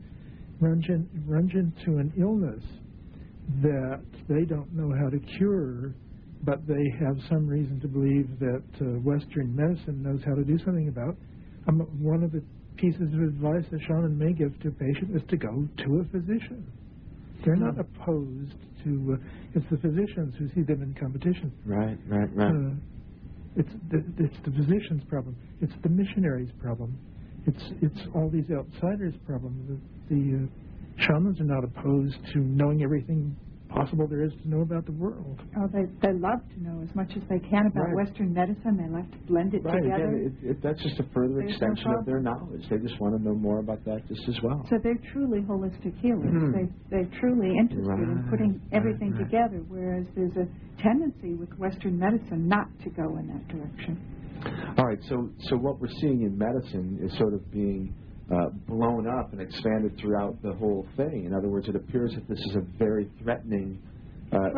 runs, 0.60 0.86
in, 0.90 1.08
runs 1.28 1.52
into 1.54 2.00
an 2.00 2.14
illness 2.20 2.64
that 3.62 4.04
they 4.28 4.46
don't 4.46 4.72
know 4.74 4.92
how 5.02 5.10
to 5.10 5.20
cure, 5.38 5.94
but 6.44 6.66
they 6.68 6.86
have 7.00 7.18
some 7.30 7.48
reason 7.48 7.80
to 7.82 7.88
believe 7.88 8.30
that 8.40 8.64
uh, 8.82 9.00
Western 9.02 9.56
medicine 9.56 10.02
knows 10.04 10.22
how 10.26 10.36
to 10.36 10.44
do 10.44 10.58
something 10.64 10.88
about. 10.88 11.18
Um, 11.70 11.82
one 12.04 12.24
of 12.24 12.34
the 12.34 12.44
pieces 12.78 13.02
of 13.14 13.22
advice 13.22 13.66
a 13.74 13.80
shaman 13.88 14.18
may 14.18 14.34
give 14.34 14.60
to 14.62 14.70
a 14.70 14.72
patient 14.72 15.16
is 15.16 15.24
to 15.30 15.38
go 15.38 15.68
to 15.86 16.02
a 16.02 16.06
physician. 16.12 16.66
They're 17.46 17.58
not 17.58 17.76
Hmm. 17.76 17.82
opposed 17.82 18.56
to. 18.86 19.16
Uh, 19.16 19.56
it's 19.56 19.66
the 19.72 19.78
physicians 19.78 20.36
who 20.40 20.50
see 20.56 20.64
them 20.64 20.84
in 20.84 20.96
competition. 21.00 21.54
Right, 21.66 22.00
right, 22.10 22.30
right. 22.36 22.52
Uh, 22.56 22.76
It's 23.58 23.70
the, 23.92 24.00
it's 24.24 24.38
the 24.46 24.52
physician's 24.52 25.04
problem. 25.10 25.36
It's 25.62 25.74
the 25.84 25.90
missionary's 25.90 26.52
problem. 26.62 26.98
It's 27.48 27.64
it's 27.82 28.02
all 28.16 28.30
these 28.30 28.50
outsiders' 28.52 29.16
problem. 29.26 29.54
The, 29.70 30.16
the 30.16 30.22
uh, 30.46 31.06
shamans 31.06 31.40
are 31.42 31.46
not 31.46 31.64
opposed 31.66 32.18
to 32.34 32.40
knowing 32.40 32.84
everything 32.84 33.36
possible 33.70 34.08
there 34.08 34.24
is 34.24 34.34
to 34.42 34.50
know 34.50 34.62
about 34.62 34.86
the 34.86 34.92
world. 34.92 35.40
Oh, 35.58 35.68
they 35.72 35.86
they 36.02 36.14
love 36.14 36.42
to 36.56 36.58
know 36.64 36.82
as 36.84 36.94
much 36.96 37.12
as 37.16 37.24
they 37.30 37.40
can 37.40 37.68
about 37.68 37.88
Right. 37.94 38.06
Western 38.08 38.34
medicine. 38.34 38.78
They 38.78 38.90
like 38.90 39.10
to 39.12 39.18
blend 39.28 39.54
it 39.54 39.64
Right. 39.64 39.82
together. 39.82 40.10
Again, 40.10 40.38
it, 40.44 40.50
it, 40.52 40.58
that's 40.64 40.82
just 40.82 41.00
a 41.00 41.04
further 41.14 41.40
There's 41.40 41.50
no 41.62 41.68
extension 41.70 41.92
of 41.94 42.06
their 42.06 42.20
knowledge. 42.20 42.64
They 42.70 42.78
just 42.78 43.00
want 43.00 43.18
to 43.18 43.24
know 43.24 43.36
more 43.36 43.60
about 43.60 43.86
that 43.86 44.08
just 44.08 44.28
as 44.28 44.36
well. 44.44 44.66
So 44.70 44.78
they're 44.82 45.00
truly 45.14 45.42
holistic 45.42 45.98
healers. 46.02 46.30
Hmm. 46.30 46.52
They 46.52 46.66
they're 46.90 47.12
truly 47.20 47.56
interested 47.58 48.10
in 48.10 48.28
putting 48.30 48.62
everything 48.72 49.12
right, 49.14 49.22
right. 49.22 49.32
together, 49.32 49.64
whereas 49.68 50.06
there's 50.16 50.36
a 50.38 50.48
tendency 50.82 51.36
with 51.36 51.50
Western 51.58 51.98
medicine 51.98 52.48
not 52.48 52.68
to 52.84 52.90
go 52.90 53.18
in 53.18 53.28
that 53.28 53.48
direction. 53.48 54.02
All 54.78 54.86
right, 54.86 55.00
so 55.10 55.30
so 55.50 55.58
what 55.58 55.80
we're 55.80 55.94
seeing 56.02 56.22
in 56.24 56.38
medicine 56.38 57.00
is 57.04 57.16
sort 57.18 57.34
of 57.34 57.52
being 57.52 57.94
uh, 58.32 58.50
blown 58.68 59.08
up 59.08 59.32
and 59.34 59.42
expanded 59.42 59.98
throughout 60.00 60.42
the 60.44 60.54
whole 60.54 60.86
thing. 60.96 61.26
In 61.26 61.34
other 61.34 61.48
words, 61.48 61.68
it 61.68 61.76
appears 61.76 62.14
that 62.14 62.28
this 62.28 62.40
is 62.40 62.56
a 62.58 62.78
very 62.78 63.10
threatening 63.22 63.82
uh, 64.32 64.50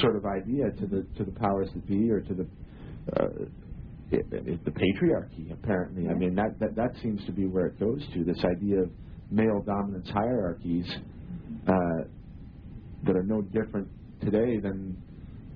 sort 0.00 0.16
of 0.16 0.24
idea 0.24 0.70
to 0.78 0.86
the 0.86 1.06
to 1.18 1.24
the 1.24 1.32
powers 1.32 1.68
that 1.74 1.86
be 1.86 2.10
or 2.10 2.20
to 2.20 2.34
the 2.34 2.46
uh, 3.16 3.26
it, 4.12 4.26
it, 4.30 4.64
the 4.64 4.70
patriarchy. 4.70 5.52
Apparently, 5.52 6.08
I 6.08 6.14
mean 6.14 6.34
that, 6.36 6.58
that 6.60 6.76
that 6.76 6.92
seems 7.02 7.24
to 7.26 7.32
be 7.32 7.46
where 7.46 7.66
it 7.66 7.80
goes 7.80 8.00
to 8.14 8.24
this 8.24 8.38
idea 8.44 8.82
of 8.82 8.90
male 9.30 9.62
dominance 9.66 10.08
hierarchies 10.10 10.86
uh, 11.66 12.04
that 13.04 13.16
are 13.16 13.24
no 13.24 13.42
different 13.42 13.88
today 14.20 14.60
than 14.60 14.96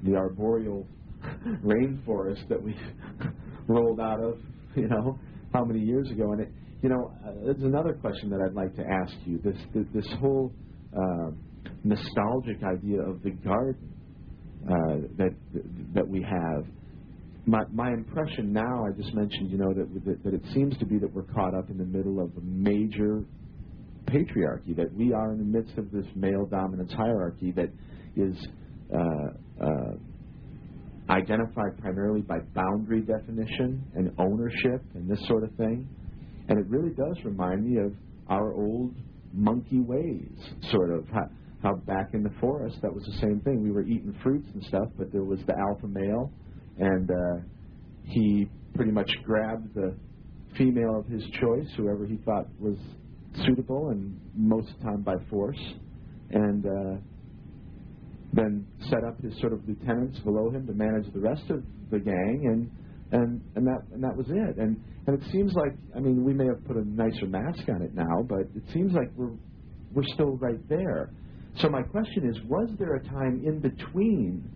the 0.03 0.17
arboreal 0.17 0.87
rainforest 1.65 2.49
that 2.49 2.61
we 2.61 2.75
rolled 3.69 4.01
out 4.01 4.21
of, 4.21 4.39
you 4.75 4.89
know, 4.89 5.19
how 5.53 5.65
many 5.65 5.81
years 5.81 6.11
ago. 6.11 6.33
And 6.33 6.41
it, 6.43 6.53
you 6.83 6.89
know, 6.89 7.13
uh, 7.25 7.33
there's 7.45 7.63
another 7.63 7.95
question 7.95 8.31
that 8.31 8.41
I'd 8.41 8.55
like 8.55 8.75
to 8.77 8.83
ask 8.83 9.15
you. 9.25 9.39
This 9.43 9.57
this, 9.93 10.07
whole 10.21 10.53
uh, 10.97 11.31
nostalgic 11.85 12.63
idea 12.63 13.01
of 13.01 13.23
the 13.23 13.31
garden 13.31 13.93
uh, 14.65 15.07
that 15.17 15.35
that 15.95 16.07
we 16.07 16.23
have. 16.23 16.65
My 17.47 17.63
my 17.73 17.93
impression 17.93 18.53
now, 18.53 18.85
I 18.87 18.91
just 18.97 19.15
mentioned, 19.15 19.51
you 19.51 19.59
know, 19.59 19.73
that, 19.73 20.05
that 20.05 20.25
that 20.25 20.35
it 20.35 20.43
seems 20.53 20.77
to 20.79 20.87
be 20.87 20.99
that 20.99 21.13
we're 21.13 21.23
caught 21.35 21.55
up 21.55 21.71
in 21.71 21.79
the 21.79 21.85
middle 21.85 22.21
of 22.21 22.31
a 22.37 22.41
major 22.41 23.25
patriarchy, 24.07 24.77
that 24.77 24.93
we 24.95 25.13
are 25.13 25.33
in 25.33 25.39
the 25.39 25.59
midst 25.59 25.77
of 25.79 25.91
this 25.91 26.07
male 26.15 26.47
dominance 26.47 26.93
hierarchy 26.93 27.53
that 27.53 27.71
is 28.17 28.37
uh, 28.95 29.65
uh, 29.65 29.93
identified 31.11 31.79
primarily 31.81 32.23
by 32.23 32.39
boundary 32.55 33.03
definition 33.03 33.85
and 33.95 34.13
ownership 34.19 34.83
and 34.95 35.09
this 35.09 35.21
sort 35.27 35.45
of 35.45 35.51
thing. 35.57 35.89
And 36.49 36.59
it 36.59 36.67
really 36.69 36.91
does 36.91 37.17
remind 37.25 37.65
me 37.65 37.79
of 37.81 37.93
our 38.29 38.53
old 38.53 38.95
monkey 39.33 39.81
ways, 39.81 40.31
sort 40.71 40.91
of. 40.91 41.07
How, 41.09 41.29
how 41.63 41.75
back 41.75 42.11
in 42.15 42.23
the 42.23 42.33
forest, 42.41 42.77
that 42.83 42.93
was 42.93 43.05
the 43.05 43.19
same 43.21 43.41
thing. 43.41 43.63
We 43.63 43.73
were 43.73 43.83
eating 43.83 44.15
fruits 44.23 44.47
and 44.55 44.63
stuff, 44.65 44.89
but 44.97 45.13
there 45.13 45.25
was 45.25 45.41
the 45.47 45.55
alpha 45.59 45.89
male, 45.89 46.31
and 46.79 47.11
uh, 47.11 47.43
he 48.05 48.49
pretty 48.75 48.93
much 48.93 49.11
grabbed 49.25 49.75
the 49.75 49.95
female 50.57 50.99
of 50.99 51.07
his 51.07 51.23
choice, 51.41 51.69
whoever 51.77 52.07
he 52.07 52.17
thought 52.25 52.47
was 52.61 52.77
suitable, 53.45 53.91
and 53.91 54.19
most 54.35 54.71
of 54.71 54.79
the 54.79 54.85
time 54.85 55.03
by 55.03 55.15
force, 55.29 55.61
and 56.31 56.65
uh, 56.65 57.01
then 58.33 58.67
set 58.89 59.05
up 59.05 59.21
his 59.21 59.39
sort 59.41 59.53
of 59.53 59.67
lieutenants 59.69 60.19
below 60.21 60.51
him 60.51 60.67
to 60.67 60.73
manage 60.73 61.13
the 61.13 61.21
rest 61.21 61.43
of 61.51 61.63
the 61.91 61.99
gang, 61.99 62.41
and 62.45 62.71
and 63.13 63.41
and 63.55 63.67
that 63.67 63.83
and 63.93 64.03
that 64.03 64.17
was 64.17 64.27
it. 64.29 64.57
And 64.59 64.83
and 65.07 65.21
it 65.21 65.31
seems 65.31 65.53
like 65.55 65.73
I 65.95 66.01
mean 66.01 66.25
we 66.25 66.33
may 66.33 66.47
have 66.47 66.65
put 66.67 66.77
a 66.77 66.85
nicer 66.85 67.27
mask 67.27 67.69
on 67.69 67.83
it 67.83 67.95
now, 67.95 68.23
but 68.29 68.41
it 68.55 68.63
seems 68.73 68.93
like 68.93 69.09
we're 69.17 69.37
we're 69.95 70.07
still 70.15 70.37
right 70.37 70.69
there. 70.69 71.11
So 71.61 71.69
my 71.71 71.83
question 71.83 72.29
is, 72.29 72.37
was 72.49 72.69
there 72.79 72.97
a 72.97 73.05
time 73.05 73.43
in 73.45 73.61
between 73.61 74.51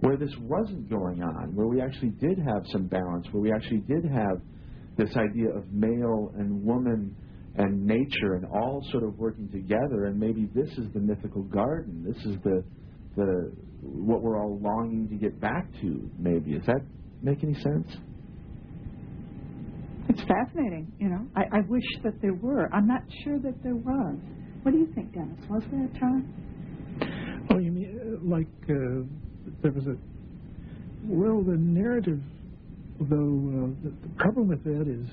where 0.00 0.16
this 0.16 0.32
wasn't 0.40 0.88
going 0.88 1.22
on, 1.22 1.54
where 1.54 1.66
we 1.66 1.80
actually 1.80 2.10
did 2.10 2.38
have 2.38 2.62
some 2.70 2.86
balance, 2.86 3.26
where 3.32 3.42
we 3.42 3.52
actually 3.52 3.80
did 3.88 4.04
have 4.04 4.40
this 4.96 5.10
idea 5.16 5.48
of 5.48 5.72
male 5.72 6.32
and 6.36 6.64
woman 6.64 7.16
and 7.56 7.86
nature 7.86 8.34
and 8.34 8.46
all 8.46 8.84
sort 8.90 9.04
of 9.04 9.18
working 9.18 9.48
together, 9.50 10.06
and 10.06 10.18
maybe 10.18 10.48
this 10.54 10.68
is 10.78 10.92
the 10.94 11.00
mythical 11.00 11.42
garden. 11.42 12.04
This 12.06 12.16
is 12.24 12.36
the 12.44 12.64
the 13.16 13.52
what 13.82 14.22
we're 14.22 14.40
all 14.40 14.58
longing 14.60 15.08
to 15.08 15.16
get 15.16 15.40
back 15.40 15.68
to. 15.80 16.10
Maybe 16.18 16.52
is 16.52 16.64
that 16.66 16.80
make 17.22 17.42
any 17.42 17.54
sense? 17.54 17.88
It's 20.08 20.22
fascinating, 20.22 20.92
you 20.98 21.08
know. 21.08 21.26
I, 21.36 21.58
I 21.58 21.60
wish 21.68 21.84
that 22.04 22.20
there 22.20 22.34
were. 22.34 22.68
I'm 22.72 22.86
not 22.86 23.02
sure 23.24 23.38
that 23.38 23.62
there 23.62 23.76
was. 23.76 24.16
What 24.62 24.72
do 24.72 24.78
you 24.78 24.88
think, 24.94 25.12
Dennis? 25.14 25.38
Was 25.48 25.62
there 25.70 25.84
a 25.84 25.98
time? 25.98 27.48
Oh, 27.50 27.58
you 27.58 27.72
mean 27.72 27.98
uh, 27.98 28.28
like 28.28 28.46
uh, 28.68 29.04
there 29.62 29.72
was 29.72 29.86
a 29.86 29.96
well, 31.04 31.42
the 31.42 31.56
narrative, 31.56 32.20
though, 33.00 33.16
uh, 33.16 33.66
the, 33.82 33.90
the 34.02 34.14
problem 34.18 34.48
with 34.48 34.62
that 34.64 34.86
is 34.86 35.04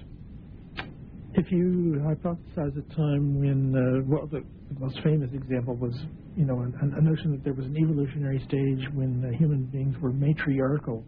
if 1.33 1.51
you 1.51 1.99
hypothesize 2.05 2.77
a 2.77 2.95
time 2.95 3.39
when, 3.39 3.73
uh, 3.75 4.05
well, 4.05 4.27
the, 4.27 4.43
the 4.71 4.79
most 4.79 4.99
famous 5.03 5.29
example 5.33 5.75
was, 5.75 5.95
you 6.35 6.45
know, 6.45 6.59
a, 6.59 6.97
a 6.97 7.01
notion 7.01 7.31
that 7.31 7.43
there 7.43 7.53
was 7.53 7.65
an 7.65 7.75
evolutionary 7.75 8.39
stage 8.39 8.87
when 8.93 9.25
uh, 9.25 9.37
human 9.37 9.63
beings 9.65 9.95
were 9.99 10.11
matriarchal, 10.11 11.03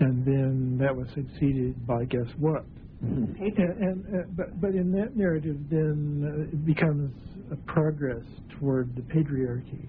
and 0.00 0.24
then 0.24 0.78
that 0.80 0.94
was 0.94 1.06
succeeded 1.14 1.86
by 1.86 2.04
guess 2.04 2.26
what? 2.38 2.64
And, 3.00 3.36
and 3.58 4.06
uh, 4.06 4.26
but 4.36 4.60
but 4.60 4.70
in 4.70 4.90
that 4.92 5.16
narrative, 5.16 5.56
then 5.68 6.24
uh, 6.24 6.42
it 6.44 6.64
becomes 6.64 7.12
a 7.52 7.56
progress 7.70 8.24
toward 8.58 8.94
the 8.96 9.02
patriarchy, 9.02 9.86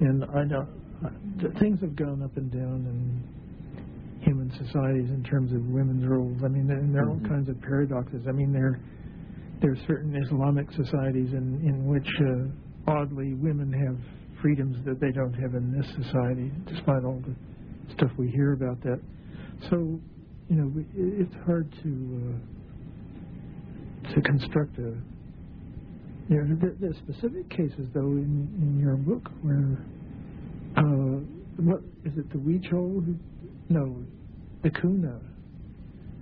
and 0.00 0.24
I 0.24 0.44
know 0.44 0.66
uh, 1.04 1.58
things 1.58 1.80
have 1.80 1.94
gone 1.96 2.22
up 2.22 2.36
and 2.36 2.50
down 2.50 2.86
in 2.86 4.22
human 4.22 4.50
societies 4.52 5.10
in 5.10 5.22
terms 5.22 5.52
of 5.52 5.60
women's 5.66 6.06
roles. 6.06 6.38
I 6.44 6.48
mean, 6.48 6.66
there 6.66 7.04
are 7.04 7.10
all 7.10 7.20
kinds 7.28 7.48
of 7.48 7.60
paradoxes. 7.60 8.22
I 8.28 8.32
mean, 8.32 8.52
there 8.52 8.80
there 9.60 9.72
are 9.72 9.86
certain 9.86 10.16
Islamic 10.16 10.70
societies 10.72 11.32
in 11.32 11.60
in 11.62 11.86
which 11.86 12.08
uh, 12.20 12.90
oddly 12.90 13.34
women 13.34 13.72
have 13.72 13.98
freedoms 14.40 14.76
that 14.86 15.00
they 15.00 15.12
don't 15.12 15.34
have 15.34 15.54
in 15.54 15.72
this 15.76 15.86
society, 16.04 16.50
despite 16.66 17.04
all 17.04 17.22
the 17.26 17.34
stuff 17.94 18.10
we 18.16 18.30
hear 18.30 18.52
about 18.52 18.80
that. 18.82 19.00
So 19.68 20.00
you 20.48 20.56
know, 20.56 20.72
it's 20.94 21.34
hard 21.44 21.70
to 21.82 22.34
uh, 24.08 24.14
to 24.14 24.20
construct 24.22 24.78
a. 24.78 24.94
You 26.28 26.42
know, 26.44 26.56
there, 26.60 26.74
there 26.80 26.90
are 26.90 26.94
specific 26.94 27.48
cases 27.50 27.88
though 27.92 28.00
in, 28.00 28.48
in 28.62 28.78
your 28.80 28.94
book 28.96 29.28
where, 29.42 29.78
uh, 30.76 31.20
what 31.56 31.80
is 32.04 32.16
it? 32.16 32.30
The 32.30 32.38
who- 32.38 33.16
No, 33.68 34.04
the 34.62 34.70
Kuna. 34.70 35.20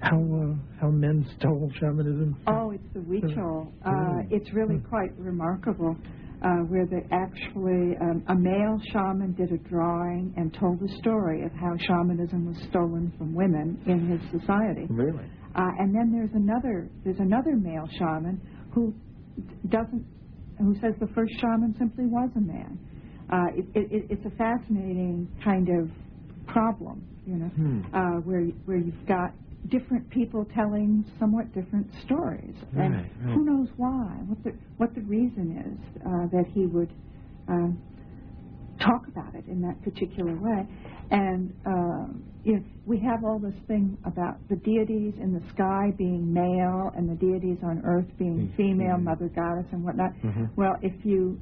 How 0.00 0.16
uh, 0.16 0.54
how 0.80 0.88
men 0.90 1.26
stole 1.38 1.70
shamanism? 1.78 2.36
Oh, 2.46 2.70
it's 2.70 2.84
the 2.94 3.00
Huichol. 3.00 3.72
Uh, 3.84 4.22
it's 4.30 4.52
really 4.52 4.78
quite 4.78 5.16
remarkable. 5.18 5.96
Uh, 6.40 6.62
where 6.70 6.86
they 6.86 7.02
actually, 7.10 7.96
um, 8.00 8.22
a 8.28 8.34
male 8.34 8.78
shaman 8.92 9.32
did 9.34 9.50
a 9.50 9.58
drawing 9.68 10.32
and 10.36 10.54
told 10.54 10.78
the 10.78 10.88
story 11.00 11.42
of 11.44 11.50
how 11.52 11.74
shamanism 11.88 12.46
was 12.46 12.56
stolen 12.70 13.12
from 13.18 13.34
women 13.34 13.76
in 13.86 14.06
his 14.06 14.20
society. 14.40 14.86
Really? 14.88 15.24
Uh, 15.56 15.70
and 15.80 15.92
then 15.92 16.12
there's 16.12 16.30
another 16.34 16.88
there's 17.02 17.18
another 17.18 17.56
male 17.56 17.88
shaman 17.98 18.40
who 18.72 18.94
doesn't 19.68 20.04
who 20.60 20.74
says 20.80 20.94
the 21.00 21.08
first 21.14 21.32
shaman 21.40 21.74
simply 21.76 22.06
was 22.06 22.30
a 22.36 22.40
man. 22.40 22.78
Uh, 23.32 23.46
it, 23.56 23.66
it, 23.74 24.06
it's 24.10 24.24
a 24.24 24.30
fascinating 24.36 25.28
kind 25.42 25.68
of 25.68 25.90
problem, 26.46 27.02
you 27.26 27.34
know, 27.34 27.48
Hmm. 27.48 27.80
uh, 27.92 28.20
where 28.22 28.44
where 28.66 28.78
you've 28.78 29.06
got 29.08 29.32
different 29.66 30.08
people 30.10 30.44
telling 30.54 31.04
somewhat 31.18 31.52
different 31.52 31.88
stories, 32.04 32.54
and 32.76 32.94
Right, 32.94 33.12
right. 33.24 33.34
who 33.34 33.44
knows 33.44 33.68
why, 33.76 34.16
what 34.26 34.42
the 34.44 34.52
what 34.78 34.94
the 34.94 35.02
reason 35.02 35.56
is 35.58 36.00
uh, 36.06 36.26
that 36.32 36.46
he 36.54 36.66
would. 36.66 36.92
Um, 37.48 37.82
talk 38.80 39.08
about 39.08 39.34
it 39.34 39.44
in 39.48 39.60
that 39.62 39.80
particular 39.82 40.36
way. 40.36 40.68
And 41.10 41.52
uh, 41.66 42.14
you 42.44 42.54
know, 42.54 42.64
we 42.86 42.98
have 43.00 43.24
all 43.24 43.38
this 43.38 43.54
thing 43.66 43.98
about 44.04 44.38
the 44.48 44.56
deities 44.56 45.14
in 45.20 45.32
the 45.32 45.42
sky 45.54 45.90
being 45.98 46.32
male 46.32 46.90
and 46.96 47.08
the 47.08 47.16
deities 47.16 47.58
on 47.62 47.82
earth 47.84 48.06
being 48.18 48.52
female, 48.56 48.98
mother 48.98 49.28
goddess 49.34 49.66
and 49.72 49.84
whatnot. 49.84 50.12
Mhm. 50.24 50.50
Well, 50.56 50.76
if 50.82 51.04
you 51.04 51.40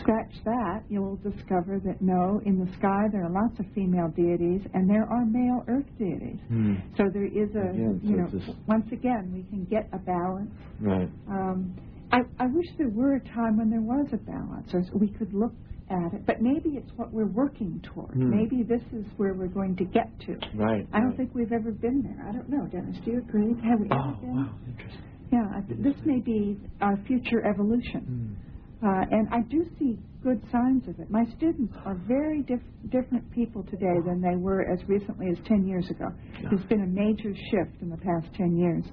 scratch 0.00 0.32
that, 0.44 0.82
you'll 0.88 1.16
discover 1.16 1.80
that 1.84 2.00
no, 2.00 2.40
in 2.44 2.58
the 2.58 2.70
sky 2.78 3.06
there 3.12 3.24
are 3.24 3.30
lots 3.30 3.58
of 3.60 3.66
female 3.74 4.08
deities 4.16 4.62
and 4.74 4.88
there 4.88 5.04
are 5.04 5.24
male 5.26 5.62
earth 5.68 5.86
deities. 5.98 6.38
Hmm. 6.48 6.74
So 6.96 7.04
there 7.12 7.26
is 7.26 7.50
a, 7.54 7.70
Again, 7.70 8.00
you 8.02 8.16
know, 8.16 8.28
once 8.66 8.86
again, 8.92 9.30
we 9.32 9.42
can 9.44 9.64
get 9.64 9.88
a 9.92 9.98
balance 9.98 10.50
Right. 10.80 11.08
um, 11.28 11.74
I, 12.12 12.18
I 12.38 12.46
wish 12.46 12.66
there 12.78 12.88
were 12.90 13.16
a 13.16 13.20
time 13.34 13.56
when 13.58 13.68
there 13.70 13.80
was 13.80 14.06
a 14.12 14.16
balance, 14.18 14.68
or 14.72 14.82
we 14.98 15.08
could 15.08 15.34
look 15.34 15.52
at 15.90 16.14
it. 16.14 16.24
But 16.26 16.40
maybe 16.40 16.76
it's 16.78 16.90
what 16.96 17.12
we're 17.12 17.26
working 17.26 17.82
toward. 17.82 18.12
Hmm. 18.14 18.30
Maybe 18.30 18.62
this 18.62 18.82
is 18.92 19.04
where 19.16 19.34
we're 19.34 19.48
going 19.48 19.74
to 19.76 19.84
get 19.84 20.08
to. 20.20 20.32
Right. 20.54 20.86
I 20.92 20.98
don't 21.00 21.08
right. 21.10 21.16
think 21.16 21.34
we've 21.34 21.52
ever 21.52 21.72
been 21.72 22.02
there. 22.02 22.26
I 22.28 22.32
don't 22.32 22.48
know, 22.48 22.66
Dennis. 22.66 22.96
Do 23.04 23.10
you 23.12 23.18
agree? 23.18 23.54
Have 23.68 23.80
we 23.80 23.86
ever 23.86 23.94
Oh, 24.00 24.20
been? 24.20 24.36
wow, 24.36 24.54
interesting. 24.68 25.02
Yeah, 25.32 25.60
th- 25.66 25.80
this 25.82 25.96
may 26.04 26.20
be 26.20 26.60
our 26.80 26.96
future 27.08 27.44
evolution. 27.44 28.36
Hmm. 28.38 28.45
Uh, 28.82 29.04
and 29.10 29.28
I 29.32 29.40
do 29.48 29.64
see 29.78 29.98
good 30.22 30.42
signs 30.52 30.86
of 30.88 30.98
it. 31.00 31.10
My 31.10 31.24
students 31.36 31.72
are 31.84 31.94
very 32.06 32.42
dif- 32.42 32.60
different 32.90 33.30
people 33.32 33.62
today 33.64 34.00
than 34.04 34.20
they 34.20 34.36
were 34.36 34.62
as 34.70 34.80
recently 34.88 35.26
as 35.30 35.38
10 35.46 35.66
years 35.66 35.88
ago. 35.88 36.06
There's 36.42 36.64
been 36.66 36.82
a 36.82 36.86
major 36.86 37.32
shift 37.50 37.80
in 37.80 37.88
the 37.88 37.96
past 37.96 38.34
10 38.36 38.56
years. 38.56 38.84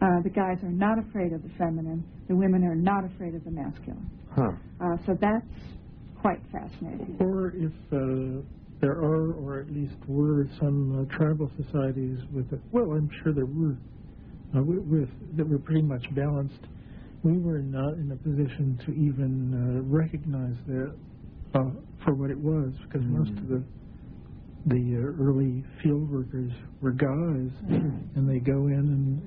Uh, 0.00 0.22
the 0.22 0.30
guys 0.30 0.62
are 0.62 0.70
not 0.70 0.98
afraid 0.98 1.32
of 1.32 1.42
the 1.42 1.50
feminine. 1.58 2.04
The 2.28 2.36
women 2.36 2.64
are 2.64 2.76
not 2.76 3.04
afraid 3.04 3.34
of 3.34 3.44
the 3.44 3.50
masculine. 3.50 4.08
Huh. 4.34 4.52
Uh, 4.80 4.96
so 5.04 5.16
that's 5.20 5.44
quite 6.20 6.40
fascinating. 6.52 7.16
Or 7.20 7.52
if 7.56 7.72
uh, 7.92 8.42
there 8.80 8.92
are, 8.92 9.32
or 9.32 9.58
at 9.58 9.70
least 9.70 9.96
were, 10.06 10.46
some 10.60 11.00
uh, 11.10 11.16
tribal 11.16 11.50
societies 11.60 12.18
with, 12.32 12.46
a, 12.52 12.58
well, 12.70 12.92
I'm 12.92 13.10
sure 13.22 13.34
there 13.34 13.46
were, 13.46 13.76
uh, 14.56 14.62
with, 14.62 14.78
with 14.86 15.36
that 15.36 15.48
were 15.48 15.58
pretty 15.58 15.82
much 15.82 16.04
balanced. 16.14 16.66
We 17.24 17.38
were 17.38 17.58
not 17.60 17.94
in 17.94 18.12
a 18.12 18.16
position 18.16 18.78
to 18.86 18.92
even 18.92 19.52
uh, 19.52 19.82
recognize 19.84 20.56
that 20.68 20.94
uh, 21.54 21.70
for 22.04 22.14
what 22.14 22.30
it 22.30 22.38
was, 22.38 22.72
because 22.84 23.02
most 23.06 23.30
of 23.30 23.48
the 23.48 23.62
the 24.66 24.96
uh, 24.96 25.22
early 25.24 25.64
field 25.82 26.10
workers 26.10 26.52
were 26.82 26.92
guys, 26.92 27.50
and 27.68 28.28
they 28.28 28.38
go 28.38 28.66
in 28.66 28.74
and, 28.74 29.22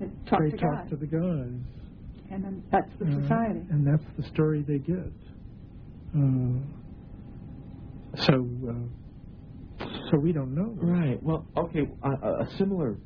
and 0.00 0.16
Talk 0.28 0.40
they 0.40 0.50
to 0.50 0.56
talk 0.56 0.82
guys. 0.82 0.90
to 0.90 0.96
the 0.96 1.06
guys. 1.06 1.60
And 2.30 2.44
then 2.44 2.62
that's 2.70 2.90
the 3.00 3.06
Uh, 3.06 3.20
society. 3.22 3.60
and 3.70 3.86
that's 3.86 4.04
the 4.16 4.22
story 4.28 4.62
they 4.68 4.78
get. 4.78 5.12
Uh, 6.14 6.60
so, 8.26 8.46
uh, 8.68 9.84
so 10.10 10.18
we 10.20 10.32
don't 10.32 10.54
know. 10.54 10.74
Right. 10.80 11.20
Well, 11.22 11.44
okay. 11.56 11.88
Uh, 12.02 12.44
a 12.44 12.46
similar 12.58 12.96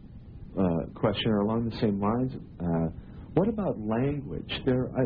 uh, 0.58 0.62
question, 0.94 1.30
or 1.30 1.38
along 1.40 1.68
the 1.70 1.76
same 1.78 2.00
lines. 2.00 2.32
What 3.34 3.48
about 3.48 3.80
language? 3.80 4.50
There, 4.66 4.88
I, 4.96 5.02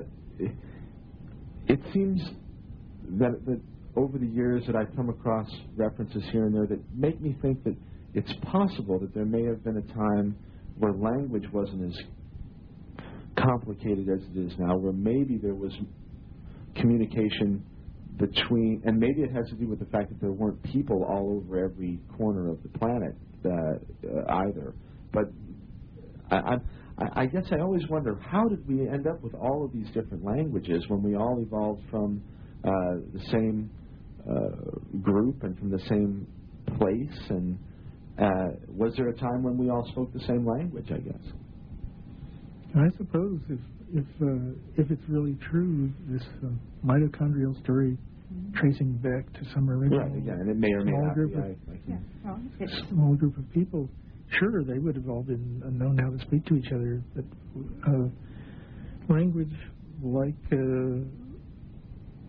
it 1.68 1.80
seems 1.92 2.20
that, 3.18 3.44
that 3.46 3.60
over 3.96 4.18
the 4.18 4.26
years 4.26 4.64
that 4.66 4.76
I've 4.76 4.94
come 4.96 5.08
across 5.08 5.48
references 5.76 6.22
here 6.32 6.46
and 6.46 6.54
there 6.54 6.66
that 6.66 6.80
make 6.94 7.20
me 7.20 7.36
think 7.40 7.62
that 7.64 7.76
it's 8.14 8.32
possible 8.50 8.98
that 8.98 9.14
there 9.14 9.24
may 9.24 9.44
have 9.44 9.62
been 9.62 9.76
a 9.76 9.94
time 9.94 10.36
where 10.78 10.92
language 10.92 11.44
wasn't 11.52 11.84
as 11.84 11.98
complicated 13.38 14.08
as 14.08 14.20
it 14.34 14.38
is 14.38 14.52
now, 14.58 14.76
where 14.76 14.92
maybe 14.92 15.38
there 15.38 15.54
was 15.54 15.72
communication 16.74 17.64
between, 18.18 18.82
and 18.84 18.98
maybe 18.98 19.22
it 19.22 19.32
has 19.32 19.46
to 19.48 19.54
do 19.54 19.66
with 19.66 19.78
the 19.78 19.86
fact 19.86 20.08
that 20.08 20.20
there 20.20 20.32
weren't 20.32 20.62
people 20.64 21.04
all 21.04 21.42
over 21.42 21.64
every 21.64 21.98
corner 22.16 22.50
of 22.50 22.62
the 22.62 22.78
planet 22.78 23.14
uh, 23.44 23.50
uh, 23.50 24.34
either. 24.46 24.74
But 25.12 25.24
I, 26.30 26.56
I, 26.98 27.22
I 27.22 27.26
guess 27.26 27.44
I 27.52 27.60
always 27.60 27.82
wonder 27.88 28.18
how 28.30 28.48
did 28.48 28.66
we 28.68 28.88
end 28.88 29.06
up 29.06 29.22
with 29.22 29.34
all 29.34 29.64
of 29.64 29.72
these 29.72 29.86
different 29.88 30.24
languages 30.24 30.84
when 30.88 31.02
we 31.02 31.14
all 31.16 31.38
evolved 31.40 31.82
from 31.90 32.22
uh, 32.64 32.70
the 33.12 33.20
same 33.30 33.70
uh, 34.28 34.98
group 35.02 35.42
and 35.42 35.58
from 35.58 35.70
the 35.70 35.80
same 35.88 36.26
place? 36.78 37.20
And 37.30 37.58
uh, 38.18 38.56
was 38.68 38.94
there 38.96 39.08
a 39.08 39.16
time 39.16 39.42
when 39.42 39.56
we 39.58 39.70
all 39.70 39.86
spoke 39.92 40.12
the 40.12 40.20
same 40.26 40.46
language? 40.46 40.86
I 40.90 40.98
guess. 40.98 41.32
I 42.74 42.88
suppose 42.98 43.40
if 43.48 43.60
if 43.92 44.04
uh, 44.20 44.52
if 44.76 44.90
it's 44.90 45.02
really 45.08 45.36
true, 45.50 45.90
this 46.08 46.22
uh, 46.42 46.48
mitochondrial 46.84 47.58
story 47.62 47.96
tracing 48.54 48.96
back 48.98 49.32
to 49.34 49.48
some 49.54 49.70
original 49.70 50.00
Right. 50.00 50.16
Again, 50.16 50.38
and 50.40 50.50
it 50.50 50.56
may 50.56 50.72
or 50.72 50.82
may 50.82 50.90
small 50.90 51.04
not 51.06 51.14
group 51.14 51.32
be. 51.32 51.38
of 51.38 51.44
I, 51.44 51.48
I 51.72 51.80
Yeah, 51.86 51.96
well, 52.24 52.40
small 52.90 53.14
group 53.14 53.38
of 53.38 53.44
people, 53.52 53.88
sure 54.38 54.64
they 54.64 54.78
would 54.78 54.96
have 54.96 55.08
all 55.08 55.22
been 55.22 55.62
uh, 55.64 55.70
known 55.70 55.98
how 55.98 56.10
to 56.10 56.18
speak 56.26 56.44
to 56.46 56.56
each 56.56 56.72
other. 56.72 57.02
But 57.14 57.24
uh, 57.88 58.08
language, 59.08 59.52
like 60.02 60.34
uh, 60.52 61.04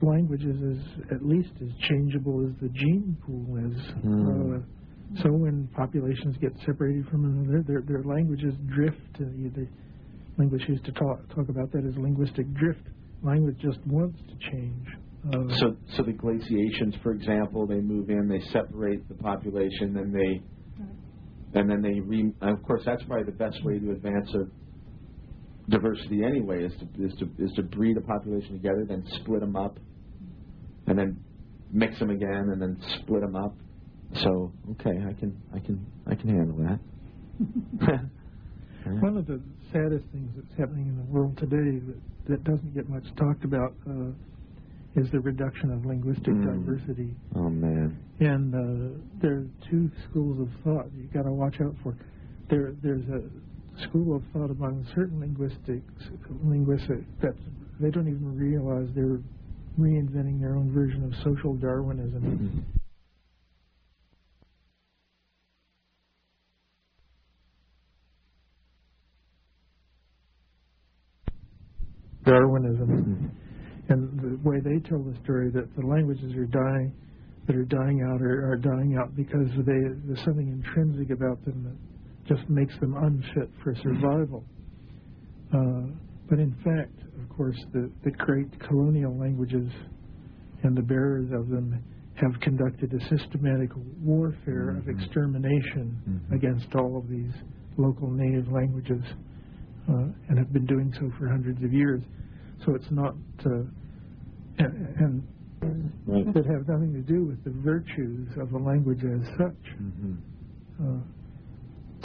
languages, 0.02 0.56
is 0.61 0.84
at 1.11 1.26
least 1.26 1.49
as 1.61 1.69
changeable 1.90 2.45
as 2.48 2.53
the 2.61 2.69
gene 2.69 3.18
pool 3.26 3.57
is. 3.72 3.82
Uh, 4.06 5.22
so 5.24 5.30
when 5.32 5.68
populations 5.76 6.36
get 6.41 6.52
separated 6.65 7.07
from 7.10 7.26
another, 7.26 7.64
their 7.65 7.82
their 7.82 8.03
languages 8.03 8.53
drift. 8.68 8.98
Uh, 9.15 9.26
the 9.56 9.68
linguists 10.38 10.68
used 10.69 10.86
to 10.86 10.91
talk 10.91 11.28
talk 11.30 11.49
about 11.49 11.72
that 11.72 11.84
as 11.88 11.95
linguistic 11.98 12.45
drift. 12.53 12.84
Language 13.24 13.57
just 13.60 13.80
wants 13.88 14.19
to 14.30 14.52
change. 14.52 14.86
Uh, 15.34 15.48
So, 15.56 15.76
so 15.95 16.03
the 16.03 16.14
glaciations, 16.14 16.94
for 17.02 17.11
example, 17.14 17.65
they 17.65 17.82
move 17.82 18.10
in, 18.11 18.28
they 18.30 18.40
separate 18.52 19.07
the 19.10 19.15
population, 19.15 19.94
then 19.94 20.11
they, 20.14 20.41
and 21.53 21.69
then 21.69 21.82
they 21.82 21.99
re. 21.99 22.32
and 22.41 22.57
Of 22.57 22.64
course, 22.64 22.82
that's 22.86 23.03
probably 23.03 23.26
the 23.26 23.38
best 23.38 23.64
way 23.64 23.80
to 23.80 23.91
advance 23.91 24.30
a 24.34 25.69
diversity 25.69 26.24
anyway, 26.24 26.64
is 26.64 26.74
to 26.80 27.03
is 27.03 27.14
to 27.19 27.30
is 27.44 27.52
to 27.53 27.64
breed 27.64 27.98
a 27.98 28.02
population 28.02 28.53
together, 28.53 28.86
then 28.88 29.03
split 29.22 29.41
them 29.41 29.56
up, 29.56 29.80
and 30.88 30.98
then 30.98 31.19
mix 31.72 31.99
them 31.99 32.10
again, 32.10 32.49
and 32.52 32.61
then 32.61 32.78
split 33.02 33.22
them 33.22 33.36
up. 33.36 33.53
So, 34.24 34.52
okay, 34.72 34.98
I 35.07 35.14
can 35.19 35.41
I 35.53 35.60
can 35.60 35.86
I 36.06 36.15
can 36.15 36.30
handle 36.30 36.57
that. 36.57 36.80
One 39.02 39.18
of 39.18 39.28
the 39.28 39.41
saddest 39.74 40.06
things 40.14 40.32
that's 40.36 40.57
happening 40.57 40.88
in 40.88 40.98
the 40.98 41.11
world 41.11 41.38
today 41.38 41.80
that, 41.86 41.99
that 42.30 42.44
doesn't 42.45 42.74
get 42.74 42.88
much 42.90 43.03
talked 43.18 43.44
about 43.44 43.74
uh, 43.86 44.11
is 44.98 45.10
the 45.11 45.19
reduction 45.19 45.72
of 45.72 45.86
linguistic 45.86 46.34
Mm. 46.34 46.45
diversity. 46.65 47.15
oh 47.36 47.49
man. 47.49 47.98
And 48.19 48.53
uh, 48.53 48.98
there 49.22 49.34
are 49.40 49.48
two 49.69 49.90
schools 50.10 50.40
of 50.41 50.49
thought 50.64 50.88
you 50.95 51.03
got 51.14 51.24
to 51.24 51.32
watch 51.32 51.61
out 51.61 51.76
for. 51.84 51.95
There, 52.49 52.74
there's 52.82 53.07
a 53.10 53.22
school 53.88 54.15
of 54.15 54.24
thought 54.34 54.49
among 54.49 54.86
certain 54.95 55.19
linguistics, 55.19 55.94
linguists 56.44 56.88
that 57.22 57.36
they 57.80 57.91
don't 57.91 58.07
even 58.07 58.36
realize 58.36 58.90
they're 58.95 59.19
reinventing 59.80 60.40
their 60.41 60.56
own 60.56 60.72
version 60.74 61.03
of 61.03 61.14
social 61.24 61.53
Darwinism. 61.56 62.24
Mhm. 62.24 62.64
Darwinism. 72.26 73.32
And 73.90 74.20
the 74.20 74.50
way 74.50 74.60
they 74.60 74.80
tell 74.88 75.00
the 75.00 75.16
story 75.24 75.50
that 75.52 75.74
the 75.76 75.86
languages 75.86 76.34
are 76.36 76.46
dying, 76.46 76.94
that 77.48 77.56
are 77.56 77.66
dying 77.66 78.02
out, 78.12 78.22
are, 78.22 78.52
are 78.52 78.58
dying 78.58 78.98
out 79.00 79.16
because 79.16 79.48
they, 79.66 79.80
there's 80.06 80.24
something 80.26 80.50
intrinsic 80.50 81.10
about 81.12 81.44
them 81.46 81.64
that 81.64 82.36
just 82.36 82.50
makes 82.50 82.78
them 82.80 82.96
unfit 82.98 83.50
for 83.64 83.74
survival. 83.76 84.44
Uh, 85.54 85.88
but 86.30 86.40
in 86.40 86.52
fact, 86.64 87.00
of 87.24 87.30
course, 87.36 87.56
the, 87.72 87.90
the 88.04 88.12
great 88.12 88.48
colonial 88.68 89.18
languages 89.18 89.72
and 90.64 90.76
the 90.76 90.82
bearers 90.82 91.30
of 91.34 91.48
them 91.48 91.82
have 92.16 92.38
conducted 92.42 92.92
a 92.94 93.00
systematic 93.16 93.70
warfare 94.04 94.72
of 94.72 94.84
Mhm. 94.86 95.00
extermination 95.00 95.96
Mhm. 96.10 96.32
against 96.36 96.76
all 96.76 96.98
of 96.98 97.08
these 97.08 97.32
local 97.78 98.10
native 98.12 98.52
languages 98.52 99.04
uh, 99.88 100.10
and 100.28 100.38
have 100.38 100.52
been 100.52 100.66
doing 100.66 100.92
so 101.00 101.10
for 101.18 101.30
hundreds 101.30 101.64
of 101.64 101.72
years. 101.72 102.02
So 102.66 102.74
it's 102.76 102.92
not, 102.92 103.16
uh, 103.46 103.64
and, 104.60 104.98
and 104.98 105.24
Right. 106.06 106.34
that 106.34 106.46
have 106.46 106.68
nothing 106.68 106.94
to 106.94 107.02
do 107.02 107.26
with 107.26 107.44
the 107.44 107.50
virtues 107.50 108.30
of 108.38 108.54
a 108.54 108.58
language 108.58 109.04
as 109.04 109.28
such. 109.38 109.76
Mhm. 109.82 110.18
Uh, 110.80 111.02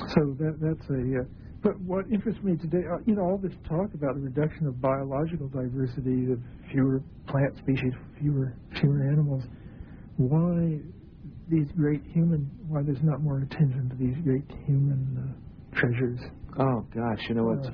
so 0.09 0.35
that 0.39 0.59
that's 0.59 0.91
a. 0.91 1.21
Uh, 1.21 1.25
but 1.63 1.79
what 1.83 2.11
interests 2.11 2.43
me 2.43 2.57
today, 2.57 2.83
uh, 2.91 2.99
you 3.07 3.15
know, 3.15 3.23
all 3.23 3.39
this 3.39 3.53
talk 3.69 3.95
about 3.95 4.15
the 4.17 4.21
reduction 4.23 4.67
of 4.67 4.81
biological 4.81 5.47
diversity, 5.49 6.33
of 6.33 6.41
fewer 6.73 7.01
plant 7.29 7.57
species, 7.59 7.93
fewer 8.19 8.55
fewer 8.81 9.03
animals. 9.05 9.45
Why 10.17 10.81
these 11.49 11.71
great 11.77 12.03
human? 12.07 12.51
Why 12.69 12.83
there's 12.83 13.03
not 13.03 13.23
more 13.23 13.39
attention 13.39 13.89
to 13.91 13.97
these 13.97 14.17
great 14.25 14.51
human 14.67 15.17
uh, 15.19 15.77
treasures? 15.77 16.21
Oh 16.59 16.85
gosh, 16.93 17.29
you 17.29 17.35
know 17.37 17.45
what? 17.45 17.73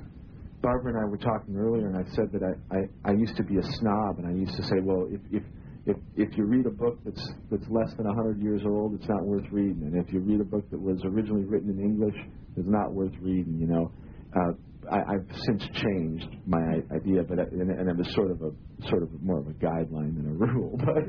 Barbara 0.63 0.95
and 0.95 1.01
I 1.01 1.11
were 1.11 1.19
talking 1.19 1.57
earlier, 1.57 1.89
and 1.89 1.97
I 1.97 2.05
said 2.15 2.33
that 2.33 2.43
I, 2.43 2.77
I, 2.77 3.11
I 3.11 3.13
used 3.15 3.37
to 3.37 3.45
be 3.45 3.59
a 3.59 3.63
snob, 3.81 4.19
and 4.19 4.27
I 4.27 4.33
used 4.33 4.57
to 4.57 4.63
say, 4.65 4.81
well, 4.83 5.07
if 5.11 5.21
if 5.31 5.45
if 5.87 5.97
if 6.17 6.39
you 6.39 6.45
read 6.45 6.67
a 6.67 6.71
book 6.71 6.99
that's 7.05 7.23
that's 7.51 7.67
less 7.71 7.91
than 7.97 8.07
a 8.07 8.15
hundred 8.15 8.43
years 8.43 8.63
old, 8.67 8.95
it's 8.95 9.09
not 9.09 9.25
worth 9.25 9.47
reading, 9.53 9.83
and 9.85 9.97
if 10.05 10.13
you 10.13 10.21
read 10.21 10.41
a 10.41 10.45
book 10.45 10.69
that 10.71 10.81
was 10.81 11.01
originally 11.05 11.45
written 11.45 11.71
in 11.71 11.81
English, 11.81 12.17
it's 12.57 12.69
not 12.69 12.93
worth 12.93 13.15
reading. 13.23 13.59
You 13.59 13.67
know, 13.69 13.93
uh, 14.37 14.53
I, 14.91 15.15
I've 15.15 15.29
since 15.47 15.63
changed 15.75 16.29
my 16.47 16.83
idea, 16.95 17.23
but 17.29 17.39
and, 17.39 17.71
and 17.71 17.89
it 17.89 17.97
was 17.97 18.13
sort 18.15 18.31
of 18.31 18.43
a 18.43 18.53
sort 18.89 19.03
of 19.03 19.23
more 19.23 19.41
of 19.41 19.47
a 19.49 19.55
guideline 19.55 20.17
than 20.17 20.27
a 20.27 20.35
rule. 20.47 20.77
But 20.79 21.05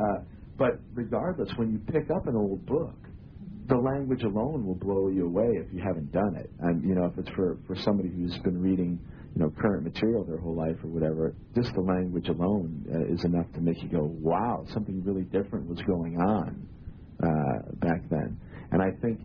uh, 0.00 0.24
but 0.58 0.82
regardless, 0.94 1.50
when 1.56 1.72
you 1.72 1.78
pick 1.78 2.10
up 2.10 2.26
an 2.26 2.36
old 2.36 2.66
book, 2.66 2.98
the 3.70 3.76
language 3.76 4.24
alone 4.24 4.66
will 4.66 4.74
blow 4.74 5.08
you 5.08 5.26
away 5.26 5.46
if 5.64 5.72
you 5.72 5.80
haven't 5.80 6.12
done 6.12 6.34
it. 6.36 6.50
And 6.60 6.82
you 6.82 6.94
know, 6.94 7.06
if 7.06 7.16
it's 7.16 7.30
for 7.30 7.56
for 7.66 7.76
somebody 7.76 8.10
who's 8.10 8.36
been 8.38 8.60
reading, 8.60 8.98
you 9.34 9.42
know 9.42 9.50
current 9.60 9.84
material 9.84 10.24
their 10.24 10.38
whole 10.38 10.56
life 10.56 10.76
or 10.82 10.88
whatever. 10.88 11.34
Just 11.54 11.72
the 11.74 11.80
language 11.80 12.28
alone 12.28 12.84
uh, 12.92 13.12
is 13.12 13.24
enough 13.24 13.46
to 13.54 13.60
make 13.60 13.80
you 13.82 13.88
go, 13.88 14.12
wow, 14.20 14.64
something 14.74 15.02
really 15.04 15.22
different 15.22 15.68
was 15.68 15.80
going 15.82 16.16
on 16.18 16.66
uh, 17.22 17.72
back 17.76 18.02
then. 18.10 18.38
And 18.72 18.82
I 18.82 18.90
think 19.00 19.20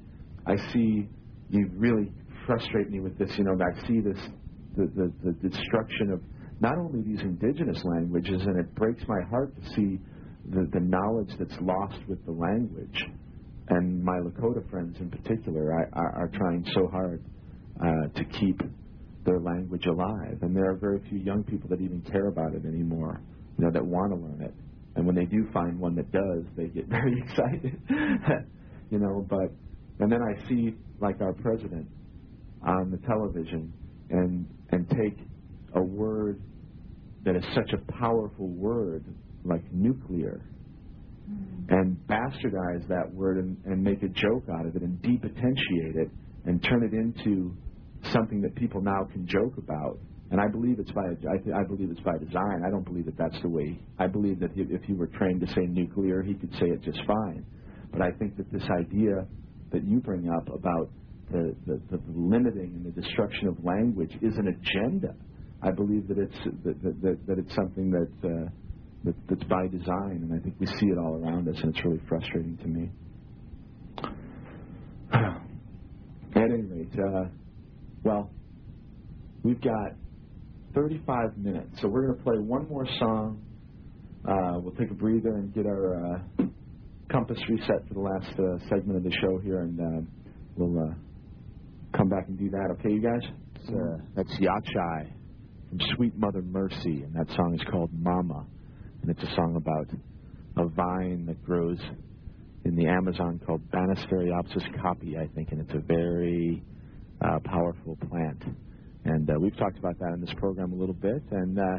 I 0.45 0.55
see 0.71 1.09
you 1.49 1.69
really 1.75 2.11
frustrate 2.45 2.89
me 2.91 2.99
with 2.99 3.17
this. 3.17 3.31
You 3.37 3.45
know, 3.45 3.57
I 3.59 3.87
see 3.87 3.99
this 3.99 4.19
the, 4.77 4.85
the, 4.95 5.13
the 5.23 5.49
destruction 5.49 6.11
of 6.11 6.21
not 6.59 6.77
only 6.77 7.01
these 7.01 7.21
indigenous 7.21 7.83
languages, 7.83 8.41
and 8.43 8.59
it 8.59 8.73
breaks 8.75 9.03
my 9.07 9.21
heart 9.29 9.53
to 9.55 9.69
see 9.73 9.99
the, 10.49 10.69
the 10.71 10.79
knowledge 10.79 11.31
that's 11.39 11.59
lost 11.61 11.97
with 12.07 12.23
the 12.25 12.31
language. 12.31 13.05
And 13.69 14.03
my 14.03 14.19
Lakota 14.19 14.69
friends 14.69 14.97
in 14.99 15.09
particular 15.09 15.73
are, 15.73 15.89
are, 15.93 16.23
are 16.23 16.31
trying 16.33 16.65
so 16.73 16.87
hard 16.87 17.23
uh, 17.81 18.07
to 18.15 18.25
keep 18.39 18.61
their 19.25 19.39
language 19.39 19.85
alive. 19.87 20.37
And 20.41 20.55
there 20.55 20.69
are 20.69 20.75
very 20.75 21.01
few 21.09 21.17
young 21.17 21.43
people 21.43 21.69
that 21.69 21.81
even 21.81 22.01
care 22.01 22.27
about 22.27 22.53
it 22.53 22.65
anymore, 22.65 23.21
you 23.57 23.65
know, 23.65 23.71
that 23.71 23.83
want 23.83 24.11
to 24.11 24.17
learn 24.17 24.41
it. 24.41 24.53
And 24.95 25.05
when 25.05 25.15
they 25.15 25.25
do 25.25 25.47
find 25.51 25.79
one 25.79 25.95
that 25.95 26.11
does, 26.11 26.43
they 26.55 26.67
get 26.67 26.87
very 26.89 27.21
excited, 27.21 27.81
you 28.91 28.99
know. 28.99 29.25
But 29.27 29.51
and 29.99 30.11
then 30.11 30.21
I 30.21 30.47
see 30.47 30.75
like 30.99 31.21
our 31.21 31.33
president 31.33 31.87
on 32.61 32.91
the 32.91 32.97
television 33.07 33.73
and 34.09 34.47
and 34.69 34.89
take 34.89 35.17
a 35.75 35.81
word 35.81 36.39
that 37.23 37.35
is 37.35 37.43
such 37.53 37.73
a 37.73 37.91
powerful 37.93 38.47
word 38.47 39.03
like 39.43 39.63
nuclear 39.73 40.41
and 41.69 41.97
bastardize 42.07 42.87
that 42.87 43.11
word 43.13 43.37
and, 43.37 43.57
and 43.65 43.83
make 43.83 44.03
a 44.03 44.07
joke 44.07 44.43
out 44.59 44.65
of 44.65 44.75
it 44.75 44.81
and 44.81 45.01
depotentiate 45.01 45.95
it 45.95 46.09
and 46.45 46.61
turn 46.63 46.83
it 46.83 46.93
into 46.93 47.55
something 48.13 48.41
that 48.41 48.55
people 48.55 48.81
now 48.81 49.03
can 49.11 49.27
joke 49.27 49.57
about. 49.57 49.97
And 50.31 50.39
I 50.41 50.47
believe 50.47 50.79
it's 50.79 50.91
by 50.91 51.01
I, 51.01 51.37
th- 51.37 51.55
I 51.55 51.63
believe 51.63 51.89
it's 51.91 52.01
by 52.01 52.17
design. 52.17 52.63
I 52.65 52.69
don't 52.69 52.83
believe 52.83 53.05
that 53.05 53.17
that's 53.17 53.39
the 53.41 53.49
way. 53.49 53.79
I 53.99 54.07
believe 54.07 54.39
that 54.39 54.51
if 54.55 54.83
he 54.83 54.93
were 54.93 55.07
trained 55.07 55.41
to 55.41 55.47
say 55.53 55.61
nuclear, 55.67 56.21
he 56.21 56.33
could 56.33 56.51
say 56.53 56.67
it 56.67 56.81
just 56.81 56.99
fine. 57.05 57.45
But 57.91 58.01
I 58.01 58.11
think 58.11 58.37
that 58.37 58.51
this 58.51 58.63
idea 58.79 59.25
that 59.71 59.83
you 59.83 59.99
bring 59.99 60.29
up 60.29 60.53
about 60.53 60.89
the, 61.31 61.55
the, 61.65 61.79
the 61.91 61.99
limiting 62.07 62.73
and 62.75 62.85
the 62.85 63.01
destruction 63.01 63.47
of 63.47 63.63
language 63.63 64.11
is 64.21 64.35
an 64.37 64.47
agenda. 64.47 65.15
I 65.61 65.71
believe 65.71 66.07
that 66.07 66.17
it's 66.17 66.37
that, 66.63 67.01
that, 67.01 67.27
that 67.27 67.39
it's 67.39 67.55
something 67.55 67.89
that, 67.91 68.29
uh, 68.29 68.49
that 69.05 69.15
that's 69.29 69.43
by 69.43 69.67
design, 69.67 70.21
and 70.23 70.33
I 70.33 70.39
think 70.43 70.55
we 70.59 70.65
see 70.65 70.87
it 70.87 70.97
all 70.97 71.15
around 71.15 71.47
us, 71.47 71.55
and 71.61 71.75
it's 71.75 71.85
really 71.85 72.01
frustrating 72.07 72.57
to 72.57 72.67
me. 72.67 72.89
At 75.13 76.51
any 76.51 76.63
rate, 76.63 76.91
uh, 76.93 77.29
well, 78.03 78.29
we've 79.43 79.61
got 79.61 79.93
35 80.73 81.37
minutes, 81.37 81.81
so 81.81 81.87
we're 81.87 82.07
going 82.07 82.17
to 82.17 82.23
play 82.23 82.37
one 82.37 82.67
more 82.67 82.85
song. 82.99 83.41
Uh, 84.27 84.59
we'll 84.59 84.75
take 84.75 84.91
a 84.91 84.95
breather 84.95 85.35
and 85.35 85.53
get 85.53 85.65
our 85.65 86.15
uh, 86.15 86.43
compass 87.11 87.37
reset 87.47 87.87
for 87.87 87.93
the 87.93 87.99
last 87.99 88.39
uh, 88.39 88.57
segment 88.69 88.97
of 88.97 89.03
the 89.03 89.11
show 89.21 89.37
here, 89.39 89.61
and 89.61 89.79
uh, 89.79 90.01
we'll 90.57 90.83
uh, 90.83 90.93
come 91.95 92.09
back 92.09 92.27
and 92.27 92.37
do 92.37 92.49
that. 92.49 92.75
Okay, 92.79 92.91
you 92.91 93.01
guys? 93.01 93.29
It's, 93.55 93.69
uh, 93.69 94.03
that's 94.15 94.33
Yachai 94.39 95.11
from 95.69 95.79
Sweet 95.95 96.17
Mother 96.17 96.41
Mercy, 96.41 97.03
and 97.03 97.13
that 97.13 97.27
song 97.35 97.55
is 97.55 97.65
called 97.71 97.91
Mama, 97.93 98.45
and 99.07 99.15
it's 99.15 99.31
a 99.31 99.35
song 99.35 99.55
about 99.55 99.87
a 100.57 100.67
vine 100.67 101.27
that 101.27 101.43
grows 101.45 101.77
in 102.63 102.75
the 102.75 102.87
Amazon 102.87 103.39
called 103.45 103.61
Banisteriopsis 103.69 104.63
caapi, 104.79 105.15
I 105.15 105.27
think, 105.35 105.51
and 105.51 105.61
it's 105.61 105.73
a 105.75 105.79
very 105.79 106.63
uh, 107.21 107.37
powerful 107.43 107.97
plant. 108.09 108.43
And 109.03 109.29
uh, 109.29 109.33
we've 109.39 109.55
talked 109.57 109.77
about 109.77 109.99
that 109.99 110.13
in 110.15 110.21
this 110.21 110.33
program 110.37 110.73
a 110.73 110.75
little 110.75 110.95
bit. 110.95 111.21
And 111.29 111.59
uh, 111.59 111.77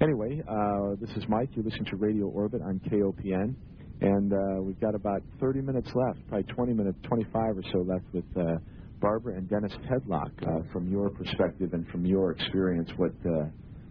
anyway, 0.00 0.40
uh, 0.48 0.94
this 1.00 1.10
is 1.16 1.24
Mike. 1.28 1.48
You're 1.54 1.64
listening 1.64 1.86
to 1.86 1.96
Radio 1.96 2.26
Orbit 2.26 2.62
on 2.62 2.80
KOPN. 2.88 3.56
And 4.00 4.32
uh, 4.32 4.62
we've 4.62 4.80
got 4.80 4.94
about 4.94 5.22
30 5.40 5.62
minutes 5.62 5.90
left, 5.96 6.20
probably 6.28 6.44
20 6.54 6.74
minutes, 6.74 6.98
25 7.08 7.58
or 7.58 7.62
so 7.72 7.78
left 7.80 8.04
with 8.12 8.24
uh, 8.36 8.58
Barbara 9.00 9.34
and 9.34 9.50
Dennis 9.50 9.72
Tedlock. 9.90 10.30
From 10.72 10.88
your 10.88 11.10
perspective 11.10 11.70
and 11.72 11.88
from 11.88 12.06
your 12.06 12.30
experience, 12.30 12.88
what 12.96 13.10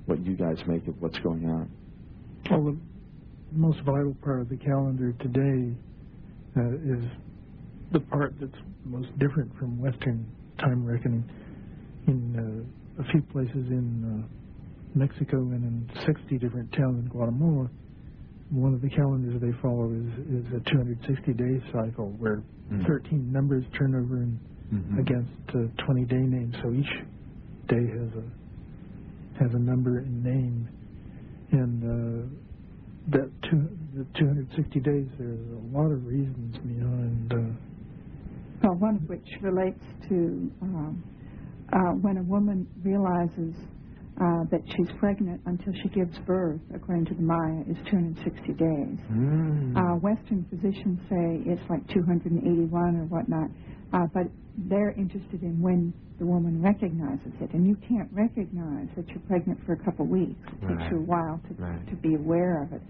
what 0.06 0.26
you 0.26 0.38
guys 0.38 0.56
make 0.68 0.88
of 0.88 0.96
what's 1.02 1.20
going 1.20 1.50
on? 1.50 1.70
Well, 2.52 2.64
the 2.66 2.80
most 3.52 3.80
vital 3.82 4.16
part 4.24 4.42
of 4.42 4.50
the 4.50 4.58
calendar 4.58 5.14
today 5.14 5.78
uh, 6.58 6.76
is 6.98 7.12
the 7.94 8.02
part 8.02 8.34
that's 8.40 8.54
most 8.86 9.10
different 9.20 9.56
from 9.58 9.82
Western 9.82 10.28
time 10.60 10.86
reckoning. 10.86 11.26
In 12.08 12.68
uh, 12.98 13.02
a 13.04 13.06
few 13.12 13.22
places 13.32 13.56
in 13.56 14.28
uh, 14.30 14.98
Mexico 15.00 15.38
and 15.38 15.64
in 15.64 15.92
60 16.06 16.38
different 16.40 16.72
towns 16.74 17.04
in 17.04 17.10
Guatemala, 17.10 17.70
one 18.52 18.74
of 18.74 18.82
the 18.82 18.90
calendars 18.90 19.42
they 19.42 19.54
follow 19.62 19.92
is, 19.92 20.46
is 20.46 20.54
a 20.54 20.62
260 20.72 21.34
day 21.34 21.64
cycle 21.74 22.12
where 22.20 22.44
Mm. 22.72 22.86
13 22.88 23.32
numbers 23.32 23.64
turn 23.80 23.96
over 23.96 24.18
in, 24.24 24.40
Mhm. 24.74 25.00
against 25.00 25.32
uh, 25.56 25.86
20 25.86 26.06
day 26.06 26.18
names. 26.18 26.56
So 26.64 26.72
each 26.74 27.06
day 27.70 27.88
has 27.88 28.12
a 28.16 28.26
has 29.44 29.54
a 29.56 29.60
number 29.60 30.00
and 30.00 30.24
name, 30.24 30.70
and 31.52 31.84
uh, 31.84 32.36
that 33.12 33.32
two, 33.50 33.68
the 33.96 34.06
260 34.20 34.80
days. 34.82 35.08
There's 35.18 35.40
a 35.52 35.78
lot 35.78 35.92
of 35.92 36.06
reasons 36.06 36.58
behind. 36.58 37.34
Uh, 37.34 37.38
Well, 38.64 38.76
one 38.80 38.96
of 38.96 39.10
which 39.10 39.28
relates 39.42 39.80
to 40.10 40.52
um, 40.62 41.04
uh, 41.72 41.78
when 42.02 42.18
a 42.18 42.24
woman 42.24 42.68
realizes 42.84 43.54
uh, 44.20 44.44
that 44.52 44.62
she's 44.76 44.90
pregnant 45.00 45.40
until 45.46 45.74
she 45.84 45.90
gives 45.90 46.18
birth, 46.26 46.60
according 46.74 47.06
to 47.06 47.14
the 47.14 47.22
Maya, 47.22 47.62
is 47.70 47.78
260 47.92 48.54
days. 48.54 48.98
Mm. 49.14 49.78
Uh, 49.78 49.96
Western 50.02 50.44
physicians 50.50 51.00
say 51.10 51.44
it's 51.46 51.62
like 51.70 51.86
281 51.94 52.72
or 52.98 53.06
whatnot, 53.06 53.50
uh, 53.94 54.08
but 54.14 54.24
they're 54.70 54.92
interested 54.98 55.44
in 55.44 55.62
when 55.62 55.94
the 56.20 56.26
woman 56.26 56.62
recognizes 56.62 57.34
it. 57.42 57.54
And 57.54 57.68
you 57.68 57.76
can't 57.88 58.10
recognize 58.12 58.88
that 58.98 59.08
you're 59.10 59.24
pregnant 59.28 59.60
for 59.66 59.74
a 59.74 59.84
couple 59.86 60.06
of 60.06 60.12
weeks. 60.12 60.40
It 60.62 60.68
takes 60.68 60.92
you 60.92 61.00
a 61.00 61.06
while 61.06 61.42
to, 61.48 61.54
Right. 61.56 61.88
to 61.90 61.96
be 61.98 62.16
aware 62.16 62.64
of 62.64 62.74
it. 62.74 62.82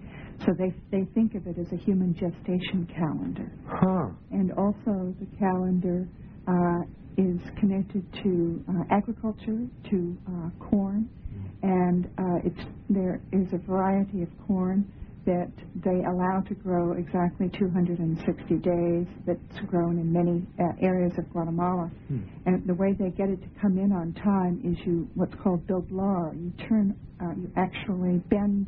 So 0.46 0.52
they, 0.58 0.72
they 0.90 1.04
think 1.14 1.34
of 1.34 1.46
it 1.46 1.58
as 1.58 1.66
a 1.72 1.76
human 1.84 2.14
gestation 2.14 2.86
calendar. 2.94 3.52
Huh. 3.66 4.10
And 4.30 4.52
also 4.52 5.14
the 5.20 5.26
calendar 5.38 6.08
uh, 6.46 6.82
is 7.16 7.40
connected 7.58 8.04
to 8.22 8.64
uh, 8.68 8.72
agriculture, 8.90 9.66
to 9.90 10.18
uh, 10.28 10.50
corn, 10.70 11.10
and 11.62 12.06
uh, 12.18 12.38
it's 12.44 12.60
there 12.88 13.20
is 13.32 13.48
a 13.52 13.58
variety 13.58 14.22
of 14.22 14.28
corn 14.46 14.86
that 15.28 15.52
they 15.84 16.00
allow 16.08 16.40
to 16.48 16.54
grow 16.54 16.92
exactly 16.92 17.50
260 17.58 18.56
days. 18.64 19.06
That's 19.26 19.60
grown 19.68 19.98
in 20.00 20.10
many 20.10 20.46
uh, 20.58 20.72
areas 20.80 21.12
of 21.18 21.30
Guatemala, 21.30 21.90
Hmm. 22.08 22.20
and 22.46 22.66
the 22.66 22.74
way 22.74 22.94
they 22.98 23.10
get 23.10 23.28
it 23.28 23.40
to 23.42 23.48
come 23.60 23.76
in 23.78 23.92
on 23.92 24.14
time 24.14 24.60
is 24.64 24.78
you 24.86 25.06
what's 25.14 25.34
called 25.42 25.66
doblar. 25.66 26.32
You 26.34 26.50
turn, 26.66 26.96
uh, 27.20 27.34
you 27.36 27.52
actually 27.56 28.18
bend 28.30 28.66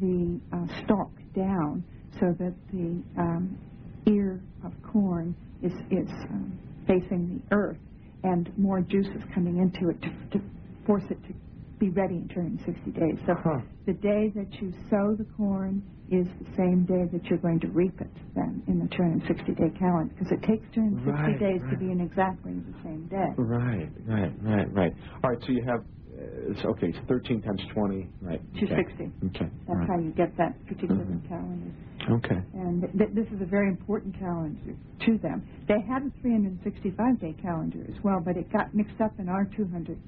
the 0.00 0.40
uh, 0.52 0.66
stalk 0.84 1.10
down 1.34 1.82
so 2.20 2.26
that 2.38 2.54
the 2.72 3.02
um, 3.18 3.58
ear 4.06 4.40
of 4.64 4.72
corn 4.92 5.34
is 5.62 5.72
is 5.90 6.08
um, 6.30 6.56
facing 6.86 7.42
the 7.50 7.56
earth, 7.56 7.78
and 8.22 8.56
more 8.56 8.80
juice 8.80 9.08
is 9.08 9.22
coming 9.34 9.56
into 9.58 9.90
it 9.90 10.00
to, 10.02 10.38
to 10.38 10.44
force 10.86 11.02
it 11.10 11.18
to 11.26 11.34
be 11.80 11.90
ready 11.90 12.16
in 12.16 12.28
260 12.28 12.92
days. 12.92 13.18
So 13.26 13.34
Huh. 13.34 13.60
the 13.86 13.94
day 13.94 14.32
that 14.36 14.50
you 14.62 14.72
sow 14.90 15.16
the 15.18 15.26
corn 15.36 15.88
is 16.08 16.26
the 16.40 16.48
same 16.56 16.86
day 16.86 17.04
that 17.12 17.24
you're 17.30 17.40
going 17.40 17.60
to 17.60 17.68
reap 17.68 18.00
it 18.00 18.12
then 18.36 18.64
in 18.68 18.78
the 18.80 18.88
260 18.88 19.54
day 19.54 19.70
calendar 19.78 20.14
because 20.14 20.32
it 20.32 20.42
takes 20.46 20.66
260 20.74 21.04
Right, 21.04 21.40
days 21.40 21.62
to 21.70 21.76
be 21.76 21.90
in 21.90 22.00
exactly 22.00 22.54
the 22.66 22.76
same 22.84 23.08
day. 23.08 23.34
Right, 23.38 23.90
right, 24.06 24.32
right, 24.42 24.72
right. 24.74 24.92
All 25.24 25.30
right, 25.30 25.38
so 25.42 25.52
you 25.52 25.62
have, 25.66 25.80
uh, 25.82 26.52
it's, 26.52 26.64
okay, 26.64 26.88
it's 26.88 26.98
13 27.08 27.42
times 27.42 27.62
20, 27.74 28.12
right. 28.22 28.42
260. 28.60 29.12
Okay. 29.26 29.52
That's 29.68 29.80
all 29.80 29.88
how 29.88 29.98
you 30.00 30.12
get 30.12 30.36
that 30.38 30.64
particular 30.66 31.06
Mhm. 31.06 31.22
calendar. 31.28 31.74
Okay. 32.10 32.42
And 32.52 32.82
th- 32.82 33.12
this 33.14 33.26
is 33.32 33.42
a 33.42 33.46
very 33.46 33.68
important 33.68 34.18
calendar 34.18 34.76
to 35.06 35.18
them. 35.18 35.44
They 35.68 35.80
had 35.86 36.02
a 36.02 36.12
365 36.22 37.20
day 37.20 37.34
calendar 37.42 37.84
as 37.88 37.96
well, 38.04 38.20
but 38.24 38.36
it 38.38 38.50
got 38.52 38.74
mixed 38.74 39.00
up 39.00 39.20
in 39.20 39.28
our 39.28 39.46
200, 39.56 40.00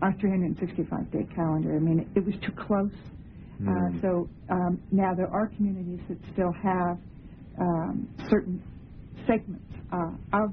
our 0.00 0.12
365 0.20 1.12
day 1.12 1.26
calendar. 1.34 1.76
I 1.76 1.80
mean, 1.80 2.00
it, 2.00 2.18
was 2.24 2.34
too 2.44 2.52
close. 2.66 2.92
Mm. 3.60 3.68
Uh, 3.68 4.02
so 4.02 4.30
um, 4.50 4.82
now 4.92 5.14
there 5.16 5.28
are 5.30 5.48
communities 5.56 6.00
that 6.08 6.18
still 6.32 6.52
have 6.62 6.98
um, 7.60 8.08
certain 8.30 8.62
segments 9.26 9.72
uh, 9.92 10.38
of 10.44 10.50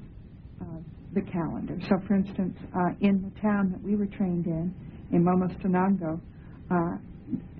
uh, 0.61 0.79
the 1.13 1.21
calendar. 1.31 1.77
So, 1.89 1.97
for 2.07 2.15
instance, 2.15 2.57
uh, 2.75 2.95
in 3.01 3.21
the 3.23 3.41
town 3.41 3.71
that 3.71 3.81
we 3.83 3.95
were 3.95 4.07
trained 4.07 4.45
in, 4.47 4.75
in 5.11 5.23
Momostenango, 5.23 6.21
uh, 6.71 6.97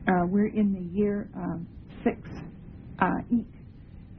uh, 0.08 0.26
we're 0.28 0.48
in 0.50 0.74
the 0.74 0.98
year 1.00 1.30
um, 1.36 1.68
six 2.04 2.20
uh, 3.00 3.06
Iq', 3.34 3.48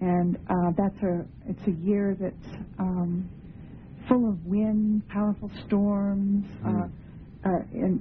and 0.01 0.37
uh, 0.37 0.73
that's 0.77 1.03
a 1.05 1.27
it's 1.49 1.69
a 1.69 1.73
year 1.73 2.17
that's 2.21 2.63
um, 2.79 3.31
full 4.09 4.29
of 4.31 4.45
wind, 4.47 5.09
powerful 5.09 5.51
storms, 5.67 6.45
uh, 6.67 6.89
and 7.45 8.01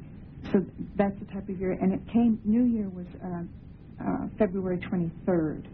so 0.51 0.59
that's 0.95 1.18
the 1.19 1.26
type 1.26 1.47
of 1.49 1.59
year. 1.59 1.73
And 1.73 1.93
it 1.93 2.01
came, 2.11 2.39
New 2.43 2.63
Year 2.63 2.89
was 2.89 3.05
uh, 3.23 3.43
uh, 4.03 4.27
February 4.38 4.80
23rd. 4.80 5.65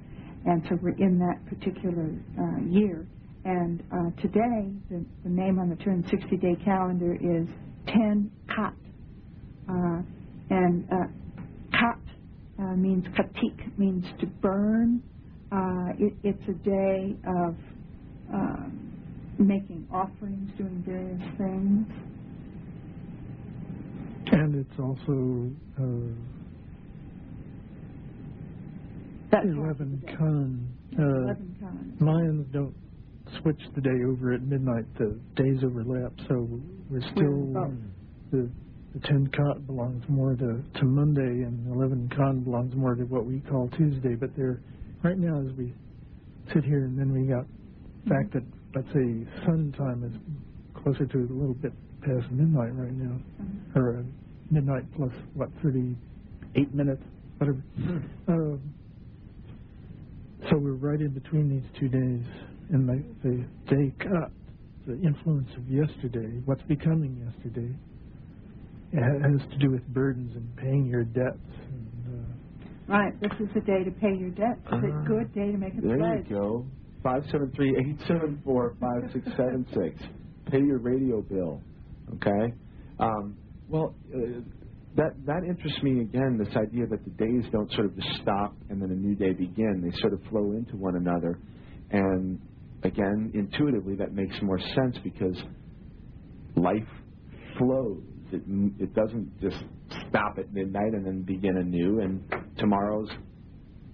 And 0.45 0.63
so 0.69 0.77
we're 0.81 0.97
in 0.97 1.19
that 1.19 1.45
particular 1.47 2.11
uh, 2.39 2.61
year. 2.65 3.05
And 3.45 3.81
uh, 3.91 4.21
today, 4.21 4.71
the, 4.89 5.05
the 5.23 5.29
name 5.29 5.59
on 5.59 5.69
the 5.69 5.75
260 5.77 6.37
day 6.37 6.55
calendar 6.63 7.15
is 7.15 7.47
10 7.87 8.31
Kat. 8.53 8.73
Uh, 9.69 10.01
and 10.49 10.87
uh, 10.91 10.95
Kat 11.71 11.99
uh, 12.59 12.75
means 12.75 13.05
katik, 13.09 13.77
means 13.77 14.05
to 14.19 14.25
burn. 14.25 15.01
Uh, 15.51 15.93
it, 15.97 16.13
it's 16.23 16.43
a 16.49 16.53
day 16.63 17.15
of 17.25 17.55
um, 18.33 18.91
making 19.39 19.87
offerings, 19.91 20.49
doing 20.57 20.83
various 20.85 21.21
things. 21.37 22.06
And 24.31 24.55
it's 24.55 24.79
also 24.79 25.51
uh, 25.79 26.13
That's 29.31 29.45
11 29.45 29.65
half 29.65 29.79
of 29.79 29.89
the 29.91 30.07
day. 30.07 30.13
Kan. 30.17 30.67
Uh, 30.97 31.03
11 31.03 31.55
Kan. 31.59 31.97
Lions 32.01 32.47
don't 32.53 32.75
switch 33.41 33.59
the 33.75 33.81
day 33.81 34.03
over 34.07 34.33
at 34.33 34.41
midnight. 34.41 34.85
The 34.97 35.19
days 35.35 35.63
overlap, 35.63 36.13
so 36.29 36.47
we're 36.89 37.01
still 37.11 37.53
the 38.31 38.49
the 38.93 38.99
ten 39.07 39.27
Kan 39.27 39.63
belongs 39.67 40.03
more 40.09 40.35
to 40.35 40.63
to 40.79 40.85
Monday, 40.85 41.43
and 41.43 41.67
eleven 41.73 42.09
Kan 42.15 42.43
belongs 42.43 42.73
more 42.75 42.95
to 42.95 43.03
what 43.03 43.25
we 43.25 43.41
call 43.41 43.69
Tuesday. 43.77 44.15
But 44.15 44.29
they're 44.35 44.61
right 45.03 45.17
now 45.17 45.39
as 45.41 45.55
we 45.57 45.73
sit 46.53 46.63
here, 46.63 46.85
and 46.85 46.97
then 46.97 47.11
we 47.11 47.27
got 47.27 47.45
the 48.05 48.09
fact 48.09 48.33
that 48.33 48.43
let's 48.75 48.87
say 48.93 49.27
sun 49.45 49.73
time 49.77 50.03
is 50.03 50.81
closer 50.81 51.05
to 51.05 51.17
a 51.17 51.33
little 51.33 51.53
bit 51.55 51.73
past 52.07 52.31
midnight 52.31 52.73
right 52.75 52.93
now, 52.93 53.19
or 53.75 53.99
uh, 53.99 54.03
midnight 54.51 54.83
plus 54.95 55.11
what 55.35 55.49
thirty 55.61 55.95
eight 56.55 56.73
minutes, 56.73 57.03
whatever. 57.37 57.61
Um, 58.29 58.73
so 60.49 60.57
we're 60.57 60.73
right 60.73 61.01
in 61.01 61.13
between 61.13 61.49
these 61.49 61.79
two 61.79 61.89
days, 61.89 62.25
and 62.71 62.87
the, 62.87 63.03
the 63.23 63.75
day 63.75 63.93
Kat, 63.99 64.31
the 64.87 64.93
influence 65.01 65.49
of 65.57 65.67
yesterday, 65.67 66.41
what's 66.45 66.61
becoming 66.63 67.17
yesterday, 67.27 67.75
it 68.93 68.99
ha- 69.03 69.29
has 69.29 69.51
to 69.51 69.57
do 69.59 69.71
with 69.71 69.85
burdens 69.93 70.35
and 70.35 70.55
paying 70.57 70.87
your 70.87 71.03
debts. 71.03 71.39
And, 71.69 71.89
uh, 72.07 72.93
Right, 72.93 73.19
this 73.19 73.31
is 73.41 73.49
the 73.53 73.61
day 73.61 73.83
to 73.83 73.91
pay 73.91 74.15
your 74.17 74.29
debts. 74.29 74.61
It's 74.65 74.85
a 74.85 75.07
good 75.09 75.33
day 75.33 75.51
to 75.51 75.57
make 75.57 75.73
a 75.73 75.81
There 75.81 75.97
pledge. 75.97 76.25
you 76.29 76.35
go. 76.35 76.65
Five 77.03 77.23
seven 77.31 77.51
three 77.55 77.75
eight 77.77 77.99
seven 78.07 78.41
four 78.45 78.75
five 78.79 79.11
six 79.13 79.25
seven 79.37 79.65
six. 79.73 79.99
Pay 80.51 80.59
your 80.59 80.79
radio 80.79 81.21
bill. 81.21 81.61
Okay. 82.15 82.53
Um, 82.99 83.37
well, 83.69 83.95
uh, 84.13 84.41
that 84.95 85.11
that 85.25 85.43
interests 85.47 85.81
me 85.83 86.01
again. 86.01 86.37
This 86.37 86.55
idea 86.55 86.87
that 86.87 87.03
the 87.03 87.11
days 87.11 87.43
don't 87.51 87.71
sort 87.73 87.85
of 87.87 87.95
just 87.95 88.07
stop 88.21 88.55
and 88.69 88.81
then 88.81 88.89
a 88.91 88.95
new 88.95 89.15
day 89.15 89.33
begin. 89.33 89.81
They 89.83 89.95
sort 89.99 90.13
of 90.13 90.21
flow 90.29 90.53
into 90.53 90.75
one 90.77 90.95
another, 90.95 91.39
and 91.91 92.39
again, 92.83 93.31
intuitively, 93.33 93.95
that 93.95 94.13
makes 94.13 94.35
more 94.41 94.59
sense 94.59 94.97
because 95.03 95.37
life 96.55 96.87
flows. 97.57 98.01
It 98.31 98.41
it 98.79 98.93
doesn't 98.95 99.39
just 99.39 99.57
stop 100.09 100.37
at 100.37 100.51
midnight 100.53 100.93
and 100.93 101.05
then 101.05 101.21
begin 101.21 101.57
anew. 101.57 102.01
And 102.01 102.23
tomorrow's 102.57 103.09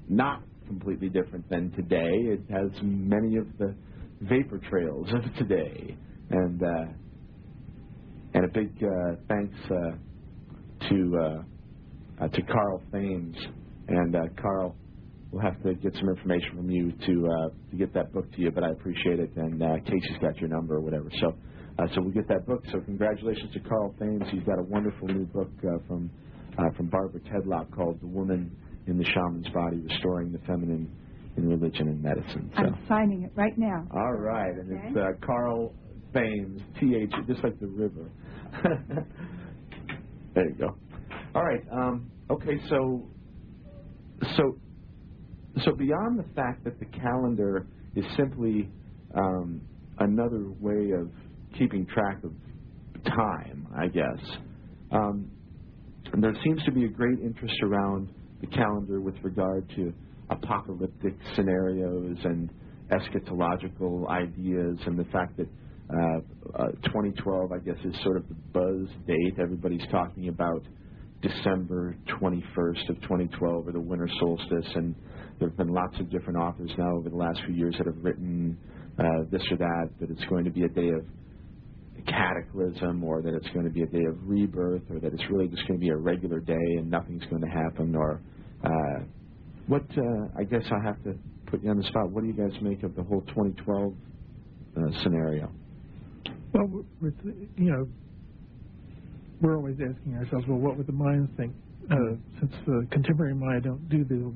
not 0.07 0.43
completely 0.67 1.09
different 1.09 1.49
than 1.49 1.71
today. 1.71 2.11
It 2.31 2.41
has 2.49 2.71
many 2.81 3.37
of 3.37 3.47
the 3.57 3.75
vapor 4.21 4.59
trails 4.69 5.07
of 5.13 5.33
today, 5.35 5.97
and 6.29 6.63
uh, 6.63 6.85
and 8.33 8.45
a 8.45 8.47
big 8.47 8.71
uh, 8.83 9.15
thanks 9.27 9.55
uh, 9.65 10.89
to 10.89 11.17
uh, 11.17 12.23
uh, 12.23 12.27
to 12.27 12.41
Carl 12.43 12.81
Thames. 12.91 13.35
And 13.87 14.15
uh, 14.15 14.19
Carl, 14.41 14.75
we'll 15.31 15.41
have 15.43 15.61
to 15.63 15.73
get 15.75 15.93
some 15.95 16.09
information 16.09 16.55
from 16.55 16.69
you 16.69 16.91
to 16.91 17.27
uh, 17.27 17.49
to 17.71 17.77
get 17.77 17.93
that 17.93 18.13
book 18.13 18.31
to 18.33 18.41
you. 18.41 18.51
But 18.51 18.63
I 18.63 18.71
appreciate 18.71 19.19
it, 19.19 19.31
and 19.35 19.61
uh, 19.61 19.75
Casey's 19.85 20.17
got 20.21 20.37
your 20.37 20.49
number 20.49 20.75
or 20.75 20.81
whatever. 20.81 21.09
So. 21.19 21.33
Uh, 21.79 21.87
so 21.95 22.01
we'll 22.01 22.13
get 22.13 22.27
that 22.27 22.45
book. 22.45 22.63
So 22.71 22.81
congratulations 22.81 23.51
to 23.53 23.59
Carl 23.61 23.95
Thames. 23.99 24.21
He's 24.29 24.43
got 24.43 24.59
a 24.59 24.61
wonderful 24.61 25.07
new 25.07 25.25
book 25.25 25.49
uh, 25.65 25.79
from 25.87 26.07
uh, 26.55 26.69
from 26.77 26.85
Barbara 26.85 27.19
Tedlock 27.21 27.75
called 27.75 27.99
"The 27.99 28.05
Woman 28.05 28.55
in 28.85 28.99
the 28.99 29.03
Shaman's 29.05 29.49
Body: 29.49 29.77
Restoring 29.77 30.31
the 30.31 30.37
Feminine 30.45 30.87
in 31.35 31.49
Religion 31.49 31.87
and 31.87 31.99
Medicine." 31.99 32.51
So. 32.55 32.61
I'm 32.61 32.77
signing 32.87 33.23
it 33.23 33.31
right 33.33 33.57
now. 33.57 33.87
All 33.91 34.13
right, 34.13 34.53
and 34.53 34.71
it's 34.71 34.95
uh, 34.95 35.25
Carl 35.25 35.73
Thames, 36.13 36.61
T 36.79 36.95
H, 36.95 37.11
just 37.27 37.43
like 37.43 37.59
the 37.59 37.67
river. 37.67 38.09
there 40.35 40.49
you 40.49 40.55
go. 40.57 40.77
All 41.35 41.43
right. 41.43 41.63
Um, 41.71 42.11
okay, 42.29 42.59
so 42.69 43.09
so 44.37 44.57
so 45.63 45.73
beyond 45.75 46.19
the 46.19 46.29
fact 46.35 46.63
that 46.65 46.79
the 46.79 46.85
calendar 46.85 47.67
is 47.95 48.05
simply 48.17 48.71
um, 49.15 49.61
another 49.99 50.49
way 50.59 50.91
of 50.91 51.11
keeping 51.57 51.85
track 51.87 52.23
of 52.23 52.33
time, 53.05 53.67
I 53.75 53.87
guess. 53.87 54.37
Um, 54.91 55.31
there 56.21 56.33
seems 56.43 56.63
to 56.65 56.71
be 56.71 56.85
a 56.85 56.89
great 56.89 57.19
interest 57.19 57.55
around 57.63 58.09
the 58.41 58.47
calendar 58.47 59.01
with 59.01 59.15
regard 59.23 59.69
to 59.75 59.93
apocalyptic 60.29 61.15
scenarios 61.35 62.17
and 62.23 62.51
eschatological 62.91 64.09
ideas, 64.09 64.77
and 64.85 64.99
the 64.99 65.05
fact 65.11 65.37
that 65.37 65.47
uh, 65.89 66.19
uh, 66.55 66.71
2012, 66.85 67.51
I 67.51 67.59
guess, 67.59 67.75
is 67.83 67.95
sort 68.03 68.17
of 68.17 68.27
the 68.27 68.35
buzz 68.53 68.89
date. 69.07 69.35
Everybody's 69.39 69.85
talking 69.91 70.29
about 70.29 70.63
December 71.21 71.95
21st 72.21 72.89
of 72.89 73.01
2012 73.01 73.67
or 73.67 73.71
the 73.71 73.79
winter 73.79 74.09
solstice, 74.19 74.71
and 74.75 74.95
there 75.39 75.49
have 75.49 75.57
been 75.57 75.73
lots 75.73 75.97
of 75.99 76.09
different 76.11 76.37
authors 76.37 76.71
now 76.77 76.95
over 76.97 77.09
the 77.09 77.15
last 77.15 77.39
few 77.45 77.55
years 77.55 77.75
that 77.77 77.87
have 77.87 78.03
written 78.03 78.57
uh, 78.99 79.03
this 79.31 79.41
or 79.51 79.57
that, 79.57 79.89
that 79.99 80.09
it's 80.09 80.23
going 80.25 80.45
to 80.45 80.51
be 80.51 80.63
a 80.63 80.69
day 80.69 80.89
of 80.89 81.05
cataclysm 82.05 83.03
or 83.03 83.21
that 83.21 83.33
it's 83.33 83.47
going 83.53 83.65
to 83.65 83.71
be 83.71 83.83
a 83.83 83.87
day 83.87 84.03
of 84.09 84.15
rebirth 84.27 84.81
or 84.89 84.99
that 84.99 85.13
it's 85.13 85.23
really 85.29 85.47
just 85.47 85.65
going 85.67 85.79
to 85.79 85.83
be 85.83 85.89
a 85.89 85.95
regular 85.95 86.39
day 86.39 86.53
and 86.77 86.89
nothing's 86.89 87.23
going 87.29 87.41
to 87.41 87.47
happen 87.47 87.95
or 87.95 88.21
uh, 88.63 89.03
what 89.67 89.83
uh, 89.97 90.27
I 90.37 90.43
guess 90.43 90.63
I 90.65 90.85
have 90.85 91.01
to 91.03 91.15
put 91.47 91.63
you 91.63 91.69
on 91.69 91.77
the 91.77 91.83
spot. 91.83 92.11
What 92.11 92.23
do 92.23 92.27
you 92.27 92.33
guys 92.33 92.51
make 92.61 92.83
of 92.83 92.95
the 92.95 93.03
whole 93.03 93.21
2012 93.21 93.93
uh, 94.75 95.03
scenario? 95.03 95.49
Well, 96.53 96.85
with- 97.01 97.15
you 97.57 97.71
know, 97.71 97.87
we're 99.41 99.57
always 99.57 99.75
asking 99.81 100.15
ourselves, 100.15 100.45
well, 100.47 100.59
what 100.59 100.77
would 100.77 100.87
the 100.87 100.93
Mayans 100.93 101.35
think? 101.35 101.53
Uh, 101.91 102.15
since 102.39 102.51
the 102.65 102.87
contemporary 102.91 103.33
Maya 103.35 103.59
don't 103.59 103.89
do 103.89 104.05
the 104.05 104.31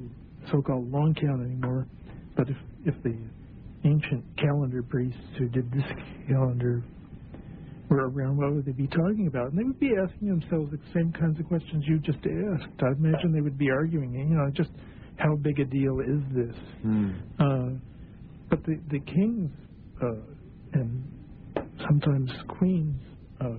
so-called 0.51 0.91
long 0.91 1.13
count 1.13 1.41
anymore, 1.41 1.87
but 2.35 2.49
if 2.49 2.57
if 2.85 2.95
the 3.03 3.15
ancient 3.85 4.23
calendar 4.37 4.83
priests 4.83 5.19
who 5.37 5.47
did 5.47 5.71
this 5.71 5.83
calendar 6.27 6.83
were 7.89 8.09
around, 8.09 8.35
what 8.35 8.53
would 8.53 8.65
they 8.65 8.73
be 8.73 8.87
talking 8.87 9.27
about? 9.27 9.49
And 9.51 9.57
they 9.57 9.63
would 9.63 9.79
be 9.79 9.93
asking 9.95 10.27
themselves 10.27 10.71
the 10.71 10.79
same 10.93 11.13
kinds 11.13 11.39
of 11.39 11.47
questions 11.47 11.85
you 11.87 11.99
just 11.99 12.19
asked. 12.19 12.83
I 12.83 12.91
imagine 12.97 13.31
they 13.31 13.39
would 13.41 13.57
be 13.57 13.69
arguing, 13.71 14.13
you 14.13 14.25
know, 14.35 14.49
just 14.51 14.71
how 15.15 15.35
big 15.37 15.59
a 15.61 15.65
deal 15.65 15.99
is 16.01 16.21
this? 16.35 16.55
Uh, 17.39 17.69
but 18.49 18.61
the 18.65 18.75
the 18.91 18.99
kings 18.99 19.51
uh, 20.03 20.19
and 20.73 21.01
sometimes 21.85 22.31
queens 22.47 22.99
uh, 23.41 23.55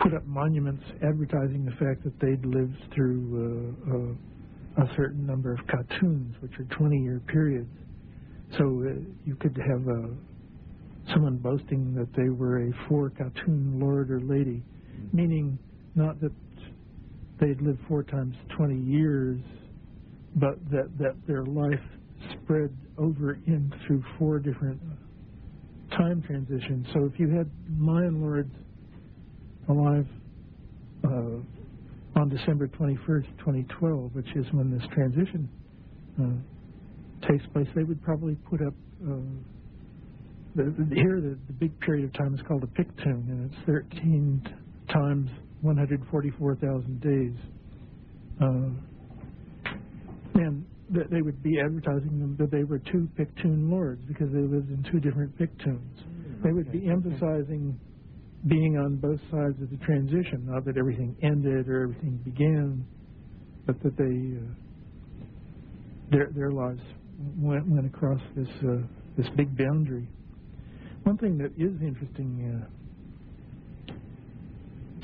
put 0.00 0.14
up 0.14 0.24
monuments 0.26 0.82
advertising 1.02 1.64
the 1.64 1.72
fact 1.72 2.04
that 2.04 2.18
they'd 2.20 2.44
lived 2.44 2.76
through 2.94 3.76
uh, 3.88 4.82
uh, 4.82 4.84
a 4.84 4.96
certain 4.96 5.26
number 5.26 5.52
of 5.52 5.60
katuns, 5.66 6.40
which 6.40 6.52
are 6.58 6.64
20-year 6.76 7.20
periods. 7.26 7.70
So 8.58 8.64
uh, 8.64 9.00
you 9.24 9.36
could 9.36 9.56
have 9.56 9.88
uh, 9.88 11.12
someone 11.12 11.38
boasting 11.38 11.94
that 11.94 12.08
they 12.16 12.28
were 12.28 12.68
a 12.68 12.88
four 12.88 13.10
katun 13.10 13.80
lord 13.80 14.10
or 14.10 14.20
lady, 14.20 14.62
meaning 15.12 15.58
not 15.94 16.20
that 16.20 16.32
they'd 17.40 17.60
lived 17.60 17.80
four 17.88 18.02
times 18.02 18.34
20 18.56 18.76
years, 18.76 19.40
but 20.36 20.58
that, 20.70 20.90
that 20.98 21.14
their 21.26 21.44
life 21.44 21.80
spread 22.32 22.76
over 22.98 23.34
in 23.46 23.72
through 23.86 24.02
four 24.18 24.38
different 24.38 24.80
time 25.96 26.22
transition. 26.22 26.86
So 26.92 27.04
if 27.12 27.18
you 27.18 27.28
had 27.30 27.50
Mayan 27.68 28.20
lords 28.20 28.54
alive 29.68 30.06
uh, 31.04 32.18
on 32.20 32.28
December 32.28 32.68
21st, 32.68 33.26
2012, 33.38 34.14
which 34.14 34.28
is 34.36 34.46
when 34.52 34.70
this 34.70 34.86
transition 34.92 35.48
uh, 36.20 37.28
takes 37.28 37.46
place, 37.52 37.66
they 37.74 37.82
would 37.82 38.02
probably 38.02 38.34
put 38.48 38.60
up. 38.62 38.74
Uh, 39.02 39.16
the, 40.56 40.62
the, 40.88 40.94
here, 40.94 41.20
the, 41.20 41.36
the 41.48 41.52
big 41.52 41.78
period 41.80 42.04
of 42.04 42.12
time 42.12 42.34
is 42.34 42.40
called 42.46 42.62
a 42.62 42.66
Piktun, 42.66 43.28
and 43.28 43.50
it's 43.50 43.60
13 43.66 44.40
times 44.88 45.30
144,000 45.62 47.00
days. 47.00 47.32
Uh, 48.40 48.70
and 50.34 50.64
that 50.90 51.10
they 51.10 51.22
would 51.22 51.42
be 51.42 51.58
advertising 51.60 52.18
them 52.18 52.36
that 52.38 52.50
they 52.50 52.64
were 52.64 52.78
two 52.78 53.08
Piktun 53.18 53.70
lords 53.70 54.02
because 54.06 54.28
they 54.32 54.40
lived 54.40 54.70
in 54.70 54.84
two 54.90 55.00
different 55.00 55.36
Piktuns. 55.38 56.42
They 56.42 56.52
would 56.52 56.70
be 56.70 56.88
emphasizing 56.88 57.78
being 58.46 58.76
on 58.76 58.96
both 58.96 59.20
sides 59.30 59.60
of 59.62 59.70
the 59.70 59.78
transition, 59.84 60.44
not 60.46 60.64
that 60.66 60.76
everything 60.76 61.16
ended 61.22 61.68
or 61.68 61.84
everything 61.84 62.20
began, 62.24 62.84
but 63.66 63.82
that 63.82 63.96
they 63.96 64.36
uh, 64.36 64.54
their 66.10 66.28
their 66.34 66.50
lives 66.50 66.82
went 67.38 67.66
went 67.66 67.86
across 67.86 68.20
this 68.36 68.48
uh, 68.68 68.76
this 69.16 69.26
big 69.36 69.56
boundary. 69.56 70.06
One 71.04 71.16
thing 71.16 71.38
that 71.38 71.52
is 71.56 71.80
interesting 71.80 72.68
uh, 73.88 73.94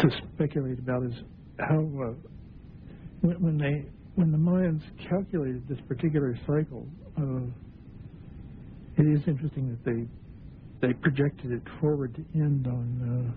to 0.02 0.08
speculate 0.34 0.78
about 0.78 1.04
is 1.04 1.14
how 1.58 1.78
uh, 1.78 2.14
when, 3.22 3.42
when 3.42 3.58
they 3.58 3.86
when 4.20 4.30
the 4.30 4.36
Mayans 4.38 4.82
calculated 5.08 5.66
this 5.66 5.78
particular 5.88 6.36
cycle, 6.46 6.86
uh, 7.16 7.40
it 8.98 9.06
is 9.06 9.26
interesting 9.26 9.70
that 9.70 9.82
they 9.82 10.06
they 10.86 10.92
projected 10.92 11.52
it 11.52 11.62
forward 11.80 12.14
to 12.14 12.24
end 12.38 12.66
on 12.66 13.32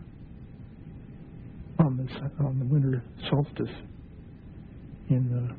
uh, 1.80 1.84
on 1.86 1.96
this 1.96 2.12
on 2.42 2.60
the 2.60 2.66
winter 2.66 3.02
solstice 3.30 3.74
in 5.10 5.32
uh, 5.32 5.54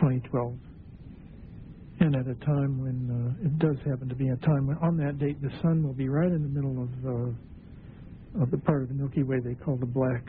2012, 0.00 0.54
and 2.00 2.16
at 2.16 2.26
a 2.26 2.34
time 2.44 2.80
when 2.82 3.06
uh, 3.40 3.46
it 3.46 3.56
does 3.60 3.76
happen 3.88 4.08
to 4.08 4.16
be 4.16 4.30
a 4.30 4.36
time 4.38 4.66
when 4.66 4.76
on 4.78 4.96
that 4.96 5.16
date 5.20 5.40
the 5.42 5.50
sun 5.62 5.84
will 5.86 5.94
be 5.94 6.08
right 6.08 6.32
in 6.32 6.42
the 6.42 6.48
middle 6.48 6.82
of 6.82 6.88
uh, 7.06 8.42
of 8.42 8.50
the 8.50 8.58
part 8.58 8.82
of 8.82 8.88
the 8.88 8.94
Milky 8.94 9.22
Way 9.22 9.38
they 9.38 9.54
call 9.54 9.76
the 9.76 9.86
Black 9.86 10.24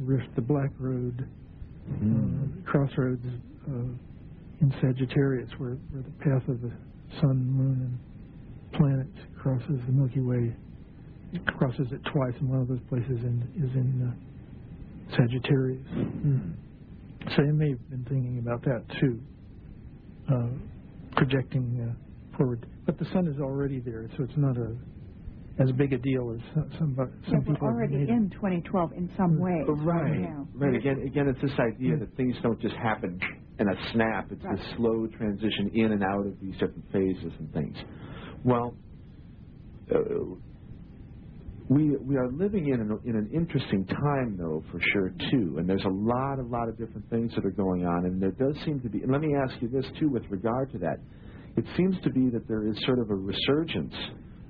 Rift, 0.00 0.34
the 0.34 0.42
Black 0.42 0.70
Road 0.80 1.24
Mm. 1.90 2.62
uh, 2.62 2.70
crossroads 2.70 3.24
in 3.66 4.74
Sagittarius, 4.80 5.50
where, 5.58 5.76
where 5.90 6.02
the 6.02 6.10
path 6.24 6.48
of 6.48 6.60
the 6.60 6.72
sun, 7.20 7.44
moon, 7.50 7.80
and 7.80 7.98
planet 8.80 9.06
crosses 9.40 9.80
the 9.86 9.92
Milky 9.92 10.20
Way. 10.20 10.54
It 11.32 11.46
crosses 11.58 11.86
it 11.92 12.00
twice, 12.12 12.34
and 12.40 12.48
one 12.50 12.60
of 12.60 12.68
those 12.68 12.80
places 12.88 13.08
in, 13.08 13.42
is 13.56 13.70
in 13.74 14.02
uh, 14.08 15.16
Sagittarius. 15.16 15.86
So 17.36 17.42
they 17.44 17.52
may 17.52 17.70
have 17.70 17.90
been 17.90 18.04
thinking 18.08 18.38
about 18.38 18.62
that 18.64 18.82
too, 19.00 19.20
uh, 20.32 20.48
projecting 21.16 21.94
uh, 21.94 22.36
forward. 22.36 22.66
But 22.86 22.98
the 22.98 23.04
sun 23.12 23.28
is 23.28 23.40
already 23.40 23.80
there, 23.80 24.08
so 24.16 24.24
it's 24.24 24.36
not 24.36 24.56
a 24.56 24.76
as 25.62 25.70
big 25.72 25.92
a 25.92 25.98
deal 25.98 26.34
as 26.34 26.40
some 26.54 26.70
some, 26.78 26.96
some 26.96 27.10
Yeah, 27.26 27.38
people 27.40 27.56
we're 27.60 27.68
have 27.68 27.76
already 27.76 27.96
made 27.98 28.08
in 28.08 28.30
2012 28.30 28.92
in 28.96 29.10
some 29.16 29.38
way. 29.38 29.62
Right, 29.68 30.20
now. 30.20 30.48
right. 30.54 30.74
Again, 30.74 31.02
again, 31.06 31.28
it's 31.28 31.40
this 31.42 31.58
idea 31.60 31.98
that 31.98 32.16
things 32.16 32.34
don't 32.42 32.60
just 32.60 32.76
happen 32.76 33.20
in 33.60 33.68
a 33.68 33.92
snap. 33.92 34.32
It's 34.32 34.42
Right. 34.42 34.56
this 34.56 34.66
slow 34.76 35.06
transition 35.06 35.70
in 35.74 35.92
and 35.92 36.02
out 36.02 36.26
of 36.26 36.40
these 36.40 36.54
different 36.54 36.90
phases 36.90 37.32
and 37.38 37.52
things. 37.52 37.76
Well, 38.44 38.74
uh, 39.94 39.98
we 41.68 41.96
we 41.98 42.16
are 42.16 42.28
living 42.32 42.68
in 42.68 42.80
an, 42.80 42.98
in 43.04 43.16
an 43.16 43.30
interesting 43.32 43.84
time, 43.86 44.36
though, 44.36 44.62
for 44.72 44.80
sure 44.92 45.10
too. 45.30 45.58
And 45.58 45.68
there's 45.68 45.84
a 45.84 45.88
lot, 45.88 46.38
a 46.40 46.42
lot 46.42 46.68
of 46.68 46.76
different 46.78 47.08
things 47.10 47.32
that 47.36 47.44
are 47.44 47.52
going 47.52 47.86
on. 47.86 48.06
And 48.06 48.20
there 48.20 48.32
does 48.32 48.56
seem 48.64 48.80
to 48.80 48.88
be. 48.88 49.02
And 49.02 49.12
let 49.12 49.20
me 49.20 49.34
ask 49.36 49.54
you 49.62 49.68
this 49.68 49.86
too, 50.00 50.08
with 50.08 50.24
regard 50.30 50.72
to 50.72 50.78
that. 50.78 50.98
It 51.56 51.64
seems 51.76 51.96
to 52.02 52.10
be 52.10 52.30
that 52.30 52.48
there 52.48 52.66
is 52.66 52.76
sort 52.86 52.98
of 52.98 53.10
a 53.10 53.14
resurgence 53.14 53.94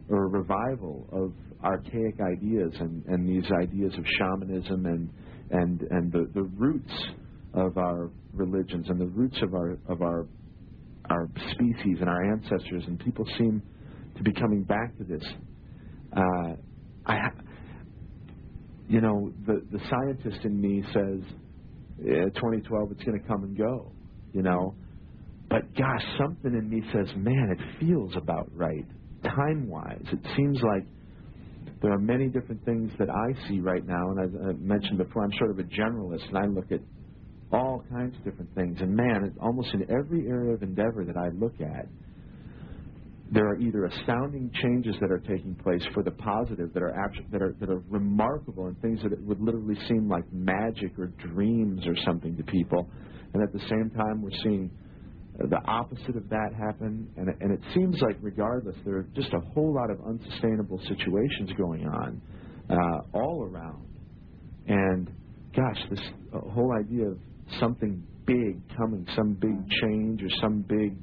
or 0.08 0.24
a 0.24 0.28
revival 0.28 1.08
of 1.12 1.32
archaic 1.64 2.20
ideas 2.20 2.72
and, 2.80 3.04
and 3.06 3.28
these 3.28 3.50
ideas 3.60 3.92
of 3.98 4.04
shamanism 4.18 4.86
and 4.86 5.10
and 5.50 5.82
and 5.90 6.12
the, 6.12 6.30
the 6.34 6.42
roots 6.42 6.92
of 7.54 7.76
our 7.76 8.10
religions 8.32 8.86
and 8.88 9.00
the 9.00 9.06
roots 9.06 9.38
of 9.42 9.54
our 9.54 9.78
of 9.88 10.02
our 10.02 10.26
our 11.08 11.28
species 11.52 11.98
and 12.00 12.08
our 12.08 12.32
ancestors 12.32 12.84
and 12.86 12.98
people 13.00 13.24
seem 13.38 13.62
to 14.16 14.22
be 14.22 14.32
coming 14.32 14.62
back 14.62 14.96
to 14.98 15.04
this. 15.04 15.22
Uh, 16.16 16.54
I, 17.06 17.16
you 18.88 19.00
know, 19.00 19.32
the 19.46 19.60
the 19.72 19.78
scientist 19.88 20.44
in 20.44 20.60
me 20.60 20.82
says, 20.92 21.20
eh, 22.00 22.28
2012, 22.34 22.92
it's 22.92 23.04
going 23.04 23.20
to 23.20 23.26
come 23.26 23.44
and 23.44 23.56
go, 23.56 23.92
you 24.32 24.42
know. 24.42 24.74
But 25.48 25.74
gosh, 25.76 26.04
something 26.18 26.52
in 26.52 26.68
me 26.68 26.82
says, 26.92 27.08
man, 27.16 27.56
it 27.58 27.80
feels 27.80 28.12
about 28.16 28.48
right, 28.54 28.86
time 29.24 29.68
wise. 29.68 30.04
It 30.12 30.20
seems 30.36 30.60
like 30.62 30.86
there 31.82 31.92
are 31.92 31.98
many 31.98 32.28
different 32.28 32.64
things 32.64 32.92
that 32.98 33.08
I 33.10 33.48
see 33.48 33.60
right 33.60 33.84
now, 33.84 34.10
and 34.10 34.20
as 34.20 34.40
I 34.40 34.52
mentioned 34.60 34.98
before, 34.98 35.24
I'm 35.24 35.32
sort 35.38 35.50
of 35.50 35.58
a 35.58 35.64
generalist, 35.64 36.28
and 36.28 36.38
I 36.38 36.46
look 36.46 36.70
at 36.70 36.80
all 37.52 37.84
kinds 37.90 38.16
of 38.16 38.24
different 38.24 38.54
things. 38.54 38.78
And 38.80 38.94
man, 38.94 39.34
almost 39.40 39.74
in 39.74 39.82
every 39.90 40.28
area 40.28 40.54
of 40.54 40.62
endeavor 40.62 41.04
that 41.04 41.16
I 41.16 41.28
look 41.38 41.60
at, 41.60 41.86
there 43.32 43.46
are 43.46 43.58
either 43.60 43.84
astounding 43.84 44.50
changes 44.60 44.96
that 45.00 45.10
are 45.10 45.20
taking 45.20 45.54
place 45.54 45.82
for 45.94 46.02
the 46.02 46.10
positive 46.10 46.72
that 46.74 46.82
are 46.82 46.92
that 47.30 47.40
are 47.40 47.54
that 47.60 47.70
are 47.70 47.82
remarkable 47.88 48.66
and 48.66 48.80
things 48.82 49.00
that 49.02 49.20
would 49.22 49.40
literally 49.40 49.76
seem 49.88 50.08
like 50.08 50.24
magic 50.32 50.98
or 50.98 51.06
dreams 51.32 51.86
or 51.86 51.94
something 52.04 52.36
to 52.36 52.42
people, 52.42 52.88
and 53.32 53.42
at 53.42 53.52
the 53.52 53.60
same 53.68 53.90
time 53.96 54.20
we're 54.20 54.36
seeing 54.42 54.70
the 55.38 55.60
opposite 55.64 56.16
of 56.16 56.28
that 56.28 56.50
happen, 56.58 57.08
and 57.16 57.28
and 57.40 57.52
it 57.52 57.60
seems 57.72 57.96
like 58.00 58.16
regardless 58.20 58.74
there 58.84 58.96
are 58.96 59.06
just 59.14 59.32
a 59.32 59.40
whole 59.54 59.72
lot 59.72 59.90
of 59.90 59.98
unsustainable 60.06 60.80
situations 60.88 61.50
going 61.56 61.86
on 61.86 62.20
uh, 62.68 63.16
all 63.16 63.44
around, 63.44 63.86
and 64.66 65.08
gosh, 65.54 65.78
this 65.88 66.00
uh, 66.34 66.40
whole 66.50 66.72
idea 66.76 67.06
of 67.06 67.18
something 67.58 68.02
big 68.26 68.60
coming, 68.76 69.06
some 69.16 69.34
big 69.34 69.58
change 69.82 70.22
or 70.22 70.30
some 70.40 70.62
big 70.68 70.96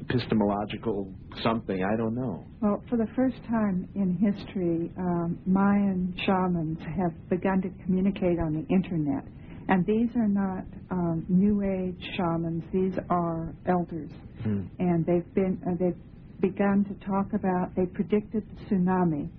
epistemological 0.00 1.12
something, 1.42 1.82
I 1.82 1.96
don't 1.96 2.14
know. 2.14 2.44
Well, 2.60 2.82
for 2.88 2.96
the 2.96 3.06
first 3.16 3.36
time 3.48 3.88
in 3.94 4.16
history, 4.16 4.92
um, 4.98 5.38
Mayan 5.46 6.14
shamans 6.26 6.78
have 6.80 7.12
begun 7.28 7.62
to 7.62 7.84
communicate 7.84 8.38
on 8.38 8.52
the 8.54 8.74
internet. 8.74 9.24
And 9.68 9.86
these 9.86 10.10
are 10.16 10.28
not 10.28 10.64
um, 10.90 11.24
New 11.28 11.62
Age 11.62 11.98
shamans; 12.16 12.62
these 12.70 12.92
are 13.08 13.54
elders, 13.66 14.10
and 14.44 15.06
they've 15.06 15.34
been 15.34 15.58
uh, 15.66 15.70
they've 15.80 15.96
begun 16.40 16.84
to 16.84 17.06
talk 17.06 17.32
about. 17.32 17.74
They 17.74 17.86
predicted 17.86 18.42
the 18.46 18.74
tsunami 18.74 19.30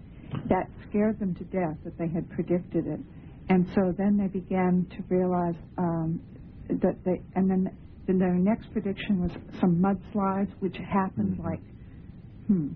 that 0.50 0.68
scared 0.90 1.20
them 1.20 1.36
to 1.36 1.44
death 1.44 1.78
that 1.84 1.96
they 2.00 2.08
had 2.08 2.28
predicted 2.32 2.88
it, 2.88 3.00
and 3.50 3.68
so 3.76 3.94
then 3.96 4.18
they 4.18 4.28
began 4.28 4.88
to 4.98 5.16
realize 5.16 5.54
um, 5.78 6.20
that 6.70 6.98
they 7.06 7.22
and 7.36 7.50
then 7.50 7.70
then 8.08 8.20
their 8.20 8.36
next 8.36 8.72
prediction 8.72 9.22
was 9.22 9.32
some 9.60 9.82
mudslides, 9.82 10.52
which 10.60 10.78
happened 10.78 11.38
Mhm. 11.38 11.44
like 11.44 11.62
hmm, 12.48 12.70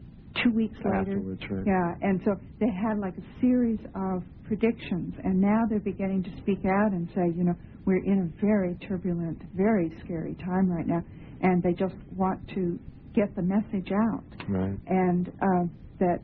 two 0.44 0.52
weeks 0.52 0.78
later. 0.86 1.20
Right? 1.20 1.68
Yeah, 1.68 1.96
and 2.02 2.22
so 2.26 2.36
they 2.60 2.70
had 2.72 3.00
like 3.00 3.18
a 3.18 3.24
series 3.42 3.80
of 3.96 4.24
predictions, 4.46 5.14
and 5.24 5.40
now 5.40 5.66
they're 5.70 5.80
beginning 5.80 6.24
to 6.24 6.38
speak 6.42 6.66
out 6.66 6.92
and 6.94 7.08
say, 7.16 7.30
you 7.36 7.44
know, 7.44 7.56
we're 7.86 8.04
in 8.04 8.20
a 8.22 8.42
very 8.46 8.76
turbulent, 8.88 9.42
very 9.56 9.92
scary 10.04 10.36
time 10.36 10.70
right 10.72 10.88
now, 10.88 11.02
and 11.42 11.62
they 11.64 11.74
just 11.74 11.96
want 12.16 12.48
to 12.50 12.80
get 13.14 13.36
the 13.36 13.42
message 13.44 13.92
out, 13.92 14.24
Right. 14.50 14.80
and 14.88 15.30
uh, 15.30 15.66
that 16.00 16.22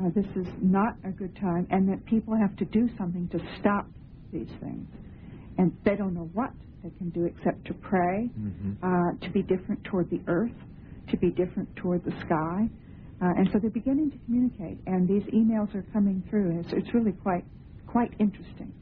uh, 0.00 0.10
this 0.14 0.26
is 0.36 0.46
not 0.62 0.94
a 1.04 1.10
good 1.10 1.34
time, 1.36 1.66
and 1.70 1.88
that 1.88 2.04
people 2.06 2.36
have 2.36 2.56
to 2.56 2.64
do 2.66 2.88
something 2.98 3.28
to 3.30 3.38
stop 3.60 3.86
these 4.32 4.50
things, 4.60 4.88
and 5.58 5.72
they 5.84 5.96
don't 5.96 6.14
know 6.14 6.30
what 6.34 6.52
they 6.84 6.90
can 6.98 7.10
do 7.10 7.24
except 7.24 7.64
to 7.66 7.74
pray, 7.74 8.30
hmm 8.36 8.72
uh, 8.82 9.26
to 9.26 9.30
be 9.32 9.42
different 9.42 9.82
toward 9.84 10.10
the 10.10 10.20
earth, 10.28 10.52
to 11.10 11.16
be 11.16 11.30
different 11.30 11.68
toward 11.76 12.04
the 12.04 12.12
sky. 12.26 12.68
Uh, 13.22 13.38
and 13.38 13.48
so 13.52 13.58
they're 13.60 13.70
beginning 13.70 14.10
to 14.10 14.18
communicate, 14.26 14.78
and 14.86 15.08
these 15.08 15.22
emails 15.32 15.74
are 15.74 15.84
coming 15.92 16.22
through. 16.28 16.50
And 16.50 16.64
it's, 16.64 16.74
it's 16.74 16.94
really 16.94 17.12
quite 17.12 17.44
quite 17.86 18.10
interesting 18.20 18.72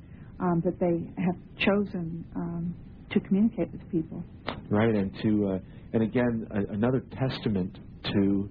um, 0.41 0.63
that 0.65 0.81
they 0.81 0.97
have 1.23 1.37
chosen 1.59 2.25
um, 2.35 2.75
to 3.13 3.21
communicate 3.21 3.71
with 3.73 3.83
people. 3.91 4.25
Right, 4.71 4.95
and 4.95 5.13
to 5.23 5.31
uh, 5.55 5.59
and 5.93 6.03
again 6.03 6.47
a, 6.51 6.73
another 6.73 7.05
testament 7.19 7.79
to 8.13 8.51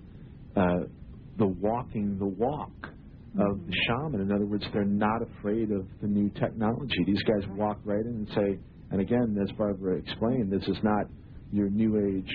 uh, 0.56 0.61
the 1.38 1.48
walking 1.48 2.18
the 2.19 2.28
walk 2.28 2.72
of 3.40 3.65
the 3.65 3.73
shaman. 3.88 4.22
In 4.22 4.32
other 4.32 4.45
words, 4.45 4.65
they're 4.73 4.84
not 4.84 5.22
afraid 5.22 5.72
of 5.72 5.88
the 6.02 6.07
new 6.07 6.30
technology. 6.32 7.03
These 7.06 7.23
guys 7.23 7.49
walk 7.52 7.80
right 7.86 8.06
in 8.06 8.28
and 8.28 8.28
say, 8.36 8.60
and 8.92 9.02
again, 9.02 9.38
as 9.42 9.52
Barbara 9.58 9.98
explained, 9.98 10.52
this 10.52 10.68
is 10.68 10.78
not 10.84 11.06
your 11.52 11.70
new 11.70 11.98
age 11.98 12.32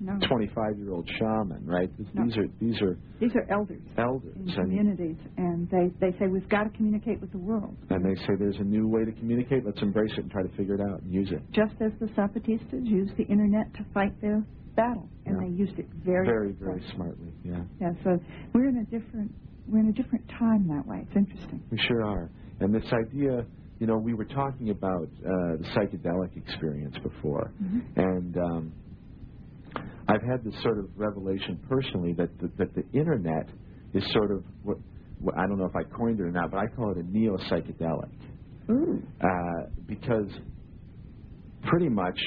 No, 0.00 0.18
25 0.28 0.78
year 0.78 0.92
old 0.92 1.08
shaman, 1.18 1.64
right? 1.66 1.90
No. 2.14 2.24
These 2.24 2.36
are 2.36 2.46
these 2.60 2.80
are 2.82 2.96
these 3.20 3.32
are 3.34 3.46
elders 3.50 3.82
elders, 3.96 4.34
in 4.36 4.48
and, 4.48 4.54
communities, 4.70 5.16
and 5.36 5.68
they 5.70 5.90
they 6.00 6.16
say 6.18 6.26
we've 6.28 6.48
got 6.48 6.64
to 6.64 6.70
communicate 6.70 7.20
with 7.20 7.32
the 7.32 7.38
world, 7.38 7.76
and 7.90 8.04
they 8.04 8.14
say 8.22 8.34
there's 8.38 8.58
a 8.58 8.64
new 8.64 8.86
way 8.88 9.04
to 9.04 9.12
communicate. 9.12 9.64
Let's 9.66 9.82
embrace 9.82 10.12
it 10.12 10.20
and 10.20 10.30
try 10.30 10.42
to 10.42 10.56
figure 10.56 10.74
it 10.74 10.80
out 10.80 11.02
and 11.02 11.12
use 11.12 11.30
it. 11.32 11.42
just 11.52 11.74
as 11.80 11.92
the 12.00 12.06
Zapatistas 12.14 12.86
used 12.86 13.16
the 13.16 13.24
internet 13.24 13.74
to 13.74 13.84
fight 13.92 14.14
their 14.20 14.44
battle, 14.76 15.08
and 15.26 15.34
Yeah. 15.40 15.46
they 15.48 15.52
used 15.52 15.78
it 15.78 15.88
very 16.04 16.24
Very, 16.26 16.52
very 16.52 16.82
smartly. 16.94 17.32
Yeah. 17.44 17.64
Yeah, 17.80 17.92
so 18.04 18.18
we're 18.54 18.68
in 18.68 18.78
a 18.78 18.84
different 18.84 19.32
we're 19.68 19.80
in 19.80 19.88
a 19.88 19.92
different 19.92 20.26
time 20.38 20.66
that 20.68 20.86
way. 20.86 21.04
It's 21.06 21.16
interesting. 21.16 21.60
We 21.70 21.78
sure 21.78 22.02
are. 22.04 22.30
And 22.60 22.74
this 22.74 22.90
idea, 22.92 23.44
you 23.78 23.86
know, 23.86 23.98
we 23.98 24.14
were 24.14 24.26
talking 24.26 24.70
about 24.70 25.08
uh, 25.18 25.56
the 25.58 25.66
psychedelic 25.76 26.36
experience 26.36 26.96
before, 27.02 27.54
and 27.96 28.36
um, 28.38 28.74
I've 30.08 30.22
had 30.22 30.44
this 30.44 30.54
sort 30.62 30.78
of 30.78 30.86
revelation 30.96 31.60
personally 31.68 32.14
that 32.18 32.38
the, 32.40 32.50
that 32.58 32.74
the 32.74 32.84
internet 32.98 33.48
is 33.94 34.04
sort 34.12 34.32
of 34.32 34.44
what 34.62 34.78
well, 35.20 35.34
I 35.38 35.46
don't 35.48 35.58
know 35.58 35.66
if 35.66 35.76
I 35.76 35.84
coined 35.96 36.20
it 36.20 36.24
or 36.24 36.32
not, 36.32 36.50
but 36.50 36.58
I 36.58 36.66
call 36.76 36.92
it 36.92 36.98
a 36.98 37.02
neo 37.04 37.36
psychedelic 37.38 38.12
uh, 39.22 39.70
because 39.86 40.30
pretty 41.62 41.88
much 41.88 42.18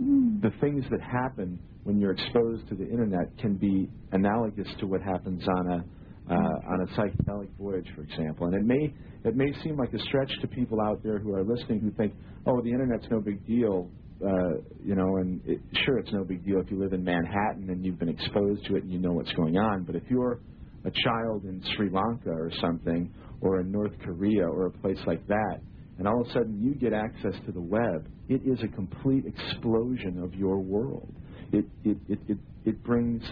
Mm. 0.00 0.42
the 0.42 0.50
things 0.60 0.84
that 0.90 1.00
happen 1.02 1.60
when 1.84 1.98
you're 2.00 2.12
exposed 2.12 2.68
to 2.68 2.74
the 2.76 2.84
internet 2.84 3.36
can 3.38 3.56
be 3.56 3.90
analogous 4.12 4.68
to 4.80 4.86
what 4.86 5.02
happens 5.02 5.42
on 5.58 5.72
a 5.72 5.84
uh, 6.30 6.72
on 6.72 6.80
a 6.82 6.86
psychedelic 6.94 7.48
voyage, 7.58 7.86
for 7.94 8.02
example. 8.02 8.46
And 8.46 8.54
it 8.54 8.64
may 8.64 8.94
it 9.24 9.36
may 9.36 9.52
seem 9.62 9.76
like 9.76 9.92
a 9.92 9.98
stretch 9.98 10.30
to 10.40 10.46
people 10.46 10.80
out 10.80 11.02
there 11.02 11.18
who 11.18 11.34
are 11.34 11.44
listening 11.44 11.80
who 11.80 11.90
think, 11.90 12.14
oh, 12.46 12.62
the 12.62 12.70
internet's 12.70 13.06
no 13.10 13.20
big 13.20 13.44
deal, 13.46 13.90
uh, 14.24 14.60
you 14.82 14.94
know, 14.94 15.16
and 15.16 15.40
it, 15.44 15.60
sure, 15.84 15.98
it's 15.98 16.12
no 16.12 16.24
big 16.24 16.44
deal 16.44 16.60
if 16.60 16.70
you 16.70 16.78
live 16.78 16.92
in 16.92 17.04
Manhattan 17.04 17.68
and 17.68 17.84
you've 17.84 17.98
been 17.98 18.08
exposed 18.08 18.64
to 18.66 18.76
it 18.76 18.84
and 18.84 18.92
you 18.92 18.98
know 18.98 19.12
what's 19.12 19.32
going 19.32 19.58
on. 19.58 19.82
But 19.82 19.96
if 19.96 20.04
you're 20.08 20.40
a 20.84 20.90
child 20.90 21.44
in 21.44 21.62
Sri 21.76 21.90
Lanka 21.90 22.30
or 22.30 22.50
something, 22.60 23.12
or 23.42 23.60
in 23.60 23.70
North 23.70 23.92
Korea 24.04 24.46
or 24.46 24.66
a 24.66 24.70
place 24.70 24.98
like 25.06 25.26
that, 25.26 25.60
and 25.98 26.08
all 26.08 26.22
of 26.22 26.28
a 26.28 26.32
sudden 26.32 26.58
you 26.62 26.74
get 26.74 26.92
access 26.92 27.34
to 27.44 27.52
the 27.52 27.60
web, 27.60 28.08
it 28.28 28.40
is 28.46 28.58
a 28.62 28.68
complete 28.68 29.24
explosion 29.26 30.22
of 30.22 30.34
your 30.34 30.58
world. 30.58 31.12
It 31.52 31.66
it 31.84 31.98
it 32.08 32.18
it, 32.28 32.38
it 32.64 32.84
brings 32.84 33.22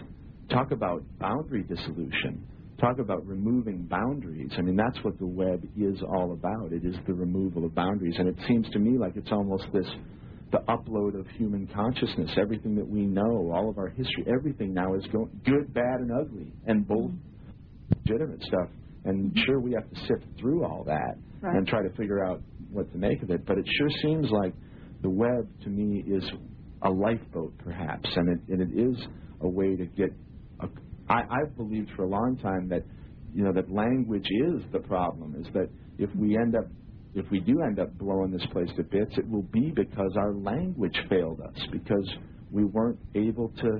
talk 0.50 0.70
about 0.72 1.02
boundary 1.18 1.62
dissolution. 1.62 2.46
Talk 2.80 2.98
about 3.00 3.26
removing 3.26 3.86
boundaries. 3.90 4.52
I 4.56 4.62
mean, 4.62 4.76
that's 4.76 5.02
what 5.04 5.18
the 5.18 5.26
web 5.26 5.64
is 5.76 6.00
all 6.02 6.32
about. 6.32 6.72
It 6.72 6.84
is 6.84 6.94
the 7.06 7.14
removal 7.14 7.64
of 7.64 7.74
boundaries. 7.74 8.14
And 8.18 8.28
it 8.28 8.36
seems 8.46 8.68
to 8.70 8.78
me 8.78 8.96
like 8.98 9.16
it's 9.16 9.32
almost 9.32 9.64
this 9.72 9.86
the 10.50 10.58
upload 10.68 11.18
of 11.18 11.26
human 11.36 11.66
consciousness. 11.74 12.30
Everything 12.40 12.74
that 12.76 12.88
we 12.88 13.00
know, 13.02 13.50
all 13.52 13.68
of 13.68 13.78
our 13.78 13.88
history, 13.88 14.24
everything 14.28 14.72
now 14.72 14.94
is 14.94 15.04
going 15.12 15.28
good, 15.44 15.74
bad, 15.74 16.00
and 16.00 16.10
ugly, 16.12 16.52
and 16.66 16.86
both 16.88 17.10
legitimate 18.06 18.40
stuff. 18.42 18.70
And 19.04 19.36
sure, 19.44 19.60
we 19.60 19.72
have 19.72 19.88
to 19.90 19.96
sift 20.06 20.24
through 20.40 20.64
all 20.64 20.84
that 20.84 21.16
Right. 21.40 21.54
and 21.56 21.66
try 21.68 21.82
to 21.82 21.90
figure 21.90 22.24
out 22.24 22.40
what 22.72 22.90
to 22.92 22.98
make 22.98 23.22
of 23.22 23.30
it. 23.30 23.44
But 23.46 23.58
it 23.58 23.66
sure 23.78 23.88
seems 24.02 24.30
like 24.30 24.54
the 25.02 25.10
web 25.10 25.48
to 25.64 25.68
me 25.68 26.02
is 26.06 26.24
a 26.82 26.90
lifeboat, 26.90 27.56
perhaps, 27.58 28.08
and 28.16 28.28
it, 28.28 28.52
and 28.52 28.60
it 28.62 28.78
is 28.78 29.06
a 29.42 29.48
way 29.48 29.76
to 29.76 29.86
get. 29.86 30.10
I, 31.08 31.22
I've 31.30 31.56
believed 31.56 31.90
for 31.96 32.04
a 32.04 32.08
long 32.08 32.38
time 32.42 32.68
that 32.70 32.84
you 33.34 33.44
know 33.44 33.52
that 33.54 33.70
language 33.72 34.26
is 34.26 34.62
the 34.72 34.80
problem. 34.80 35.36
Is 35.40 35.46
that 35.54 35.70
if 35.98 36.10
we 36.16 36.36
end 36.36 36.56
up 36.56 36.70
if 37.14 37.26
we 37.30 37.40
do 37.40 37.62
end 37.62 37.80
up 37.80 37.96
blowing 37.98 38.32
this 38.32 38.46
place 38.52 38.70
to 38.76 38.84
bits, 38.84 39.12
it 39.18 39.28
will 39.28 39.48
be 39.52 39.72
because 39.74 40.12
our 40.16 40.34
language 40.34 40.96
failed 41.10 41.40
us 41.40 41.66
because 41.72 42.08
we 42.50 42.64
weren't 42.64 43.00
able 43.14 43.50
to 43.50 43.70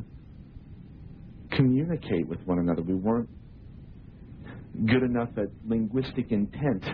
communicate 1.52 2.28
with 2.28 2.40
one 2.46 2.59
another. 2.60 2.82
We 2.82 2.94
weren't 2.96 3.30
good 4.86 5.02
enough 5.02 5.30
at 5.38 5.48
linguistic 5.64 6.32
intent, 6.32 6.84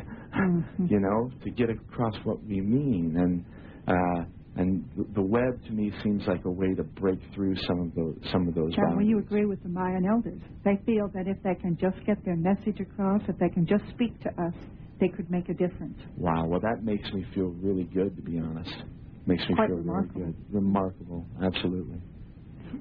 Mhm. 0.78 0.90
you 0.90 1.00
know, 1.00 1.30
to 1.44 1.50
get 1.50 1.70
across 1.70 2.14
what 2.24 2.42
we 2.44 2.60
mean. 2.60 3.16
And 3.16 3.44
uh, 3.88 4.24
and 4.56 4.84
the- 4.96 5.04
the 5.14 5.22
web 5.22 5.60
to 5.66 5.72
me 5.72 5.92
seems 6.02 6.26
like 6.26 6.44
a 6.44 6.50
way 6.50 6.74
to 6.74 6.84
break 6.84 7.20
through 7.34 7.54
some 7.56 7.80
of 7.80 7.94
those 7.94 8.18
some 8.32 8.48
of 8.48 8.54
those 8.54 8.74
John, 8.74 8.96
will 8.96 9.04
you 9.06 9.18
agree 9.18 9.46
with 9.46 9.62
the 9.62 9.68
Mayan 9.68 10.04
elders? 10.06 10.40
They 10.64 10.76
feel 10.86 11.08
that 11.14 11.26
if 11.28 11.42
they 11.42 11.54
can 11.56 11.76
just 11.76 12.04
get 12.06 12.24
their 12.24 12.36
message 12.36 12.80
across, 12.80 13.22
if 13.28 13.38
they 13.38 13.48
can 13.48 13.66
just 13.66 13.84
speak 13.90 14.18
to 14.20 14.30
us, 14.40 14.54
they 15.00 15.08
could 15.08 15.30
make 15.30 15.48
a 15.48 15.54
difference. 15.54 15.98
Wow, 16.16 16.46
well 16.46 16.60
that 16.60 16.84
makes 16.84 17.12
me 17.12 17.24
feel 17.34 17.50
really 17.62 17.84
good 17.84 18.16
to 18.16 18.22
be 18.22 18.38
honest. 18.38 18.84
Makes 19.26 19.48
me 19.48 19.54
Quite 19.56 19.68
feel 19.68 19.76
remarkable. 19.78 20.20
really 20.20 20.32
good. 20.34 20.54
Remarkable, 20.54 21.26
absolutely. 21.42 22.00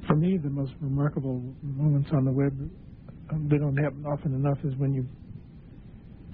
For 0.08 0.16
me, 0.16 0.38
the 0.38 0.50
most 0.50 0.74
remarkable 0.82 1.42
moments 1.62 2.10
on 2.14 2.26
the 2.26 2.32
web, 2.32 2.54
um, 3.32 3.48
they 3.50 3.58
don't 3.58 3.78
happen 3.78 4.06
often 4.06 4.34
enough, 4.34 4.58
is 4.66 4.76
when 4.78 4.94
you 4.94 5.06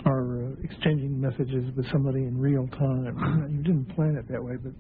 are 0.06 0.46
uh, 0.46 0.50
exchanging 0.64 1.20
messages 1.20 1.66
with 1.76 1.86
somebody 1.92 2.20
in 2.24 2.38
real 2.38 2.68
time. 2.70 3.48
you 3.58 3.64
didn't 3.64 3.86
plan 3.96 4.16
it 4.16 4.28
that 4.30 4.42
way, 4.44 4.56
but 4.62 4.72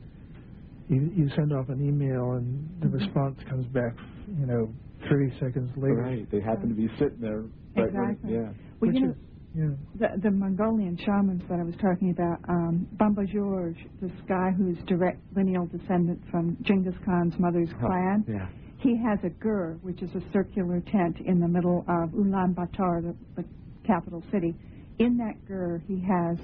you, 0.89 1.11
you 1.15 1.29
send 1.35 1.53
off 1.53 1.69
an 1.69 1.85
email 1.85 2.31
and 2.33 2.67
the 2.81 2.87
response 2.89 3.37
comes 3.49 3.65
back, 3.67 3.95
you 4.39 4.45
know, 4.45 4.73
30 5.09 5.31
seconds 5.39 5.71
later. 5.77 5.95
Right, 6.01 6.29
they 6.31 6.41
happen 6.41 6.67
to 6.69 6.75
be 6.75 6.89
sitting 6.99 7.21
there. 7.21 7.41
right 7.75 7.93
when- 7.93 8.09
Exactly. 8.11 8.33
yeah. 8.33 8.39
Well, 8.41 8.53
Which 8.91 8.95
you 8.95 9.01
know, 9.01 9.09
is, 9.11 9.15
yeah. 9.55 10.07
the, 10.15 10.21
the 10.21 10.31
Mongolian 10.31 10.97
shamans 10.97 11.43
that 11.49 11.59
I 11.59 11.63
was 11.63 11.75
talking 11.81 12.11
about, 12.11 12.39
um, 12.49 12.87
Bamba 12.97 13.31
George, 13.31 13.77
this 14.01 14.11
guy 14.27 14.51
who's 14.51 14.77
direct 14.87 15.19
lineal 15.35 15.65
descendant 15.67 16.21
from 16.31 16.57
Genghis 16.63 16.95
Khan's 17.05 17.37
mother's 17.39 17.69
clan, 17.79 18.25
Yeah. 18.27 18.47
he 18.79 18.97
has 18.97 19.19
a 19.23 19.29
gur, 19.29 19.77
which 19.81 20.01
is 20.01 20.09
a 20.15 20.21
circular 20.33 20.81
tent 20.81 21.17
in 21.25 21.39
the 21.39 21.47
middle 21.47 21.85
of 21.87 22.09
Ulaanbaatar, 22.11 23.03
the, 23.03 23.15
the 23.41 23.45
capital 23.85 24.23
city. 24.31 24.55
In 24.99 25.17
that 25.17 25.45
gur, 25.47 25.81
he 25.87 25.99
has 26.01 26.37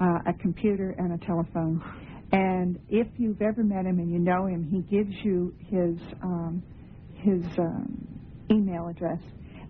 uh, 0.00 0.18
a 0.26 0.32
computer 0.40 0.94
and 0.98 1.12
a 1.12 1.24
telephone. 1.24 1.82
And 2.34 2.80
if 2.88 3.06
you've 3.16 3.40
ever 3.40 3.62
met 3.62 3.86
him 3.86 4.00
and 4.00 4.10
you 4.10 4.18
know 4.18 4.46
him, 4.46 4.64
he 4.68 4.80
gives 4.80 5.14
you 5.24 5.54
his 5.70 5.96
um, 6.20 6.64
his 7.14 7.44
um, 7.58 8.08
email 8.50 8.88
address, 8.88 9.20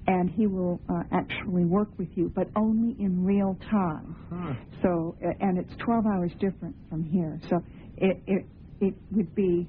and 0.07 0.31
he 0.31 0.47
will 0.47 0.81
uh, 0.89 1.03
actually 1.13 1.67
work 1.67 1.89
with 1.99 2.09
you, 2.15 2.33
but 2.35 2.49
only 2.57 2.97
in 2.99 3.23
real 3.23 3.59
time. 3.71 4.17
Huh. 4.31 4.55
So, 4.81 5.15
and 5.41 5.59
it's 5.59 5.77
12 5.77 6.07
hours 6.07 6.31
different 6.41 6.75
from 6.89 7.05
here. 7.05 7.39
So, 7.51 7.63
it 7.99 8.23
it 8.27 8.47
it 8.81 8.95
would 9.13 9.35
be 9.35 9.69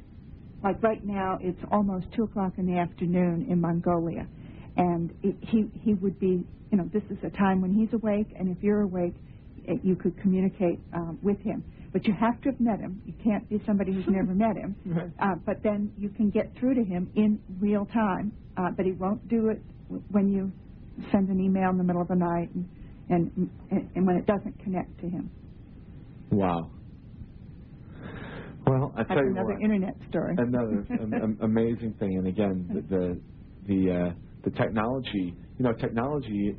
like 0.63 0.81
right 0.81 1.03
now. 1.03 1.37
It's 1.41 1.61
almost 1.73 2.05
two 2.15 2.23
o'clock 2.23 2.53
in 2.57 2.65
the 2.65 2.79
afternoon 2.79 3.47
in 3.49 3.59
Mongolia, 3.59 4.25
and 4.77 5.13
it, 5.21 5.35
he 5.41 5.69
he 5.83 5.95
would 5.95 6.17
be. 6.17 6.45
You 6.71 6.77
know, 6.79 6.89
this 6.93 7.03
is 7.09 7.17
a 7.23 7.29
time 7.29 7.61
when 7.61 7.73
he's 7.73 7.93
awake, 7.93 8.27
and 8.37 8.49
if 8.49 8.63
you're 8.63 8.81
awake, 8.81 9.13
it, 9.65 9.81
you 9.83 9.95
could 9.95 10.17
communicate 10.21 10.79
um, 10.93 11.19
with 11.21 11.39
him. 11.41 11.63
But 11.95 12.05
you 12.05 12.13
have 12.19 12.41
to 12.41 12.49
have 12.49 12.59
met 12.59 12.81
him. 12.81 13.01
You 13.05 13.13
can't 13.23 13.47
be 13.49 13.63
somebody 13.65 13.93
who's 13.93 14.03
never 14.09 14.35
met 14.35 14.57
him. 14.57 14.75
Right. 14.85 15.09
Uh, 15.17 15.35
but 15.45 15.63
then 15.63 15.93
you 15.97 16.09
can 16.09 16.29
get 16.29 16.51
through 16.59 16.75
to 16.75 16.83
him 16.83 17.09
in 17.15 17.39
real 17.61 17.85
time. 17.85 18.33
Uh, 18.57 18.71
but 18.75 18.85
he 18.85 18.91
won't 18.91 19.25
do 19.29 19.47
it 19.47 19.61
when 20.11 20.27
you 20.27 20.51
send 21.09 21.29
an 21.29 21.39
email 21.39 21.69
in 21.69 21.77
the 21.77 21.85
middle 21.85 22.01
of 22.01 22.09
the 22.09 22.15
night 22.15 22.53
and 22.53 22.67
and, 23.09 23.49
and, 23.71 23.89
and 23.95 24.05
when 24.05 24.17
it 24.17 24.25
doesn't 24.25 24.59
connect 24.61 24.99
to 24.99 25.07
him. 25.07 25.31
Wow. 26.31 26.69
Well, 28.67 28.91
I 28.95 29.03
That's 29.03 29.09
tell 29.09 29.23
you 29.23 29.31
another 29.31 29.53
what. 29.53 29.61
internet 29.61 29.95
story. 30.09 30.35
another 30.37 30.85
am, 31.01 31.13
am- 31.13 31.37
amazing 31.41 31.93
thing. 31.97 32.17
And 32.17 32.27
again, 32.27 32.67
the 32.73 32.81
the 32.93 33.21
the, 33.67 33.91
uh, 33.95 34.13
the 34.43 34.51
technology. 34.51 35.33
You 35.57 35.63
know, 35.63 35.71
technology 35.71 36.57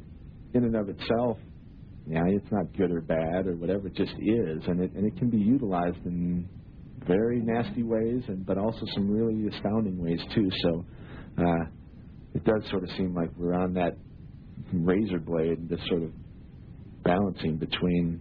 in 0.54 0.64
and 0.64 0.76
of 0.76 0.88
itself. 0.88 1.36
Yeah, 2.08 2.22
it's 2.28 2.50
not 2.52 2.76
good 2.76 2.92
or 2.92 3.00
bad 3.00 3.46
or 3.46 3.56
whatever. 3.56 3.88
It 3.88 3.94
just 3.94 4.12
is, 4.12 4.62
and 4.68 4.80
it 4.80 4.92
and 4.92 5.04
it 5.04 5.16
can 5.18 5.28
be 5.28 5.38
utilized 5.38 6.04
in 6.04 6.48
very 7.06 7.40
nasty 7.42 7.82
ways, 7.82 8.22
and 8.28 8.46
but 8.46 8.58
also 8.58 8.86
some 8.94 9.10
really 9.10 9.48
astounding 9.48 9.98
ways 9.98 10.20
too. 10.34 10.48
So, 10.62 10.84
uh, 11.38 11.64
it 12.34 12.44
does 12.44 12.62
sort 12.70 12.84
of 12.84 12.90
seem 12.96 13.14
like 13.14 13.30
we're 13.36 13.54
on 13.54 13.74
that 13.74 13.96
razor 14.72 15.18
blade 15.18 15.58
and 15.58 15.68
just 15.68 15.86
sort 15.88 16.02
of 16.04 16.10
balancing 17.02 17.56
between 17.56 18.20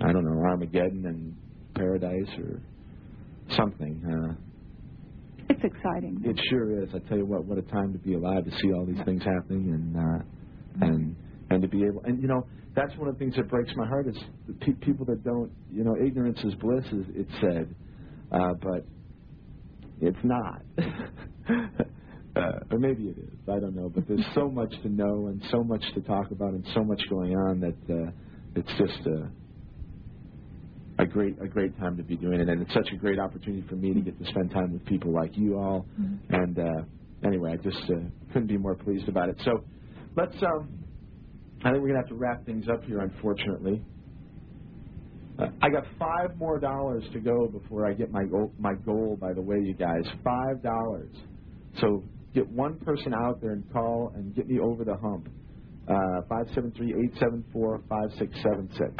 I 0.00 0.12
don't 0.12 0.24
know 0.24 0.40
Armageddon 0.42 1.06
and 1.06 1.36
paradise 1.74 2.30
or 2.38 2.60
something. 3.56 4.02
Uh, 4.04 4.34
it's 5.48 5.62
exciting. 5.62 6.20
it 6.24 6.38
sure 6.50 6.82
is. 6.82 6.88
I 6.94 6.98
tell 7.08 7.18
you 7.18 7.26
what, 7.26 7.44
what 7.44 7.58
a 7.58 7.62
time 7.62 7.92
to 7.92 7.98
be 7.98 8.14
alive 8.14 8.44
to 8.44 8.50
see 8.50 8.72
all 8.72 8.84
these 8.84 9.02
things 9.04 9.22
happening 9.22 9.72
and 9.72 9.96
uh, 9.96 10.86
and 10.86 11.16
and 11.50 11.62
to 11.62 11.68
be 11.68 11.84
able 11.84 12.02
and 12.04 12.20
you 12.20 12.28
know 12.28 12.46
that's 12.74 12.94
one 12.98 13.08
of 13.08 13.14
the 13.14 13.18
things 13.18 13.34
that 13.36 13.48
breaks 13.48 13.72
my 13.74 13.86
heart 13.86 14.06
is 14.06 14.16
the 14.46 14.52
pe- 14.54 14.74
people 14.74 15.06
that 15.06 15.24
don't 15.24 15.50
you 15.70 15.82
know 15.82 15.96
ignorance 15.96 16.38
is 16.44 16.54
bliss 16.56 16.84
is 16.92 17.06
it's 17.14 17.32
said, 17.40 17.74
uh, 18.32 18.52
but 18.62 18.86
it's 20.00 20.18
not. 20.22 20.62
uh, 22.36 22.52
or 22.70 22.78
maybe 22.78 23.04
it 23.04 23.18
is. 23.18 23.38
I 23.48 23.58
don't 23.58 23.74
know. 23.74 23.90
But 23.94 24.06
there's 24.06 24.24
so 24.34 24.50
much 24.50 24.70
to 24.82 24.88
know 24.90 25.28
and 25.28 25.42
so 25.50 25.64
much 25.64 25.82
to 25.94 26.02
talk 26.02 26.30
about 26.30 26.52
and 26.52 26.66
so 26.74 26.84
much 26.84 27.00
going 27.08 27.34
on 27.34 27.60
that 27.60 27.94
uh, 27.94 28.10
it's 28.54 28.68
just 28.78 29.06
a 29.06 29.30
a 30.98 31.06
great 31.06 31.36
a 31.42 31.48
great 31.48 31.78
time 31.78 31.96
to 31.96 32.02
be 32.02 32.16
doing 32.16 32.40
it, 32.40 32.48
and 32.48 32.60
it's 32.62 32.74
such 32.74 32.88
a 32.92 32.96
great 32.96 33.18
opportunity 33.18 33.64
for 33.68 33.76
me 33.76 33.94
to 33.94 34.00
get 34.00 34.18
to 34.18 34.24
spend 34.30 34.50
time 34.50 34.72
with 34.72 34.84
people 34.84 35.12
like 35.12 35.36
you 35.36 35.58
all. 35.58 35.86
And 36.30 36.58
uh, 36.58 36.82
anyway, 37.26 37.52
I 37.52 37.56
just 37.56 37.90
uh, 37.90 38.00
couldn't 38.32 38.48
be 38.48 38.58
more 38.58 38.74
pleased 38.74 39.08
about 39.08 39.30
it. 39.30 39.40
So 39.44 39.64
let's. 40.14 40.34
Um, 40.42 40.85
I 41.64 41.70
think 41.70 41.82
we're 41.82 41.88
gonna 41.88 42.00
have 42.00 42.08
to 42.08 42.14
wrap 42.14 42.44
things 42.46 42.66
up 42.68 42.84
here, 42.84 43.00
unfortunately. 43.00 43.82
Uh, 45.38 45.48
I 45.60 45.68
got 45.68 45.84
five 45.98 46.36
more 46.38 46.58
dollars 46.58 47.04
to 47.12 47.20
go 47.20 47.48
before 47.48 47.86
I 47.86 47.92
get 47.92 48.10
my 48.10 48.24
goal, 48.24 48.52
my 48.58 48.74
goal. 48.74 49.18
By 49.20 49.32
the 49.34 49.42
way, 49.42 49.56
you 49.62 49.74
guys, 49.74 50.04
five 50.24 50.62
dollars. 50.62 51.14
So 51.80 52.02
get 52.34 52.48
one 52.48 52.78
person 52.78 53.12
out 53.12 53.40
there 53.40 53.52
and 53.52 53.70
call 53.72 54.12
and 54.14 54.34
get 54.34 54.48
me 54.48 54.58
over 54.60 54.84
the 54.84 54.96
hump. 54.96 55.28
Uh, 55.88 56.22
Five 56.28 56.46
seven 56.54 56.72
three 56.76 56.94
eight 56.94 57.18
seven 57.20 57.44
four 57.52 57.80
five 57.88 58.10
six 58.18 58.34
seven 58.42 58.68
six. 58.76 58.92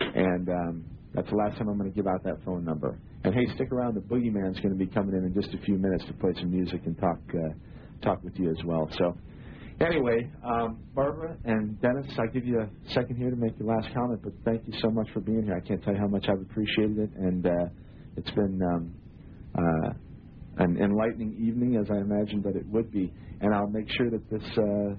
And 0.00 0.48
um, 0.48 0.84
that's 1.12 1.28
the 1.28 1.36
last 1.36 1.58
time 1.58 1.68
I'm 1.68 1.78
going 1.78 1.90
to 1.90 1.94
give 1.94 2.06
out 2.06 2.22
that 2.24 2.42
phone 2.44 2.64
number. 2.64 2.98
And 3.24 3.34
hey, 3.34 3.46
stick 3.54 3.70
around. 3.72 3.94
The 3.94 4.00
Boogeyman's 4.00 4.58
going 4.60 4.72
to 4.72 4.78
be 4.78 4.86
coming 4.86 5.14
in 5.14 5.24
in 5.24 5.34
just 5.34 5.52
a 5.54 5.58
few 5.64 5.76
minutes 5.76 6.04
to 6.06 6.14
play 6.14 6.32
some 6.38 6.50
music 6.50 6.82
and 6.86 6.98
talk 6.98 7.18
uh, 7.34 7.54
talk 8.02 8.22
with 8.22 8.34
you 8.36 8.50
as 8.50 8.64
well. 8.64 8.88
So 8.98 9.16
Anyway, 9.80 10.30
um, 10.44 10.78
Barbara 10.94 11.36
and 11.44 11.80
Dennis, 11.80 12.06
I 12.18 12.32
give 12.32 12.46
you 12.46 12.60
a 12.60 12.68
second 12.92 13.16
here 13.16 13.30
to 13.30 13.36
make 13.36 13.58
your 13.58 13.74
last 13.74 13.92
comment, 13.92 14.20
but 14.22 14.32
thank 14.44 14.66
you 14.66 14.72
so 14.80 14.88
much 14.90 15.08
for 15.12 15.20
being 15.20 15.42
here. 15.42 15.56
I 15.56 15.66
can't 15.66 15.82
tell 15.82 15.94
you 15.94 16.00
how 16.00 16.06
much 16.06 16.26
I've 16.28 16.40
appreciated 16.40 16.98
it, 16.98 17.10
and 17.16 17.44
uh, 17.44 17.50
it's 18.16 18.30
been 18.30 18.60
um, 18.62 18.94
uh, 19.56 20.62
an 20.64 20.78
enlightening 20.80 21.34
evening, 21.40 21.76
as 21.76 21.90
I 21.90 21.98
imagined 21.98 22.44
that 22.44 22.54
it 22.54 22.66
would 22.68 22.92
be. 22.92 23.12
And 23.40 23.52
I'll 23.52 23.68
make 23.68 23.86
sure 23.96 24.10
that 24.10 24.30
this 24.30 24.42
uh, 24.56 24.94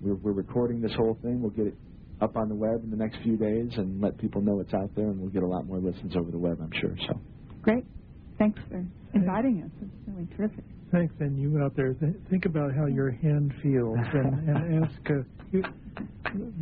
we're, 0.00 0.14
we're 0.14 0.32
recording 0.32 0.80
this 0.80 0.94
whole 0.96 1.18
thing. 1.22 1.42
We'll 1.42 1.50
get 1.50 1.66
it 1.66 1.74
up 2.20 2.36
on 2.36 2.48
the 2.48 2.54
web 2.54 2.84
in 2.84 2.90
the 2.90 2.96
next 2.96 3.18
few 3.22 3.36
days 3.36 3.72
and 3.76 4.00
let 4.00 4.16
people 4.18 4.42
know 4.42 4.60
it's 4.60 4.74
out 4.74 4.94
there, 4.94 5.06
and 5.06 5.20
we'll 5.20 5.30
get 5.30 5.42
a 5.42 5.48
lot 5.48 5.66
more 5.66 5.78
listens 5.78 6.16
over 6.16 6.30
the 6.30 6.38
web, 6.38 6.58
I'm 6.62 6.72
sure. 6.80 6.94
So. 7.08 7.20
Great. 7.62 7.84
Thanks 8.38 8.60
for 8.68 8.84
inviting 9.12 9.62
us. 9.64 9.70
It's 9.82 10.08
really 10.08 10.28
terrific. 10.36 10.64
Thanks, 10.92 11.14
and 11.20 11.38
you 11.38 11.62
out 11.62 11.74
there, 11.76 11.94
th- 11.94 12.14
think 12.30 12.46
about 12.46 12.74
how 12.74 12.86
your 12.86 13.10
hand 13.10 13.52
feels, 13.62 13.96
and, 14.12 14.48
and 14.48 14.84
ask. 14.84 15.10
Uh, 15.10 15.22
you, 15.52 15.62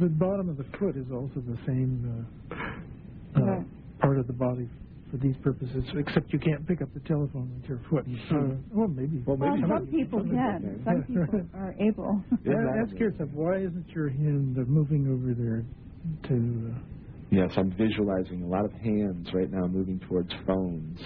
the 0.01 0.07
bottom 0.07 0.49
of 0.49 0.57
the 0.57 0.65
foot 0.79 0.97
is 0.97 1.07
also 1.13 1.41
the 1.47 1.59
same 1.67 2.27
uh, 2.53 2.55
uh, 2.55 3.43
Right. 3.45 3.67
part 4.01 4.19
of 4.19 4.27
the 4.27 4.33
body 4.33 4.69
for 5.11 5.17
these 5.19 5.37
purposes, 5.43 5.85
except 5.97 6.33
you 6.33 6.39
can't 6.39 6.67
pick 6.67 6.83
up 6.83 6.93
the 6.95 7.01
telephone 7.01 7.51
with 7.61 7.69
your 7.69 7.81
foot. 7.89 8.05
Uh, 8.31 8.57
well, 8.73 8.89
maybe. 8.89 9.23
Well, 9.27 9.37
Well, 9.39 9.57
some 9.67 9.87
people 9.87 10.21
can. 10.21 10.83
Some 10.85 11.03
people 11.05 11.41
are 11.55 11.75
able. 11.81 12.23
Yeah, 12.45 12.83
ask 12.83 12.93
yourself, 12.99 13.31
why 13.33 13.57
isn't 13.59 13.87
your 13.95 14.09
hand 14.11 14.57
uh, 14.59 14.63
moving 14.67 15.07
over 15.09 15.33
there 15.35 15.65
to? 16.29 16.75
Yes, 17.31 17.51
I'm 17.59 17.71
visualizing 17.77 18.43
a 18.43 18.47
lot 18.47 18.65
of 18.65 18.73
hands 18.73 19.29
right 19.35 19.51
now 19.51 19.67
moving 19.67 20.01
towards 20.09 20.31
phones. 20.47 20.99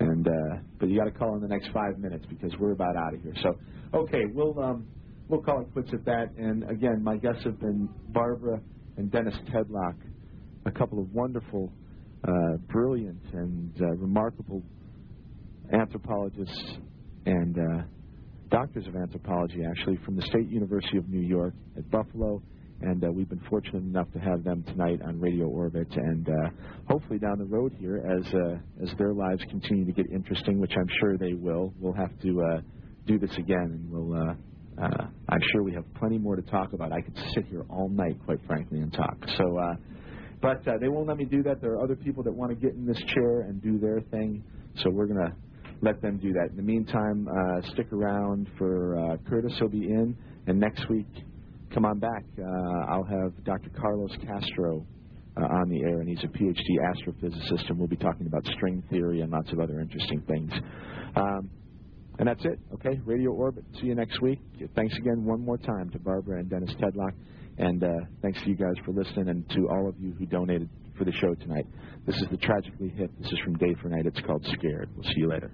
And 0.00 0.26
uh, 0.26 0.56
but 0.80 0.88
you 0.88 0.98
got 0.98 1.04
to 1.04 1.12
call 1.12 1.36
in 1.36 1.40
the 1.40 1.48
next 1.48 1.68
five 1.72 1.98
minutes 1.98 2.24
because 2.28 2.52
we're 2.58 2.72
about 2.72 2.96
out 2.96 3.14
of 3.14 3.22
here. 3.22 3.34
So, 3.42 3.54
okay, 3.94 4.22
we'll 4.34 4.58
um, 4.60 4.88
we'll 5.28 5.42
call 5.42 5.60
it 5.60 5.72
quits 5.72 5.90
at 5.92 6.04
that. 6.04 6.26
And 6.36 6.68
again, 6.68 7.02
my 7.02 7.16
guests 7.16 7.44
have 7.44 7.60
been 7.60 7.88
Barbara 8.08 8.60
and 8.96 9.10
Dennis 9.12 9.34
Tedlock, 9.52 9.94
a 10.66 10.70
couple 10.72 10.98
of 10.98 11.12
wonderful, 11.12 11.72
uh, 12.26 12.56
brilliant, 12.68 13.22
and 13.32 13.72
uh, 13.80 13.86
remarkable 13.96 14.62
anthropologists 15.72 16.78
and 17.26 17.56
uh, 17.56 17.82
doctors 18.50 18.86
of 18.88 18.96
anthropology, 18.96 19.60
actually, 19.64 19.98
from 20.04 20.16
the 20.16 20.22
State 20.22 20.48
University 20.48 20.98
of 20.98 21.08
New 21.08 21.26
York 21.26 21.54
at 21.76 21.88
Buffalo. 21.90 22.42
And 22.82 23.04
uh, 23.04 23.12
we've 23.12 23.28
been 23.28 23.42
fortunate 23.48 23.84
enough 23.84 24.10
to 24.12 24.18
have 24.18 24.42
them 24.42 24.64
tonight 24.64 25.00
on 25.06 25.20
Radio 25.20 25.46
Orbit, 25.46 25.86
and 25.94 26.28
uh, 26.28 26.50
hopefully 26.88 27.18
down 27.20 27.38
the 27.38 27.44
road 27.44 27.72
here, 27.78 27.98
as 27.98 28.26
uh, 28.34 28.82
as 28.82 28.90
their 28.98 29.12
lives 29.12 29.40
continue 29.50 29.84
to 29.84 29.92
get 29.92 30.06
interesting, 30.10 30.58
which 30.58 30.72
I'm 30.76 30.88
sure 30.98 31.16
they 31.16 31.34
will, 31.34 31.72
we'll 31.78 31.92
have 31.92 32.10
to 32.22 32.42
uh, 32.42 32.60
do 33.06 33.18
this 33.18 33.30
again, 33.38 33.78
and 33.80 33.90
we'll. 33.90 34.20
Uh, 34.20 34.34
uh, 34.82 35.06
I'm 35.28 35.40
sure 35.52 35.62
we 35.62 35.72
have 35.74 35.84
plenty 35.94 36.18
more 36.18 36.34
to 36.34 36.42
talk 36.42 36.72
about. 36.72 36.92
I 36.92 37.02
could 37.02 37.16
sit 37.34 37.44
here 37.46 37.64
all 37.68 37.88
night, 37.88 38.16
quite 38.24 38.38
frankly, 38.46 38.80
and 38.80 38.92
talk. 38.92 39.16
So, 39.36 39.60
but 40.40 40.64
they 40.80 40.88
won't 40.88 41.06
let 41.06 41.18
me 41.18 41.26
do 41.26 41.42
that. 41.44 41.60
There 41.60 41.72
are 41.72 41.84
other 41.84 41.94
people 41.94 42.24
that 42.24 42.32
want 42.32 42.50
to 42.50 42.56
get 42.56 42.74
in 42.74 42.86
this 42.86 43.00
chair 43.14 43.42
and 43.42 43.62
do 43.62 43.78
their 43.78 44.00
thing, 44.10 44.42
so 44.76 44.90
we're 44.90 45.06
gonna 45.06 45.36
let 45.82 46.00
them 46.00 46.16
do 46.16 46.32
that. 46.32 46.50
In 46.50 46.56
the 46.56 46.62
meantime, 46.62 47.28
stick 47.74 47.92
around 47.92 48.48
for 48.58 49.18
Curtis. 49.28 49.52
He'll 49.58 49.68
be 49.68 49.84
in, 49.84 50.16
and 50.48 50.58
next 50.58 50.88
week, 50.88 51.06
come 51.74 51.84
on 51.84 51.98
back. 51.98 52.24
Uh, 52.38 52.92
I'll 52.92 53.04
have 53.04 53.44
Dr. 53.44 53.70
Carlos 53.70 54.10
Castro 54.26 54.84
uh, 55.36 55.44
on 55.44 55.68
the 55.68 55.82
air, 55.82 56.00
and 56.00 56.08
he's 56.08 56.22
a 56.24 56.28
PhD 56.28 56.54
astrophysicist, 56.92 57.68
and 57.68 57.78
we'll 57.78 57.88
be 57.88 57.96
talking 57.96 58.26
about 58.26 58.44
string 58.46 58.82
theory 58.90 59.20
and 59.20 59.30
lots 59.30 59.50
of 59.52 59.60
other 59.60 59.80
interesting 59.80 60.22
things. 60.28 60.52
Um, 61.16 61.50
and 62.18 62.28
that's 62.28 62.44
it, 62.44 62.58
okay? 62.74 63.00
Radio 63.04 63.30
Orbit. 63.30 63.64
See 63.80 63.86
you 63.86 63.94
next 63.94 64.20
week. 64.20 64.38
Thanks 64.76 64.94
again 64.98 65.24
one 65.24 65.44
more 65.44 65.56
time 65.56 65.90
to 65.90 65.98
Barbara 65.98 66.40
and 66.40 66.50
Dennis 66.50 66.70
Tedlock. 66.74 67.12
And 67.58 67.82
uh, 67.82 67.88
thanks 68.22 68.40
to 68.42 68.48
you 68.48 68.56
guys 68.56 68.74
for 68.84 68.92
listening 68.92 69.28
and 69.28 69.48
to 69.50 69.68
all 69.70 69.88
of 69.88 69.98
you 69.98 70.12
who 70.18 70.26
donated 70.26 70.68
for 70.96 71.04
the 71.04 71.12
show 71.12 71.34
tonight. 71.34 71.66
This 72.06 72.16
is 72.16 72.26
the 72.30 72.36
Tragically 72.36 72.90
Hip. 72.96 73.10
This 73.18 73.32
is 73.32 73.38
from 73.44 73.56
Day 73.56 73.74
for 73.80 73.88
Night. 73.88 74.06
It's 74.06 74.20
called 74.26 74.44
Scared. 74.58 74.90
We'll 74.94 75.04
see 75.04 75.20
you 75.20 75.28
later. 75.28 75.50